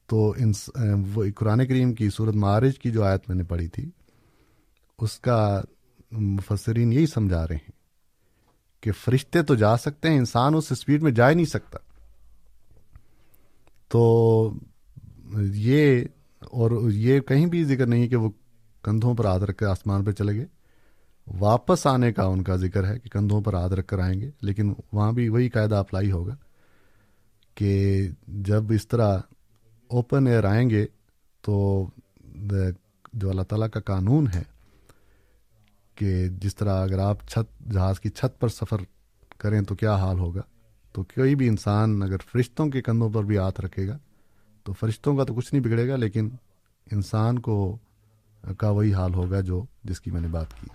تو 0.06 0.34
ان 0.38 0.52
وہ 1.14 1.24
قرآن 1.36 1.66
کریم 1.66 1.94
کی 1.94 2.10
صورت 2.10 2.34
معارج 2.34 2.78
کی 2.78 2.90
جو 2.90 3.04
آیت 3.04 3.20
میں 3.28 3.36
نے 3.36 3.42
پڑھی 3.42 3.68
تھی، 3.68 3.90
اس 4.98 5.20
کا 5.20 5.60
مفسرین 6.12 6.92
یہی 6.92 7.06
سمجھا 7.06 7.48
رہے 7.48 7.56
ہیں 7.56 7.72
کہ 8.80 8.92
فرشتے 8.92 9.42
تو 9.42 9.54
جا 9.54 9.76
سکتے 9.76 10.10
ہیں، 10.10 10.18
انسان 10.18 10.54
اس 10.54 10.72
اسپیڈ 10.72 11.02
میں 11.02 11.12
جا 11.12 11.30
ہی 11.30 11.34
نہیں 11.34 11.46
سکتا۔ 11.46 11.78
تو 13.88 14.52
یہ 15.40 16.04
اور 16.40 16.90
یہ 16.92 17.20
کہیں 17.20 17.46
بھی 17.46 17.64
ذکر 17.64 17.86
نہیں 17.86 18.08
کہ 18.08 18.16
وہ 18.16 18.30
کندھوں 18.82 19.14
پر 19.14 19.24
ہاتھ 19.24 19.42
رکھ 19.42 19.58
کے 19.58 19.66
آسمان 19.66 20.04
پہ 20.04 20.10
چلے 20.10 20.34
گئے۔ 20.34 20.57
واپس 21.40 21.86
آنے 21.86 22.12
کا 22.12 22.24
ان 22.24 22.42
کا 22.42 22.56
ذکر 22.56 22.86
ہے 22.86 22.98
کہ 22.98 23.08
کندھوں 23.08 23.40
پر 23.40 23.54
ہاتھ 23.54 23.72
رکھ 23.72 23.86
کر 23.86 23.98
آئیں 23.98 24.20
گے، 24.20 24.30
لیکن 24.40 24.72
وہاں 24.92 25.12
بھی 25.12 25.28
وہی 25.28 25.48
قاعدہ 25.48 25.74
اپلائی 25.74 26.10
ہوگا 26.10 26.34
کہ 27.54 28.08
جب 28.26 28.72
اس 28.72 28.86
طرح 28.88 29.18
اوپن 29.90 30.26
ایئر 30.26 30.44
آئیں 30.44 30.68
گے 30.70 30.86
تو 31.44 31.86
جو 33.12 33.30
اللہ 33.30 33.42
تعالیٰ 33.42 33.68
کا 33.70 33.80
قانون 33.80 34.26
ہے 34.34 34.42
کہ 35.96 36.28
جس 36.28 36.56
طرح 36.56 36.82
اگر 36.82 36.98
آپ 36.98 37.26
چھت 37.28 37.72
جہاز 37.72 38.00
کی 38.00 38.08
چھت 38.08 38.38
پر 38.40 38.48
سفر 38.48 38.82
کریں 39.38 39.60
تو 39.60 39.74
کیا 39.74 39.94
حال 39.94 40.18
ہوگا؟ 40.18 40.42
تو 40.94 41.02
کوئی 41.02 41.34
بھی 41.34 41.48
انسان 41.48 42.02
اگر 42.02 42.18
فرشتوں 42.32 42.66
کے 42.66 42.82
کندھوں 42.82 43.10
پر 43.10 43.24
بھی 43.24 43.38
ہاتھ 43.38 43.60
رکھے 43.60 43.86
گا 43.88 43.98
تو 44.66 44.72
فرشتوں 44.72 45.16
کا 45.16 45.24
تو 45.24 45.34
کچھ 45.34 45.54
نہیں 45.54 45.64
بگڑے 45.64 45.88
گا، 45.88 45.96
لیکن 45.96 46.28
انسان 46.92 47.38
کو 47.38 47.76
کا 48.58 48.70
وہی 48.70 48.94
حال 48.94 49.14
ہوگا 49.14 49.40
جو 49.40 49.64
جس 49.84 50.00
کی 50.00 50.10
میں 50.10 50.20
نے 50.20 50.28
بات 50.28 50.60
کی۔ 50.60 50.66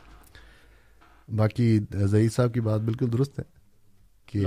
باقی 1.29 1.79
ضعید 1.93 2.31
صاحب 2.31 2.53
کی 2.53 2.59
بات 2.59 2.81
بالکل 2.81 3.11
درست 3.11 3.39
ہے 3.39 3.43
کہ 4.25 4.45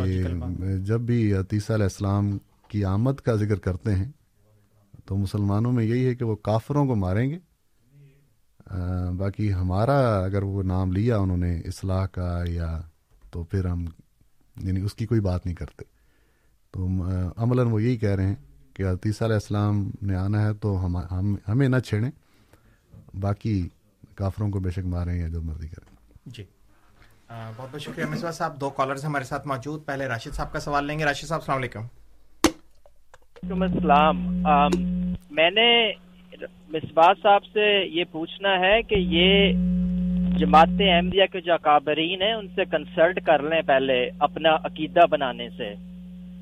جب 0.79 1.01
بھی 1.01 1.35
عتیسہ 1.35 1.73
علیہ 1.73 1.85
السلام 1.85 2.39
کی 2.69 2.85
آمد 2.85 3.13
کا 3.13 3.35
ذکر 3.35 3.57
کرتے 3.57 3.95
ہیں 3.95 4.13
تو 5.05 5.17
مسلمانوں 5.17 5.73
میں 5.73 5.85
یہی 5.85 6.07
ہے 6.07 6.15
کہ 6.15 6.25
وہ 6.25 6.37
کافروں 6.37 6.87
کو 6.87 6.95
ماریں 6.95 7.31
گے۔ 7.31 7.39
باقی 9.19 9.53
ہمارا 9.53 10.25
اگر 10.25 10.43
وہ 10.43 10.63
نام 10.63 10.93
لیا 10.93 11.19
انہوں 11.19 11.37
نے 11.37 11.59
اصلاح 11.59 12.07
کا 12.07 12.45
یا 12.49 12.81
تو 13.31 13.45
پھر 13.45 13.65
ہم 13.65 13.85
یعنی 14.63 14.81
اس 14.81 14.95
کی 14.95 15.07
کوئی 15.07 15.21
بات 15.21 15.47
نہیں 15.47 15.57
کرتے۔ 15.57 15.85
تو 16.71 16.87
عملاً 17.37 17.67
وہ 17.67 17.83
یہی 17.83 17.97
کہہ 17.97 18.15
رہے 18.15 18.27
ہیں 18.27 18.35
کہ 18.75 18.83
عتیسہ 18.83 19.25
علیہ 19.25 19.35
السلام 19.35 19.91
نے 20.03 20.17
آنا 20.17 20.43
ہے 20.43 20.55
تو 20.55 20.87
ہم 20.87 20.97
ہمیں 21.49 21.69
نہ 21.69 21.79
چھیڑیں 21.79 22.11
باقی 23.21 23.69
کافروں 24.15 24.51
کو 24.51 24.61
بے 24.61 24.71
شک 24.71 24.87
ماریں 24.87 25.21
یا 25.21 25.29
جو 25.29 25.43
مرضی 25.43 25.69
کریں۔ 25.69 25.97
جی۔ 26.27 26.45
بہت 27.31 27.73
بہت 27.73 27.81
شکریہ 27.81 28.07
مصباح 28.07 28.31
صاحب۔ 28.31 28.61
دو 28.61 28.71
کالرز 28.71 29.05
ہمارے 29.05 29.25
ساتھ 29.25 29.47
موجود۔ 29.47 29.87
پہلے 29.87 30.07
راشد 30.07 30.35
صاحب 30.35 30.53
کا 30.53 30.61
سوال 30.61 30.85
لیں 30.85 30.99
گے۔ 30.99 31.05
راشد 31.05 31.27
صاحب، 31.27 31.41
السلام 31.41 31.59
علیکم۔ 31.59 31.81
وعلیکم 31.81 33.63
السلام۔ 33.63 34.17
میں 35.31 35.51
نے 35.51 35.93
مصباح 36.69 37.13
صاحب 37.23 37.45
سے 37.45 37.85
یہ 37.87 38.05
پوچھنا 38.13 38.61
ہے 38.61 38.83
کہ 38.83 38.95
یہ 38.95 39.53
جماعت 40.39 40.69
احمدیہ 40.81 41.25
کے 41.33 41.41
جو 41.41 41.55
اکابرین 41.55 42.23
ہیں، 42.23 42.33
ان 42.33 42.49
سے 42.55 42.65
کنسلٹ 42.65 43.25
کر 43.25 43.43
لیں 43.43 43.63
پہلے 43.63 44.11
اپنا 44.19 44.55
عقیدہ 44.55 45.07
بنانے 45.11 45.49
سے۔ 45.57 45.75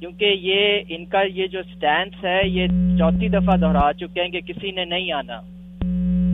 کیونکہ 0.01 0.25
یہ، 0.25 0.81
ان 0.89 1.07
کا 1.07 1.23
یہ 1.23 1.47
جو 1.47 1.63
سٹینس 1.63 2.25
ہے، 2.25 2.41
یہ 2.45 2.67
چوتھی 2.99 3.29
دفعہ 3.29 3.57
دہرا 3.57 3.93
چکے 3.93 4.23
ہیں 4.23 4.29
کہ 4.29 4.41
کسی 4.41 4.71
نے 4.71 4.85
نہیں 4.85 5.13
آنا۔ 5.13 5.41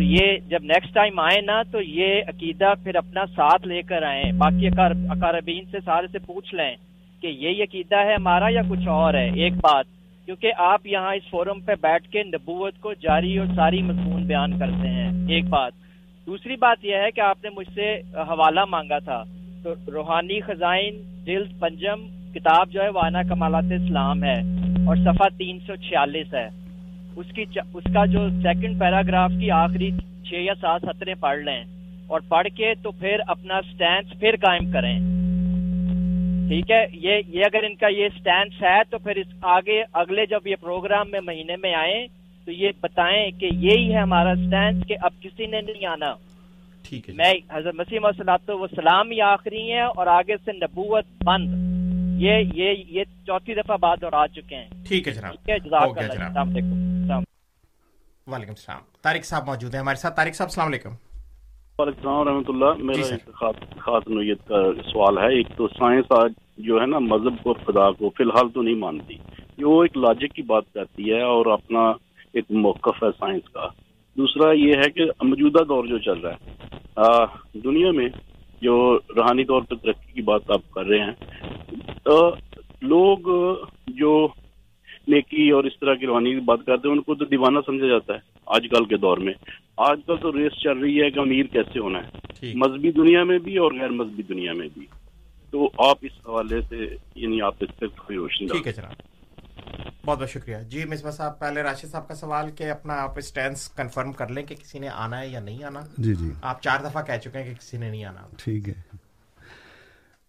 تو 0.00 0.04
یہ 0.04 0.38
جب 0.48 0.62
نیکسٹ 0.62 0.94
ٹائم 0.94 1.18
آئے 1.18 1.40
نا 1.40 1.62
تو 1.70 1.80
یہ 1.80 2.22
عقیدہ 2.28 2.72
پھر 2.84 2.96
اپنا 2.96 3.26
ساتھ 3.26 3.66
لے 3.66 3.82
کر 3.82 4.02
آئیں۔ 4.02 4.32
باقی 4.32 4.66
اکاربین 4.66 5.64
سے 5.70 5.78
سارے 5.84 6.06
سے 6.12 6.18
پوچھ 6.18 6.54
لیں 6.54 6.76
کہ 7.20 7.26
یہ 7.26 7.62
عقیدہ 7.62 7.96
ہے 7.96 8.14
ہمارا 8.14 8.46
یا 8.50 8.62
کچھ 8.70 8.88
اور 8.88 9.14
ہے؟ 9.14 9.30
ایک 9.34 9.52
بات، 9.52 9.84
کیونکہ 10.26 10.52
آپ 10.56 10.86
یہاں 10.86 11.14
اس 11.14 11.30
فورم 11.30 11.60
پہ 11.60 11.72
بیٹھ 11.80 12.08
کے 12.08 12.22
نبوت 12.22 12.80
کو 12.80 12.92
جاری 12.92 13.38
اور 13.38 13.46
ساری 13.56 13.82
مضمون 13.82 14.22
بیان 14.24 14.58
کرتے 14.58 14.88
ہیں۔ 14.88 15.10
ایک 15.28 15.44
بات۔ 15.44 15.72
دوسری 16.26 16.56
بات 16.56 16.84
یہ 16.84 16.96
ہے 16.96 17.10
کہ 17.10 17.20
آپ 17.20 17.44
نے 17.44 17.50
مجھ 17.56 17.70
سے 17.74 18.00
حوالہ 18.14 18.64
مانگا 18.68 18.98
تھا۔ 18.98 19.22
تو 19.62 19.74
روحانی 19.92 20.40
خزائن 20.40 21.24
جلد 21.24 21.60
پنجم 21.60 22.00
کتاب 22.34 22.70
جو 22.70 22.82
ہے، 22.82 22.88
وانا 22.88 23.22
کمالات 23.22 23.64
اسلام 23.64 24.24
ہے 24.24 24.40
اور 24.86 24.96
صفحہ 24.96 25.38
تین 25.38 25.58
سو 25.66 25.76
چھیالیس 25.76 26.34
ہے۔ 26.34 26.48
اس 27.16 27.26
کی 27.34 27.44
اس 27.74 27.84
کا 27.94 28.04
جو 28.06 28.28
سیکنڈ 28.42 28.78
پیراگراف 28.78 29.30
کی 29.40 29.50
آخری 29.50 29.90
چھ 30.24 30.34
یا 30.34 30.54
سات 30.60 30.82
سطریں 30.82 31.14
پڑھ 31.20 31.38
لیں 31.38 31.64
اور 32.06 32.20
پڑھ 32.28 32.48
کے 32.56 32.74
تو 32.82 32.90
پھر 32.90 33.20
اپنا 33.26 33.60
سٹینس 33.62 34.20
پھر 34.20 34.36
قائم 34.40 34.70
کریں۔ 34.70 34.98
ٹھیک 36.48 36.70
ہے؟ 36.70 36.86
یہ 36.92 37.22
یہ 37.28 37.42
اگر 37.46 37.62
ان 37.62 37.74
کا 37.74 37.86
یہ 37.88 38.08
سٹینس 38.18 38.62
ہے 38.62 38.82
تو 38.90 38.98
پھر 38.98 39.16
اس 39.16 39.26
آگے 39.42 39.82
اگلے 39.92 40.26
جب 40.26 40.46
یہ 40.46 40.56
پروگرام 40.60 41.10
میں 41.10 41.20
مہینے 41.20 41.56
میں 41.56 41.74
آئیں 41.74 42.06
تو 42.46 42.52
یہ 42.52 42.70
بتائیں 42.80 43.30
کہ 43.30 43.48
یہی 43.52 43.94
ہے 43.94 43.98
ہمارا 43.98 44.34
سٹینس 44.34 44.86
کہ 44.86 44.96
اب 45.00 45.10
کسی 45.22 45.46
نے 45.46 45.60
نہیں 45.60 45.86
آنا۔ 45.86 46.14
ٹھیک 46.88 47.08
ہے 47.08 47.14
میں 47.14 47.32
حضرت 47.50 47.74
مسیم 47.74 48.04
وسلات 48.04 48.50
و 48.50 48.66
سلام 48.66 49.10
ہی 49.10 49.20
آخری 49.20 49.72
ہے 49.72 49.80
اور 49.80 50.06
آگے 50.06 50.36
سے 50.44 50.52
نبوت 50.52 51.04
بند۔ 51.24 51.48
یہ 52.20 52.32
یہ 52.54 52.84
یہ 52.88 53.04
چوتھی 53.26 53.54
دفعہ 53.54 53.76
بعد 53.76 54.04
اور 54.04 54.12
آ 54.12 54.26
چکے 54.26 54.56
ہیں۔ 54.56 54.68
ٹھیک 54.88 55.08
ہے 55.08 55.12
جناب۔ 55.12 55.32
ٹھیک 55.32 55.50
ہے 55.50 55.58
جزاک 55.58 55.98
اللہ 55.98 56.12
السلام 56.12 56.48
علیکم۔ 56.48 57.18
وعلیکم 58.32 58.50
السلام۔ 58.50 58.80
طارق 59.02 59.24
صاحب 59.24 59.46
موجود 59.46 59.74
ہیں 59.74 59.80
ہمارے 59.80 59.96
ساتھ۔ 59.96 60.16
طارق 60.16 60.34
صاحب 60.34 60.48
السلام 60.48 60.68
علیکم۔ 60.68 60.90
وعلیکم 61.78 62.08
السلام 62.08 62.28
رحمۃ 62.28 62.48
اللہ۔ 62.48 62.84
میرا 62.84 63.06
ایک 63.06 63.26
خاص 63.78 64.08
نوعیت 64.08 64.48
کا 64.48 64.56
سوال 64.92 65.18
ہے۔ 65.18 65.36
ایک 65.36 65.46
تو 65.56 65.68
سائنس 65.68 66.04
آج 66.10 66.32
جو 66.58 66.80
ہے 66.80 66.86
نا 66.86 66.98
مذہب 66.98 67.42
کو 67.42 67.54
خدا 67.54 67.90
کو 67.90 68.08
فی 68.08 68.24
الحال 68.24 68.48
تو 68.50 68.62
نہیں 68.62 68.74
مانتی۔ 68.74 69.14
وہ 69.62 69.82
ایک 69.82 69.96
لاجک 69.96 70.34
کی 70.34 70.42
بات 70.42 70.62
کرتی 70.74 71.12
ہے 71.12 71.22
اور 71.22 71.46
اپنا 71.46 71.90
ایک 72.32 72.44
موقف 72.50 73.02
ہے 73.02 73.08
سائنس 73.18 73.52
کا۔ 73.52 73.66
دوسرا 74.16 74.52
یہ 74.52 74.72
ہے 74.72 74.90
کہ 74.90 75.04
موجودہ 75.22 75.64
دور 75.64 75.84
جو 75.84 75.98
چل 75.98 76.20
رہا 76.20 76.32
ہے 76.32 76.50
دنیا 77.58 77.90
میں 77.90 78.08
جو 78.60 78.98
روحانی 79.16 79.44
طور 79.44 79.62
پہ 79.62 79.74
ترقی 79.74 80.12
کی 80.12 80.22
بات 80.22 80.50
آپ 80.50 80.70
کر 80.70 80.86
رہے 80.86 80.98
ہیں 80.98 81.12
لوگ 82.82 83.18
جو 83.86 84.28
نیکی 85.08 85.50
اور 85.50 85.64
اس 85.64 85.78
طرح 85.80 85.94
کی 85.94 86.06
روحانی 86.06 86.34
کی 86.34 86.40
بات 86.40 86.58
کرتے 86.66 86.88
ہیں 86.88 86.96
ان 86.96 87.02
کو 87.02 87.14
تو 87.14 87.24
دیوانہ 87.24 87.58
سمجھا 87.66 87.86
جاتا 87.86 88.14
ہے 88.14 88.18
آج 88.46 88.66
کل 88.70 88.84
کے 88.84 88.96
دور 88.96 89.18
میں۔ 89.18 89.32
آج 89.76 90.00
کل 90.06 90.16
تو 90.16 90.32
ریس 90.32 90.52
چل 90.62 90.78
رہی 90.78 91.02
ہے 91.02 91.10
کہ 91.10 91.18
امیر 91.18 91.46
کیسے 91.46 91.78
ہونا 91.78 91.98
ہے۔ 91.98 92.10
مذہبی 92.54 92.92
دنیا 92.92 93.24
میں 93.24 93.38
بھی 93.38 93.56
اور 93.56 93.72
غیر 93.72 93.88
مذہبی 93.88 94.22
دنیا 94.22 94.52
میں 94.52 94.68
بھی۔ 94.74 94.86
تو 95.50 95.70
آپ 95.78 95.96
اس 96.02 96.12
حوالے 96.28 96.60
سے 96.60 96.96
یعنی 97.14 97.42
آپ 97.42 97.54
اس 97.60 97.68
تھوڑی 97.78 98.16
روشنی 98.16 98.46
ٹھیک 98.46 98.66
ہے 98.66 98.72
جناب۔ 98.72 99.19
بہت 100.04 100.18
بہت 100.18 100.30
شکریہ۔ 100.30 100.56
جی 100.68 100.84
مصباح 100.84 101.10
صاحب 101.10 101.38
پہلے 101.38 101.62
راشد 101.62 101.90
صاحب 101.90 102.08
کا 102.08 102.14
سوال 102.14 102.50
کہ 102.50 102.70
اپنا 102.70 102.94
آپ 102.94 103.18
اسٹینس 103.18 103.68
کنفرم 103.68 104.12
کر 104.12 104.28
لیں 104.28 104.46
کہ 104.46 104.54
کسی 104.54 104.78
نے 104.78 104.88
آنا 104.88 105.20
ہے 105.20 105.28
یا 105.28 105.40
نہیں 105.40 105.64
آنا؟ 105.64 105.80
جی 105.98 106.14
جی۔ 106.14 106.32
آپ 106.42 106.62
چار 106.62 106.78
دفعہ 106.80 107.02
کہہ 107.02 107.18
چکے 107.24 107.38
ہیں 107.38 107.44
کہ 107.44 107.54
کسی 107.54 107.76
نے 107.76 107.90
نہیں 107.90 108.04
آنا۔ 108.04 108.20
ٹھیک 108.36 108.68
ہے۔ 108.68 108.74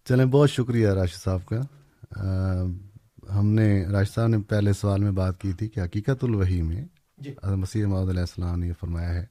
چلیں 0.04 0.24
بہت 0.24 0.50
شکریہ 0.50 0.88
راشد 0.88 1.22
صاحب 1.22 1.46
کا۔ 1.46 1.60
ہم 3.38 3.46
نے 3.46 3.86
راشد 3.86 4.14
صاحب 4.14 4.26
نے 4.26 4.38
پہلے 4.38 4.72
سوال 4.72 5.04
میں 5.04 5.10
بات 5.10 5.40
کی 5.40 5.52
تھی 5.52 5.68
کہ 5.68 5.80
حقیقت 5.80 6.24
الوحی 6.24 6.62
میں 6.62 6.84
جی۔ 7.18 7.34
مسیح 7.42 7.86
محمد 7.86 8.08
علیہ 8.08 8.20
السلام 8.20 8.58
نے 8.58 8.66
یہ 8.66 8.72
فرمایا 8.80 9.14
ہے 9.14 9.26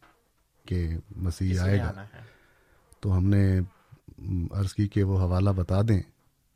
کہ 0.68 0.90
مسیح 1.16 1.62
آئے 1.62 1.80
گا۔ 1.80 1.92
تو 3.00 3.18
ہم 3.18 3.30
نے 3.30 3.60
عرض 4.52 4.74
کی 4.74 4.88
کہ 4.88 5.04
وہ 5.04 5.20
حوالہ 5.20 5.50
بتا 5.50 5.82
دیں۔ 5.88 6.02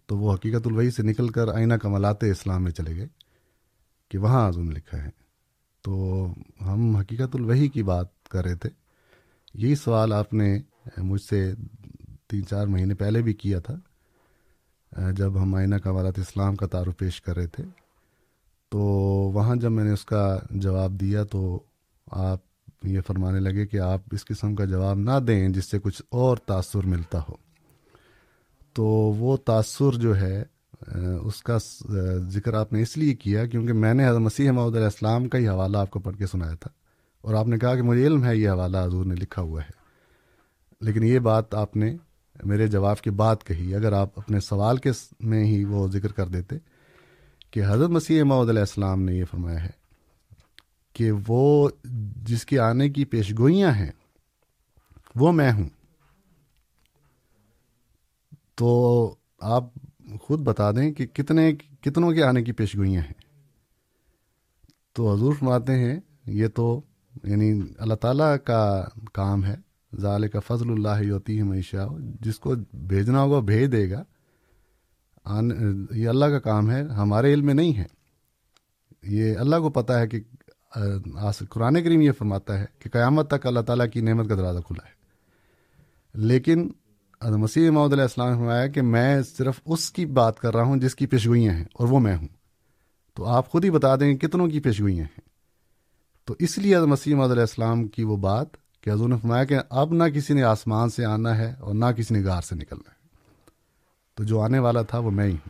تو 0.06 0.18
وہ 0.18 0.34
حقیقت 0.34 0.68
الوحی 0.68 0.92
سے 0.92 1.04
نکل 1.04 1.30
کر 1.30 1.48
آئینہ 1.48 1.74
کمالات 1.74 2.24
اسلام 2.24 2.64
میں 2.64 2.72
چلے 2.72 2.96
گئے۔ 2.96 3.08
کہ 4.16 4.20
وہاں 4.20 4.50
عظم 4.50 4.72
لکھا 4.72 5.04
ہے۔ 5.04 5.10
تو 5.82 6.28
ہم 6.62 6.96
حقیقت 6.96 7.36
الوحی 7.36 7.68
کی 7.68 7.84
بات 7.84 8.24
کر 8.28 8.44
رہے 8.44 8.56
تھے۔ 8.56 8.70
یہی 9.54 9.76
سوال 9.76 10.14
آپ 10.14 10.34
نے 10.34 10.62
مجھ 10.98 11.22
سے 11.22 11.54
تین 12.28 12.48
چار 12.48 12.68
مہینے 12.68 12.96
پہلے 12.96 13.22
بھی 13.22 13.34
کیا 13.34 13.60
تھا، 13.60 15.12
جب 15.12 15.42
ہم 15.42 15.56
آئینہ 15.56 15.76
کمالات 15.76 16.20
اسلام 16.20 16.56
کا 16.56 16.68
تعارف 16.68 16.98
پیش 16.98 17.22
کر 17.22 17.36
رہے 17.36 17.48
تھے۔ 17.48 17.64
تو 18.70 18.80
وہاں 19.34 19.56
جب 19.56 19.72
میں 19.72 19.84
نے 19.84 19.92
اس 19.92 20.06
کا 20.06 20.40
جواب 20.50 20.92
دیا 20.92 21.24
تو 21.24 21.64
آپ 22.12 22.40
یہ 22.84 23.02
فرمانے 23.08 23.40
لگے 23.40 23.68
کہ 23.68 23.80
آپ 23.80 24.02
اس 24.12 24.26
قسم 24.26 24.56
کا 24.56 24.66
جواب 24.66 24.98
نہ 24.98 25.20
دیں 25.28 25.50
جس 25.50 25.72
سے 25.72 25.80
کچھ 25.80 26.02
اور 26.10 26.38
تاثر 26.38 26.86
ملتا 26.86 27.20
ہو۔ 27.20 27.34
تو 28.74 28.86
وہ 29.18 29.38
تاثر 29.38 30.00
جو 30.00 30.18
ہے 30.18 30.44
اس 31.22 31.44
کا 31.44 31.58
ذکر 32.30 32.54
آپ 32.54 32.74
نے 32.74 32.82
اس 32.82 32.98
لیے 32.98 33.16
کیا 33.16 33.46
کیونکہ 33.46 33.74
میں 33.74 33.94
نے 33.94 34.08
حضرت 34.08 34.22
مسیح 34.22 34.52
محمد 34.52 34.76
علیہ 34.76 34.84
السلام 34.84 35.28
کا 35.30 35.38
ہی 35.38 35.48
حوالہ 35.48 35.78
آپ 35.78 35.90
کو 35.90 36.00
پڑھ 36.00 36.18
کے 36.18 36.28
سنایا 36.28 36.56
تھا 36.56 36.70
اور 37.22 37.34
آپ 37.34 37.48
نے 37.48 37.58
کہا 37.58 37.76
کہ 37.76 37.82
مجھے 37.82 38.08
علم 38.08 38.26
ہے، 38.26 38.38
یہ 38.38 38.50
حوالہ 38.50 38.78
حضور 38.78 39.06
نے 39.06 39.16
لکھا 39.16 39.42
ہوا 39.42 39.62
ہے۔ 39.62 39.72
لیکن 40.82 41.04
یہ 41.04 41.20
بات 41.20 41.56
آپ 41.56 41.76
نے 41.76 41.98
میرے 42.44 42.68
جواب 42.68 43.02
کی 43.02 43.10
بات 43.10 43.44
کہی۔ 43.44 43.76
اگر 43.76 43.94
آپ 43.94 44.10
اپنے 44.16 44.40
سوال 44.40 44.78
کے 44.78 44.92
میں 45.20 45.46
ہی 45.46 45.66
وہ 45.66 45.88
ذکر 45.88 46.12
کر 46.12 46.28
دیتے 46.28 46.56
کہ 47.52 47.64
حضرت 47.66 47.90
مسیح 47.90 48.24
محمد 48.24 48.50
علیہ 48.50 48.60
السلام 48.60 49.02
نے 49.02 49.14
یہ 49.14 49.26
فرمایا 49.32 49.64
ہے 49.64 49.70
کہ 50.94 51.12
وہ 51.28 51.70
جس 52.24 52.46
کے 52.46 52.60
آنے 52.60 52.90
کی 52.90 53.06
پیشگوئیاں 53.06 53.72
ہیں، 53.72 53.92
وہ 55.16 55.32
میں 55.32 55.52
ہوں۔ 55.52 55.70
تو 58.56 59.16
آپ 59.40 59.64
خود 60.22 60.40
بتا 60.40 60.72
دیں 60.72 60.94
کہ 60.94 61.06
کتنے 61.06 61.54
کتنوں 61.82 62.12
کے 62.12 62.24
آنے 62.24 62.44
کی 62.44 62.52
پیشگوئیاں 62.52 63.02
ہیں۔ 63.02 63.26
تو 64.94 65.14
حضور 65.14 65.34
فرماتے 65.34 65.74
ہیں، 65.74 66.00
یہ 66.26 66.48
تو 66.48 66.82
یعنی 67.24 67.62
اللہ 67.78 67.94
تعالیٰ 67.94 68.36
کا 68.44 68.86
کام 69.14 69.46
ہے 69.46 69.56
ظال 70.00 70.28
کا 70.28 70.40
فضل 70.40 70.72
اللہ 70.72 71.12
ہوتی 71.12 71.38
ہے 71.38 71.44
معیشہ 71.44 71.88
جس 72.22 72.40
کو 72.40 72.56
بھیجنا 72.74 73.22
ہوگا 73.22 73.40
بھیج 73.40 73.72
دے 73.72 73.92
گا۔ 73.92 74.04
یہ 75.92 76.10
اللہ 76.10 76.26
کا 76.26 76.40
کام 76.40 76.72
ہے، 76.72 76.82
ہمارے 76.82 77.34
علم 77.34 77.46
میں 77.46 77.54
نہیں 77.54 77.78
ہے۔ 77.78 77.86
یہ 79.04 79.38
اللہ 79.38 79.56
کو 79.56 79.70
پتہ 79.70 79.94
ہے 79.94 80.08
کہ 80.08 80.20
قرآن 81.50 81.84
کریم 81.84 82.02
یہ 82.02 82.12
فرماتا 82.12 82.60
ہے 82.60 82.66
کہ 82.80 82.90
قیامت 82.90 83.30
تک 83.30 83.46
اللہ 83.46 83.60
تعالیٰ 83.60 83.90
کی 83.94 84.02
نعمت 84.02 84.30
کا 84.30 84.36
دروازہ 84.36 84.60
کھلا 84.60 84.88
ہے۔ 84.88 84.96
لیکن 86.14 86.70
مسیح 87.30 87.70
محمد 87.70 87.94
علیہ 87.94 88.04
السلام 88.04 88.30
نے 88.30 88.38
فرمایا 88.38 88.68
کہ 88.68 88.82
میں 88.82 89.22
صرف 89.22 89.60
اس 89.66 89.92
کی 89.92 90.06
بات 90.06 90.40
کر 90.40 90.56
رہا 90.56 90.64
ہوں 90.64 90.78
جس 90.78 90.96
کی 90.96 91.06
پیشگوئیاں 91.06 91.54
ہیں 91.54 91.64
اور 91.74 91.88
وہ 91.88 92.00
میں 92.00 92.18
ہوں۔ 92.18 92.28
تو 93.14 93.26
آپ 93.26 93.52
خود 93.52 93.66
ہی 93.66 93.72
بتا 93.72 93.96
دیں 93.96 94.18
کہ 94.18 94.28
کتنوں 94.28 94.48
کی 94.48 94.60
پیشگوئیاں 94.60 95.04
ہیں۔ 95.04 95.20
تو 96.26 96.36
اس 96.40 96.58
لیے 96.58 96.80
مسیح 96.80 97.16
محمد 97.16 97.32
علیہ 97.32 97.42
السلام 97.42 97.88
کی 97.88 98.04
وہ 98.04 98.18
بات 98.18 98.48
کہ 98.82 98.90
حضور 98.90 99.10
نے 99.10 99.16
فرمایا 99.22 99.44
کہ 99.44 99.58
اب 99.70 99.94
نہ 99.94 100.04
کسی 100.04 100.34
نے 100.34 100.44
آسمان 100.44 100.90
سے 100.90 101.06
آنا 101.06 101.38
ہے 101.38 101.54
اور 101.60 101.76
نہ 101.76 101.86
کسی 101.98 102.14
نے 102.14 102.24
گار 102.24 102.42
سے 102.42 102.56
نکلنا 102.56 102.90
ہے۔ 102.90 103.08
تو 104.16 104.24
جو 104.24 104.42
آنے 104.42 104.60
والا 104.60 104.82
تھا 104.82 104.98
وہ 104.98 105.12
میں 105.12 105.26
ہی 105.26 105.32
ہوں۔ 105.32 105.50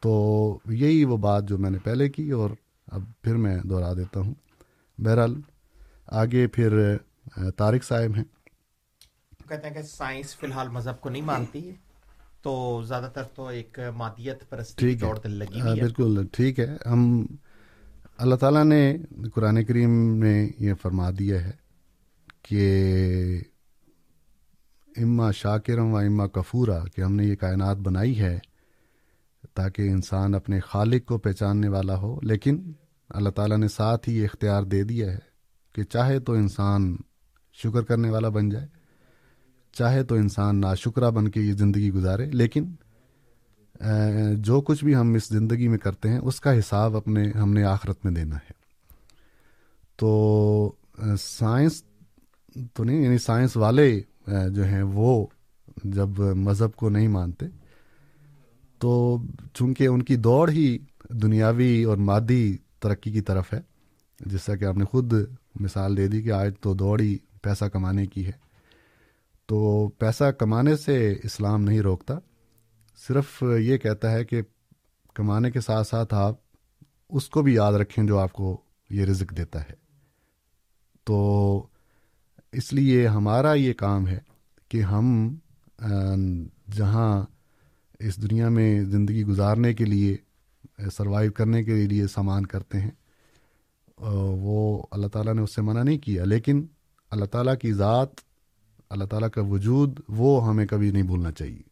تو 0.00 0.58
یہی 0.70 1.04
وہ 1.04 1.16
بات 1.16 1.48
جو 1.48 1.58
میں 1.58 1.70
نے 1.70 1.78
پہلے 1.78 2.08
کی 2.08 2.30
اور 2.30 2.50
اب 2.92 3.02
پھر 3.22 3.36
میں 3.36 3.58
دہرا 3.58 3.94
دیتا 3.94 4.20
ہوں۔ 4.20 4.34
بہرحال 4.98 5.40
آگے 6.06 6.46
پھر 6.46 6.96
طارق 7.56 7.84
صاحب 7.84 8.16
ہیں۔ 8.16 8.35
کہتے 9.46 9.66
ہیں 9.68 9.74
کہ 9.74 9.82
سائنس 9.82 10.36
فی 10.36 10.46
الحال 10.46 10.68
مذہب 10.68 11.00
کو 11.00 11.08
نہیں 11.08 11.22
مانتی 11.22 11.68
ہے۔ 11.68 11.74
تو 12.42 12.82
زیادہ 12.88 13.10
تر 13.14 13.22
تو 13.22 13.46
ایک 13.46 13.78
مادیت 13.96 14.50
پرستی 14.50 14.94
دوڑ 14.94 15.18
دل 15.24 15.30
لگی 15.30 15.60
ہوئی 15.60 15.80
بالکل 15.80 16.26
ٹھیک 16.32 16.60
ہے۔ 16.60 16.76
ہم 16.86 17.26
اللہ 18.18 18.34
تعالیٰ 18.34 18.64
نے 18.64 18.96
قرآن 19.34 19.64
کریم 19.64 19.90
میں 19.90 20.48
یہ 20.58 20.74
فرما 20.82 21.10
دیا 21.18 21.44
ہے 21.44 21.50
کہ 22.42 22.64
اما 24.96 25.30
شاکرم 25.30 25.92
و 25.92 25.96
اما 25.96 26.26
کفورا 26.26 26.84
کہ 26.84 27.00
ہم 27.00 27.16
نے 27.16 27.24
یہ 27.24 27.36
کائنات 27.36 27.76
بنائی 27.76 28.18
ہے 28.20 28.38
تاکہ 29.54 29.82
انسان 29.82 30.34
اپنے 30.34 30.60
خالق 30.60 31.06
کو 31.06 31.18
پہچاننے 31.18 31.68
والا 31.68 31.96
ہو۔ 31.96 32.18
لیکن 32.22 32.72
اللہ 33.08 33.28
تعالیٰ 33.28 33.58
نے 33.58 33.68
ساتھ 33.68 34.08
ہی 34.08 34.24
اختیار 34.24 34.62
دے 34.62 34.82
دیا 34.82 35.12
ہے 35.12 35.18
کہ 35.72 35.82
چاہے 35.84 36.20
تو 36.20 36.32
انسان 36.32 36.96
شکر 37.52 37.82
کرنے 37.82 38.10
والا 38.10 38.28
بن 38.28 38.48
جائے۔ 38.48 38.75
چاہے 39.78 40.02
تو 40.04 40.14
انسان 40.14 40.60
ناشکرہ 40.60 41.10
بن 41.10 41.28
کے 41.28 41.40
یہ 41.40 41.52
زندگی 41.52 41.90
گزارے، 41.92 42.26
لیکن 42.32 42.64
جو 44.38 44.60
کچھ 44.60 44.84
بھی 44.84 44.94
ہم 44.96 45.12
اس 45.14 45.28
زندگی 45.28 45.68
میں 45.68 45.78
کرتے 45.78 46.08
ہیں، 46.08 46.18
اس 46.18 46.40
کا 46.40 46.58
حساب 46.58 46.96
اپنے، 46.96 47.30
ہم 47.32 47.52
نے 47.52 47.64
آخرت 47.64 48.04
میں 48.04 48.12
دینا 48.12 48.36
ہے۔ 48.36 48.52
تو 49.96 50.72
سائنس 51.18 51.82
تو 52.74 52.84
نہیں 52.84 53.02
یعنی 53.02 53.18
سائنس 53.18 53.56
والے 53.56 53.88
جو 54.26 54.64
ہیں 54.64 54.82
وہ 54.82 55.26
جب 55.84 56.18
مذہب 56.38 56.74
کو 56.74 56.88
نہیں 56.88 57.08
مانتے، 57.08 57.46
تو 58.78 59.18
چونکہ 59.54 59.86
ان 59.86 60.02
کی 60.02 60.16
دوڑ 60.16 60.48
ہی 60.50 60.76
دنیاوی 61.22 61.84
اور 61.84 61.96
مادی 61.96 62.56
ترقی 62.80 63.10
کی 63.12 63.20
طرف 63.20 63.52
ہے 63.54 63.60
جیسا 64.20 64.56
کہ 64.56 64.64
آپ 64.64 64.76
نے 64.76 64.84
خود 64.84 65.12
مثال 65.60 65.96
دے 65.96 66.08
دی 66.08 66.22
کہ 66.22 66.32
آج 66.32 66.52
تو 66.60 66.74
دوڑ 66.74 67.00
ہی 67.00 67.16
پیسہ 67.42 67.64
کمانے 67.64 68.06
کی 68.06 68.26
ہے۔ 68.26 68.45
تو 69.46 69.88
پیسہ 69.88 70.30
کمانے 70.30 70.76
سے 70.76 71.14
اسلام 71.24 71.62
نہیں 71.62 71.80
روکتا۔ 71.80 72.14
صرف 73.08 73.42
یہ 73.60 73.76
کہتا 73.76 74.12
ہے 74.12 74.24
کہ 74.24 74.42
کمانے 75.14 75.50
کے 75.50 75.60
ساتھ 75.60 75.86
ساتھ 75.86 76.14
آپ 76.14 76.34
اس 77.08 77.28
کو 77.28 77.42
بھی 77.42 77.54
یاد 77.54 77.72
رکھیں 77.72 78.06
جو 78.06 78.18
آپ 78.18 78.32
کو 78.32 78.60
یہ 78.90 79.04
رزق 79.04 79.36
دیتا 79.36 79.62
ہے۔ 79.62 79.72
تو 81.04 81.66
اس 82.52 82.72
لیے 82.72 83.06
ہمارا 83.06 83.52
یہ 83.54 83.72
کام 83.72 84.08
ہے 84.08 84.18
کہ 84.68 84.82
ہم 84.82 85.34
جہاں 86.72 87.22
اس 87.98 88.22
دنیا 88.22 88.48
میں 88.48 88.84
زندگی 88.84 89.24
گزارنے 89.24 89.74
کے 89.74 89.84
لیے، 89.84 90.16
سروائیو 90.92 91.32
کرنے 91.32 91.62
کے 91.62 91.74
لیے 91.74 92.06
سامان 92.06 92.46
کرتے 92.46 92.80
ہیں 92.80 92.90
وہ 93.98 94.82
اللہ 94.90 95.06
تعالیٰ 95.06 95.34
نے 95.34 95.42
اس 95.42 95.54
سے 95.54 95.62
منع 95.62 95.82
نہیں 95.82 95.98
کیا۔ 95.98 96.24
لیکن 96.24 96.66
اللہ 97.10 97.24
تعالیٰ 97.24 97.56
کی 97.58 97.72
ذات 97.72 98.25
اللہ 98.90 99.04
تعالیٰ 99.04 99.30
کا 99.30 99.40
وجود 99.40 100.00
وہ 100.08 100.48
ہمیں 100.48 100.66
کبھی 100.66 100.90
نہیں 100.90 101.02
بھولنا 101.02 101.32
چاہیے۔ 101.32 101.62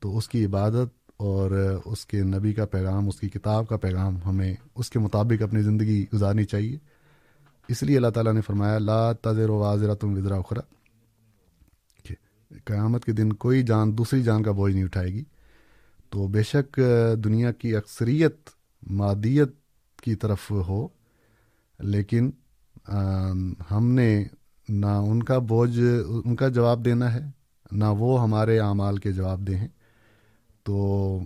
تو 0.00 0.16
اس 0.18 0.28
کی 0.28 0.44
عبادت 0.44 1.10
اور 1.16 1.50
اس 1.84 2.06
کے 2.06 2.22
نبی 2.22 2.52
کا 2.52 2.66
پیغام، 2.66 3.08
اس 3.08 3.20
کی 3.20 3.28
کتاب 3.28 3.68
کا 3.68 3.76
پیغام 3.76 4.18
ہمیں 4.26 4.54
اس 4.74 4.90
کے 4.90 4.98
مطابق 4.98 5.42
اپنی 5.42 5.62
زندگی 5.62 6.04
گزارنی 6.14 6.44
چاہیے۔ 6.44 6.78
اس 7.68 7.82
لیے 7.82 7.96
اللہ 7.96 8.08
تعالیٰ 8.08 8.32
نے 8.32 8.40
فرمایا، 8.40 8.78
لا 8.78 9.12
تذر 9.12 9.48
و 9.50 9.54
واضح 9.54 9.94
تم 10.00 10.16
وزرا 10.16 10.36
اخرا 10.36 10.60
قیامت 12.64 13.04
کے 13.04 13.12
دن 13.12 13.32
کوئی 13.32 13.62
جان 13.62 13.98
دوسری 13.98 14.22
جان 14.22 14.42
کا 14.42 14.52
بوجھ 14.52 14.74
نہیں 14.74 14.84
اٹھائے 14.84 15.12
گی۔ 15.12 15.24
تو 16.10 16.26
بے 16.26 16.42
شک 16.42 16.80
دنیا 17.24 17.52
کی 17.52 17.76
اکثریت 17.76 18.48
مادیت 18.82 19.48
کی 20.02 20.14
طرف 20.14 20.50
ہو، 20.50 20.88
لیکن 21.78 22.30
ہم 23.70 23.90
نے 23.90 24.24
نہ 24.68 24.86
ان 24.86 25.22
کا 25.22 25.38
بوجھ، 25.38 25.80
ان 26.24 26.36
کا 26.36 26.48
جواب 26.48 26.84
دینا 26.84 27.14
ہے، 27.14 27.20
نہ 27.72 27.84
وہ 27.84 28.22
ہمارے 28.22 28.58
اعمال 28.58 28.96
کے 28.96 29.12
جواب 29.12 29.46
دیں 29.46 29.56
ہیں۔ 29.56 29.68
تو، 30.62 31.18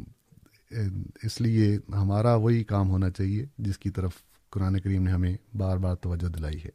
اس 1.23 1.41
لیے 1.41 1.79
ہمارا 1.89 2.35
وہی 2.35 2.65
کام 2.65 2.91
ہونا 2.91 3.11
چاہیے 3.11 3.47
جس 3.59 3.79
کی 3.79 3.91
طرف 3.91 4.13
قرآن 4.51 4.81
کریم 4.81 5.03
نے 5.03 5.11
ہمیں 5.11 5.37
بار 5.57 5.77
بار 5.77 5.95
توجہ 5.95 6.29
دلائی 6.29 6.65
ہے۔ 6.65 6.71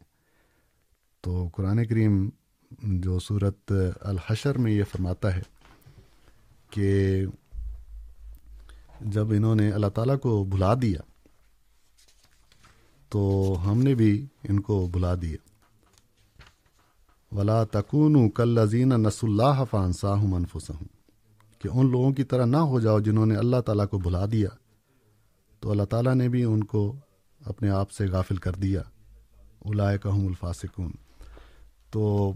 تو 1.22 1.49
قرآن 1.53 1.85
کریم 1.85 2.30
جو 2.81 3.19
صورت 3.19 3.72
الحشر 4.02 4.57
میں 4.57 4.72
یہ 4.72 4.84
فرماتا 4.84 5.35
ہے 5.35 5.41
کہ 6.69 7.26
جب 9.02 9.30
انہوں 9.30 9.56
نے 9.56 9.72
اللہ 9.72 9.88
تعالیٰ 9.88 10.19
کو 10.19 10.44
بھلا 10.44 10.73
دیا، 10.81 10.99
تو 13.10 13.53
ہم 13.65 13.84
نے 13.84 13.95
بھی 13.95 14.26
ان 14.44 14.60
کو 14.60 14.89
بلا 14.91 15.15
دیا۔ 15.22 15.47
ولا 17.32 17.64
تکون 17.64 18.30
کل 18.30 18.49
لذین 18.49 18.90
نس 18.90 19.24
اللہ 19.24 19.64
فانساہ 19.72 20.22
منفس 20.24 20.70
ہوں 20.70 20.88
کہ 21.60 21.70
ان 21.74 21.91
لوگوں 21.91 22.12
کی 22.12 22.24
طرح 22.24 22.45
نہ 22.45 22.58
ہو 22.58 22.80
جاؤ 22.80 22.99
جنہوں 22.99 23.26
نے 23.26 23.36
اللہ 23.36 23.62
تعالیٰ 23.62 23.88
کو 23.88 23.98
بھلا 23.98 24.26
دیا۔ 24.32 24.49
تو 25.60 25.72
اللہ 25.72 25.84
تعالیٰ 25.84 26.16
نے 26.16 26.30
بھی 26.30 26.44
ان 26.44 26.64
کو 26.64 26.95
اپنے 27.45 27.70
آپ 27.70 27.91
سے 27.91 28.08
غافل 28.08 28.36
کر 28.36 28.54
دیا۔ 28.54 28.82
الائے 29.66 29.98
کہ 29.98 30.08
الفاسکون 30.08 30.91
تو 31.91 32.34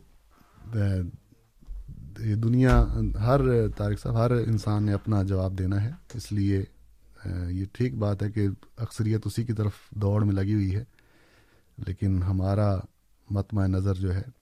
یہ 2.19 2.35
دنیا، 2.35 2.85
ہر 3.19 3.41
طارق 3.77 3.99
صاحب، 3.99 4.15
ہر 4.17 4.31
انسان 4.31 4.83
نے 4.83 4.93
اپنا 4.93 5.23
جواب 5.23 5.57
دینا 5.57 5.83
ہے۔ 5.83 5.91
اس 6.13 6.31
لیے 6.31 6.63
یہ 7.49 7.65
ٹھیک 7.73 7.95
بات 7.95 8.23
ہے 8.23 8.31
کہ 8.31 8.47
اکثریت 8.77 9.21
اسی 9.25 9.43
کی 9.43 9.53
طرف 9.53 9.71
دوڑ 9.89 10.23
میں 10.23 10.33
لگی 10.33 10.53
ہوئی 10.53 10.75
ہے۔ 10.75 10.83
لیکن 11.77 12.23
ہمارا 12.23 12.75
متمع 13.29 13.67
نظر 13.67 13.93
جو 13.93 14.15
ہے 14.15 14.40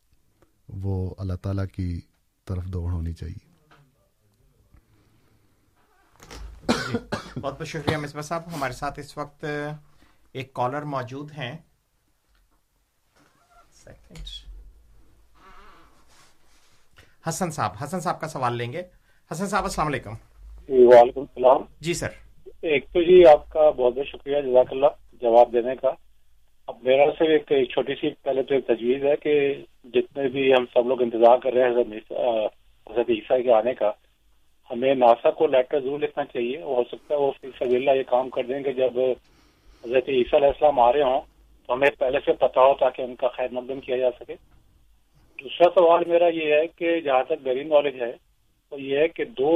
وہ 0.70 1.16
اللہ 1.18 1.34
تعالیٰ 1.34 1.66
کی 1.76 2.02
طرف 2.46 2.64
دوڑ 2.64 2.91
ہونی 2.91 3.14
چاہیے۔ 3.14 3.50
بہت 7.41 7.60
بہت 7.60 7.68
شکریہ 7.68 7.98
مصباح 7.98 8.22
صاحب۔ 8.22 8.41
ہمارے 8.54 8.74
ساتھ 8.74 9.00
اس 9.00 9.18
وقت 9.18 9.46
ایک 10.32 10.54
کالر 10.54 10.82
موجود 10.82 11.32
ہیں۔ 11.32 11.58
حسن 17.30 17.52
صاحب 17.52 17.72
حسن 17.84 18.00
صاحب 18.00 18.22
کا 18.22 18.28
سوال 18.28 18.56
لیں 18.56 18.74
گے۔ 18.74 18.82
حسن 19.32 19.48
صاحب 19.48 19.64
السلام 19.64 19.88
علیکم۔ 19.88 20.14
جی، 20.68 20.86
وعلیکم 20.86 21.20
السلام۔ 21.20 21.58
جی 21.80 21.94
سر۔ 21.94 22.10
ایک 22.46 22.86
تو 22.94 23.02
جی 23.02 23.28
آپ 23.28 23.50
کا 23.50 23.70
بہت 23.70 23.94
بہت 23.94 24.08
شکریہ 24.08 24.41
جزاک 24.41 24.68
اللہ 24.72 24.88
جواب 25.14 25.54
دینے 25.54 25.76
کا۔ 25.76 26.09
میرا 26.84 27.06
صرف 27.19 27.51
ایک 27.51 27.69
چھوٹی 27.69 27.95
سی 28.01 28.10
پہلے 28.23 28.43
تو 28.43 28.56
ایک 28.56 28.65
تجویز 28.68 29.03
ہے 29.06 29.15
کہ 29.15 29.34
جتنے 29.93 30.27
بھی 30.27 30.51
ہم 30.53 30.65
سب 30.73 30.88
لوگ 30.88 31.01
انتظار 31.01 31.38
کر 31.38 31.53
رہے 31.53 31.64
ہیں 31.64 31.69
حضرت 31.69 32.11
حضرت 32.91 33.10
عیسیٰ 33.10 33.41
کے 33.43 33.51
آنے 33.53 33.73
کا، 33.73 33.91
ہمیں 34.69 34.93
ناسا 34.95 35.31
کو 35.31 35.47
لیٹر 35.47 35.80
ضرور 35.80 35.99
لکھنا 35.99 36.26
چاہیے۔ 36.26 36.61
ہو 36.61 36.84
سکتا 36.84 37.15
ہے 37.15 37.19
وہ 37.19 37.31
سب 37.60 37.73
یہ 37.73 38.03
کام 38.07 38.30
کر 38.30 38.43
دیں 38.43 38.61
کہ 38.64 38.72
جب 38.72 38.99
حضرت 39.84 40.10
عیسیٰ 40.10 40.39
علیہ 40.39 40.47
السلام 40.47 40.80
آ 40.80 40.91
رہے 40.93 41.03
ہوں 41.03 41.22
تو 41.68 41.73
ہمیں 41.73 41.89
پہلے 41.99 42.19
سے 42.26 42.34
پتا 42.34 42.61
ہو 42.61 42.73
تاکہ 42.73 43.01
ان 43.01 43.15
کا 43.15 43.27
خیر 43.27 43.51
مقدم 43.51 43.80
کیا 43.80 43.97
جا 43.97 44.10
سکے۔ 44.19 44.35
دوسرا 45.39 45.69
سوال 45.69 46.03
میرا 46.07 46.27
یہ 46.27 46.53
ہے 46.53 46.65
کہ 46.68 46.99
جہاں 46.99 47.23
تک 47.23 47.41
میری 47.43 47.64
نالج 47.64 48.01
ہے 48.01 48.11
تو 48.72 48.80
یہ 48.80 48.97
ہے 48.97 49.07
کہ 49.07 49.26
دو 49.38 49.51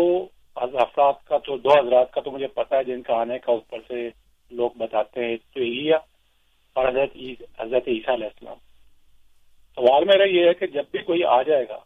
افراد 0.55 1.13
کا 1.27 1.37
تو 1.37 1.57
دو 1.57 1.69
حضرات 1.69 2.11
کا 2.11 2.21
تو 2.21 2.31
مجھے 2.31 2.47
پتا 2.47 2.77
ہے 2.77 2.83
جن 2.83 3.01
کا 3.01 3.13
آنے 3.15 3.39
کا 3.39 3.51
اوپر 3.51 3.79
سے 3.87 4.07
لوگ 4.51 4.69
بتاتے 4.77 5.25
ہیں۔ 5.25 5.37
تو 5.53 5.63
یہ 5.63 5.93
اور 6.75 6.87
حضرت 6.87 7.17
حضرت 7.59 7.87
عیسیٰ 7.87 8.13
علیہ 8.13 8.25
السلام۔ 8.25 8.59
سوال 9.77 10.05
میرا 10.05 10.23
یہ 10.23 10.47
ہے 10.47 10.53
کہ 10.53 10.67
جب 10.67 10.83
بھی 10.91 10.99
کوئی 10.99 11.23
آ 11.23 11.41
جائے 11.41 11.65
گا 11.69 11.79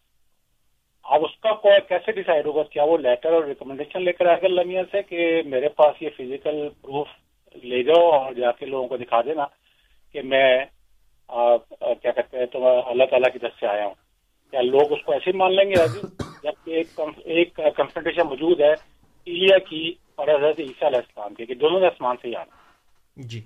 اب 1.05 1.23
اس 1.25 1.35
کا 1.41 1.51
کوئی 1.61 1.79
کیسے 1.87 2.11
ڈیسائیڈ 2.11 2.45
ہوگا؟ 2.45 2.63
کیا 2.63 2.83
وہ 2.83 2.97
لیٹر 2.97 3.33
اور 3.33 3.43
ریکمنڈیشن 3.43 4.03
لے 4.03 4.11
کر 4.13 4.25
آئے 4.25 4.41
گا 4.41 4.47
لمیا 4.47 4.81
سے 4.91 5.01
کہ 5.09 5.41
میرے 5.45 5.69
پاس 5.77 6.01
یہ 6.01 6.09
فزیکل 6.17 6.67
پروف 6.81 7.07
لے 7.63 7.83
جاؤ 7.83 8.09
اور 8.11 8.33
جا 8.33 8.51
کے 8.51 8.65
لوگوں 8.65 8.87
کو 8.87 8.97
دکھا 8.97 9.21
دینا 9.21 9.45
کہ 10.13 10.21
میں 10.21 10.65
کیا 11.29 12.11
کہتے 12.11 12.37
ہیں، 12.39 12.45
تو 12.45 12.67
اللہ 12.89 13.05
تعالیٰ 13.09 13.31
کی 13.33 13.39
طرف 13.39 13.59
سے 13.59 13.67
آیا 13.67 13.85
ہوں۔ 13.85 13.93
کیا 14.51 14.61
لوگ 14.61 14.91
اس 14.93 15.03
کو 15.05 15.11
ایسے 15.13 15.31
مان 15.37 15.55
لیں 15.55 15.69
گے؟ 15.69 15.75
جب 16.43 16.55
ایک 16.65 17.55
کنسنٹریشن 17.55 18.27
موجود 18.27 18.59
ہے، 18.61 18.71
ایلیا 19.27 19.57
کی 19.69 19.93
اور 20.15 20.27
حضرت 20.27 20.59
عیسیٰ 20.59 20.87
علیہ 20.87 21.03
السلام 21.03 21.33
کی، 21.33 21.45
کہ 21.45 21.55
دونوں 21.55 21.79
نے 21.79 21.87
آسمان 21.87 22.15
سے 22.21 22.27
ہی 22.27 22.35
آنا۔ 22.35 22.55
جی۔ 23.17 23.41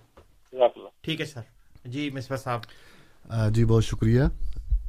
ٹھیک 1.01 1.21
ہے 1.21 1.25
سر۔ 1.25 1.41
جی 1.85 2.09
مصباح 2.09 2.37
صاحب۔ 2.37 2.61
جی 3.53 3.65
بہت 3.65 3.83
شکریہ۔ 3.85 4.23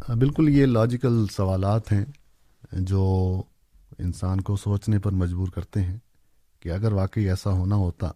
بالکل 0.09 0.49
یہ 0.49 0.67
لاجیکل 0.67 1.27
سوالات 1.27 1.93
ہیں 1.93 2.05
جو 2.73 3.43
انسان 3.99 4.41
کو 4.41 4.57
سوچنے 4.57 4.99
پر 4.99 5.13
مجبور 5.13 5.49
کرتے 5.49 5.81
ہیں 5.81 5.99
کہ 6.61 6.69
اگر 6.69 6.93
واقعی 6.93 7.29
ایسا 7.29 7.51
ہونا 7.51 7.77
ہوتا 7.77 8.11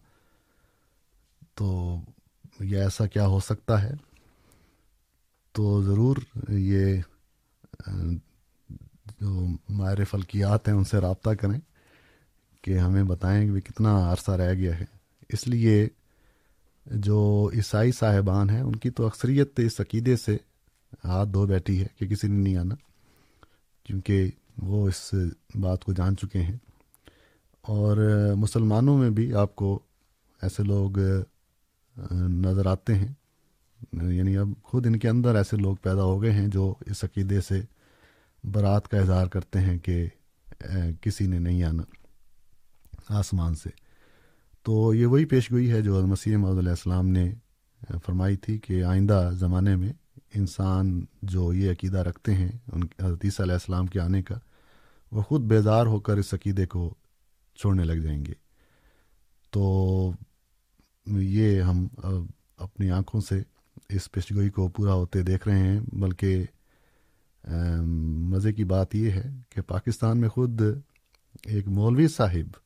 تو 1.54 1.96
یہ 2.60 2.78
ایسا 2.78 3.06
کیا 3.06 3.26
ہو 3.26 3.40
سکتا 3.40 3.82
ہے۔ 3.82 3.92
تو 5.52 5.82
ضرور 5.82 6.16
یہ 6.48 7.00
جو 9.20 9.46
ماہر 9.68 10.04
فلکیات 10.04 10.68
ہیں 10.68 10.74
ان 10.74 10.84
سے 10.84 10.98
رابطہ 10.98 11.30
کریں 11.30 11.60
کہ 12.62 12.78
ہمیں 12.78 13.04
بتائیں 13.04 13.54
کہ 13.54 13.60
کتنا 13.60 14.12
عرصہ 14.12 14.30
رہ 14.30 14.54
گیا 14.54 14.80
ہے۔ 14.80 14.84
اس 15.28 15.48
لیے 15.48 15.88
جو 16.86 17.50
عیسائی 17.54 17.92
صاحبان 17.92 18.50
ہیں، 18.50 18.60
ان 18.60 18.76
کی 18.76 18.90
تو 18.90 19.06
اکثریت 19.06 19.60
اس 19.60 19.80
عقیدے 19.80 20.16
سے 20.16 20.36
ہاتھ 21.04 21.28
دھو 21.28 21.46
بیٹھی 21.46 21.82
ہے 21.82 21.86
کہ 21.98 22.06
کسی 22.06 22.28
نے 22.28 22.42
نہیں 22.42 22.56
آنا، 22.56 22.74
کیونکہ 23.84 24.30
وہ 24.58 24.88
اس 24.88 25.14
بات 25.54 25.84
کو 25.84 25.92
جان 25.92 26.16
چکے 26.16 26.42
ہیں۔ 26.42 26.56
اور 27.60 27.96
مسلمانوں 28.36 28.98
میں 28.98 29.10
بھی 29.10 29.34
آپ 29.34 29.56
کو 29.56 29.78
ایسے 30.42 30.62
لوگ 30.62 30.90
نظر 32.20 32.66
آتے 32.66 32.94
ہیں۔ 32.94 33.12
یعنی 33.92 34.36
اب 34.36 34.48
خود 34.62 34.86
ان 34.86 34.98
کے 34.98 35.08
اندر 35.08 35.34
ایسے 35.34 35.56
لوگ 35.56 35.76
پیدا 35.76 36.02
ہو 36.02 36.22
گئے 36.22 36.32
ہیں 36.32 36.48
جو 36.48 36.74
اس 36.86 37.04
عقیدے 37.04 37.40
سے 37.40 37.60
برات 38.44 38.88
کا 38.88 38.98
اظہار 38.98 39.26
کرتے 39.26 39.60
ہیں 39.60 39.78
کہ 39.78 40.08
کسی 41.00 41.26
نے 41.26 41.38
نہیں 41.38 41.62
آنا 41.62 41.82
آسمان 43.08 43.54
سے۔ 43.54 43.85
تو 44.66 44.94
یہ 44.94 45.06
وہی 45.06 45.24
پیش 45.24 45.50
گوئی 45.52 45.70
ہے 45.72 45.80
جو 45.82 46.06
مسیح 46.06 46.36
محدود 46.36 46.58
علیہ 46.58 46.70
السلام 46.70 47.08
نے 47.08 47.34
فرمائی 48.04 48.36
تھی 48.36 48.58
کہ 48.58 48.82
آئندہ 48.84 49.30
زمانے 49.32 49.76
میں 49.76 49.92
انسان 50.34 51.04
جو 51.22 51.52
یہ 51.52 51.70
عقیدہ 51.70 51.98
رکھتے 51.98 52.34
ہیں 52.34 52.50
ان 52.72 52.82
حضرت 53.02 53.24
عیسیٰ 53.24 53.44
علیہ 53.44 53.52
السلام 53.52 53.86
کے 53.86 54.00
آنے 54.00 54.22
کا، 54.22 54.38
وہ 55.12 55.22
خود 55.22 55.40
بیدار 55.40 55.86
ہو 55.86 56.00
کر 56.00 56.16
اس 56.16 56.34
عقیدے 56.34 56.66
کو 56.66 56.94
چھوڑنے 57.58 57.84
لگ 57.84 58.02
جائیں 58.02 58.24
گے۔ 58.24 58.32
تو 59.50 60.10
یہ 61.06 61.60
ہم 61.60 61.86
اپنی 62.58 62.90
آنکھوں 62.90 63.20
سے 63.20 63.42
اس 63.88 64.10
پیشگوئی 64.12 64.50
کو 64.50 64.68
پورا 64.68 64.94
ہوتے 64.94 65.22
دیکھ 65.22 65.48
رہے 65.48 65.58
ہیں، 65.58 65.80
بلکہ 65.92 66.44
مزے 68.30 68.52
کی 68.52 68.64
بات 68.64 68.94
یہ 68.94 69.10
ہے 69.10 69.30
کہ 69.50 69.60
پاکستان 69.62 70.20
میں 70.20 70.28
خود 70.28 70.62
ایک 71.44 71.68
مولوی 71.68 72.08
صاحب 72.08 72.65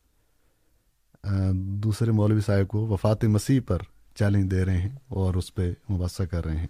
دوسرے 1.83 2.11
مولوی 2.11 2.41
صاحب 2.41 2.69
کو 2.69 2.87
وفات 2.87 3.25
مسیح 3.25 3.61
پر 3.67 3.83
چیلنج 4.15 4.51
دے 4.51 4.65
رہے 4.65 4.79
ہیں 4.79 4.95
اور 5.09 5.35
اس 5.35 5.55
پہ 5.55 5.71
مباحثہ 5.91 6.23
کر 6.23 6.45
رہے 6.45 6.57
ہیں۔ 6.57 6.67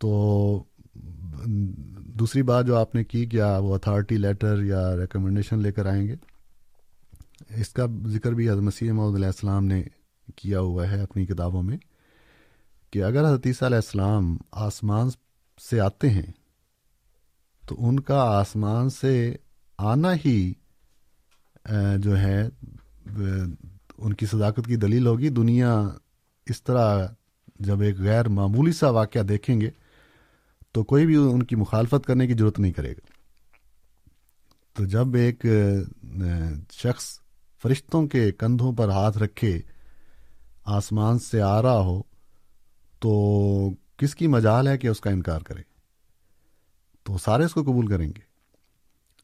تو 0.00 0.62
دوسری 2.18 2.42
بات 2.42 2.66
جو 2.66 2.76
آپ 2.76 2.94
نے 2.94 3.04
کی، 3.04 3.24
کیا 3.26 3.56
وہ 3.58 3.74
اتھارٹی 3.74 4.16
لیٹر 4.16 4.62
یا 4.62 4.96
ریکمنڈیشن 4.96 5.58
لے 5.58 5.72
کر 5.72 5.86
آئیں 5.86 6.06
گے؟ 6.08 6.16
اس 7.56 7.68
کا 7.68 7.86
ذکر 8.06 8.32
بھی 8.32 8.48
حضرت 8.50 8.62
مسیح 8.62 8.92
محمد 8.92 9.14
علیہ 9.14 9.26
السلام 9.26 9.64
نے 9.64 9.82
کیا 10.36 10.60
ہوا 10.60 10.90
ہے 10.90 11.00
اپنی 11.00 11.26
کتابوں 11.26 11.62
میں 11.62 11.76
کہ 12.92 13.02
اگر 13.04 13.24
حدیثہ 13.34 13.64
علیہ 13.64 13.76
السلام 13.76 14.36
آسمان 14.64 15.08
سے 15.58 15.80
آتے 15.80 16.10
ہیں، 16.10 16.30
تو 17.62 17.76
ان 17.78 18.00
کا 18.00 18.20
آسمان 18.30 18.90
سے 18.90 19.36
آنا 19.78 20.12
ہی 20.24 20.52
جو 21.98 22.18
ہے 22.18 22.48
ان 23.98 24.12
کی 24.14 24.26
صداقت 24.26 24.66
کی 24.66 24.76
دلیل 24.76 25.06
ہوگی۔ 25.06 25.28
دنیا 25.28 25.88
اس 26.46 26.62
طرح 26.62 27.06
جب 27.60 27.80
ایک 27.80 27.98
غیر 27.98 28.28
معمولی 28.28 28.72
سا 28.72 28.90
واقعہ 28.90 29.20
دیکھیں 29.20 29.60
گے 29.60 29.70
تو 30.72 30.84
کوئی 30.84 31.06
بھی 31.06 31.16
ان 31.16 31.42
کی 31.42 31.56
مخالفت 31.56 32.06
کرنے 32.06 32.26
کی 32.26 32.34
ضرورت 32.34 32.58
نہیں 32.58 32.72
کرے 32.72 32.92
گا۔ 32.92 33.06
تو 34.74 34.84
جب 34.84 35.14
ایک 35.14 35.46
شخص 36.72 37.18
فرشتوں 37.62 38.06
کے 38.06 38.32
کندھوں 38.32 38.72
پر 38.72 38.88
ہاتھ 38.88 39.18
رکھے، 39.18 39.60
آسمان 40.64 41.18
سے 41.18 41.42
آ 41.42 41.62
رہا 41.62 41.80
ہو، 41.80 42.02
تو 42.98 43.10
کس 43.96 44.14
کی 44.14 44.26
مجال 44.26 44.68
ہے 44.68 44.78
کہ 44.78 44.86
اس 44.86 45.00
کا 45.00 45.10
انکار 45.10 45.40
کرے؟ 45.40 45.62
تو 47.02 47.18
سارے 47.18 47.44
اس 47.44 47.54
کو 47.54 47.62
قبول 47.62 47.86
کریں 47.86 48.08
گے۔ 48.08 48.25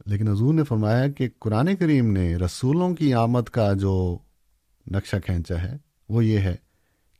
لیکن 0.07 0.29
حضور 0.29 0.55
نے 0.55 0.65
فرمایا 0.65 1.09
کہ 1.09 1.29
قرآن 1.39 1.77
کریم 1.77 2.13
نے 2.13 2.37
رسولوں 2.37 2.95
کی 2.95 3.15
آمد 3.15 3.49
کا 3.49 3.73
جو 3.73 4.19
نقشہ 4.87 5.17
کھینچا 5.17 5.63
ہے، 5.63 5.77
وہ 6.09 6.25
یہ 6.25 6.39
ہے 6.39 6.57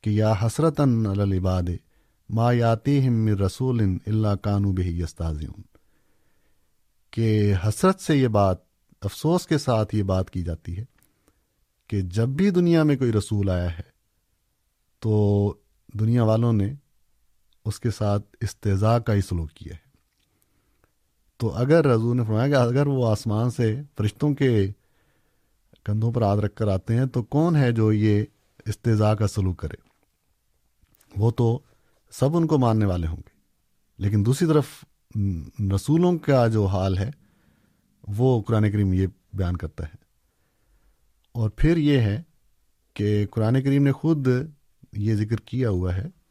کہ 0.03 0.11
یا 0.11 0.33
حسرت 0.43 0.81
الباد 0.81 1.69
ما 2.29 2.53
یاتی 2.53 3.07
ہم 3.09 3.29
رسول 3.29 3.81
اللہ 4.07 4.35
کانو 4.43 4.73
بہ 4.73 4.83
یستازیون 4.83 5.63
کہ 7.11 7.55
حسرت 7.65 8.01
سے 8.01 8.17
یہ 8.17 8.29
بات، 8.29 8.59
افسوس 9.03 9.47
کے 9.47 9.59
ساتھ 9.59 9.95
یہ 9.95 10.03
بات 10.03 10.31
کی 10.31 10.43
جاتی 10.43 10.79
ہے 10.79 10.85
کہ 11.87 12.01
جب 12.01 12.29
بھی 12.29 12.51
دنیا 12.51 12.83
میں 12.83 12.97
کوئی 12.97 13.13
رسول 13.13 13.51
آیا 13.51 13.73
ہے 13.79 13.91
تو 14.99 15.55
دنیا 15.95 16.25
والوں 16.25 16.53
نے 16.53 16.73
اس 17.65 17.81
کے 17.81 17.91
ساتھ 17.91 18.37
استضاء 18.41 18.99
کا 18.99 19.15
ہی 19.15 19.21
سلوک 19.21 19.53
کیا 19.53 19.75
ہے۔ 19.75 19.92
تو 21.43 21.55
اگر 21.55 21.87
رضو 21.87 22.15
نے 22.15 22.25
فرمایا 22.25 22.49
کہ 22.49 22.55
اگر 22.55 22.87
وہ 22.87 23.11
آسمان 23.11 23.51
سے 23.51 23.81
فرشتوں 23.97 24.35
کے 24.35 24.71
کندھوں 25.85 26.13
پر 26.13 26.23
ہاتھ 26.23 26.41
رکھ 26.41 26.57
کر 26.57 26.69
آتے 26.69 26.97
ہیں 26.97 27.07
تو 27.07 27.23
کون 27.23 27.57
ہے 27.57 27.73
جو 27.73 27.93
یہ 27.93 28.25
استضاء 28.67 29.15
کا 29.15 29.27
سلوک 29.27 29.59
کرے؟ 29.59 29.75
وہ 31.17 31.31
تو 31.31 31.59
سب 32.11 32.37
ان 32.37 32.47
کو 32.47 32.59
ماننے 32.59 32.85
والے 32.85 33.07
ہوں 33.07 33.17
گے۔ 33.17 33.31
لیکن 33.99 34.27
دوسری 34.27 34.49
طرف 34.49 34.85
رسولوں 35.75 36.19
کا 36.19 36.47
جو 36.47 36.67
حال 36.67 36.99
ہے، 36.99 37.11
وہ 38.09 38.43
قرآن 38.43 38.73
کریم 38.73 38.93
یہ 38.93 39.07
بیان 39.33 39.57
کرتا 39.57 39.85
ہے۔ 39.85 39.95
اور 41.33 41.51
پھر 41.51 41.77
یہ 41.77 41.99
ہے 41.99 42.23
کہ 42.95 43.27
قرآن 43.31 43.63
کریم 43.63 43.83
نے 43.83 43.93
خود 43.93 44.29
یہ 44.93 45.15
ذکر 45.15 45.37
کیا 45.37 45.71
ہوا 45.71 45.97
ہے 45.97 46.22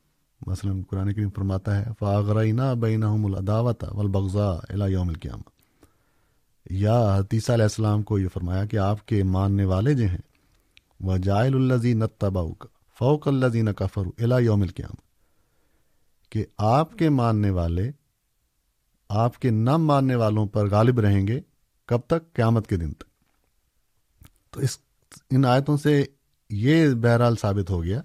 مثلا 0.47 0.73
قرآن 0.89 1.13
کریم 1.13 1.29
فرماتا 1.29 1.79
ہے 1.79 1.85
فاغرینہ 1.99 2.75
بین 2.79 3.03
الداوت 3.03 3.83
ولبغذا 3.93 4.87
یوم 4.87 5.09
القیامہ 5.09 5.49
یا 6.69 7.15
حتیثہ 7.15 7.51
علیہ 7.51 7.63
السلام 7.63 8.03
کو 8.03 8.19
یہ 8.19 8.27
فرمایا 8.27 8.65
کہ 8.65 8.77
آپ 8.77 9.05
کے 9.05 9.23
ماننے 9.23 9.65
والے 9.65 9.93
جو 9.93 10.05
ہیں 10.05 10.21
وہ 10.99 11.17
جائل 11.17 11.55
الزی 11.55 11.93
نتبا 11.93 12.41
کا 12.59 12.67
فوق 12.99 13.27
الزی 13.27 13.61
نقفر 13.61 14.01
الا 14.17 14.39
یوم 14.39 14.61
القیامہ 14.61 15.01
کہ 16.29 16.45
آپ 16.57 16.97
کے 16.97 17.09
ماننے 17.09 17.49
والے، 17.49 17.91
آپ 19.09 19.39
کے 19.39 19.49
نہ 19.49 19.77
ماننے 19.77 20.15
والوں 20.15 20.47
پر 20.47 20.69
غالب 20.69 20.99
رہیں 20.99 21.27
گے 21.27 21.41
کب 21.85 21.99
تک؟ 22.07 22.33
قیامت 22.33 22.67
کے 22.67 22.77
دن 22.77 22.93
تک۔ 22.93 23.03
تو 24.51 24.59
اس، 24.59 24.77
ان 25.29 25.45
آیتوں 25.45 25.77
سے 25.77 26.03
یہ 26.49 26.93
بہرحال 26.93 27.35
ثابت 27.35 27.69
ہو 27.69 27.83
گیا 27.83 28.01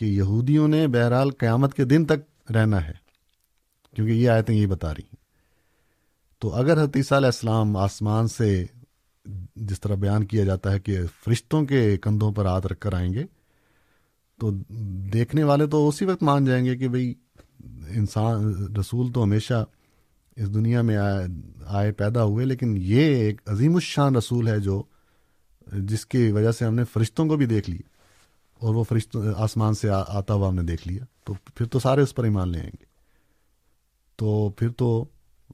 کہ 0.00 0.06
یہودیوں 0.06 0.68
نے 0.68 0.86
بہرحال 0.88 1.30
قیامت 1.30 1.74
کے 1.74 1.84
دن 1.84 2.04
تک 2.04 2.50
رہنا 2.52 2.84
ہے، 2.84 2.92
کیونکہ 3.94 4.12
یہ 4.12 4.28
آیتیں 4.30 4.54
یہی 4.54 4.66
بتا 4.66 4.94
رہی 4.94 5.02
ہیں۔ 5.02 5.18
تو 6.42 6.54
اگر 6.54 6.82
حتیثہ 6.84 7.14
علیہ 7.14 7.26
السلام 7.26 7.76
آسمان 7.76 8.28
سے 8.28 8.64
جس 9.56 9.80
طرح 9.80 9.94
بیان 9.94 10.24
کیا 10.24 10.44
جاتا 10.44 10.72
ہے 10.72 10.80
کہ 10.80 10.98
فرشتوں 11.24 11.64
کے 11.64 11.96
کندھوں 11.96 12.32
پر 12.32 12.46
ہاتھ 12.46 12.66
رکھ 12.66 12.80
کر 12.80 12.94
آئیں 12.94 13.12
گے، 13.14 13.24
تو 14.38 14.50
دیکھنے 15.12 15.44
والے 15.44 15.66
تو 15.66 15.88
اسی 15.88 16.04
وقت 16.04 16.22
مان 16.22 16.44
جائیں 16.44 16.64
گے 16.64 16.76
کہ 16.76 16.88
بھئی 16.88 17.12
انسان، 17.90 18.54
رسول 18.76 19.12
تو 19.12 19.24
ہمیشہ 19.24 19.64
اس 20.36 20.54
دنیا 20.54 20.82
میں 20.82 20.96
آئے 20.96 21.92
پیدا 21.92 22.24
ہوئے، 22.24 22.44
لیکن 22.44 22.74
یہ 22.78 23.14
ایک 23.16 23.40
عظیم 23.46 23.74
الشان 23.74 24.16
رسول 24.16 24.48
ہے 24.48 24.58
جو 24.60 24.82
جس 25.66 26.06
کی 26.06 26.30
وجہ 26.32 26.52
سے 26.52 26.64
ہم 26.64 26.74
نے 26.74 26.84
فرشتوں 26.84 27.26
کو 27.26 27.36
بھی 27.36 27.46
دیکھ 27.46 27.70
لی۔ 27.70 27.78
اور 28.60 28.74
وہ 28.74 28.84
فرشت 28.84 29.16
آسمان 29.36 29.74
سے 29.74 29.90
آتا 29.90 30.34
ہوا 30.34 30.48
ہم 30.48 30.54
نے 30.54 30.62
دیکھ 30.62 30.88
لیا۔ 30.88 31.04
تو 31.24 31.34
پھر 31.54 31.66
تو 31.66 31.78
سارے 31.78 32.02
اس 32.02 32.14
پر 32.14 32.24
ایمان 32.24 32.48
لے 32.48 32.60
آئیں 32.60 32.70
گے۔ 32.80 32.84
تو 34.16 34.50
پھر 34.50 34.68
تو 34.68 35.04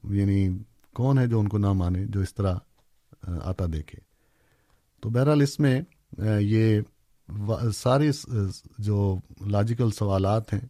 یعنی 0.03 0.49
کون 0.93 1.19
ہے 1.19 1.27
جو 1.27 1.39
ان 1.39 1.47
کو 1.47 1.57
نہ 1.57 1.73
مانے، 1.73 2.05
جو 2.05 2.19
اس 2.19 2.33
طرح 2.33 2.55
آتا 3.43 3.65
دیکھے؟ 3.73 3.99
تو 5.01 5.09
بہرحال 5.09 5.41
اس 5.41 5.59
میں 5.59 5.81
یہ 6.39 6.81
سارے 7.73 8.11
جو 8.79 9.19
لاجیکل 9.45 9.91
سوالات 9.91 10.53
ہیں 10.53 10.67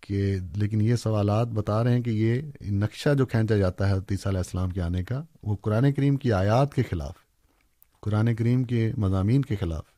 کہ، 0.00 0.36
لیکن 0.56 0.80
یہ 0.80 0.96
سوالات 0.96 1.48
بتا 1.48 1.84
رہے 1.84 1.94
ہیں 1.94 2.02
کہ 2.02 2.10
یہ 2.10 2.40
نقشہ 2.70 3.14
جو 3.14 3.26
کھینچا 3.26 3.56
جاتا 3.56 3.88
ہے 3.88 4.00
تیسہ 4.00 4.28
علیہ 4.28 4.38
السلام 4.38 4.70
کے 4.70 4.82
آنے 4.82 5.04
کا، 5.04 5.22
وہ 5.42 5.56
قرآن 5.60 5.92
کریم 5.92 6.16
کی 6.16 6.32
آیات 6.32 6.74
کے 6.74 6.82
خلاف 6.82 7.14
قرآن 8.00 8.34
کریم 8.34 8.64
کے 8.64 8.92
مضامین 8.96 9.42
کے 9.42 9.56
خلاف۔ 9.56 9.91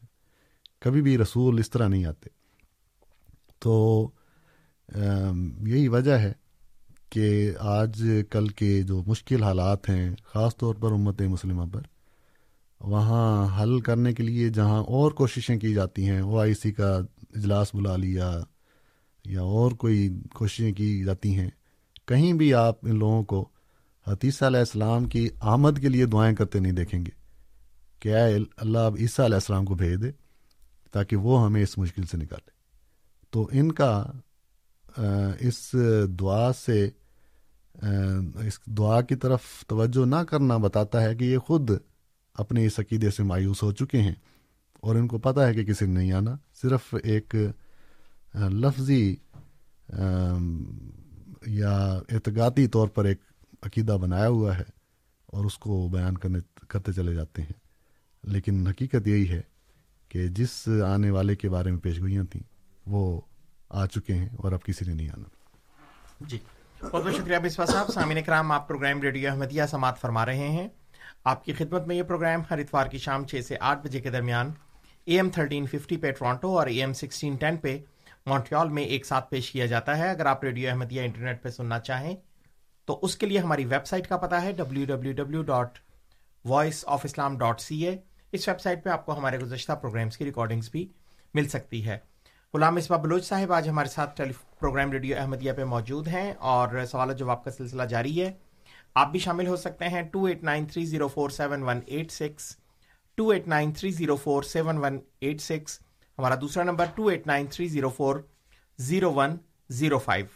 کبھی 0.85 1.03
بھی 1.03 1.19
رسول 1.19 1.59
اس 1.59 1.71
طرح 1.71 1.89
نہیں 1.89 2.05
آتے۔ 2.05 2.29
تو 3.59 3.75
یہی 5.67 5.89
وجہ 5.89 6.13
ہے 6.13 6.33
کہ 7.11 7.53
آج 7.59 8.03
کل 8.31 8.49
کے 8.49 8.83
جو 8.83 9.03
مشکل 9.07 9.43
حالات 9.43 9.89
ہیں، 9.91 10.15
خاص 10.25 10.57
طور 10.57 10.75
پر 10.75 10.93
امت 10.93 11.23
مسلمہ 11.23 11.65
پر، 11.73 11.83
وہاں 12.81 13.63
حل 13.63 13.81
کرنے 13.81 14.13
کے 14.13 14.23
لیے 14.23 14.49
جہاں 14.49 14.83
اور 14.85 15.13
کوششیں 15.13 15.59
کی 15.59 15.75
جاتی 15.75 16.09
ہیں 16.09 16.21
او 16.21 16.39
آئی 16.39 16.55
سی 16.55 16.73
کا 16.73 16.91
اجلاس 17.37 17.75
بلا 17.75 17.97
لیا 17.97 18.41
یا 19.25 19.41
اور 19.41 19.73
کوئی 19.73 20.09
کوششیں 20.35 20.73
کی 20.73 21.05
جاتی 21.05 21.35
ہیں۔ 21.39 21.51
کہیں 22.07 22.33
بھی 22.33 22.55
آپ 22.55 22.87
ان 22.87 22.99
لوگوں 22.99 23.23
کو 23.23 23.49
حتیثہ 24.07 24.45
علیہ 24.45 24.59
السلام 24.59 25.05
کی 25.05 25.29
آمد 25.41 25.79
کے 25.81 25.89
لیے 25.89 26.07
دعائیں 26.07 26.35
کرتے 26.37 26.59
نہیں 26.61 26.73
دیکھیں 26.73 27.01
گے 27.07 27.11
کہ 28.01 28.15
اے 28.15 28.39
اللہ، 28.57 28.79
اب 28.79 28.97
عیسیٰ 29.01 29.25
علیہ 29.25 29.35
السلام 29.35 29.65
کو 29.65 29.75
بھیج 29.75 30.03
دے۔ 30.03 30.24
تاکہ 30.95 31.17
وہ 31.17 31.45
ہمیں 31.47 31.63
اس 31.63 31.79
مشکل 31.79 32.05
سے 32.05 32.17
نکالے۔ 32.17 32.51
تو 33.31 33.49
ان 33.53 33.73
کا 33.73 34.05
اس 35.41 35.75
دعا 36.21 36.53
سے 36.53 36.91
اس 38.47 38.67
دعا 38.67 39.01
کی 39.01 39.15
طرف 39.15 39.43
توجہ 39.67 40.07
نہ 40.07 40.17
کرنا 40.17 40.57
بتاتا 40.57 41.03
ہے 41.03 41.15
کہ 41.17 41.25
یہ 41.25 41.39
خود 41.39 41.71
اپنے 42.35 42.67
اس 42.67 42.81
عقیدے 42.81 43.11
سے 43.11 43.23
مایوس 43.23 43.63
ہو 43.63 43.73
چکے 43.73 44.01
ہیں 44.03 44.15
اور 44.81 44.97
ان 44.97 45.09
کو 45.09 45.19
پتہ 45.19 45.41
ہے 45.41 45.55
کہ 45.55 45.65
کسی 45.65 45.87
نے 45.87 45.93
نہیں 45.93 46.13
آنا۔ 46.13 46.37
صرف 46.63 46.95
ایک 47.03 47.35
لفظی 48.35 49.17
یا 51.47 51.75
اعتقادی 52.11 52.67
طور 52.67 52.89
پر 52.89 53.05
ایک 53.05 53.21
عقیدہ 53.63 53.97
بنایا 54.01 54.29
ہوا 54.29 54.59
ہے 54.59 54.69
اور 55.27 55.45
اس 55.45 55.59
کو 55.59 55.89
بیان 55.89 56.19
کرنے، 56.19 56.39
کرتے 56.69 56.93
چلے 56.93 57.15
جاتے 57.15 57.43
ہیں۔ 57.43 57.59
لیکن 58.23 58.67
حقیقت 58.67 59.07
یہی 59.07 59.29
ہے 59.29 59.41
کہ 60.15 60.29
جس 60.29 60.69
آنے 60.87 61.11
والے 61.11 61.37
کے 61.37 61.49
بارے 61.49 61.71
میں 61.71 61.79
پیش 61.79 62.01
گوئیاں 62.01 62.25
تھیں، 62.25 62.43
وہ 62.87 63.21
آ 63.71 63.87
چکے 63.87 64.15
ہیں 64.15 64.29
اور 64.37 64.53
اب 64.53 64.63
کسی 64.63 64.85
نے 64.85 64.95
نہیں 64.95 65.09
آنا۔ 65.09 65.29
جی۔ 66.21 66.39
بہت 66.81 67.05
بہت 67.05 67.15
شکریہ 67.15 67.39
بسوا 67.43 67.67
صاحب۔ 67.67 67.89
سامعین 67.89 68.23
کرام 68.23 68.53
آپ 68.53 68.69
پروگرام 68.69 69.03
ریڈیو 69.03 69.31
احمدیہ 69.31 69.63
سماعت 69.71 70.01
فرما 70.01 70.27
رہے 70.27 70.49
ہیں۔ 70.49 70.69
آپ 71.25 71.45
کی 71.45 71.53
خدمت 71.53 71.87
میں 71.87 71.97
یہ 71.97 72.03
پروگرام 72.03 72.43
ہر 72.51 72.59
اتوار 72.59 72.87
کی 72.87 72.99
شام 72.99 73.27
چھ 73.27 73.41
سے 73.49 73.57
آٹھ 73.61 73.87
بجے 73.87 74.01
کے 74.01 74.11
درمیان 74.11 74.51
اے 75.05 75.17
ایم 75.17 75.29
تھرٹین 75.31 75.67
ففٹی 75.67 75.97
پہ 75.97 76.13
ٹورانٹو 76.13 76.59
اور 76.59 76.67
اے 76.67 76.77
ایم 76.77 76.93
سکسٹین 76.93 77.37
ٹین 77.37 77.57
پہ 77.57 77.79
اس 88.35 88.49
ویب 88.49 88.61
سائٹ 88.61 88.83
پہ 88.85 88.91
آپ 88.91 89.05
کو 89.07 89.17
ہمارے 89.19 89.39
گزشتہ 89.39 89.73
پروگرامز 89.73 90.17
کی 90.19 90.25
ریکارڈنگز 90.25 90.71
بھی 90.71 90.87
مل 91.35 91.49
سکتی 91.49 91.85
ہے۔ 91.87 91.99
غلام 92.55 92.77
اسباب 92.77 93.03
بلوچ 93.03 93.25
صاحب 93.25 93.53
آج 93.53 93.69
ہمارے 93.69 93.89
ساتھ 93.89 94.21
پروگرام 94.59 94.93
ریڈیو 94.93 95.17
احمدیہ 95.19 95.53
پہ 95.53 95.65
موجود 95.65 96.09
ہیں 96.09 96.33
اور 96.39 96.85
سوال 96.91 97.11
و 97.11 97.13
جواب 97.13 97.45
کا 97.45 97.51
سلسلہ 97.51 97.83
جاری 97.83 98.21
ہے۔ 98.23 98.33
آپ 98.95 99.11
بھی 99.11 99.19
شامل 99.19 99.47
ہو 99.47 99.57
سکتے 99.57 99.89
ہیں 99.89 100.03
two 100.03 100.25
eight 100.25 100.43
nine 100.43 100.67
three 100.67 100.85
zero 100.85 101.09
four 101.09 101.31
seven 101.31 101.63
one 101.63 101.81
eight 101.87 102.11
six 102.11 102.57
two 103.15 103.29
eight 103.29 103.49
nine 103.49 103.73
three 103.73 103.91
zero 103.91 104.17
four 104.17 104.43
seven 104.43 104.79
one 104.79 104.99
eight 105.21 105.41
six 105.41 105.79
ہمارا 106.19 106.35
دوسرا 106.41 106.63
number 106.63 106.87
two 106.95 107.07
eight 107.07 107.27
nine 107.27 107.47
three 107.47 107.69
zero 107.69 107.89
four 107.89 108.17
zero 108.79 109.13
one 109.13 109.37
zero 109.71 109.99
five 109.99 110.27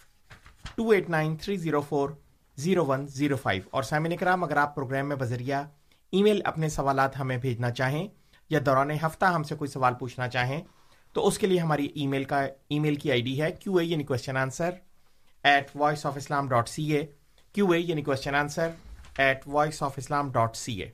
two 0.74 0.90
eight 0.90 1.10
nine 1.10 1.36
three 1.36 1.56
zero 1.56 1.80
four 1.80 2.10
zero 2.56 2.84
one 2.86 3.06
zero 3.08 3.36
five 3.36 3.62
اور 3.70 3.82
سامعن 3.82 4.16
کرام، 4.16 4.44
اگر 4.44 4.56
آپ 4.56 4.74
programme 4.74 5.08
میں 5.08 5.16
بذریعہ 5.16 5.64
ای 6.12 6.22
میل 6.22 6.40
اپنے 6.44 6.68
سوالات 6.68 7.18
ہمیں 7.20 7.36
بھیجنا 7.36 7.70
چاہیں 7.70 8.06
یا 8.50 8.58
دوران 8.66 8.90
ہفتہ 9.06 9.24
ہم 9.24 9.42
سے 9.42 9.54
کوئی 9.54 9.68
سوال 9.68 9.94
پوچھنا 9.94 10.28
چاہیں، 10.28 10.60
تو 11.14 11.26
اس 11.26 11.38
کے 11.38 11.46
لیے 11.46 11.58
ہماری 11.60 11.86
ای 11.94 12.06
میل 12.06 12.24
کا، 12.24 12.42
ای 12.68 12.78
میل 12.78 12.94
کی 12.94 13.10
آئی 13.10 13.22
ڈی 13.22 13.40
ہے 13.42 13.50
کیو 13.52 13.76
اے 13.76 13.84
یعنی 13.84 14.04
question 14.04 14.36
answer 14.36 14.70
at 15.44 15.70
voice 15.76 16.06
of 16.06 16.16
Islam 16.16 16.48
dot 16.48 16.68
C 16.68 16.92
A 16.92 17.04
Q 17.54 17.70
A 17.70 17.78
یعنی 17.80 18.02
question 18.02 18.34
answer 18.34 18.68
at 19.18 19.42
voice 19.46 19.82
of 19.82 19.94
Islam 19.96 20.30
dot 20.32 20.56
C 20.56 20.82
A 20.82 20.90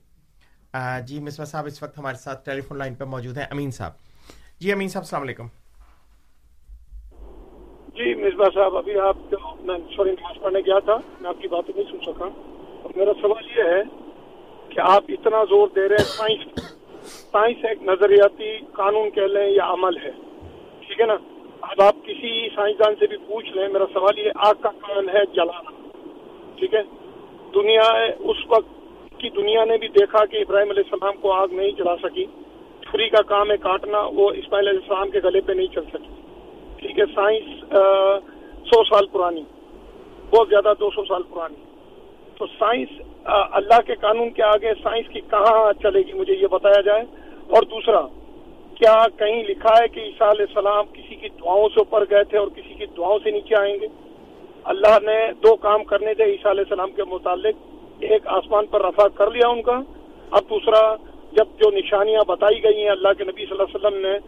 جی 1.07 1.21
مصباح 1.21 1.47
صاحب، 1.47 1.67
اس 1.67 1.83
وقت 1.83 1.99
ہمارے 1.99 2.17
ساتھ 2.17 2.45
ٹیلی 2.45 2.61
فون 2.61 2.79
لائن 2.79 2.95
پہ 2.95 3.05
موجود 3.05 3.39
ہیں۔ 3.39 3.47
امین 3.51 3.71
صاحب۔ 3.71 3.93
جی 4.61 4.73
امین 4.73 4.89
صاحب، 4.89 5.03
السلام 5.03 5.23
علیکم۔ 5.23 5.47
جی 7.97 8.15
مصباح 8.15 8.49
صاحب، 8.55 8.77
ابھی 8.77 8.99
آپ 9.01 9.17
میں 9.61 9.79
سوری 9.97 10.11
نماز 10.11 10.43
پڑھنے 10.43 10.61
گیا 10.61 10.79
تھا، 10.79 10.97
میں 11.21 11.29
آپ 11.29 11.43
کی 11.43 11.49
باتیں 11.49 11.75
نہیں 11.77 11.91
سن 11.91 12.05
سکا۔ 12.05 12.29
میرا 12.97 13.13
سوال 13.21 13.45
یہ 13.59 13.63
ہے 13.65 13.83
کہ 14.75 14.81
آپ 14.81 15.05
اتنا 15.09 15.45
زور 15.45 15.69
دے 15.69 15.81
رہے 15.81 15.97
ہیں، 15.99 16.05
سائنس 16.05 16.61
سائنس 17.33 17.65
ایک 17.65 17.83
نظریاتی 17.83 18.59
قانون 18.73 19.11
کہہ 19.11 19.23
لیں 19.23 19.51
یا 19.51 19.73
عمل 19.73 19.97
ہے۔ 19.97 20.11
ٹھیک 20.81 21.01
ہے 21.01 21.07
نا؟ 21.07 21.17
اب 21.61 21.83
آپ 21.83 21.95
کسی 22.05 22.49
سائنسدان 22.55 22.95
سے 22.99 23.07
بھی 23.07 23.17
پوچھ 23.17 23.53
لیں، 23.53 23.69
میرا 23.69 23.85
سوال 23.93 24.19
یہ 24.19 24.31
آگ 24.35 24.55
کا 24.61 24.71
کان 24.71 25.09
ہے 25.09 25.25
جلانا۔ 25.33 25.71
ٹھیک 26.57 26.75
ہے؟ 26.75 26.83
دنیا 27.55 28.07
اس 28.19 28.37
وقت 28.49 28.69
کی 29.19 29.31
دنیا 29.31 29.65
نے 29.65 29.77
بھی 29.77 29.89
دیکھا 29.89 30.25
کہ 30.25 30.37
ابراہیم 30.37 30.71
علیہ 30.71 30.83
السلام 30.93 31.17
کو 31.21 31.33
آگ 31.33 31.49
نہیں 31.53 31.71
جلا 31.71 31.97
سکی۔ 31.97 32.25
چھری 32.81 33.09
کا 33.09 33.23
کام 33.23 33.51
ہے 33.51 33.57
کاٹنا، 33.57 34.01
وہ 34.15 34.31
اسماعیل 34.31 34.69
علیہ 34.69 34.81
السلام 34.81 35.11
کے 35.11 35.19
گلے 35.25 35.41
پہ 35.41 35.53
نہیں 35.53 35.67
چل 35.67 35.85
سکی۔ 35.85 36.23
ٹھیک 36.77 36.99
ہے، 36.99 37.05
سائنس 37.15 37.65
سو 38.67 38.85
سال 38.85 39.07
پرانی۔ 39.07 39.43
بہت 40.31 40.49
زیادہ 40.49 40.73
دو 40.81 40.91
سو 40.91 41.05
سال 41.05 41.23
پرانی۔ 41.23 41.65
تو 42.39 42.47
سائنس 42.47 42.89
اللہ 43.27 43.81
کے 43.87 43.95
قانون 43.95 44.31
کے 44.31 44.43
آگے 44.43 44.73
سائنس 44.83 45.07
کی 45.09 45.21
کہاں 45.21 45.73
چلے 45.83 46.01
گی، 46.01 46.13
مجھے 46.13 46.35
یہ 46.35 46.47
بتایا 46.47 46.81
جائے۔ 46.81 47.03
اور 47.49 47.63
دوسرا، 47.63 48.01
کیا 48.75 49.07
کہیں 49.19 49.43
لکھا 49.43 49.75
ہے 49.83 49.89
کہ 49.89 50.01
عیسیٰ 50.01 50.29
علیہ 50.29 50.45
السلام 50.49 50.85
کسی 50.93 51.15
کی 51.15 51.29
دعاؤں 51.29 51.69
سے 51.69 51.81
اوپر 51.81 52.05
گئے 52.11 52.25
تھے 52.25 52.39
اور 52.39 52.49
کسی 52.49 52.75
کی 52.75 52.87
دعاؤں 52.87 53.19
سے 53.25 53.31
نیچے 53.31 53.55
آئیں 53.61 53.77
گے؟ 53.81 53.87
اللہ 54.65 54.99
نے 55.03 55.33
دو 55.33 55.57
کام 55.57 55.85
کرنے 55.85 56.15
تھے 56.15 56.25
عیسیٰ 56.25 56.51
علیہ 56.51 56.65
السلام 56.71 56.91
کے 56.91 57.05
متعلق۔ 57.05 57.55
ایک 58.01 58.23
آسمان 58.27 58.67
پر 58.67 58.83
رفع 58.83 59.09
کر 59.09 59.31
لیا 59.31 59.49
ان 59.49 59.63
کا۔ 59.63 59.81
اب 60.31 60.43
دوسرا، 60.51 60.95
جب 61.33 61.45
جو 61.63 61.71
نشانیاں 61.71 62.21
بتائی 62.29 62.65
گئی 62.65 62.83
ہیں 62.83 62.91
اللہ 62.91 63.09
کے 63.19 63.25
نبی 63.25 63.47
صلی 63.47 63.57
اللہ 63.59 63.63
علیہ 63.63 63.87
وسلم 63.87 64.01
نے، 64.01 64.19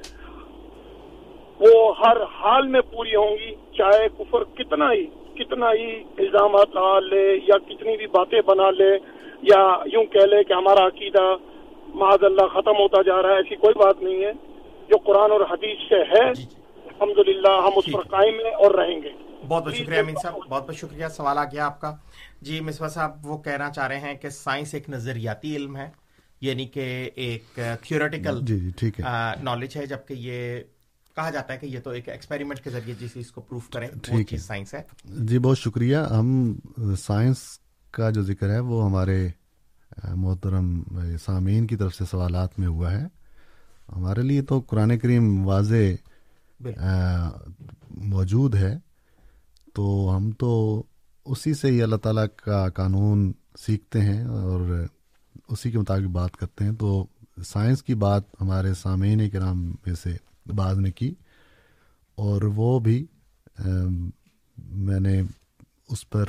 وہ 1.61 1.99
ہر 1.99 2.17
حال 2.23 2.67
میں 2.67 2.81
پوری 2.81 3.15
ہوں 3.15 3.37
گی، 3.37 3.55
چاہے 3.77 4.09
کفر 4.19 4.45
کتنا 4.45 4.93
ہی۔ 4.93 5.07
کتنا 5.39 5.67
ہی 5.67 6.03
الزامات 6.19 6.69
لگا 6.75 6.99
لے 7.01 7.25
یا 7.49 7.59
کتنی 7.59 7.97
بھی 7.97 8.07
باتیں 8.07 8.41
بنا 8.41 8.71
لے 8.71 8.91
یا 9.43 9.63
یوں 9.93 10.05
کہہ 10.05 10.27
لے 10.27 10.45
کہ 10.45 10.53
ہمارا 10.53 10.87
عقیدہ 10.87 11.25
معاذ 11.95 12.25
اللہ 12.25 12.47
ختم 12.47 12.77
ہوتا 12.79 13.03
جا 13.03 13.23
رہا 13.23 13.29
ہے 13.29 13.37
ایسی 13.37 13.57
کوئی 13.57 13.75
بات 13.75 14.03
نہیں 14.03 14.25
ہے۔ 14.25 14.33
جو 14.89 14.97
قرآن 14.99 15.31
اور 15.31 15.41
حدیث 15.41 15.79
سے 15.89 15.95
ہے 15.95 16.35
جی، 16.35 16.43
جی۔ 16.43 16.57
الحمد 16.87 17.47
ہم 17.47 17.71
اس 17.77 17.93
پر 17.93 18.01
قائم 18.01 18.35
ہیں 18.35 18.55
اور 18.55 18.75
رہیں 18.75 19.03
گے۔ 19.03 19.13
بہت 19.49 19.65
بہت 19.65 19.75
جی، 19.75 19.85
شکریہ 19.85 19.99
امین 19.99 20.15
صاحب۔ 20.23 20.35
بہت 20.49 20.67
بہت 20.67 20.77
شکریہ۔ 20.77 21.09
سوال 21.09 21.39
آ 21.39 21.45
گیا 21.45 21.67
آپ 21.67 21.81
کا۔ 21.81 21.95
جی 22.43 22.61
مسوا 22.61 22.89
صاحب 22.89 23.11
وہ 23.25 23.39
کہنا 23.39 23.71
چاہ 23.71 23.89
رہے 23.89 24.01
ہیں 24.01 24.15
کہ 24.15 24.29
سائنس 24.29 24.75
ایک 24.75 24.89
نظریاتی 24.89 25.57
علم 25.57 25.77
ہے 25.77 25.91
یعنی 26.41 26.65
کہ 26.67 27.11
ایک 27.15 27.59
تھیوریٹیکل 27.83 28.41
نالج 29.43 29.77
ہے 29.77 29.87
جبکہ 29.87 30.15
یہ 30.19 30.61
کہا 31.17 31.31
جاتا 31.31 31.53
ہے 31.53 31.59
کہ 31.59 31.67
یہ 31.67 31.79
تو 31.81 31.91
ایک 31.91 32.09
ایکسپیریمنٹ 32.09 32.61
کے 32.61 32.71
ذریعے 32.71 32.95
جس 33.01 33.11
اس 33.15 33.31
کو 33.31 33.41
پروف 33.41 33.69
کریں 33.69 33.89
وہ 34.09 34.23
چیز 34.23 34.47
سائنس 34.47 34.75
ہے۔ 34.75 34.83
جی 35.05 35.39
بہت 35.39 35.59
شکریہ۔ 35.59 35.97
ہم 35.97 36.59
سائنس 37.01 37.37
کا 37.91 38.11
جو 38.11 38.23
ذکر 38.23 38.51
ہے 38.51 38.59
وہ 38.59 38.85
ہمارے 38.85 39.29
محترم 40.15 40.83
سامعین 41.25 41.67
کی 41.67 41.77
طرف 41.77 41.95
سے 41.95 42.05
سوالات 42.11 42.59
میں 42.59 42.69
ہوا 42.69 42.93
ہے۔ 42.93 43.05
ہمارے 43.97 44.23
لیے 44.23 44.43
تو 44.43 44.61
قرآن 44.61 44.99
کریم 44.99 45.47
واضح 45.47 46.65
موجود 47.91 48.55
ہے۔ 48.55 48.79
تو 49.75 50.13
ہم 50.17 50.31
تو 50.31 50.83
اسی 51.25 51.55
سے 51.55 51.71
ہی 51.71 51.83
اللہ 51.83 51.97
تعالیٰ 51.97 52.27
کا 52.37 52.69
قانون 52.69 53.33
سیکھتے 53.59 54.01
ہیں 54.01 54.25
اور 54.25 54.85
اسی 55.49 55.71
کے 55.71 55.79
مطابق 55.79 56.09
بات 56.09 56.37
کرتے 56.37 56.65
ہیں۔ 56.65 56.73
تو 56.73 57.07
سائنس 57.47 57.83
کی 57.83 57.95
بات 57.95 58.23
ہمارے 58.41 58.75
سامعین 58.75 59.31
کرام 59.31 59.63
میں 59.65 59.95
سے 60.03 60.17
بعد 60.53 60.75
میں 60.75 60.91
کی 60.91 61.15
اور 62.15 62.43
وہ 62.43 62.81
بھی 62.81 63.07
میں 64.59 65.01
نے 65.01 65.23
اس 65.89 66.11
پر 66.11 66.25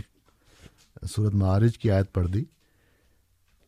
صورت 1.09 1.33
معارج 1.33 1.77
کی 1.77 1.91
آیت 1.91 2.13
پڑھ 2.13 2.27
دی 2.27 2.43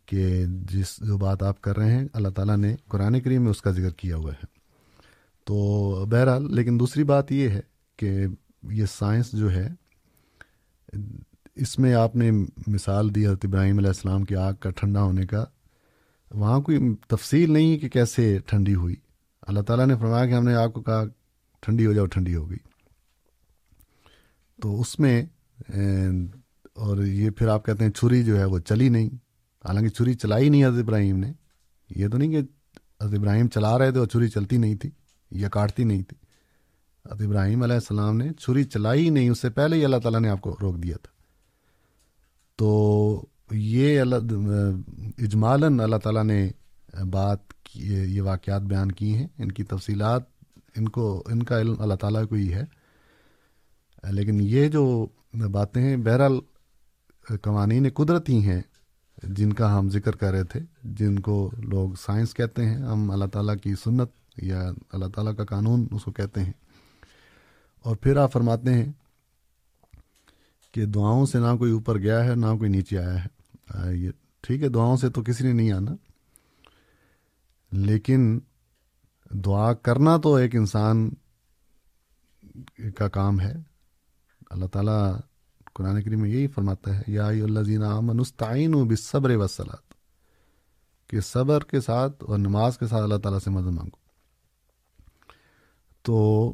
کہ 0.05 0.45
جس 0.45 0.97
جو 0.97 1.17
بات 1.17 1.43
آپ 1.43 1.61
کر 1.61 1.77
رہے 1.77 1.91
ہیں، 1.91 2.07
اللہ 2.13 2.27
تعالیٰ 2.27 2.57
نے 2.57 2.75
قرآن 2.87 3.19
کریم 3.19 3.41
میں 3.41 3.51
اس 3.51 3.61
کا 3.61 3.71
ذکر 3.71 3.89
کیا 3.89 4.15
ہوا 4.15 4.31
ہے۔ 4.31 4.45
تو 5.43 5.55
بہرحال، 6.05 6.55
لیکن 6.55 6.79
دوسری 6.79 7.03
بات 7.03 7.31
یہ 7.31 7.49
ہے 7.49 7.61
کہ 7.97 8.25
یہ 8.63 8.85
سائنس 8.85 9.31
جو 9.31 9.51
ہے، 9.51 9.69
اس 11.55 11.79
میں 11.79 11.93
آپ 11.93 12.15
نے 12.15 12.31
مثال 12.67 13.15
دی 13.15 13.27
حضرت 13.27 13.45
ابراہیم 13.45 13.77
علیہ 13.77 13.87
السلام 13.87 14.23
کی 14.23 14.35
آگ 14.35 14.53
کا 14.53 14.69
ٹھنڈا 14.69 15.01
ہونے 15.01 15.25
کا۔ 15.25 15.45
وہاں 16.31 16.61
کوئی 16.61 16.77
تفصیل 17.07 17.51
نہیں 17.51 17.71
ہے 17.71 17.77
کہ 17.77 17.89
کیسے 17.89 18.39
ٹھنڈی 18.45 18.75
ہوئی۔ 18.75 18.95
اللہ 19.49 19.61
تعالیٰ 19.61 19.87
نے 19.87 19.95
فرمایا 19.95 20.25
کہ 20.25 20.33
ہم 20.33 20.45
نے 20.45 20.55
آپ 20.55 20.73
کو 20.73 20.81
کہا 20.81 21.03
ٹھنڈی 21.59 21.85
ہو 21.85 21.93
جاؤ، 21.93 22.05
ٹھنڈی 22.05 22.35
ہو 22.35 22.49
گئی۔ 22.49 22.57
تو 24.61 24.81
اس 24.81 24.99
میں 24.99 25.25
اور 26.73 26.97
یہ 26.97 27.29
پھر 27.29 27.47
آپ 27.47 27.65
کہتے 27.65 27.83
ہیں 27.83 27.91
چھری 27.91 28.23
جو 28.23 28.39
ہے 28.39 28.45
وہ 28.45 28.59
چلی 28.59 28.89
نہیں۔ 28.89 29.07
حالانکہ 29.67 29.89
چھری 29.89 30.13
چلائی 30.13 30.49
نہیں 30.49 30.65
حضرت 30.65 30.83
ابراہیم 30.83 31.17
نے۔ 31.17 31.33
یہ 31.95 32.07
تو 32.07 32.17
نہیں 32.17 32.31
کہ 32.31 32.39
حضرت 33.03 33.19
ابراہیم 33.19 33.47
چلا 33.47 33.77
رہے 33.77 33.91
تھے 33.91 33.99
اور 33.99 34.07
چھری 34.07 34.27
چلتی 34.27 34.57
نہیں 34.57 34.75
تھی 34.75 34.89
یا 35.31 35.49
کاٹتی 35.49 35.83
نہیں 35.83 36.03
تھی۔ 36.03 36.17
حضرت 37.11 37.27
ابراہیم 37.27 37.63
علیہ 37.63 37.75
السلام 37.75 38.17
نے 38.17 38.33
چھری 38.33 38.63
چلائی 38.63 39.09
نہیں، 39.09 39.29
اس 39.29 39.39
سے 39.39 39.49
پہلے 39.49 39.75
ہی 39.75 39.85
اللہ 39.85 39.97
تعالیٰ 39.97 40.19
نے 40.19 40.29
آپ 40.29 40.41
کو 40.41 40.57
روک 40.61 40.75
دیا 40.83 40.97
تھا۔ 40.97 41.11
تو 42.55 43.25
یہ 43.51 44.01
اللہ، 44.01 44.15
اجمالاً 45.17 45.79
اللہ 45.79 45.95
تعالیٰ 45.95 46.23
نے 46.23 46.49
بات 46.93 47.39
یہ 47.75 48.21
واقعات 48.21 48.61
بیان 48.61 48.91
کیے 48.91 49.17
ہیں، 49.17 49.27
ان 49.37 49.51
کی 49.51 49.63
تفصیلات، 49.63 50.21
ان 50.75 50.89
کو 50.89 51.23
ان 51.25 51.43
کا 51.43 51.61
علم 51.61 51.73
اللہ 51.79 51.93
تعالیٰ 51.93 52.27
کو 52.27 52.35
ہی 52.35 52.53
ہے۔ 52.53 52.63
لیکن 54.09 54.39
یہ 54.41 54.67
جو 54.67 55.07
باتیں 55.51 55.81
ہیں، 55.81 55.97
بہرحال 55.97 56.39
قوانین 57.41 57.87
قدرتی 57.93 58.33
ہی 58.33 58.49
ہیں 58.49 58.61
جن 59.23 59.53
کا 59.53 59.77
ہم 59.77 59.89
ذکر 59.89 60.15
کر 60.15 60.31
رہے 60.31 60.43
تھے، 60.43 60.59
جن 60.83 61.19
کو 61.19 61.51
لوگ 61.57 61.89
سائنس 62.01 62.33
کہتے 62.33 62.65
ہیں، 62.65 62.77
ہم 62.77 63.11
اللہ 63.11 63.25
تعالیٰ 63.25 63.55
کی 63.63 63.73
سنت 63.83 64.09
یا 64.37 64.71
اللہ 64.91 65.05
تعالیٰ 65.05 65.35
کا 65.35 65.45
قانون 65.45 65.87
اس 65.91 66.03
کو 66.03 66.11
کہتے 66.11 66.43
ہیں۔ 66.43 66.53
اور 67.83 67.95
پھر 67.95 68.17
آپ 68.17 68.33
فرماتے 68.33 68.73
ہیں 68.73 68.91
کہ 70.71 70.85
دعاؤں 70.85 71.25
سے 71.25 71.39
نہ 71.39 71.55
کوئی 71.57 71.71
اوپر 71.71 71.97
گیا 71.97 72.25
ہے، 72.25 72.35
نہ 72.35 72.57
کوئی 72.57 72.69
نیچے 72.69 72.97
آیا 72.97 73.23
ہے۔ 73.23 73.29
یہ 73.97 74.11
ٹھیک 74.41 74.63
ہے، 74.63 74.69
دعاؤں 74.69 74.97
سے 74.97 75.09
تو 75.09 75.23
کسی 75.23 75.43
نے 75.43 75.53
نہیں 75.53 75.71
آنا۔ 75.71 75.91
لیکن 77.71 78.39
دعا 79.45 79.73
کرنا 79.73 80.17
تو 80.17 80.33
ایک 80.35 80.55
انسان 80.55 81.09
کا 82.95 83.07
کام 83.07 83.39
ہے۔ 83.39 83.53
اللہ 84.49 84.65
تعالیٰ 84.65 85.19
قرآن 85.73 86.01
کریم 86.01 86.21
میں 86.21 86.29
یہی 86.29 86.47
فرماتا 86.47 86.97
ہے، 86.97 87.01
یا 87.07 87.27
اللہ 87.27 87.85
عامن 87.85 88.19
استعین 88.19 88.73
و 88.75 88.83
بصبر 88.85 89.35
وسلات 89.35 89.93
کہ 91.09 91.19
صبر 91.19 91.63
کے 91.63 91.81
ساتھ 91.81 92.23
اور 92.23 92.37
نماز 92.37 92.77
کے 92.77 92.87
ساتھ 92.87 93.03
اللہ 93.03 93.17
تعالیٰ 93.17 93.39
سے 93.39 93.49
مدد 93.49 93.73
مانگو۔ 93.73 93.97
تو 96.01 96.53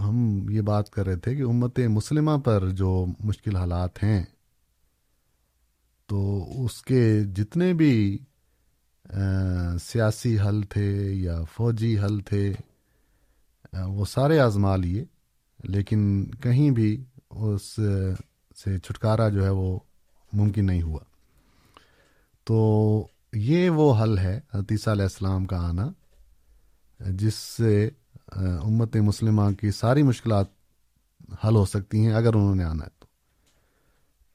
ہم 0.00 0.48
یہ 0.50 0.60
بات 0.60 0.90
کر 0.90 1.06
رہے 1.06 1.16
تھے 1.16 1.34
کہ 1.36 1.42
امت 1.42 1.78
مسلمہ 1.88 2.36
پر 2.44 2.68
جو 2.70 3.06
مشکل 3.20 3.56
حالات 3.56 4.02
ہیں، 4.02 4.24
تو 6.06 6.64
اس 6.64 6.82
کے 6.82 7.20
جتنے 7.24 7.72
بھی 7.72 8.18
سیاسی 9.82 10.38
حل 10.38 10.62
تھے 10.62 10.90
یا 11.14 11.36
فوجی 11.52 11.98
حل 11.98 12.18
تھے 12.20 12.52
وہ 13.86 14.04
سارے 14.04 14.38
آزما 14.40 14.76
لیے، 14.76 15.04
لیکن 15.64 16.24
کہیں 16.42 16.70
بھی 16.70 16.90
اس 17.30 17.62
سے 18.56 18.78
چھٹکارا 18.78 19.28
جو 19.28 19.44
ہے 19.44 19.50
وہ 19.50 19.78
ممکن 20.32 20.66
نہیں 20.66 20.82
ہوا۔ 20.82 21.00
تو 22.46 22.58
یہ 23.32 23.70
وہ 23.70 24.02
حل 24.02 24.18
ہے 24.18 24.40
حتیثہ 24.54 24.90
علیہ 24.90 25.02
السلام 25.02 25.44
کا 25.46 25.58
آنا، 25.68 25.88
جس 27.00 27.34
سے 27.34 27.88
امت 28.36 28.96
مسلمہ 28.96 29.50
کی 29.60 29.70
ساری 29.70 30.02
مشکلات 30.02 30.46
حل 31.44 31.56
ہو 31.56 31.64
سکتی 31.64 32.04
ہیں 32.06 32.14
اگر 32.14 32.34
انہوں 32.34 32.54
نے 32.54 32.64
آنا 32.64 32.84
ہے۔ 32.84 32.97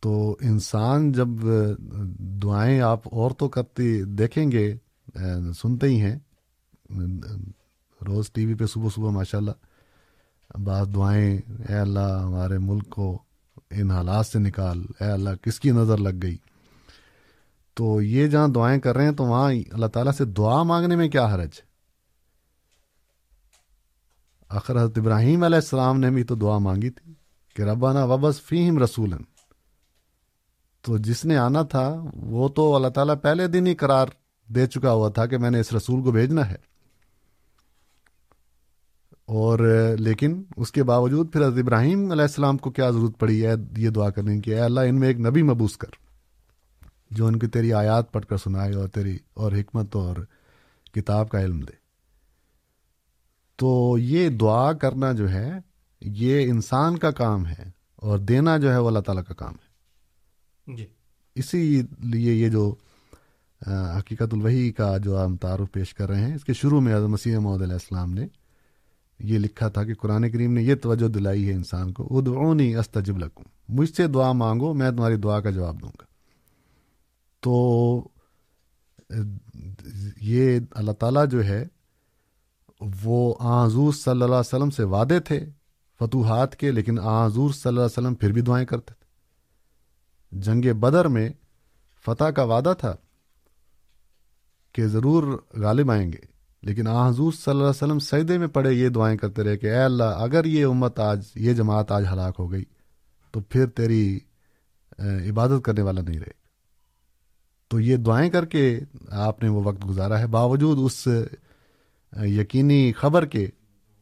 تو 0.03 0.37
انسان 0.41 1.11
جب 1.11 1.27
دعائیں 2.43 2.79
آپ 2.81 3.07
اور 3.11 3.31
تو 3.31 3.47
کرتی 3.49 4.03
دیکھیں 4.03 4.51
گے 4.51 4.75
سنتے 5.61 5.87
ہی 5.87 6.01
ہیں۔ 6.01 6.17
روز 8.01 8.31
ٹی 8.31 8.45
وی 8.45 8.55
پہ 8.55 8.65
صبح 8.65 8.89
صبح 8.95 9.09
ماشاء 9.09 9.39
اللہ 9.39 10.57
بعض 10.57 10.93
دعائیں، 10.95 11.37
اے 11.69 11.75
اللہ 11.75 12.19
ہمارے 12.23 12.57
ملک 12.57 12.89
کو 12.89 13.17
ان 13.71 13.91
حالات 13.91 14.25
سے 14.25 14.39
نکال، 14.39 14.83
اے 14.99 15.11
اللہ 15.11 15.29
کس 15.41 15.59
کی 15.59 15.71
نظر 15.71 15.97
لگ 15.97 16.21
گئی؟ 16.21 16.37
تو 17.73 18.01
یہ 18.01 18.27
جہاں 18.27 18.47
دعائیں 18.47 18.79
کر 18.79 18.95
رہے 18.95 19.05
ہیں 19.05 19.11
تو 19.11 19.23
وہاں 19.23 19.51
اللہ 19.71 19.85
تعالیٰ 19.85 20.13
سے 20.13 20.25
دعا 20.25 20.63
مانگنے 20.63 20.95
میں 20.95 21.09
کیا 21.09 21.25
حرج؟ 21.25 21.61
آخر 24.49 24.77
حضرت 24.77 24.97
ابراہیم 24.97 25.43
علیہ 25.43 25.55
السلام 25.55 25.99
نے 25.99 26.09
بھی 26.09 26.23
تو 26.23 26.35
دعا 26.35 26.57
مانگی 26.57 26.89
تھی 26.89 27.13
کہ 27.55 27.61
ربانہ 27.61 27.99
وبس 27.99 28.41
فیم 28.41 28.83
رسول 28.83 29.13
تو 30.85 30.97
جس 30.97 31.25
نے 31.25 31.37
آنا 31.37 31.61
تھا، 31.61 32.05
وہ 32.13 32.49
تو 32.49 32.75
اللہ 32.75 32.87
تعالیٰ 32.87 33.15
پہلے 33.21 33.47
دن 33.47 33.67
ہی 33.67 33.75
قرار 33.75 34.07
دے 34.47 34.67
چکا 34.67 34.91
ہوا 34.91 35.09
تھا 35.09 35.25
کہ 35.25 35.37
میں 35.37 35.49
نے 35.49 35.59
اس 35.59 35.73
رسول 35.73 36.03
کو 36.03 36.11
بھیجنا 36.11 36.49
ہے۔ 36.49 36.55
اور 39.25 39.59
لیکن 39.99 40.43
اس 40.57 40.71
کے 40.71 40.83
باوجود 40.83 41.33
پھر 41.33 41.47
حضرت 41.47 41.59
ابراہیم 41.59 42.11
علیہ 42.11 42.21
السلام 42.21 42.57
کو 42.57 42.71
کیا 42.71 42.89
ضرورت 42.89 43.19
پڑی؟ 43.19 43.45
ہے 43.45 43.53
یہ 43.77 43.89
دعا 43.89 44.09
کرنے 44.09 44.39
کی، 44.39 44.53
اے 44.53 44.59
اللہ، 44.59 44.79
ان 44.79 44.99
میں 44.99 45.07
ایک 45.07 45.19
نبی 45.19 45.43
مبوس 45.43 45.77
کر، 45.77 45.89
جو 47.11 47.27
ان 47.27 47.39
کی 47.39 47.47
تیری 47.47 47.73
آیات 47.73 48.11
پڑھ 48.11 48.25
کر 48.25 48.37
سنائے 48.37 48.73
اور 48.73 48.87
تیری 48.87 49.17
اور 49.33 49.51
حکمت 49.51 49.95
اور 49.95 50.15
کتاب 50.93 51.29
کا 51.29 51.41
علم 51.41 51.59
دے۔ 51.59 51.75
تو 53.55 53.97
یہ 53.99 54.29
دعا 54.29 54.73
کرنا 54.73 55.11
جو 55.11 55.29
ہے، 55.29 55.51
یہ 56.01 56.51
انسان 56.51 56.97
کا 56.97 57.11
کام 57.11 57.45
ہے 57.45 57.69
اور 57.95 58.17
دینا 58.17 58.57
جو 58.57 58.71
ہے 58.71 58.77
وہ 58.77 58.87
اللہ 58.87 58.99
تعالیٰ 58.99 59.23
کا 59.23 59.33
کام 59.33 59.53
ہے۔ 59.53 59.62
جی۔ 60.67 60.85
اسی 61.35 61.81
لیے 61.99 62.33
یہ 62.33 62.49
جو 62.49 62.75
حقیقت 63.67 64.33
الوحی 64.33 64.71
کا 64.71 64.97
جو 64.97 65.25
ہم 65.25 65.35
تعارف 65.37 65.71
پیش 65.71 65.93
کر 65.93 66.09
رہے 66.09 66.19
ہیں، 66.19 66.35
اس 66.35 66.43
کے 66.43 66.53
شروع 66.53 66.81
میں 66.81 66.95
حضرت 66.95 67.09
مسیح 67.09 67.37
محمد 67.37 67.61
علیہ 67.61 67.73
السلام 67.73 68.13
نے 68.13 68.27
یہ 69.19 69.37
لکھا 69.37 69.67
تھا 69.67 69.83
کہ 69.83 69.93
قرآن 69.93 70.31
کریم 70.31 70.53
نے 70.53 70.63
یہ 70.63 70.75
توجہ 70.75 71.07
دلائی 71.07 71.47
ہے 71.47 71.53
انسان 71.53 71.91
کو، 71.91 72.19
ادعونی 72.19 72.75
استجب 72.75 73.17
لکوں 73.17 73.45
مجھ 73.69 73.93
سے 73.93 74.07
دعا 74.07 74.31
مانگو، 74.31 74.73
میں 74.73 74.91
تمہاری 74.91 75.15
دعا 75.15 75.39
کا 75.39 75.49
جواب 75.49 75.81
دوں 75.81 75.91
گا۔ 75.99 76.05
تو، 77.39 78.07
یہ 80.21 80.59
اللہ 80.71 80.91
تعالیٰ 80.91 81.27
جو 81.29 81.45
ہے، 81.45 81.65
وہ 83.03 83.33
حضور 83.41 83.93
صلی 83.93 84.11
اللہ 84.11 84.25
علیہ 84.25 84.35
وسلم 84.35 84.69
سے 84.69 84.83
وعدے 84.83 85.19
تھے، 85.19 85.45
فتوحات 85.99 86.55
کے، 86.55 86.71
لیکن 86.71 86.99
حضور 86.99 87.51
صلی 87.51 87.69
اللہ 87.69 87.79
علیہ 87.79 87.97
وسلم 87.97 88.15
پھر 88.15 88.31
بھی 88.31 88.41
دعائیں 88.41 88.65
کرتے 88.65 88.93
تھے۔ 88.93 89.02
جنگ 90.33 90.73
بدر 90.79 91.05
میں 91.05 91.29
فتح 92.05 92.23
کا 92.23 92.43
وعدہ 92.43 92.73
تھا 92.79 92.95
کہ 94.73 94.87
ضرور 94.87 95.45
غالب 95.53 95.91
آئیں 95.91 96.11
گے۔ 96.11 96.33
لیکن 96.61 96.87
آ 96.87 97.09
حضور 97.09 97.31
صلی 97.31 97.51
اللہ 97.51 97.63
علیہ 97.63 97.69
وسلم 97.69 97.99
سجدے 97.99 98.37
میں 98.37 98.47
پڑے 98.47 98.73
یہ 98.73 98.89
دعائیں 98.89 99.17
کرتے 99.17 99.43
رہے 99.43 99.57
کہ 99.57 99.65
اے 99.65 99.83
اللہ، 99.83 100.03
اگر 100.03 100.45
یہ 100.45 100.65
امت 100.65 100.99
آج، 100.99 101.27
یہ 101.35 101.53
جماعت 101.53 101.91
آج 101.91 102.05
ہلاک 102.13 102.35
ہو 102.39 102.51
گئی، 102.51 102.63
تو 103.31 103.39
پھر 103.39 103.67
تیری 103.67 104.19
عبادت 104.99 105.65
کرنے 105.65 105.81
والا 105.81 106.01
نہیں 106.01 106.19
رہے۔ 106.19 106.43
تو 107.67 107.79
یہ 107.79 107.97
دعائیں 107.97 108.29
کر 108.29 108.45
کے 108.45 108.79
آپ 109.11 109.43
نے 109.43 109.49
وہ 109.49 109.63
وقت 109.63 109.85
گزارا 109.89 110.19
ہے۔ 110.19 110.27
باوجود 110.27 110.77
اس 110.81 111.07
یقینی 112.23 112.93
خبر 112.93 113.25
کے 113.25 113.47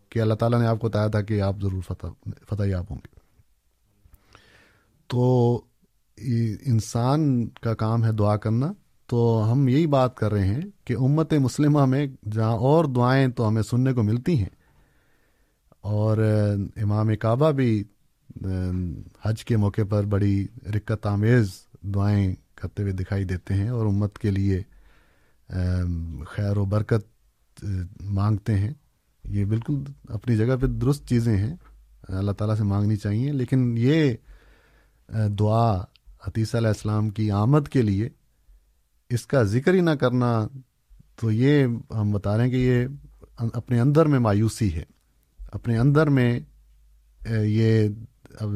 کہ 0.10 0.20
اللہ 0.20 0.34
تعالیٰ 0.34 0.60
نے 0.60 0.68
آپ 0.68 0.80
کو 0.80 0.88
بتایا 0.88 1.08
تھا 1.08 1.22
کہ 1.22 1.42
آپ 1.42 1.56
ضرور 1.62 1.82
فتح 1.82 2.08
فتح 2.50 2.64
یاب 2.64 2.86
ہوں 2.90 2.98
گے۔ 2.98 3.20
تو 5.08 5.22
انسان 6.66 7.50
کا 7.50 7.74
کام 7.74 8.06
ہے 8.06 8.12
دعا 8.12 8.38
کرنا، 8.38 8.74
تو 9.08 9.50
ہم 9.52 9.68
یہی 9.68 9.88
بات 9.88 10.16
کر 10.16 10.32
رہے 10.32 10.48
ہیں 10.48 10.62
کہ 10.86 10.96
امت 11.00 11.34
مسلمہ 11.34 11.86
میں 11.86 12.08
جہاں 12.32 12.52
اور 12.52 12.86
دعائیں 12.86 13.28
تو 13.28 13.48
ہمیں 13.48 13.62
سننے 13.62 13.94
کو 13.94 14.04
ملتی 14.04 14.38
ہیں۔ 14.38 14.62
اور 15.82 16.18
امام 16.76 17.16
کعبہ 17.20 17.52
بھی، 17.52 17.84
حج 19.26 19.46
کے 19.46 19.58
موقع 19.58 19.82
پر 19.90 20.04
بڑی 20.04 20.48
رکت 20.76 21.06
آمیز 21.06 21.50
دعائیں 21.82 22.36
کرتے 22.56 22.82
ہوئے 22.84 22.94
دکھائی 22.94 23.24
دیتے 23.24 23.54
ہیں 23.54 23.70
اور 23.70 23.86
امت 23.86 24.20
کے 24.20 24.32
لیے 24.32 24.62
خیر 26.28 26.58
و 26.58 26.66
برکت 26.66 27.66
مانگتے 28.02 28.58
ہیں۔ 28.58 28.74
یہ 29.26 29.46
بالکل 29.46 29.84
اپنی 30.10 30.38
جگہ 30.38 30.56
پہ 30.62 30.68
درست 30.68 31.08
چیزیں 31.08 31.38
ہیں۔ 31.38 31.56
اللہ 32.08 32.32
تعالیٰ 32.32 32.58
سے 32.58 32.64
مانگنی 32.64 32.96
چاہیے، 32.96 33.32
لیکن 33.32 33.76
یہ 33.78 34.14
دعا 35.40 35.82
حتیثہ 36.28 36.58
علیہ 36.58 36.68
السلام 36.68 37.10
کی 37.10 37.32
آمد 37.32 37.68
کے 37.68 37.82
لیے 37.82 38.10
اس 39.10 39.28
کا 39.28 39.44
ذکر 39.44 39.74
ہی 39.74 39.82
نہ 39.82 39.90
کرنا 39.90 40.48
تو 41.16 41.32
یہ 41.32 41.66
ہم 41.96 42.12
بتا 42.12 42.38
رہے 42.38 42.44
ہیں 42.44 42.52
کہ 42.52 42.56
یہ 42.56 42.88
اپنے 43.54 43.80
اندر 43.80 44.06
میں 44.06 44.20
مایوسی 44.20 44.74
ہے۔ 44.74 44.84
اپنے 45.40 45.78
اندر 45.78 46.10
میں 46.10 46.40
یہ 47.30 47.90
اب 48.40 48.50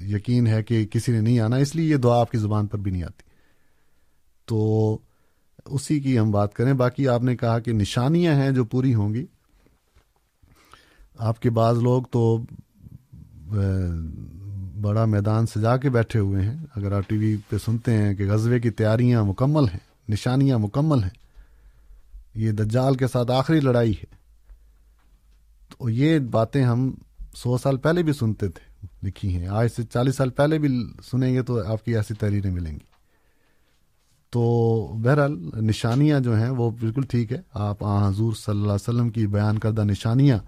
یقین 0.00 0.46
ہے 0.46 0.62
کہ 0.62 0.86
کسی 0.86 1.12
نے 1.12 1.20
نہیں 1.20 1.40
آنا، 1.40 1.56
اس 1.56 1.76
لیے 1.76 1.90
یہ 1.90 1.96
دعا 1.96 2.20
آپ 2.20 2.30
کی 2.30 2.38
زبان 2.38 2.66
پر 2.66 2.78
بھی 2.78 2.90
نہیں 2.90 3.02
آتی۔ 3.02 3.22
تو 4.44 4.98
اسی 5.64 6.00
کی 6.00 6.18
ہم 6.18 6.30
بات 6.30 6.54
کریں۔ 6.54 6.72
باقی 6.72 7.08
آپ 7.08 7.22
نے 7.22 7.36
کہا 7.36 7.58
کہ 7.58 7.72
نشانیاں 7.72 8.34
ہیں 8.34 8.50
جو 8.50 8.64
پوری 8.64 8.94
ہوں 8.94 9.14
گی۔ 9.14 9.26
آپ 11.18 11.42
کے 11.42 11.50
بعض 11.50 11.78
لوگ 11.78 12.02
تو 12.02 12.42
بڑا 14.82 15.04
میدان 15.04 15.46
سجا 15.46 15.76
کے 15.76 15.90
بیٹھے 15.90 16.20
ہوئے 16.20 16.42
ہیں۔ 16.42 16.56
اگر 16.76 16.92
آپ 16.92 17.02
ٹی 17.08 17.16
وی 17.16 17.36
پہ 17.48 17.56
سنتے 17.58 17.92
ہیں 17.92 18.14
کہ 18.14 18.30
غزبے 18.30 18.60
کی 18.60 18.70
تیاریاں 18.70 19.24
مکمل 19.24 19.64
ہیں، 19.64 19.78
نشانیاں 20.08 20.58
مکمل 20.58 21.02
ہیں، 21.02 21.10
یہ 22.34 22.52
دجال 22.52 22.94
کے 22.94 23.06
ساتھ 23.08 23.30
آخری 23.30 23.60
لڑائی 23.60 23.92
ہے۔ 23.92 24.20
تو 25.68 25.90
یہ 25.90 26.18
باتیں 26.18 26.64
ہم 26.64 26.94
سو 27.34 27.58
سال 27.58 27.76
پہلے 27.76 28.02
بھی 28.02 28.12
سنتے 28.12 28.48
تھے، 28.48 28.86
لکھی 29.02 29.36
ہیں۔ 29.36 29.46
آج 29.46 29.68
سے 29.76 29.82
چالیس 29.82 30.16
سال 30.16 30.30
پہلے 30.30 30.58
بھی 30.58 30.86
سنیں 31.10 31.34
گے 31.34 31.42
تو 31.42 31.66
آپ 31.66 31.84
کی 31.84 31.96
ایسی 31.96 32.14
تحریریں 32.14 32.50
ملیں 32.50 32.72
گی۔ 32.72 32.90
تو 34.30 34.40
بہرحال 35.04 35.32
نشانیاں 35.54 36.20
جو 36.20 36.36
ہیں 36.36 36.50
وہ 36.50 36.70
بالکل 36.70 37.02
ٹھیک 37.02 37.32
ہے۔ 37.32 37.40
آپ 37.54 37.84
آ 37.84 38.08
حضور 38.08 38.32
صلی 38.32 38.52
اللہ 38.52 38.72
علیہ 38.72 38.74
وسلم 38.74 39.10
کی 39.10 39.26
بیان 39.26 39.58
کردہ 39.58 39.84
نشانیاں 39.84 40.38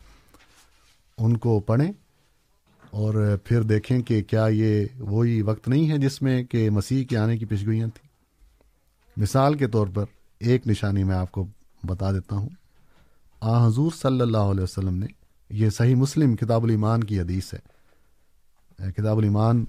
ان 1.18 1.36
کو 1.36 1.60
پڑھیں۔ 1.60 1.92
اور 2.92 3.36
پھر 3.44 3.62
دیکھیں 3.62 4.02
کہ 4.02 4.22
کیا 4.22 4.46
یہ 4.46 4.86
وہی 4.98 5.42
وقت 5.42 5.68
نہیں 5.68 5.90
ہے 5.90 5.98
جس 5.98 6.22
میں 6.22 6.44
کہ 6.44 6.70
مسیح 6.70 7.04
کے 7.04 7.18
آنے 7.18 7.38
کی 7.38 7.44
پیشگوئیاں 7.44 7.86
تھیں۔ 7.86 8.08
مثال 9.20 9.54
کے 9.54 9.66
طور 9.66 9.86
پر 9.94 10.04
ایک 10.38 10.66
نشانی 10.66 11.04
میں 11.04 11.14
آپ 11.14 11.32
کو 11.32 11.46
بتا 11.84 12.12
دیتا 12.12 12.36
ہوں۔ 12.36 12.48
آ، 13.40 13.66
حضور 13.66 13.90
صلی 14.02 14.20
اللہ 14.20 14.36
علیہ 14.36 14.62
وسلم 14.62 14.96
نے 14.96 15.06
یہ 15.50 15.70
صحیح 15.70 15.94
مسلم 15.94 16.36
کتاب 16.36 16.64
الایمان 16.64 17.04
کی 17.04 17.20
حدیث 17.20 17.54
ہے۔ 17.54 17.58
کتاب 18.92 19.18
الایمان 19.18 19.64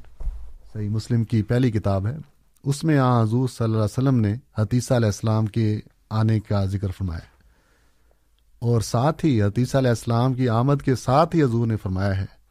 صحیح 0.73 0.89
مسلم 0.89 1.23
کی 1.23 1.43
پہلی 1.43 1.71
کتاب 1.71 2.07
ہے۔ 2.07 2.17
اس 2.63 2.83
میں 2.83 2.97
آ، 2.97 3.23
حضور 3.23 3.47
صلی 3.47 3.63
اللہ 3.63 3.77
علیہ 3.77 3.83
وسلم 3.83 4.19
نے 4.19 4.35
حتیثہ 4.57 4.93
علیہ 4.93 5.05
السلام 5.05 5.45
کے 5.45 5.79
آنے 6.09 6.39
کا 6.39 6.65
ذکر 6.65 6.91
فرمایا 6.91 7.25
اور 8.59 8.81
ساتھ 8.81 9.25
ہی 9.25 9.43
حتیثہ 9.43 9.77
علیہ 9.77 9.89
السلام 9.89 10.33
کی 10.33 10.49
آمد 10.49 10.81
کے 10.85 10.95
ساتھ 10.95 11.35
ہی 11.35 11.43
حضور 11.43 11.67
نے 11.67 11.75
فرمایا 11.77 12.21
ہے 12.21 12.42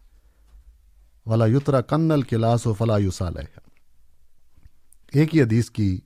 ولا 1.26 1.46
یترا 1.46 1.80
کنل 1.80 2.22
کے 2.22 2.36
لاس 2.36 2.66
و 2.66 2.72
فلاح 2.72 3.28
ایک 5.12 5.34
ہی 5.36 5.42
حدیث 5.42 5.70
کی 5.70 6.00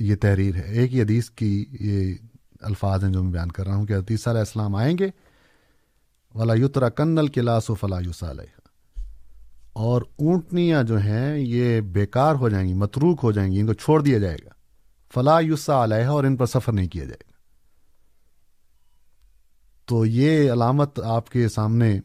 یہ 0.00 0.14
تحریر 0.16 0.54
ہے۔ 0.54 0.60
ایک 0.60 0.94
ہی 0.94 1.02
حدیث 1.02 1.30
کی 1.30 1.66
یہ 1.80 2.14
الفاظ 2.60 3.04
ہیں 3.04 3.12
جو 3.12 3.22
میں 3.22 3.32
بیان 3.32 3.50
کر 3.50 3.66
رہا 3.66 3.76
ہوں 3.76 3.86
کہ 3.86 3.92
حدیث 3.92 4.28
علیہ 4.28 4.38
السلام 4.38 4.74
آئیں 4.74 4.98
گے۔ 4.98 5.08
ولا 6.34 6.54
یترا 6.54 6.88
کنل 6.88 7.26
کے 7.26 7.40
لاس 7.40 7.70
و 7.70 7.74
فلاح 7.74 8.30
علیہ 8.30 8.60
اور 9.72 10.02
اونٹنیاں 10.02 10.82
جو 10.82 10.98
ہیں 10.98 11.38
یہ 11.38 11.80
بیکار 11.80 12.34
ہو 12.34 12.48
جائیں 12.48 12.68
گی، 12.68 12.74
متروک 12.74 13.20
ہو 13.22 13.32
جائیں 13.32 13.52
گی، 13.52 13.60
ان 13.60 13.66
کو 13.66 13.72
چھوڑ 13.72 14.02
دیا 14.02 14.18
جائے 14.18 14.36
گا۔ 14.44 14.50
فلاح 15.14 15.40
یوسا 15.40 15.84
علیہ 15.84 16.06
اور 16.06 16.24
ان 16.24 16.36
پر 16.36 16.46
سفر 16.46 16.72
نہیں 16.72 16.88
کیا 16.88 17.04
جائے 17.04 17.22
گا۔ 17.26 17.30
تو 19.84 20.06
یہ 20.06 20.52
علامت 20.52 21.00
آپ 21.00 21.30
کے 21.30 21.48
سامنے 21.48 22.00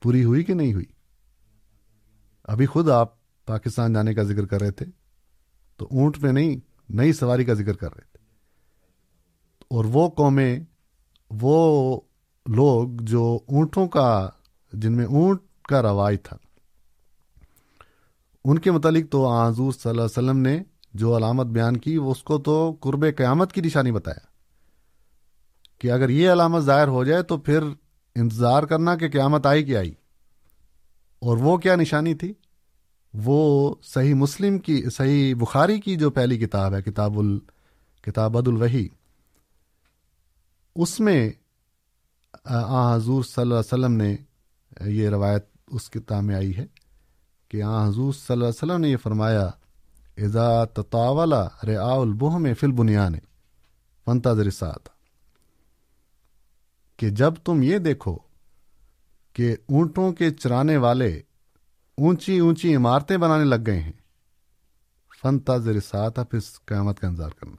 پوری 0.00 0.24
ہوئی 0.24 0.44
کہ 0.44 0.54
نہیں 0.54 0.74
ہوئی؟ 0.74 0.84
ابھی 2.44 2.66
خود 2.66 2.88
آپ 2.88 3.18
پاکستان 3.46 3.92
جانے 3.92 4.14
کا 4.14 4.22
ذکر 4.22 4.46
کر 4.46 4.60
رہے 4.60 4.70
تھے، 4.70 4.86
تو 5.76 5.88
اونٹ 5.90 6.20
پہ 6.20 6.28
نہیں، 6.28 6.56
نئی 6.88 7.12
سواری 7.12 7.44
کا 7.44 7.54
ذکر 7.54 7.76
کر 7.76 7.94
رہے 7.94 8.04
تھے۔ 8.12 8.18
اور 9.70 9.84
وہ 9.84 10.10
قومیں، 10.10 10.60
وہ 11.30 12.00
لوگ 12.46 12.88
جو 13.00 13.38
اونٹوں 13.48 13.88
کا، 13.88 14.28
جن 14.72 14.92
میں 14.92 15.04
اونٹ 15.04 15.40
کا 15.62 15.82
رواج 15.82 16.16
تھا، 16.22 16.36
ان 18.44 18.58
کے 18.58 18.70
متعلق 18.70 19.12
تو 19.12 19.32
حضور 19.32 19.72
صلی 19.72 19.90
اللہ 19.90 20.02
علیہ 20.02 20.18
وسلم 20.18 20.38
نے 20.38 20.62
جو 20.94 21.16
علامت 21.16 21.46
بیان 21.46 21.76
کی 21.76 21.98
وہ 21.98 22.10
اس 22.10 22.22
کو 22.22 22.38
تو 22.38 22.76
قرب 22.80 23.04
قیامت 23.16 23.52
کی 23.52 23.60
نشانی 23.60 23.92
بتایا 23.92 24.26
کہ 25.78 25.92
اگر 25.92 26.08
یہ 26.08 26.32
علامت 26.32 26.62
ظاہر 26.62 26.88
ہو 26.88 27.04
جائے 27.04 27.22
تو 27.22 27.38
پھر 27.38 27.60
انتظار 28.18 28.62
کرنا 28.62 28.96
کہ 28.96 29.08
قیامت 29.08 29.46
آئی 29.46 29.64
کہ 29.64 29.76
آئی۔ 29.76 29.94
اور 31.18 31.36
وہ 31.36 31.56
کیا 31.56 31.76
نشانی 31.76 32.14
تھی؟ 32.14 32.32
وہ 33.14 33.74
صحیح 33.82 34.14
مسلم 34.14 34.58
کی، 34.58 34.82
صحیح 34.90 35.34
بخاری 35.34 35.80
کی 35.80 35.96
جو 35.96 36.10
پہلی 36.10 36.38
کتاب 36.38 36.74
ہے، 36.74 36.82
کتاب 36.82 37.18
ال، 37.18 37.38
کتاب 38.02 38.38
الوحی 38.38 38.88
اس 40.76 41.00
میں، 41.00 41.30
آ 42.44 42.96
حضور 42.96 43.22
صلی 43.22 43.42
اللہ 43.42 43.54
علیہ 43.54 43.72
وسلم 43.72 43.92
نے 43.92 44.16
یہ 44.86 45.08
روایت 45.08 45.44
اس 45.66 45.90
کتاب 45.90 46.22
میں 46.22 46.34
آئی 46.34 46.56
ہے 46.56 46.66
کہ 47.48 47.62
آ، 47.62 47.88
حضور 47.88 48.12
صلی 48.12 48.32
اللہ 48.32 48.44
علیہ 48.44 48.62
وسلم 48.62 48.80
نے 48.80 48.88
یہ 48.88 48.96
فرمایا، 48.96 49.50
اذا 50.16 50.64
تطاولا 50.64 51.48
رعا 51.66 51.92
البہ 51.92 52.38
میں 52.38 52.54
فل 52.54 52.72
بنیا 52.72 53.08
نے 53.08 53.18
فنتا 54.04 54.34
درسات 54.34 54.97
کہ 56.98 57.10
جب 57.10 57.34
تم 57.44 57.62
یہ 57.62 57.78
دیکھو 57.78 58.18
کہ 59.32 59.56
اونٹوں 59.68 60.12
کے 60.12 60.30
چرانے 60.30 60.76
والے 60.76 61.22
اونچی 61.96 62.38
اونچی 62.38 62.76
عمارتیں 62.76 63.16
بنانے 63.16 63.44
لگ 63.44 63.54
گئے 63.66 63.80
ہیں 63.80 63.92
فن 65.22 65.38
تاز 65.38 65.68
ساتھ 65.84 66.18
اب 66.18 66.26
اس 66.32 66.60
قیامت 66.64 67.00
کا 67.00 67.08
انتظار 67.08 67.30
کرنا۔ 67.30 67.56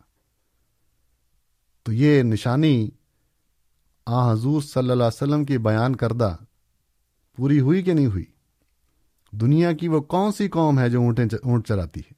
تو 1.83 1.93
یہ 1.93 2.23
نشانی 2.23 2.89
آ 4.05 4.31
حضور 4.31 4.61
صلی 4.61 4.81
اللہ 4.81 4.93
علیہ 4.93 5.23
وسلم 5.23 5.45
کی 5.45 5.57
بیان 5.57 5.95
کردہ 5.95 6.35
پوری 7.35 7.59
ہوئی 7.59 7.83
کہ 7.83 7.93
نہیں 7.93 8.07
ہوئی؟ 8.07 8.25
دنیا 9.31 9.71
کی 9.71 9.87
وہ 9.87 10.01
کون 10.01 10.31
سی 10.31 10.49
قوم 10.49 10.79
ہے 10.79 10.89
جو 10.89 11.01
اونٹیں 11.01 11.25
اونٹ 11.43 11.67
چراتی 11.67 11.99
ہے؟ 11.99 12.13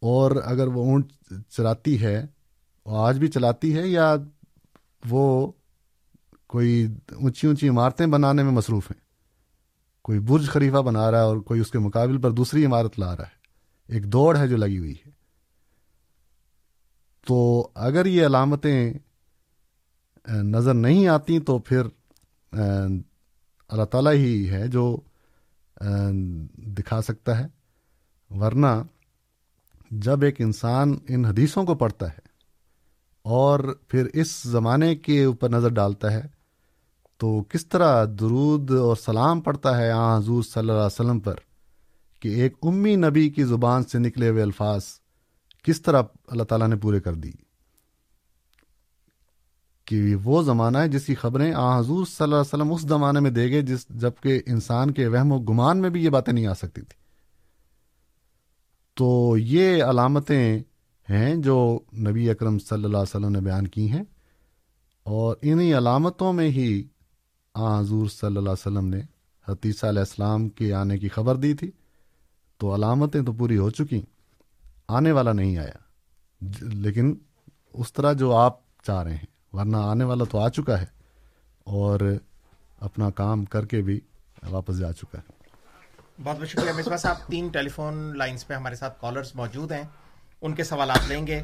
اور 0.00 0.30
اگر 0.44 0.66
وہ 0.66 0.84
اونٹ 0.84 1.12
چراتی 1.48 2.02
ہے 2.02 2.26
آج 2.84 3.18
بھی 3.18 3.28
چلاتی 3.28 3.76
ہے 3.76 3.88
یا 3.88 4.16
وہ 5.08 5.52
کوئی 6.46 6.94
اونچی 7.12 7.46
اونچی 7.46 7.68
عمارتیں 7.68 8.06
بنانے 8.06 8.42
میں 8.42 8.52
مصروف 8.52 8.90
ہیں۔ 8.90 9.00
کوئی 10.02 10.18
برج 10.18 10.48
خلیفہ 10.48 10.76
بنا 10.76 11.10
رہا 11.10 11.18
ہے 11.18 11.24
اور 11.24 11.36
کوئی 11.36 11.60
اس 11.60 11.70
کے 11.70 11.78
مقابل 11.78 12.20
پر 12.20 12.30
دوسری 12.30 12.64
عمارت 12.64 12.98
لا 12.98 13.16
رہا 13.16 13.24
ہے۔ 13.24 13.44
ایک 13.94 14.04
دوڑ 14.12 14.36
ہے 14.36 14.48
جو 14.48 14.56
لگی 14.56 14.78
ہوئی 14.78 14.94
ہے۔ 15.06 15.10
تو 17.26 17.68
اگر 17.74 18.06
یہ 18.06 18.26
علامتیں 18.26 18.92
نظر 20.28 20.74
نہیں 20.74 21.08
آتی 21.08 21.40
تو 21.40 21.58
پھر 21.58 21.82
اللہ 23.68 23.84
تعالیٰ 23.84 24.12
ہی 24.12 24.50
ہے 24.50 24.68
جو 24.68 25.00
دکھا 26.56 27.02
سکتا 27.02 27.38
ہے۔ 27.38 27.46
ورنہ 28.30 28.82
جب 29.90 30.22
ایک 30.22 30.40
انسان 30.40 30.98
ان 31.08 31.24
حدیثوں 31.24 31.64
کو 31.64 31.74
پڑھتا 31.74 32.12
ہے 32.12 32.23
اور 33.24 33.58
پھر 33.88 34.06
اس 34.14 34.42
زمانے 34.42 34.96
کے 34.96 35.24
اوپر 35.24 35.48
نظر 35.48 35.68
ڈالتا 35.68 36.12
ہے 36.12 36.22
تو 37.18 37.42
کس 37.42 37.66
طرح 37.66 38.04
درود 38.04 38.70
اور 38.70 38.96
سلام 38.96 39.40
پڑھتا 39.40 39.76
ہے 39.76 39.90
آ 39.90 40.16
حضور 40.18 40.42
صلی 40.42 40.60
اللہ 40.60 40.72
علیہ 40.72 40.86
وسلم 40.86 41.20
پر 41.20 41.34
کہ 42.20 42.28
ایک 42.28 42.54
امی 42.62 42.96
نبی 42.96 43.30
کی 43.30 43.44
زبان 43.44 43.84
سے 43.84 43.98
نکلے 43.98 44.28
ہوئے 44.28 44.42
الفاظ 44.42 44.84
کس 45.62 45.82
طرح 45.82 46.02
اللہ 46.26 46.42
تعالیٰ 46.42 46.68
نے 46.68 46.76
پورے 46.76 47.00
کر 47.00 47.14
دی 47.14 47.30
کہ 49.84 50.14
وہ 50.24 50.42
زمانہ 50.42 50.78
ہے 50.78 50.88
جس 50.88 51.06
کی 51.06 51.14
خبریں 51.14 51.52
آ 51.52 51.78
حضور 51.78 52.04
صلی 52.06 52.24
اللہ 52.24 52.34
علیہ 52.34 52.54
وسلم 52.54 52.72
اس 52.72 52.80
زمانے 52.80 53.20
میں 53.20 53.30
دے 53.30 53.50
گئے 53.50 53.62
جس 53.62 53.86
جبکہ 53.88 54.40
انسان 54.46 54.90
کے 54.90 55.06
وہم 55.06 55.32
و 55.32 55.38
گمان 55.38 55.80
میں 55.80 55.90
بھی 55.90 56.04
یہ 56.04 56.10
باتیں 56.10 56.32
نہیں 56.32 56.46
آ 56.46 56.54
سکتی 56.54 56.80
تھی۔ 56.80 56.96
تو 58.94 59.36
یہ 59.38 59.82
علامتیں 59.84 60.62
ہیں 61.10 61.36
جو 61.36 61.78
نبی 61.98 62.30
اکرم 62.30 62.58
صلی 62.58 62.84
اللہ 62.84 62.96
علیہ 62.96 63.16
وسلم 63.16 63.28
نے 63.28 63.40
بیان 63.40 63.66
کی 63.66 63.90
ہیں 63.90 64.02
اور 65.02 65.36
انہی 65.42 65.74
علامتوں 65.74 66.32
میں 66.32 66.50
ہی 66.50 66.84
آ 67.54 67.80
حضور 67.80 68.08
صلی 68.08 68.26
اللہ 68.26 68.40
علیہ 68.40 68.50
وسلم 68.50 68.86
نے 68.88 69.00
حتیثہ 69.48 69.86
علیہ 69.86 70.00
السلام 70.00 70.48
کے 70.48 70.74
آنے 70.74 70.98
کی 70.98 71.08
خبر 71.08 71.36
دی 71.36 71.54
تھی۔ 71.54 71.70
تو 72.58 72.74
علامتیں 72.74 73.22
تو 73.22 73.32
پوری 73.32 73.58
ہو 73.58 73.70
چکی 73.70 74.02
آنے 74.88 75.12
والا 75.12 75.32
نہیں 75.32 75.58
آیا۔ 75.58 75.78
لیکن 76.60 77.14
اس 77.72 77.92
طرح 77.92 78.12
جو 78.12 78.36
آپ 78.36 78.82
چاہ 78.82 79.02
رہے 79.02 79.16
ہیں، 79.16 79.56
ورنہ 79.56 79.76
آنے 79.76 80.04
والا 80.04 80.24
تو 80.24 80.38
آ 80.38 80.48
چکا 80.48 80.80
ہے 80.80 80.86
اور 81.64 82.00
اپنا 82.80 83.10
کام 83.10 83.44
کر 83.44 83.66
کے 83.66 83.80
بھی 83.80 84.00
واپس 84.50 84.78
جا 84.78 84.92
چکا 84.92 85.18
ہے۔ 85.18 85.32
بہت 86.24 86.36
بہت 86.38 86.48
شکریہ۔ 86.48 86.78
مصباح 86.78 86.96
صاحب 86.96 87.16
تین 87.28 87.48
ٹیلی 87.48 87.68
فون 87.68 88.18
لائنس 88.18 88.46
پہ 88.46 88.54
ہمارے 88.54 88.74
ساتھ 88.74 89.00
کالرز 89.00 89.30
موجود 89.34 89.72
ہیں۔ 89.72 89.82
ان 90.44 90.54
کے 90.54 90.64
سوالات 90.64 91.08
لیں 91.08 91.26
گے۔ 91.26 91.40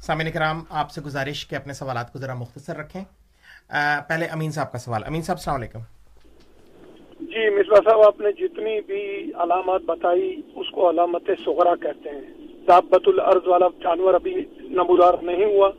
سامعین 0.00 0.30
کرام 0.30 0.64
آپ 0.70 0.90
سے 0.90 1.00
گزارش 1.00 1.46
کہ 1.46 1.54
اپنے 1.54 1.72
سوالات 1.72 2.12
کو 2.12 2.18
ذرا 2.18 2.34
مختصر 2.34 2.76
رکھیں۔ 2.76 3.04
پہلے 4.08 4.26
امین 4.26 4.50
صاحب 4.50 4.72
کا 4.72 4.78
سوال۔ 4.78 5.04
امین 5.04 5.22
صاحب، 5.22 5.36
السلام 5.36 5.56
علیکم۔ 5.56 5.78
جی 7.20 7.50
مصباح 7.50 7.78
صاحب، 7.84 8.02
آپ 8.06 8.20
نے 8.20 8.32
جتنی 8.32 8.80
بھی 8.80 9.32
علامات 9.34 9.80
بتائی، 9.82 10.40
اس 10.54 10.70
کو 10.70 10.90
علامت 10.90 11.30
سغرا 11.44 11.74
کہتے 11.76 12.10
ہیں۔ 12.10 12.20
دابت 12.68 13.02
الارض 13.06 13.46
والا 13.46 13.66
جانور 13.82 14.14
ابھی 14.14 14.34
نمودار 14.58 15.14
نہیں 15.22 15.44
ہوا۔ 15.44 15.70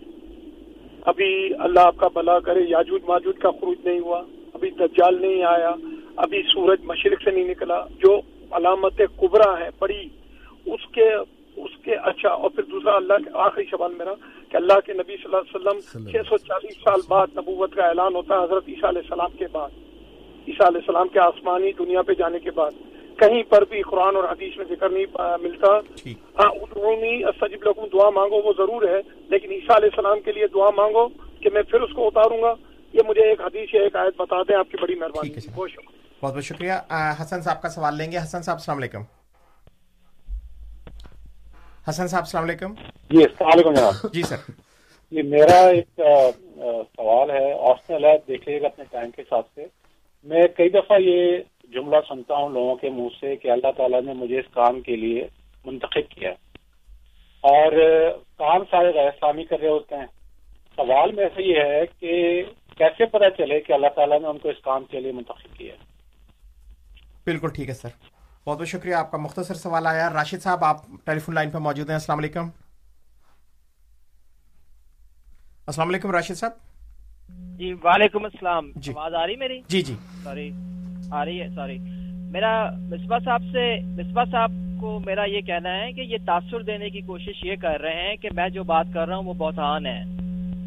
ابھی 1.01 1.53
اللہ 1.59 1.79
آپ 1.79 1.97
کا 1.97 2.07
بلا 2.07 2.39
کرے 2.39 2.59
یاجود 2.59 3.01
ماجود 3.07 3.37
کا 3.37 3.51
خروج 3.51 3.77
نہیں 3.83 3.99
ہوا۔ 3.99 4.23
ابھی 4.53 4.69
دجال 4.69 5.21
نہیں 5.21 5.43
آیا۔ 5.43 5.71
ابھی 6.15 6.43
سورج 6.53 6.79
مشرق 6.83 7.21
سے 7.23 7.31
نہیں 7.31 7.49
نکلا۔ 7.49 7.85
جو 7.99 8.21
علامت 8.51 9.01
کبرا 9.17 9.59
ہے 9.59 9.69
بڑی 9.79 10.09
اس 10.65 10.87
کے 10.93 11.09
اس 11.63 11.83
کے 11.83 11.95
اچھا 11.95 12.29
اور 12.29 12.49
پھر 12.49 12.63
دوسرا 12.63 12.95
اللہ 12.95 13.13
کے 13.13 13.29
آخری 13.33 13.63
سوال 13.63 13.93
میرا 13.93 14.13
کہ 14.49 14.55
اللہ 14.57 14.79
کے 14.85 14.93
نبی 14.93 15.17
صلی 15.17 15.35
اللہ 15.35 15.37
علیہ 15.37 15.55
وسلم 15.55 16.07
چھ 16.09 16.29
سو 16.29 16.37
چالیس 16.37 16.75
سال 16.75 16.99
بعد 17.07 17.27
نبوت 17.37 17.75
کا 17.75 17.85
اعلان 17.87 18.15
ہوتا 18.15 18.35
ہے 18.35 18.43
حضرت 18.43 18.63
عیسیٰ 18.67 18.89
علیہ 18.89 19.01
السلام 19.01 19.37
کے 19.37 19.45
بعد۔ 19.51 19.69
عیسیٰ 20.47 20.67
علیہ 20.67 20.79
السلام 20.79 21.07
کے 21.07 21.19
آسمانی 21.19 21.71
دنیا 21.71 22.01
پہ 22.01 22.13
جانے 22.13 22.39
کے 22.39 22.51
بعد۔ 22.51 22.71
کہیں 23.17 23.43
پر 23.43 23.61
بھی 23.69 23.81
قرآن 23.81 24.15
اور 24.15 24.23
حدیث 24.23 24.57
میں 24.57 24.65
ذکر 24.69 24.89
نہیں 24.89 25.05
ملتا۔ 25.41 25.67
ہاں 26.39 26.49
سجب 27.39 27.63
لکم 27.63 27.85
دعا 27.93 28.09
مانگو 28.09 28.41
وہ 28.41 28.53
ضرور 28.57 28.81
ہے۔ 28.81 29.01
لیکن 29.29 29.51
عیسیٰ 29.51 29.75
علیہ 29.75 29.89
السلام 29.93 30.19
کے 30.19 30.31
لیے 30.31 30.47
دعا 30.47 30.69
مانگو 30.77 31.07
کہ 31.07 31.49
میں 31.53 31.61
پھر 31.61 31.81
اس 31.81 31.93
کو 31.93 32.07
اتاروں 32.07 32.41
گا۔ 32.41 32.53
یہ 32.93 32.99
مجھے 33.07 33.21
ایک 33.21 33.41
حدیث 33.41 33.73
یا 33.73 33.81
ایک 33.81 33.95
آیت 33.95 34.21
بتا 34.21 34.41
دیں 34.41 34.55
آپ 34.55 34.71
کی 34.71 34.77
بڑی 34.81 34.95
مہربانی۔ 34.95 35.29
بہت 35.55 35.71
شکریہ۔ 35.71 36.25
بہت 36.25 36.33
بہت 36.33 36.43
شکریہ۔ 36.43 36.73
حسن 37.21 37.41
صاحب 37.41 37.61
کا 37.61 37.69
سوال 37.69 37.97
لیں 37.97 38.11
گے۔ 38.11 38.17
حسن 38.17 38.41
صاحب 38.41 38.55
السلام 38.55 38.77
علیکم۔ 38.77 39.20
حسن 41.89 42.07
صاحب 42.07 42.21
السلام 42.21 42.43
علیکم۔ 42.43 42.73
جی 43.09 43.17
السلام 43.17 43.51
علیکم 43.53 43.73
جناب۔ 43.73 44.13
جی 44.13 44.21
سر۔ 44.23 44.35
یہ 45.11 45.23
میرا 45.23 45.67
ایک 45.67 45.87
سوال 46.95 47.29
ہے 47.29 47.69
آپشنل 47.69 48.05
ہے 48.05 48.17
دیکھیے 48.27 48.61
گا 48.61 48.65
اپنے 48.65 48.85
ٹائم 48.91 49.11
کے 49.11 49.21
حساب 49.21 49.43
سے۔ 49.55 49.65
میں 50.23 50.41
کئی 50.57 50.69
دفعہ 50.69 50.97
یہ 50.99 51.37
جملہ 51.73 51.97
سنتا 52.09 52.35
ہوں 52.35 52.49
لوگوں 52.49 52.75
کے 52.75 52.89
منہ 52.89 53.07
سے 53.19 53.35
کہ 53.35 53.51
اللہ 53.51 53.71
تعالیٰ 53.77 54.01
نے 54.01 54.13
مجھے 54.13 54.39
اس 54.39 54.45
کام 54.53 54.81
کے 54.81 54.95
لیے 54.95 55.27
منتخب 55.65 56.11
کیا۔ 56.11 56.31
اور 57.41 57.71
کام 58.37 58.63
سارے 58.71 58.87
غیر 58.93 59.07
اسلامی 59.07 59.43
کر 59.43 59.59
رہے 59.59 59.69
ہوتے 59.69 59.95
ہیں۔ 59.95 60.05
سوال 60.75 61.11
میں 61.11 61.25
سے 61.35 61.43
یہ 61.43 61.59
ہے 61.61 61.81
کہ 61.99 62.43
کیسے 62.77 63.05
پتہ 63.05 63.29
چلے 63.37 63.59
کہ 63.59 63.73
اللہ 63.73 63.87
تعالیٰ 63.95 64.21
نے 64.21 64.27
ان 64.27 64.37
کو 64.37 64.49
اس 64.49 64.61
کام 64.63 64.83
کے 64.83 64.99
لیے 64.99 65.11
منتخب 65.11 65.57
کیا؟ 65.57 65.75
بالکل 67.25 67.49
ٹھیک 67.49 67.69
ہے 67.69 67.73
سر۔ 67.73 68.10
بہت 68.45 68.57
بہت 68.57 68.67
شکریہ 68.67 68.95
آپ 68.95 69.11
کا 69.11 69.17
مختصر 69.17 69.53
سوال 69.53 69.87
آیا۔ 69.87 70.13
راشد 70.13 70.41
صاحب 70.43 70.63
آپ 70.63 70.77
ٹیلی 71.03 71.19
فون 71.19 71.35
لائن 71.35 71.49
پہ 71.49 71.57
موجود 71.57 71.87
ہیں۔ 71.87 71.95
السلام 71.95 72.17
علیکم۔ 72.17 72.49
السلام 75.67 75.89
علیکم 75.89 76.11
راشد 76.11 76.35
صاحب۔ 76.35 76.51
جی 77.57 77.73
وعلیکم 77.73 78.23
السلام۔ 78.23 78.71
جی۔ 78.75 78.93
آواز 78.97 79.13
آ 79.13 79.27
رہی 79.27 79.35
میری؟ 79.35 79.61
جی 79.67 79.81
جی۔ 79.81 79.95
سوری 80.23 80.51
آ 81.11 81.25
رہی 81.25 81.41
ہے 81.41 81.49
سوری۔ 81.55 81.77
میرا 82.31 82.69
مصباح 82.71 83.19
صاحب 83.25 83.41
سے 83.51 83.79
مصباح 83.79 84.23
صاحب 84.31 84.51
کو 84.79 84.99
میرا 85.05 85.23
یہ 85.23 85.41
کہنا 85.41 85.69
ہے 85.69 85.91
کہ 85.91 86.01
یہ 86.01 86.17
تاثر 86.25 86.61
دینے 86.61 86.89
کی 86.89 87.01
کوشش 87.01 87.43
یہ 87.43 87.55
کر 87.55 87.81
رہے 87.81 88.09
ہیں 88.09 88.15
کہ 88.15 88.29
میں 88.35 88.49
جو 88.49 88.63
بات 88.63 88.85
کر 88.93 89.07
رہا 89.07 89.15
ہوں 89.15 89.23
وہ 89.23 89.33
بہت 89.33 89.59
آن 89.59 89.85
ہے۔ 89.85 90.03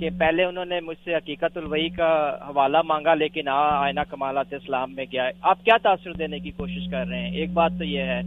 کہ 0.00 0.08
پہلے 0.18 0.44
انہوں 0.44 0.64
نے 0.64 0.80
مجھ 0.80 0.96
سے 1.04 1.14
حقیقت 1.14 1.56
الوحی 1.56 1.88
کا 1.88 2.36
حوالہ 2.48 2.78
مانگا، 2.84 3.14
لیکن 3.14 3.48
آئینہ 3.48 4.00
کمالات 4.08 4.54
اسلام 4.54 4.94
میں 4.94 5.04
گیا۔ 5.12 5.30
آپ 5.40 5.64
کیا 5.64 5.76
تاثر 5.82 6.12
دینے 6.12 6.38
کی 6.38 6.50
کوشش 6.50 6.90
کر 6.90 7.06
رہے 7.06 7.20
ہیں؟ 7.20 7.30
ایک 7.30 7.52
بات 7.52 7.72
تو 7.78 7.84
یہ 7.84 8.00
ہے 8.00 8.20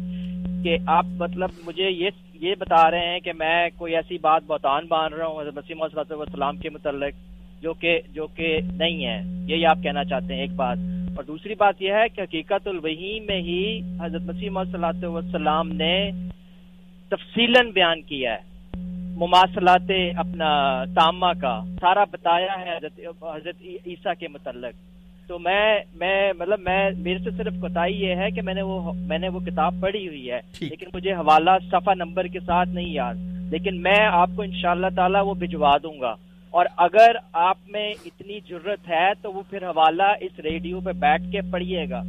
کہ 0.64 0.78
آپ 0.88 1.06
مطلب 1.20 1.50
مجھے 1.66 1.90
یہ 1.90 2.10
یہ 2.34 2.56
بتا 2.60 2.92
رہے 2.92 3.10
ہیں 3.10 3.20
کہ 3.20 3.34
میں 3.34 3.70
کوئی 3.76 3.96
ایسی 3.96 4.18
بات 4.22 4.42
بہتان 4.48 4.86
باندھ 4.88 5.16
رہا 5.16 5.26
ہوں، 5.26 5.42
حضرت 5.42 5.58
مسیم 5.58 5.88
صلی 5.88 6.14
وسلام 6.14 6.58
کے 6.58 6.70
متعلق، 6.70 7.14
جو 7.64 7.74
کہ 7.74 8.00
جو 8.14 8.28
کہ 8.28 8.60
نہیں 8.74 9.06
ہے۔ 9.06 9.22
یہی 9.48 9.66
آپ 9.66 9.78
کہنا 9.84 10.04
چاہتے 10.04 10.34
ہیں، 10.34 10.42
ایک 10.42 10.54
بات۔ 10.56 10.78
اور 11.16 11.24
دوسری 11.24 11.56
بات 11.56 11.82
یہ 11.82 11.94
ہے 11.94 12.10
کہ 12.16 12.22
حقیقت 12.22 12.68
الوحی 12.68 13.20
میں 13.20 13.42
ہی 13.42 13.80
حضرت 14.02 14.22
مسیم 14.22 14.64
صلی 14.64 15.06
وسلام 15.06 15.70
نے 15.70 16.12
تفصیل 17.10 17.54
بیان 17.74 18.02
کیا 18.02 18.32
ہے۔ 18.32 18.57
مماثلات 19.18 19.92
اپنا 20.18 20.84
تامہ 20.96 21.26
کا 21.42 21.62
سارا 21.82 22.04
بتایا 22.04 22.66
ہے 22.66 22.78
حضرت 22.78 23.00
حضرت 23.36 23.56
عیسیٰ 23.86 24.14
کے 24.20 24.28
متعلق۔ 24.28 24.74
تو 25.28 25.40
میں 25.40 25.80
میں 25.96 26.34
مطلب 26.40 26.60
میں 26.60 26.92
میرے 26.98 27.20
سے 27.20 27.32
صرف 27.32 27.54
کوتاہی 27.62 27.94
یہ 27.94 28.16
ہے 28.16 28.32
کہ 28.32 28.42
میں 28.42 28.54
نے 28.54 28.62
وہ 28.62 28.94
میں 28.94 29.18
نے 29.18 29.30
وہ 29.30 29.40
کتاب 29.40 29.76
پڑھی 29.80 30.08
ہوئی 30.08 30.32
ہے۔ 30.32 30.40
لیکن 30.62 30.86
مجھے 30.94 31.14
حوالہ 31.14 31.52
صفحہ 31.72 31.94
نمبر 31.94 32.28
کے 32.28 32.40
ساتھ 32.40 32.70
نہیں 32.70 32.90
یاد۔ 32.90 33.16
لیکن 33.52 33.82
میں 33.82 34.06
آپ 34.12 34.30
کو 34.36 34.42
انشاءاللہ 34.42 34.88
تعالی 34.96 35.20
وہ 35.26 35.34
بھجوا 35.34 35.78
دوں 35.84 36.02
گا۔ 36.02 36.16
اور 36.50 36.66
اگر 36.78 37.12
آپ 37.34 37.58
میں 37.68 37.94
اتنی 38.06 38.40
ضرورت 38.50 38.90
ہے 38.90 39.10
تو 39.22 39.34
وہ 39.34 39.42
پھر 39.50 39.64
حوالہ 39.64 40.14
اس 40.20 40.40
ریڈیو 40.40 40.80
پہ 40.80 40.92
بیٹھ 40.92 41.32
کے 41.32 41.40
پڑھیے 41.52 41.86
گا۔ 41.90 42.02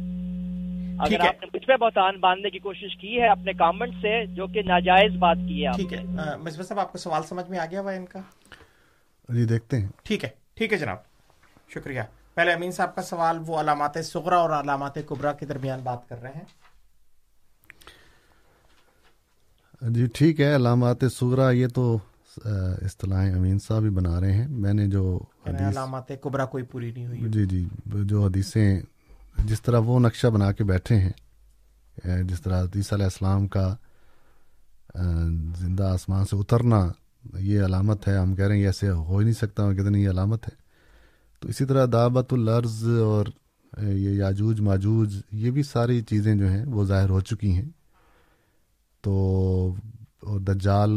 اگر 0.99 1.19
آپ 1.19 1.41
نے 1.41 1.47
مجھ 1.53 1.65
پہ 1.65 1.75
بہتان 1.77 2.19
باندھنے 2.19 2.49
کی 2.49 2.59
کوشش 2.59 2.95
کی 3.01 3.19
ہے 3.21 3.27
اپنے 3.29 3.53
کامنٹ 3.53 3.93
سے 3.93 4.25
جو 4.25 4.47
کہ 4.47 4.61
ناجائز 4.61 5.15
بات 5.19 5.37
کی 5.47 5.65
ہے 5.65 5.71
ٹھیک 5.75 5.93
ہے۔ 5.93 6.03
مصباح 6.37 6.65
صاحب 6.65 6.79
آپ 6.79 6.91
کو 6.91 6.97
سوال 6.97 7.23
سمجھ 7.23 7.49
میں 7.49 7.59
آ 7.59 7.65
گیا 7.71 7.81
ہوا 7.81 7.91
ان 7.91 8.05
کا؟ 8.05 8.19
جی 9.29 9.45
دیکھتے 9.45 9.79
ہیں۔ 9.79 9.87
ٹھیک 10.03 10.23
ہے 10.23 10.29
ٹھیک 10.55 10.73
ہے 10.73 10.77
جناب۔ 10.77 10.97
شکریہ۔ 11.73 12.01
پہلے 12.33 12.53
امین 12.53 12.71
صاحب 12.71 12.95
کا 12.95 13.01
سوال 13.01 13.37
وہ 13.47 13.59
علامات 13.59 13.97
سغرا 14.05 14.37
اور 14.37 14.49
علامات 14.49 14.97
کبرا 15.07 15.31
کے 15.33 15.45
درمیان 15.45 15.79
بات 15.83 16.09
کر 16.09 16.21
رہے 16.21 16.31
ہیں۔ 16.35 16.47
جی 19.89 20.05
ٹھیک 20.13 20.39
ہے۔ 20.41 20.55
علامات 20.55 21.03
سغرا 21.11 21.49
یہ 21.51 21.67
تو 21.67 21.97
اصطلاح 22.85 23.31
امین 23.35 23.59
صاحب 23.59 23.81
بھی 23.81 23.89
بنا 23.89 24.19
رہے 24.21 24.31
ہیں۔ 24.33 24.47
میں 24.47 24.73
نے 24.73 24.87
جو 24.87 25.19
یعنی 25.45 25.67
علامات 25.69 26.11
کبرا 26.21 26.45
کوئی 26.45 26.63
پوری 26.63 26.91
نہیں 26.91 27.07
ہوئی۔ 27.07 27.19
جی 27.25 27.45
جی 27.45 27.65
جو 28.05 28.23
حدیثیں 28.25 28.79
جس 29.45 29.61
طرح 29.61 29.79
وہ 29.79 29.99
نقشہ 29.99 30.27
بنا 30.27 30.51
کے 30.51 30.63
بیٹھے 30.63 30.95
ہیں 30.95 31.11
جس 32.23 32.41
طرح 32.41 32.63
حدیث 32.63 32.93
علیہ 32.93 33.05
السلام 33.05 33.47
کا 33.47 33.75
زندہ 35.55 35.83
آسمان 35.83 36.25
سے 36.25 36.35
اترنا 36.35 36.87
یہ 37.39 37.65
علامت 37.65 38.07
ہے۔ 38.07 38.17
ہم 38.17 38.35
کہہ 38.35 38.45
رہے 38.45 38.57
ہیں 38.57 38.65
ایسے 38.65 38.89
ہو 38.89 39.17
ہی 39.17 39.23
نہیں 39.23 39.33
سکتا 39.33 39.63
ہوں 39.63 39.75
کہتے 39.75 39.89
نہیں، 39.89 40.03
یہ 40.03 40.09
علامت 40.09 40.43
ہے۔ 40.43 40.55
تو 41.39 41.49
اسی 41.49 41.65
طرح 41.65 41.85
دعوت 41.91 42.33
العرض 42.33 42.87
اور 42.87 43.25
یہ 43.77 44.09
یاجوج 44.09 44.61
ماجوج، 44.61 45.21
یہ 45.31 45.51
بھی 45.51 45.63
ساری 45.63 46.01
چیزیں 46.01 46.35
جو 46.35 46.47
ہیں 46.47 46.65
وہ 46.65 46.85
ظاہر 46.85 47.09
ہو 47.09 47.21
چکی 47.21 47.51
ہیں۔ 47.51 47.69
تو، 49.01 49.13
اور 50.21 50.39
دجال، 50.39 50.91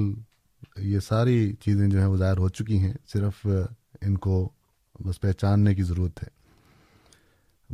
یہ 0.77 0.99
ساری 1.01 1.53
چیزیں 1.61 1.89
جو 1.89 1.99
ہیں 1.99 2.07
وہ 2.07 2.17
ظاہر 2.17 2.39
ہو 2.39 2.49
چکی 2.49 2.79
ہیں۔ 2.79 2.95
صرف 3.13 3.47
ان 4.01 4.19
کو 4.19 4.49
بس 5.05 5.21
پہچاننے 5.21 5.75
کی 5.75 5.83
ضرورت 5.83 6.23
ہے۔ 6.23 6.42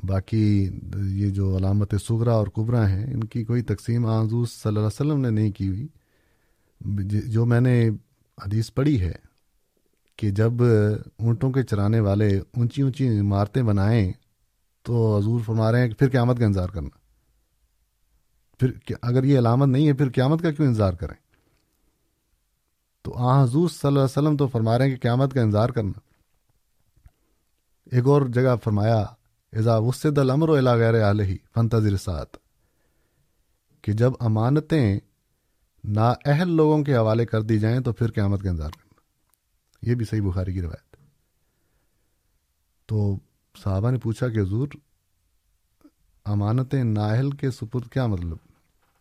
باقی 0.02 0.70
یہ 0.94 1.30
جو 1.30 1.56
علامت 1.56 1.94
سغرا 2.08 2.32
اور 2.32 2.46
کبرا 2.46 2.88
ہیں، 2.88 3.14
ان 3.14 3.24
کی 3.24 3.44
کوئی 3.44 3.62
تقسیم 3.62 4.06
آنزو 4.06 4.44
صلی 4.44 4.68
اللہ 4.68 4.78
علیہ 4.78 4.86
وسلم 4.86 5.20
نے 5.20 5.30
نہیں 5.30 5.50
کی 5.50 5.68
ہوئی۔ 5.68 5.86
جی، 6.80 7.20
جو 7.20 7.46
میں 7.46 7.60
نے 7.60 7.88
حدیث 8.44 8.72
پڑھی 8.74 9.00
ہے 9.00 9.12
کہ 10.16 10.30
جب 10.30 10.52
اونٹوں 11.18 11.50
کے 11.50 11.62
چرانے 11.62 12.00
والے 12.00 12.38
اونچی 12.38 12.82
اونچی 12.82 13.18
عمارتیں 13.18 13.62
بنائیں 13.62 14.12
تو 14.82 15.18
حضور 15.18 15.40
فرما 15.40 15.72
رہے 15.72 15.80
ہیں 15.80 15.88
کہ 15.88 15.94
پھر 15.94 16.08
قیامت 16.08 16.38
کا 16.38 16.44
انتظار 16.44 16.68
کرنا۔ 16.68 16.88
پھر 18.58 18.72
اگر 19.02 19.24
یہ 19.24 19.38
علامت 19.38 19.68
نہیں 19.68 19.88
ہے، 19.88 19.92
پھر 19.92 20.10
قیامت 20.10 20.42
کا 20.42 20.50
کیوں 20.50 20.66
انتظار 20.66 20.92
کریں؟ 20.92 21.14
تو 23.02 23.14
آ 23.16 23.44
حضور 23.44 23.68
صلی 23.68 23.88
اللہ 23.88 23.98
علیہ 23.98 24.04
وسلم 24.04 24.36
تو 24.36 24.46
فرما 24.46 24.78
رہے 24.78 24.84
ہیں 24.84 24.96
کہ 24.96 25.00
قیامت 25.00 25.34
کا 25.34 25.42
انتظار 25.42 25.68
کرنا۔ 25.68 26.00
ایک 27.92 28.06
اور 28.06 28.22
جگہ 28.22 28.56
فرمایا 28.64 29.04
ایزا 29.52 29.76
وسد 29.76 30.18
المر 30.18 30.48
و 30.48 30.52
غیر 30.52 31.10
علیہ 31.10 31.36
فنتظر 31.54 31.96
سات 31.96 32.26
کہ 33.82 33.92
جب 33.92 34.12
امانتیں 34.20 35.00
نا 35.84 36.14
اہل 36.24 36.48
لوگوں 36.48 36.84
کے 36.84 36.96
حوالے 36.96 37.26
کر 37.26 37.42
دی 37.42 37.58
جائیں 37.58 37.80
تو 37.80 37.92
پھر 37.92 38.10
قیامت 38.10 38.42
کا 38.42 38.50
انتظار 38.50 38.70
کرنا۔ 38.70 38.88
یہ 39.90 39.94
بھی 39.94 40.04
صحیح 40.04 40.22
بخاری 40.22 40.52
کی 40.52 40.62
روایت۔ 40.62 40.96
تو 42.86 43.18
صحابہ 43.64 43.90
نے 43.90 43.98
پوچھا 43.98 44.28
کہ 44.28 44.38
حضور، 44.38 44.68
امانتیں 46.24 46.84
نااہل 46.84 47.30
کے 47.30 47.50
سپرد 47.50 47.88
کیا 47.88 48.06
مطلب؟ 48.06 48.36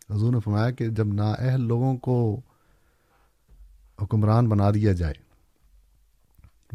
حضور 0.09 0.33
نے 0.33 0.39
فرمایا 0.39 0.71
کہ 0.71 0.89
جب 0.89 1.07
نااہل 1.13 1.61
لوگوں 1.61 1.97
کو 1.97 2.41
حکمران 4.01 4.49
بنا 4.49 4.71
دیا 4.71 4.91
جائے، 4.93 5.13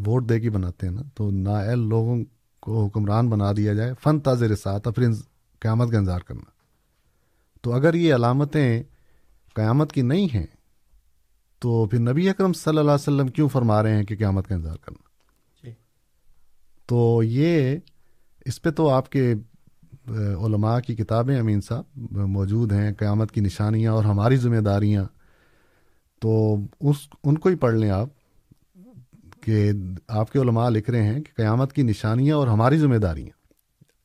ووٹ 0.06 0.28
دے 0.28 0.40
کے 0.40 0.50
بناتے 0.50 0.86
ہیں 0.86 0.94
نا، 0.94 1.02
تو 1.14 1.30
نااہل 1.30 1.78
لوگوں 1.78 2.24
کو 2.62 2.86
حکمران 2.86 3.28
بنا 3.28 3.52
دیا 3.56 3.74
جائے 3.74 3.92
فن 4.00 4.20
تاز 4.20 4.42
ساتھ 4.60 4.88
پھر 4.94 5.08
قیامت 5.60 5.90
کا 5.90 5.98
انتظار 5.98 6.20
کرنا۔ 6.20 6.50
تو 7.62 7.72
اگر 7.72 7.94
یہ 7.94 8.14
علامتیں 8.14 8.82
قیامت 9.54 9.92
کی 9.92 10.02
نہیں 10.02 10.28
ہیں 10.34 10.46
تو 11.58 11.86
پھر 11.86 11.98
نبی 11.98 12.28
اکرم 12.28 12.52
صلی 12.52 12.70
اللہ 12.70 12.80
علیہ 12.80 12.94
وسلم 12.94 13.28
کیوں 13.28 13.48
فرما 13.48 13.82
رہے 13.82 13.96
ہیں 13.96 14.04
کہ 14.04 14.16
قیامت 14.16 14.48
کا 14.48 14.54
انتظار 14.54 14.76
کرنا؟ 14.76 15.02
جی۔ 15.64 15.72
تو 16.86 17.22
یہ 17.24 17.76
اس 18.44 18.62
پہ 18.62 18.70
تو 18.70 18.88
آپ 18.88 19.10
کے 19.10 19.34
علماء 20.44 20.80
کی 20.80 20.96
کتابیں 20.96 21.40
امین 21.40 21.60
صاحب 21.60 22.12
موجود 22.12 22.72
ہیں 22.72 22.92
قیامت 22.98 23.32
کی 23.32 23.40
نشانیاں 23.40 23.92
اور 23.92 24.04
ہماری 24.04 24.36
ذمہ 24.36 24.60
داریاں۔ 24.60 25.04
تو 26.20 26.56
اس 26.80 26.96
ان 27.24 27.38
کو 27.38 27.48
ہی 27.48 27.54
پڑھ 27.54 27.74
لیں 27.74 27.90
آپ۔ 27.90 28.08
کہ 29.42 29.72
آپ 30.08 30.32
کے 30.32 30.38
علماء 30.38 30.68
لکھ 30.68 30.90
رہے 30.90 31.02
ہیں 31.02 31.22
کہ 31.22 31.32
قیامت 31.36 31.72
کی 31.72 31.82
نشانیاں 31.82 32.36
اور 32.36 32.48
ہماری 32.48 32.78
ذمہ 32.78 32.96
داریاں 32.96 33.42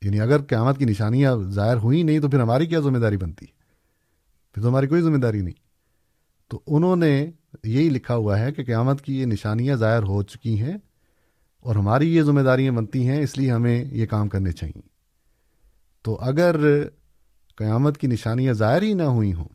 یعنی 0.02 0.20
اگر 0.20 0.42
قیامت 0.42 0.78
کی 0.78 0.86
نشانیاں 0.86 1.36
ظاہر 1.50 1.78
ہوئی 1.78 2.04
نہیں 2.04 2.20
تو 2.20 2.30
پھر 2.30 2.40
ہماری 2.40 2.66
کیا 2.66 2.80
ذمہ 2.80 2.98
داری 2.98 3.18
بنتی؟ 3.18 3.46
ہے 3.46 3.58
پھر 4.54 4.64
تو 4.64 4.70
ہماری 4.70 4.88
کوئی 4.88 5.02
ذمہ 5.02 5.18
داری 5.18 5.42
نہیں۔ 5.42 5.54
تو 6.50 6.60
انہوں 6.68 6.96
نے 6.96 7.32
یہی 7.64 7.90
لکھا 7.90 8.16
ہوا 8.16 8.40
ہے 8.40 8.52
کہ 8.52 8.64
قیامت 8.64 9.02
کی 9.02 9.22
یہ 9.22 9.26
نشانیاں 9.26 9.76
ظاہر 9.76 10.04
ہو 10.04 10.24
چکی 10.24 10.62
ہیں 10.62 10.78
اور 11.60 11.76
ہماری 11.76 12.16
یہ 12.16 12.22
ذمہ 12.22 12.42
داریاں 12.42 12.72
بنتی 12.72 13.08
ہیں، 13.08 13.22
اس 13.22 13.38
لیے 13.38 13.52
ہمیں 13.52 13.86
یہ 13.92 14.06
کام 14.06 14.30
کرنے 14.30 14.52
چاہیے۔ 14.52 14.82
تو 16.02 16.18
اگر 16.22 16.56
قیامت 17.56 17.98
کی 17.98 18.08
نشانیاں 18.08 18.54
ظاہر 18.54 18.82
ہی 18.82 18.94
نہ 18.94 19.04
ہوئی 19.04 19.34
ہوں 19.34 19.50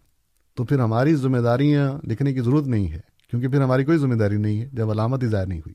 تو 0.54 0.64
پھر 0.64 0.80
ہماری 0.80 1.14
ذمہ 1.14 1.38
داریاں 1.38 1.92
لکھنے 2.04 2.32
کی 2.32 2.40
ضرورت 2.40 2.66
نہیں 2.66 2.92
ہے۔ 2.92 3.11
کیونکہ 3.32 3.48
پھر 3.48 3.62
ہماری 3.62 3.84
کوئی 3.84 3.98
ذمہ 3.98 4.14
داری 4.14 4.36
نہیں 4.36 4.60
ہے، 4.60 4.68
جب 4.72 4.90
علامت 4.90 5.22
ہی 5.22 5.28
ظاہر 5.28 5.46
نہیں 5.46 5.58
ہوئی۔ 5.58 5.74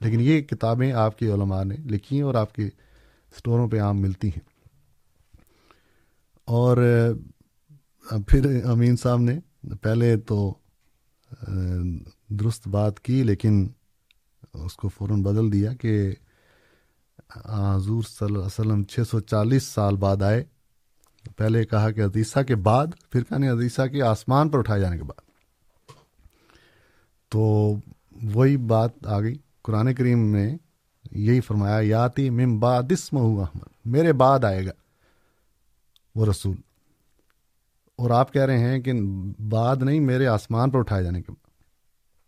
لیکن 0.00 0.20
یہ 0.20 0.40
کتابیں 0.40 0.92
آپ 0.92 1.18
کے 1.18 1.26
علماء 1.26 1.64
نے 1.64 1.74
لکھی 1.74 2.16
ہیں 2.16 2.22
اور 2.22 2.34
آپ 2.34 2.54
کے 2.54 2.66
اسٹوروں 2.66 3.68
پہ 3.68 3.80
عام 3.80 4.00
ملتی 4.00 4.28
ہیں۔ 4.28 4.40
اور 6.44 6.76
پھر 8.28 8.64
امین 8.64 8.96
صاحب 8.96 9.18
نے 9.18 9.40
پہلے 9.82 10.16
تو 10.16 10.54
درست 12.28 12.68
بات 12.68 13.00
کی، 13.00 13.22
لیکن 13.22 13.68
اس 14.54 14.76
کو 14.76 14.88
فوراً 14.88 15.22
بدل 15.22 15.52
دیا 15.52 15.74
کہ 15.74 16.14
حضور 17.46 18.02
صلی 18.02 18.26
اللہ 18.26 18.38
علیہ 18.38 18.46
وسلم 18.46 18.84
چھ 18.84 19.00
سو 19.10 19.20
چالیس 19.20 19.62
سال 19.62 19.96
بعد 19.96 20.22
آئے۔ 20.22 20.44
پہلے 21.36 21.64
کہا 21.64 21.90
کہ 21.90 22.04
عدیثہ 22.04 22.40
کے 22.40 22.54
بعد، 22.54 22.86
پھر 23.10 23.24
کہا 23.24 23.36
عدیثہ 23.36 23.86
کے 23.86 24.02
آسمان 24.02 24.48
پر 24.48 24.58
اٹھائے 24.58 24.80
جانے 24.80 24.96
کے 24.96 25.04
بعد۔ 25.04 25.31
تو 27.32 27.74
وہی 28.34 28.56
بات 28.56 29.06
آ 29.06 29.20
گئی۔ 29.20 29.34
قرآن 29.62 29.94
کریم 29.94 30.36
نے 30.36 30.56
یہی 31.12 31.40
فرمایا، 31.40 31.78
یاتی 31.82 32.30
مم 32.30 32.60
بادسم 32.60 33.18
احمد، 33.18 33.68
میرے 33.84 34.12
بعد 34.12 34.44
آئے 34.44 34.66
گا 34.66 34.70
وہ 36.14 36.26
رسول۔ 36.26 36.56
اور 37.96 38.10
آپ 38.10 38.32
کہہ 38.32 38.42
رہے 38.42 38.58
ہیں 38.58 38.78
کہ 38.78 38.92
بعد 39.48 39.76
نہیں، 39.76 40.00
میرے 40.00 40.26
آسمان 40.26 40.70
پر 40.70 40.78
اٹھائے 40.78 41.04
جانے 41.04 41.22
کے 41.22 41.32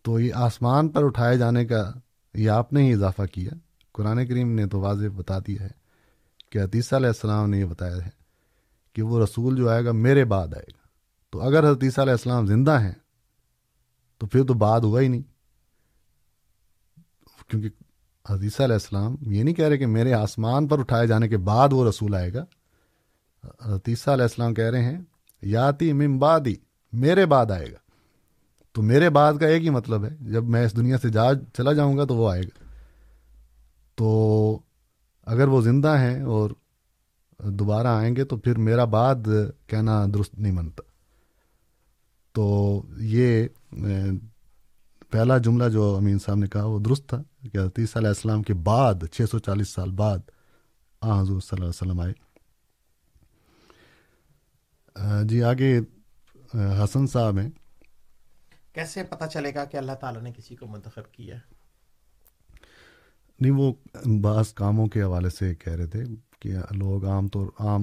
تو 0.03 0.21
یہ 0.21 0.35
آسمان 0.35 0.89
پر 0.89 1.05
اٹھائے 1.05 1.39
جانے 1.39 1.67
کا 1.67 1.93
یہ 2.35 2.51
آپ 2.51 2.73
نے 2.73 2.83
ہی 2.83 2.93
اضافہ 2.93 3.23
کیا۔ 3.33 3.51
قرآن 3.93 4.27
کریم 4.27 4.53
نے 4.53 4.67
تو 4.67 4.81
واضح 4.81 5.07
بتا 5.17 5.39
دیا 5.39 5.63
ہے 5.63 5.71
کہ 6.51 6.63
حتیثہ 6.63 6.97
علیہ 6.97 7.07
السلام 7.07 7.51
نے 7.51 7.59
یہ 7.59 7.65
بتایا 7.65 7.97
ہے 7.97 8.11
کہ 8.93 9.03
وہ 9.03 9.23
رسول 9.23 9.57
جو 9.57 9.69
آئے 9.69 9.85
گا، 9.85 9.93
میرے 9.93 10.25
بعد 10.25 10.49
آئے 10.49 10.67
گا۔ 10.69 10.87
تو 11.31 11.41
اگر 11.41 11.73
حتیثہ 11.73 12.01
علیہ 12.01 12.13
السلام 12.13 12.47
زندہ 12.47 12.81
ہیں 12.81 13.04
تو 14.19 14.27
پھر 14.27 14.45
تو 14.45 14.55
بعد 14.55 14.81
ہوا 14.81 15.01
ہی 15.01 15.09
نہیں۔ 15.09 15.23
کیونکہ 17.49 17.69
حدیثہ 18.31 18.63
علیہ 18.63 18.75
السلام 18.75 19.17
یہ 19.21 19.43
نہیں 19.43 19.55
کہہ 19.55 19.65
رہے 19.65 19.79
کہ 19.79 19.87
میرے 19.87 20.13
آسمان 20.13 20.69
پر 20.69 20.79
اٹھائے 20.79 21.07
جانے 21.07 21.29
کے 21.29 21.37
بعد 21.39 21.69
وہ 21.73 21.89
رسول 21.89 22.15
آئے 22.15 22.35
گا۔ 22.35 22.45
حتیثہ 23.75 24.11
علیہ 24.11 24.23
السلام 24.23 24.55
کہہ 24.55 24.71
رہے 24.71 24.83
ہیں، 24.83 25.01
یاتی 25.43 25.93
ممبادی 25.93 26.55
میرے 26.93 27.27
بعد 27.27 27.51
آئے 27.51 27.73
گا۔ 27.73 27.79
تو 28.73 28.83
میرے 28.83 29.11
بعد 29.11 29.33
کا 29.41 29.47
ایک 29.47 29.63
ہی 29.65 29.71
مطلب 29.71 30.05
ہے، 30.05 30.17
جب 30.21 30.45
میں 30.45 30.65
اس 30.65 30.77
دنیا 30.77 30.99
سے 30.99 31.09
جا، 31.09 31.35
چلا 31.35 31.73
جاؤں 31.73 31.97
گا 31.97 32.05
تو 32.05 32.17
وہ 32.17 32.31
آئے 32.31 32.43
گا۔ 32.43 32.65
تو 33.95 34.59
اگر 35.23 35.49
وہ 35.49 35.63
زندہ 35.63 35.99
ہیں 35.99 36.23
اور 36.23 36.51
دوبارہ 37.39 37.87
آئیں 37.87 38.17
گے 38.17 38.25
تو 38.25 38.37
پھر 38.37 38.59
میرا 38.59 38.85
بعد 38.85 39.15
کہنا 39.67 40.07
درست 40.15 40.39
نہیں 40.39 40.53
بنتا 40.53 40.83
تو 42.33 42.83
یہ 42.97 43.47
پہلا 45.11 45.39
جملہ 45.39 45.69
جو 45.69 45.97
امین 45.97 46.19
صاحب 46.19 46.37
نے 46.39 46.47
کہا 46.47 46.65
وہ 46.65 46.79
درست 46.79 47.09
تھا 47.09 47.23
کہ 47.53 47.59
علیہ 47.59 48.09
السلام 48.09 48.43
کے 48.43 48.55
بعد 48.55 48.95
چھ 49.13 49.23
سو 49.31 49.39
چالیس 49.39 49.69
سال 49.69 49.91
بعد 49.91 50.19
آ 51.01 51.23
حضور 51.23 51.41
صلی 51.41 51.63
اللہ 51.63 51.65
علیہ 51.65 51.69
وسلم 51.69 52.01
آئے۔ 52.01 52.13
جی 55.25 55.43
آگے 55.43 55.81
حسن 56.55 57.07
صاحب 57.07 57.39
ہیں۔ 57.39 57.51
کیسے 58.73 59.05
پتہ 59.05 59.25
چلے 59.25 59.55
گا 59.55 59.65
کہ 59.65 59.77
اللہ 59.77 59.93
تعالیٰ 59.93 60.23
نے 60.23 60.33
کسی 60.37 60.57
کو 60.57 60.67
منتخب 60.67 61.13
کیا؟ 61.13 61.37
نہیں 63.41 63.53
وہ 63.53 63.73
بعض 64.21 64.55
کاموں 64.55 64.87
کے 64.87 65.03
حوالے 65.03 65.31
سے 65.31 65.55
کہہ 65.55 65.73
رہے 65.73 65.87
تھے 65.87 66.05
کہ 66.41 66.57
لوگ 66.71 67.07
عام 67.07 67.29
طور 67.29 67.47
عام 67.59 67.83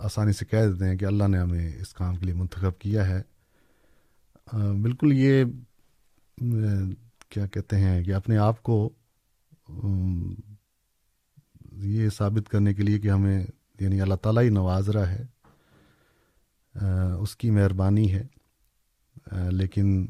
آسانی 0.00 0.32
سے 0.32 0.44
کہہ 0.44 0.66
دیتے 0.66 0.84
ہیں 0.84 0.96
کہ 0.96 1.04
اللہ 1.04 1.28
نے 1.28 1.38
ہمیں 1.38 1.72
اس 1.80 1.94
کام 1.94 2.16
کے 2.16 2.24
لیے 2.24 2.34
منتخب 2.34 2.78
کیا 2.78 3.08
ہے۔ 3.08 3.22
بالکل 4.52 5.12
یہ 5.12 5.44
کیا 7.28 7.46
کہتے 7.46 7.76
ہیں 7.76 8.04
کہ 8.04 8.14
اپنے 8.14 8.36
آپ 8.36 8.62
کو 8.62 8.90
یہ 11.72 12.08
ثابت 12.08 12.48
کرنے 12.48 12.74
کے 12.74 12.82
لیے 12.82 12.98
کہ 12.98 13.08
ہمیں 13.08 13.46
یعنی 13.80 14.00
اللہ 14.00 14.14
تعالیٰ 14.14 14.42
ہی 14.42 14.48
نواز 14.48 14.90
رہا 14.90 15.12
ہے 15.12 15.26
اس 17.20 17.36
کی 17.36 17.50
مہربانی 17.50 18.14
ہے 18.14 18.26
لیکن 19.50 20.06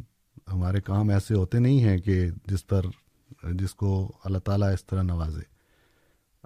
ہمارے 0.53 0.81
کام 0.81 1.09
ایسے 1.09 1.35
ہوتے 1.35 1.59
نہیں 1.59 1.81
ہیں 1.81 1.99
کہ 1.99 2.31
جس 2.47 2.67
پر، 2.67 2.83
جس 3.43 3.75
کو 3.75 4.13
اللہ 4.25 4.39
تعالیٰ 4.39 4.73
اس 4.73 4.87
طرح 4.87 5.03
نوازے۔ 5.03 5.43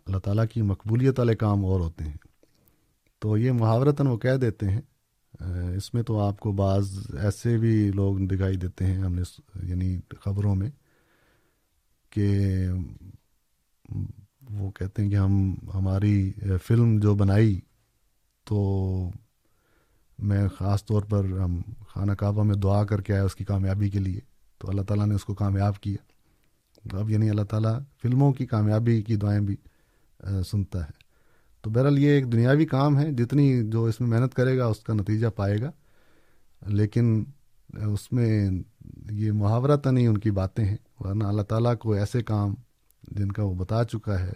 اللہ 0.07 0.19
تعالیٰ 0.19 0.45
کی 0.53 0.63
مقبولیت 0.63 1.19
والے 1.19 1.37
کام 1.37 1.65
اور 1.65 1.81
ہوتے 1.81 2.05
ہیں۔ 2.05 2.17
تو 3.19 3.37
یہ 3.39 3.53
محاورتاً 3.53 4.07
وہ 4.07 4.17
کہہ 4.17 4.37
دیتے 4.37 4.67
ہیں 4.69 4.81
اس 5.77 5.93
میں 5.95 6.03
تو 6.03 6.19
آپ 6.21 6.41
کو 6.41 6.53
بعض 6.53 6.99
ایسے 7.19 7.57
بھی 7.59 7.91
لوگ 7.91 8.17
دکھائی 8.19 8.57
دیتے 8.57 8.87
ہیں 8.87 8.99
ہم 8.99 9.15
نے 9.15 9.23
یعنی 9.63 9.99
خبروں 10.21 10.55
میں 10.55 10.71
کہ 12.11 12.29
وہ 14.51 14.71
کہتے 14.71 15.03
ہیں 15.03 15.11
کہ 15.11 15.17
ہم، 15.17 15.55
ہماری 15.75 16.33
فلم 16.65 16.99
جو 16.99 17.15
بنائی 17.15 17.61
تو 18.45 18.59
میں 20.19 20.49
خاص 20.49 20.85
طور 20.85 21.03
پر 21.03 21.25
ہم 21.25 21.61
خانہ 21.89 22.13
کعبہ 22.13 22.43
میں 22.43 22.55
دعا 22.55 22.85
کر 22.85 23.01
کے 23.01 23.13
آیا 23.13 23.25
اس 23.25 23.35
کی 23.35 23.45
کامیابی 23.45 23.91
کے 23.91 23.99
لیے، 23.99 24.21
تو 24.59 24.69
اللہ 24.69 24.83
تعالیٰ 24.83 25.07
نے 25.07 25.15
اس 25.15 25.25
کو 25.25 25.35
کامیاب 25.35 25.81
کیا۔ 25.81 26.97
اب 26.99 27.11
یعنی 27.11 27.31
اللہ 27.31 27.43
تعالیٰ 27.43 27.79
فلموں 28.03 28.33
کی 28.33 28.47
کامیابی 28.47 29.03
کی 29.03 29.17
دعائیں 29.17 29.41
بھی 29.41 29.57
سنتا 30.51 30.85
ہے۔ 30.85 31.08
تو 31.61 31.71
بہرحال 31.71 31.99
یہ 31.99 32.09
ایک 32.09 32.33
دنیاوی 32.33 32.67
کام 32.67 32.99
ہے 32.99 33.13
جتنی 33.13 33.71
جو 33.71 33.85
اس 33.85 34.01
میں 34.01 34.09
محنت 34.09 34.35
کرے 34.35 34.59
گا 34.59 34.67
اس 34.67 34.81
کا 34.81 34.95
نتیجہ 34.95 35.29
پائے 35.29 35.57
گا۔ 35.61 35.71
لیکن 36.67 37.25
اس 37.93 38.13
میں 38.13 38.51
یہ 39.11 39.33
محاورہ 39.33 39.91
نہیں 39.91 40.07
ان 40.07 40.19
کی 40.19 40.31
باتیں 40.31 40.65
ہیں 40.65 40.77
ورنہ 41.01 41.25
اللہ 41.25 41.43
تعالیٰ 41.43 41.77
کو 41.77 41.93
ایسے 41.93 42.23
کام 42.23 42.55
جن 43.03 43.33
کا 43.33 43.43
وہ 43.43 43.55
بتا 43.55 43.85
چکا 43.85 44.21
ہے 44.21 44.33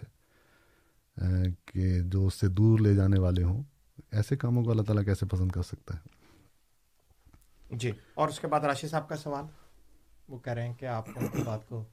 کہ 1.65 1.99
جو 1.99 2.27
اس 2.27 2.33
سے 2.33 2.47
دور 2.47 2.79
لے 2.79 2.95
جانے 2.95 3.19
والے 3.19 3.43
ہوں 3.43 3.63
ایسے 4.11 4.37
کاموں 4.37 4.63
کو 4.63 4.71
اللہ 4.71 4.81
تعالیٰ 4.81 5.05
کیسے 5.05 5.25
پسند 5.25 5.51
کر 5.51 5.61
سکتا 5.61 5.95
ہے؟ 5.95 6.23
جی 7.71 7.91
اور 8.13 8.29
اس 8.29 8.39
کے 8.39 8.47
بعد 8.47 8.59
راشد 8.59 8.89
صاحب 8.89 9.09
کا 9.09 9.15
سوال؟ 9.15 9.45
وہ 10.29 10.37
کہہ 10.39 10.53
رہے 10.53 10.67
ہیں 10.67 10.73
کہ 10.73 10.85
آپ 10.85 11.05
بات 11.45 11.69
کو 11.69 11.83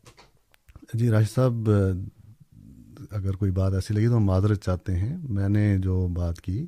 جی 0.95 1.11
راشد 1.11 1.35
صاحب 1.35 1.71
اگر 3.11 3.33
کوئی 3.33 3.51
بات 3.51 3.73
ایسی 3.73 3.95
لگی 3.95 4.09
تو 4.09 4.17
ہم 4.17 4.25
معذرت 4.25 4.65
چاہتے 4.65 4.97
ہیں۔ 4.97 5.17
میں 5.23 5.49
نے 5.49 5.79
جو 5.79 6.09
بات 6.09 6.41
کی 6.41 6.67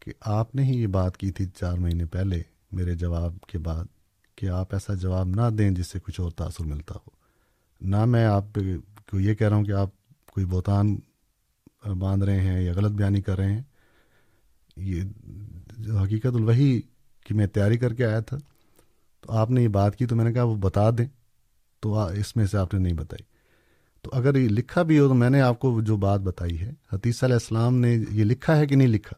کہ 0.00 0.12
آپ 0.20 0.54
نے 0.54 0.64
ہی 0.64 0.82
یہ 0.82 0.86
بات 0.86 1.16
کی 1.16 1.30
تھی 1.30 1.46
چار 1.46 1.78
مہینے 1.78 2.06
پہلے 2.06 2.42
میرے 2.72 2.94
جواب 2.94 3.40
کے 3.40 3.58
بعد 3.58 3.84
کہ 4.36 4.48
آپ 4.48 4.74
ایسا 4.74 4.94
جواب 4.94 5.28
نہ 5.28 5.50
دیں 5.58 5.70
جس 5.70 5.86
سے 5.86 5.98
کچھ 6.00 6.20
اور 6.20 6.30
تاثر 6.30 6.64
ملتا 6.64 6.94
ہو۔ 6.94 7.10
نہ 7.80 8.04
میں 8.04 8.24
آپ 8.24 8.58
کو 9.10 9.20
یہ 9.20 9.34
کہہ 9.34 9.48
رہا 9.48 9.56
ہوں 9.56 9.64
کہ 9.64 9.72
آپ 9.72 9.90
کوئی 10.26 10.46
بہتان 10.46 10.96
باندھ 11.98 12.24
رہے 12.24 12.40
ہیں 12.40 12.62
یا 12.62 12.72
غلط 12.76 12.92
بیانی 12.92 13.22
کر 13.22 13.36
رہے 13.36 13.52
ہیں۔ 13.52 13.62
یہ 14.76 15.02
حقیقت 16.02 16.26
الوحی 16.26 16.80
کی 17.26 17.34
میں 17.34 17.46
تیاری 17.46 17.78
کر 17.78 17.94
کے 17.94 18.04
آیا 18.04 18.20
تھا۔ 18.20 18.36
تو 19.20 19.32
آپ 19.32 19.50
نے 19.50 19.62
یہ 19.62 19.68
بات 19.68 19.96
کی 19.96 20.06
تو 20.06 20.16
میں 20.16 20.24
نے 20.24 20.32
کہا 20.32 20.42
وہ 20.42 20.56
بتا 20.56 20.90
دیں۔ 20.90 21.06
تو 21.80 22.00
اس 22.00 22.36
میں 22.36 22.46
سے 22.46 22.58
آپ 22.58 22.74
نے 22.74 22.80
نہیں 22.80 22.92
بتائی۔ 22.92 23.33
تو 24.04 24.10
اگر 24.14 24.36
یہ 24.36 24.48
لکھا 24.48 24.82
بھی 24.82 24.98
ہو 24.98 25.08
تو 25.08 25.14
میں 25.14 25.30
نے 25.30 25.40
آپ 25.40 25.58
کو 25.58 25.80
جو 25.80 25.96
بات 25.96 26.20
بتائی 26.20 26.60
ہے 26.60 26.72
حتیث 26.92 27.24
علیہ 27.24 27.34
السلام 27.34 27.76
نے 27.76 27.98
یہ 28.10 28.24
لکھا 28.24 28.56
ہے 28.56 28.66
کہ 28.66 28.76
نہیں 28.76 28.88
لکھا؟ 28.88 29.14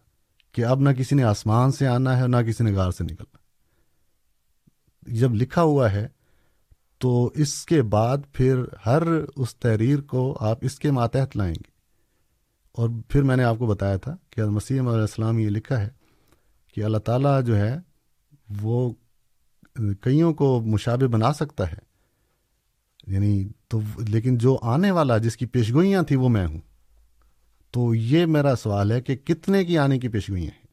کہ 0.53 0.65
اب 0.65 0.81
نہ 0.81 0.91
کسی 0.91 1.15
نے 1.15 1.23
آسمان 1.23 1.73
سے 1.73 1.87
آنا 1.87 2.19
ہے 2.19 2.29
نہ 2.29 2.37
کسی 2.37 2.65
نے 2.65 2.73
غار 2.73 2.91
سے 2.91 3.05
نکلنا 3.05 3.37
جب 5.03 5.35
لکھا 5.35 5.63
ہوا 5.63 5.93
ہے 5.93 6.09
تو 6.99 7.31
اس 7.35 7.67
کے 7.67 7.83
بعد 7.83 8.19
پھر 8.33 8.63
ہر 8.87 9.03
اس 9.37 9.57
تحریر 9.57 10.01
کو 10.01 10.37
آپ 10.41 10.59
اس 10.61 10.79
کے 10.79 10.91
ماتحت 10.91 11.37
لائیں 11.37 11.55
گے۔ 11.55 11.71
اور 12.73 12.89
پھر 13.09 13.23
میں 13.23 13.37
نے 13.37 13.45
آپ 13.45 13.59
کو 13.59 13.67
بتایا 13.67 13.97
تھا 13.97 14.17
کہ 14.31 14.45
مسیح 14.45 14.81
علیہ 14.81 14.91
السلام 14.91 15.39
یہ 15.39 15.49
لکھا 15.49 15.81
ہے 15.81 15.89
کہ 16.75 16.85
اللہ 16.85 16.99
تعالیٰ 16.99 17.43
جو 17.43 17.57
ہے 17.57 17.79
وہ 18.63 18.93
کئیوں 20.01 20.35
کو 20.35 20.61
مشابہ 20.61 21.07
بنا 21.07 21.33
سکتا 21.33 21.73
ہے 21.73 21.86
یعنی 23.07 23.49
تو 23.69 23.81
لیکن 24.09 24.39
جو 24.39 24.59
آنے 24.63 24.91
والا 24.91 25.19
جس 25.19 25.37
کی 25.37 25.47
پیشگوئیاں 25.47 26.03
تھیں 26.03 26.19
وہ 26.19 26.29
میں 26.29 26.47
ہوں۔ 26.47 26.61
تو 27.71 27.95
یہ 27.95 28.27
میرا 28.27 28.57
سوال 28.57 28.93
ہے 28.93 29.01
کہ 29.01 29.17
کتنے 29.17 29.65
کی 29.65 29.79
آنے 29.79 29.99
کی 29.99 30.09
پیشگوئیاں 30.09 30.51
ہیں؟ 30.51 30.67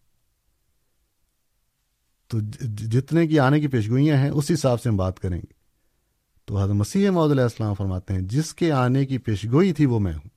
تو 2.28 2.40
جتنے 2.78 3.28
کی 3.28 3.40
آنے 3.40 3.60
کی 3.60 3.68
پیشگوئیاں 3.68 4.18
ہیں 4.18 4.30
اس 4.30 4.52
حساب 4.54 4.82
سے 4.82 4.90
ہم 4.90 4.98
بات 4.98 5.20
کریں 5.20 5.38
گے۔ 5.38 5.54
تو 6.46 6.58
حضرت 6.58 6.76
مسیح 6.76 7.10
محدود 7.10 7.32
علیہ 7.32 7.44
السلام 7.44 7.74
فرماتے 7.74 8.14
ہیں، 8.14 8.22
جس 8.22 8.54
کے 8.54 8.72
آنے 8.72 9.06
کی 9.06 9.18
پیشگوئی 9.18 9.74
تھی 9.74 9.86
وہ 9.86 10.00
میں 10.00 10.14
ہوں۔ 10.14 10.30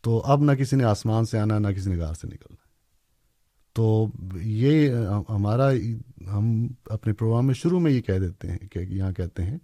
تو 0.00 0.22
اب 0.24 0.42
نہ 0.42 0.52
کسی 0.52 0.76
نے 0.76 0.84
آسمان 0.84 1.24
سے 1.24 1.38
آنا، 1.38 1.58
نہ 1.58 1.68
کسی 1.68 1.90
نے 1.90 1.98
گار 1.98 2.14
سے 2.14 2.26
نکلنا۔ 2.26 2.56
تو 3.72 4.06
یہ 4.42 4.90
ہمارا 5.28 5.70
ہم 6.32 6.68
اپنے 6.84 7.12
پروگرام 7.12 7.46
میں 7.46 7.54
شروع 7.54 7.80
میں 7.80 7.92
یہ 7.92 8.00
کہہ 8.00 8.18
دیتے 8.18 8.50
ہیں 8.50 8.58
کہ 8.58 8.78
یہاں 8.78 9.12
کہتے 9.12 9.42
ہیں 9.42 9.58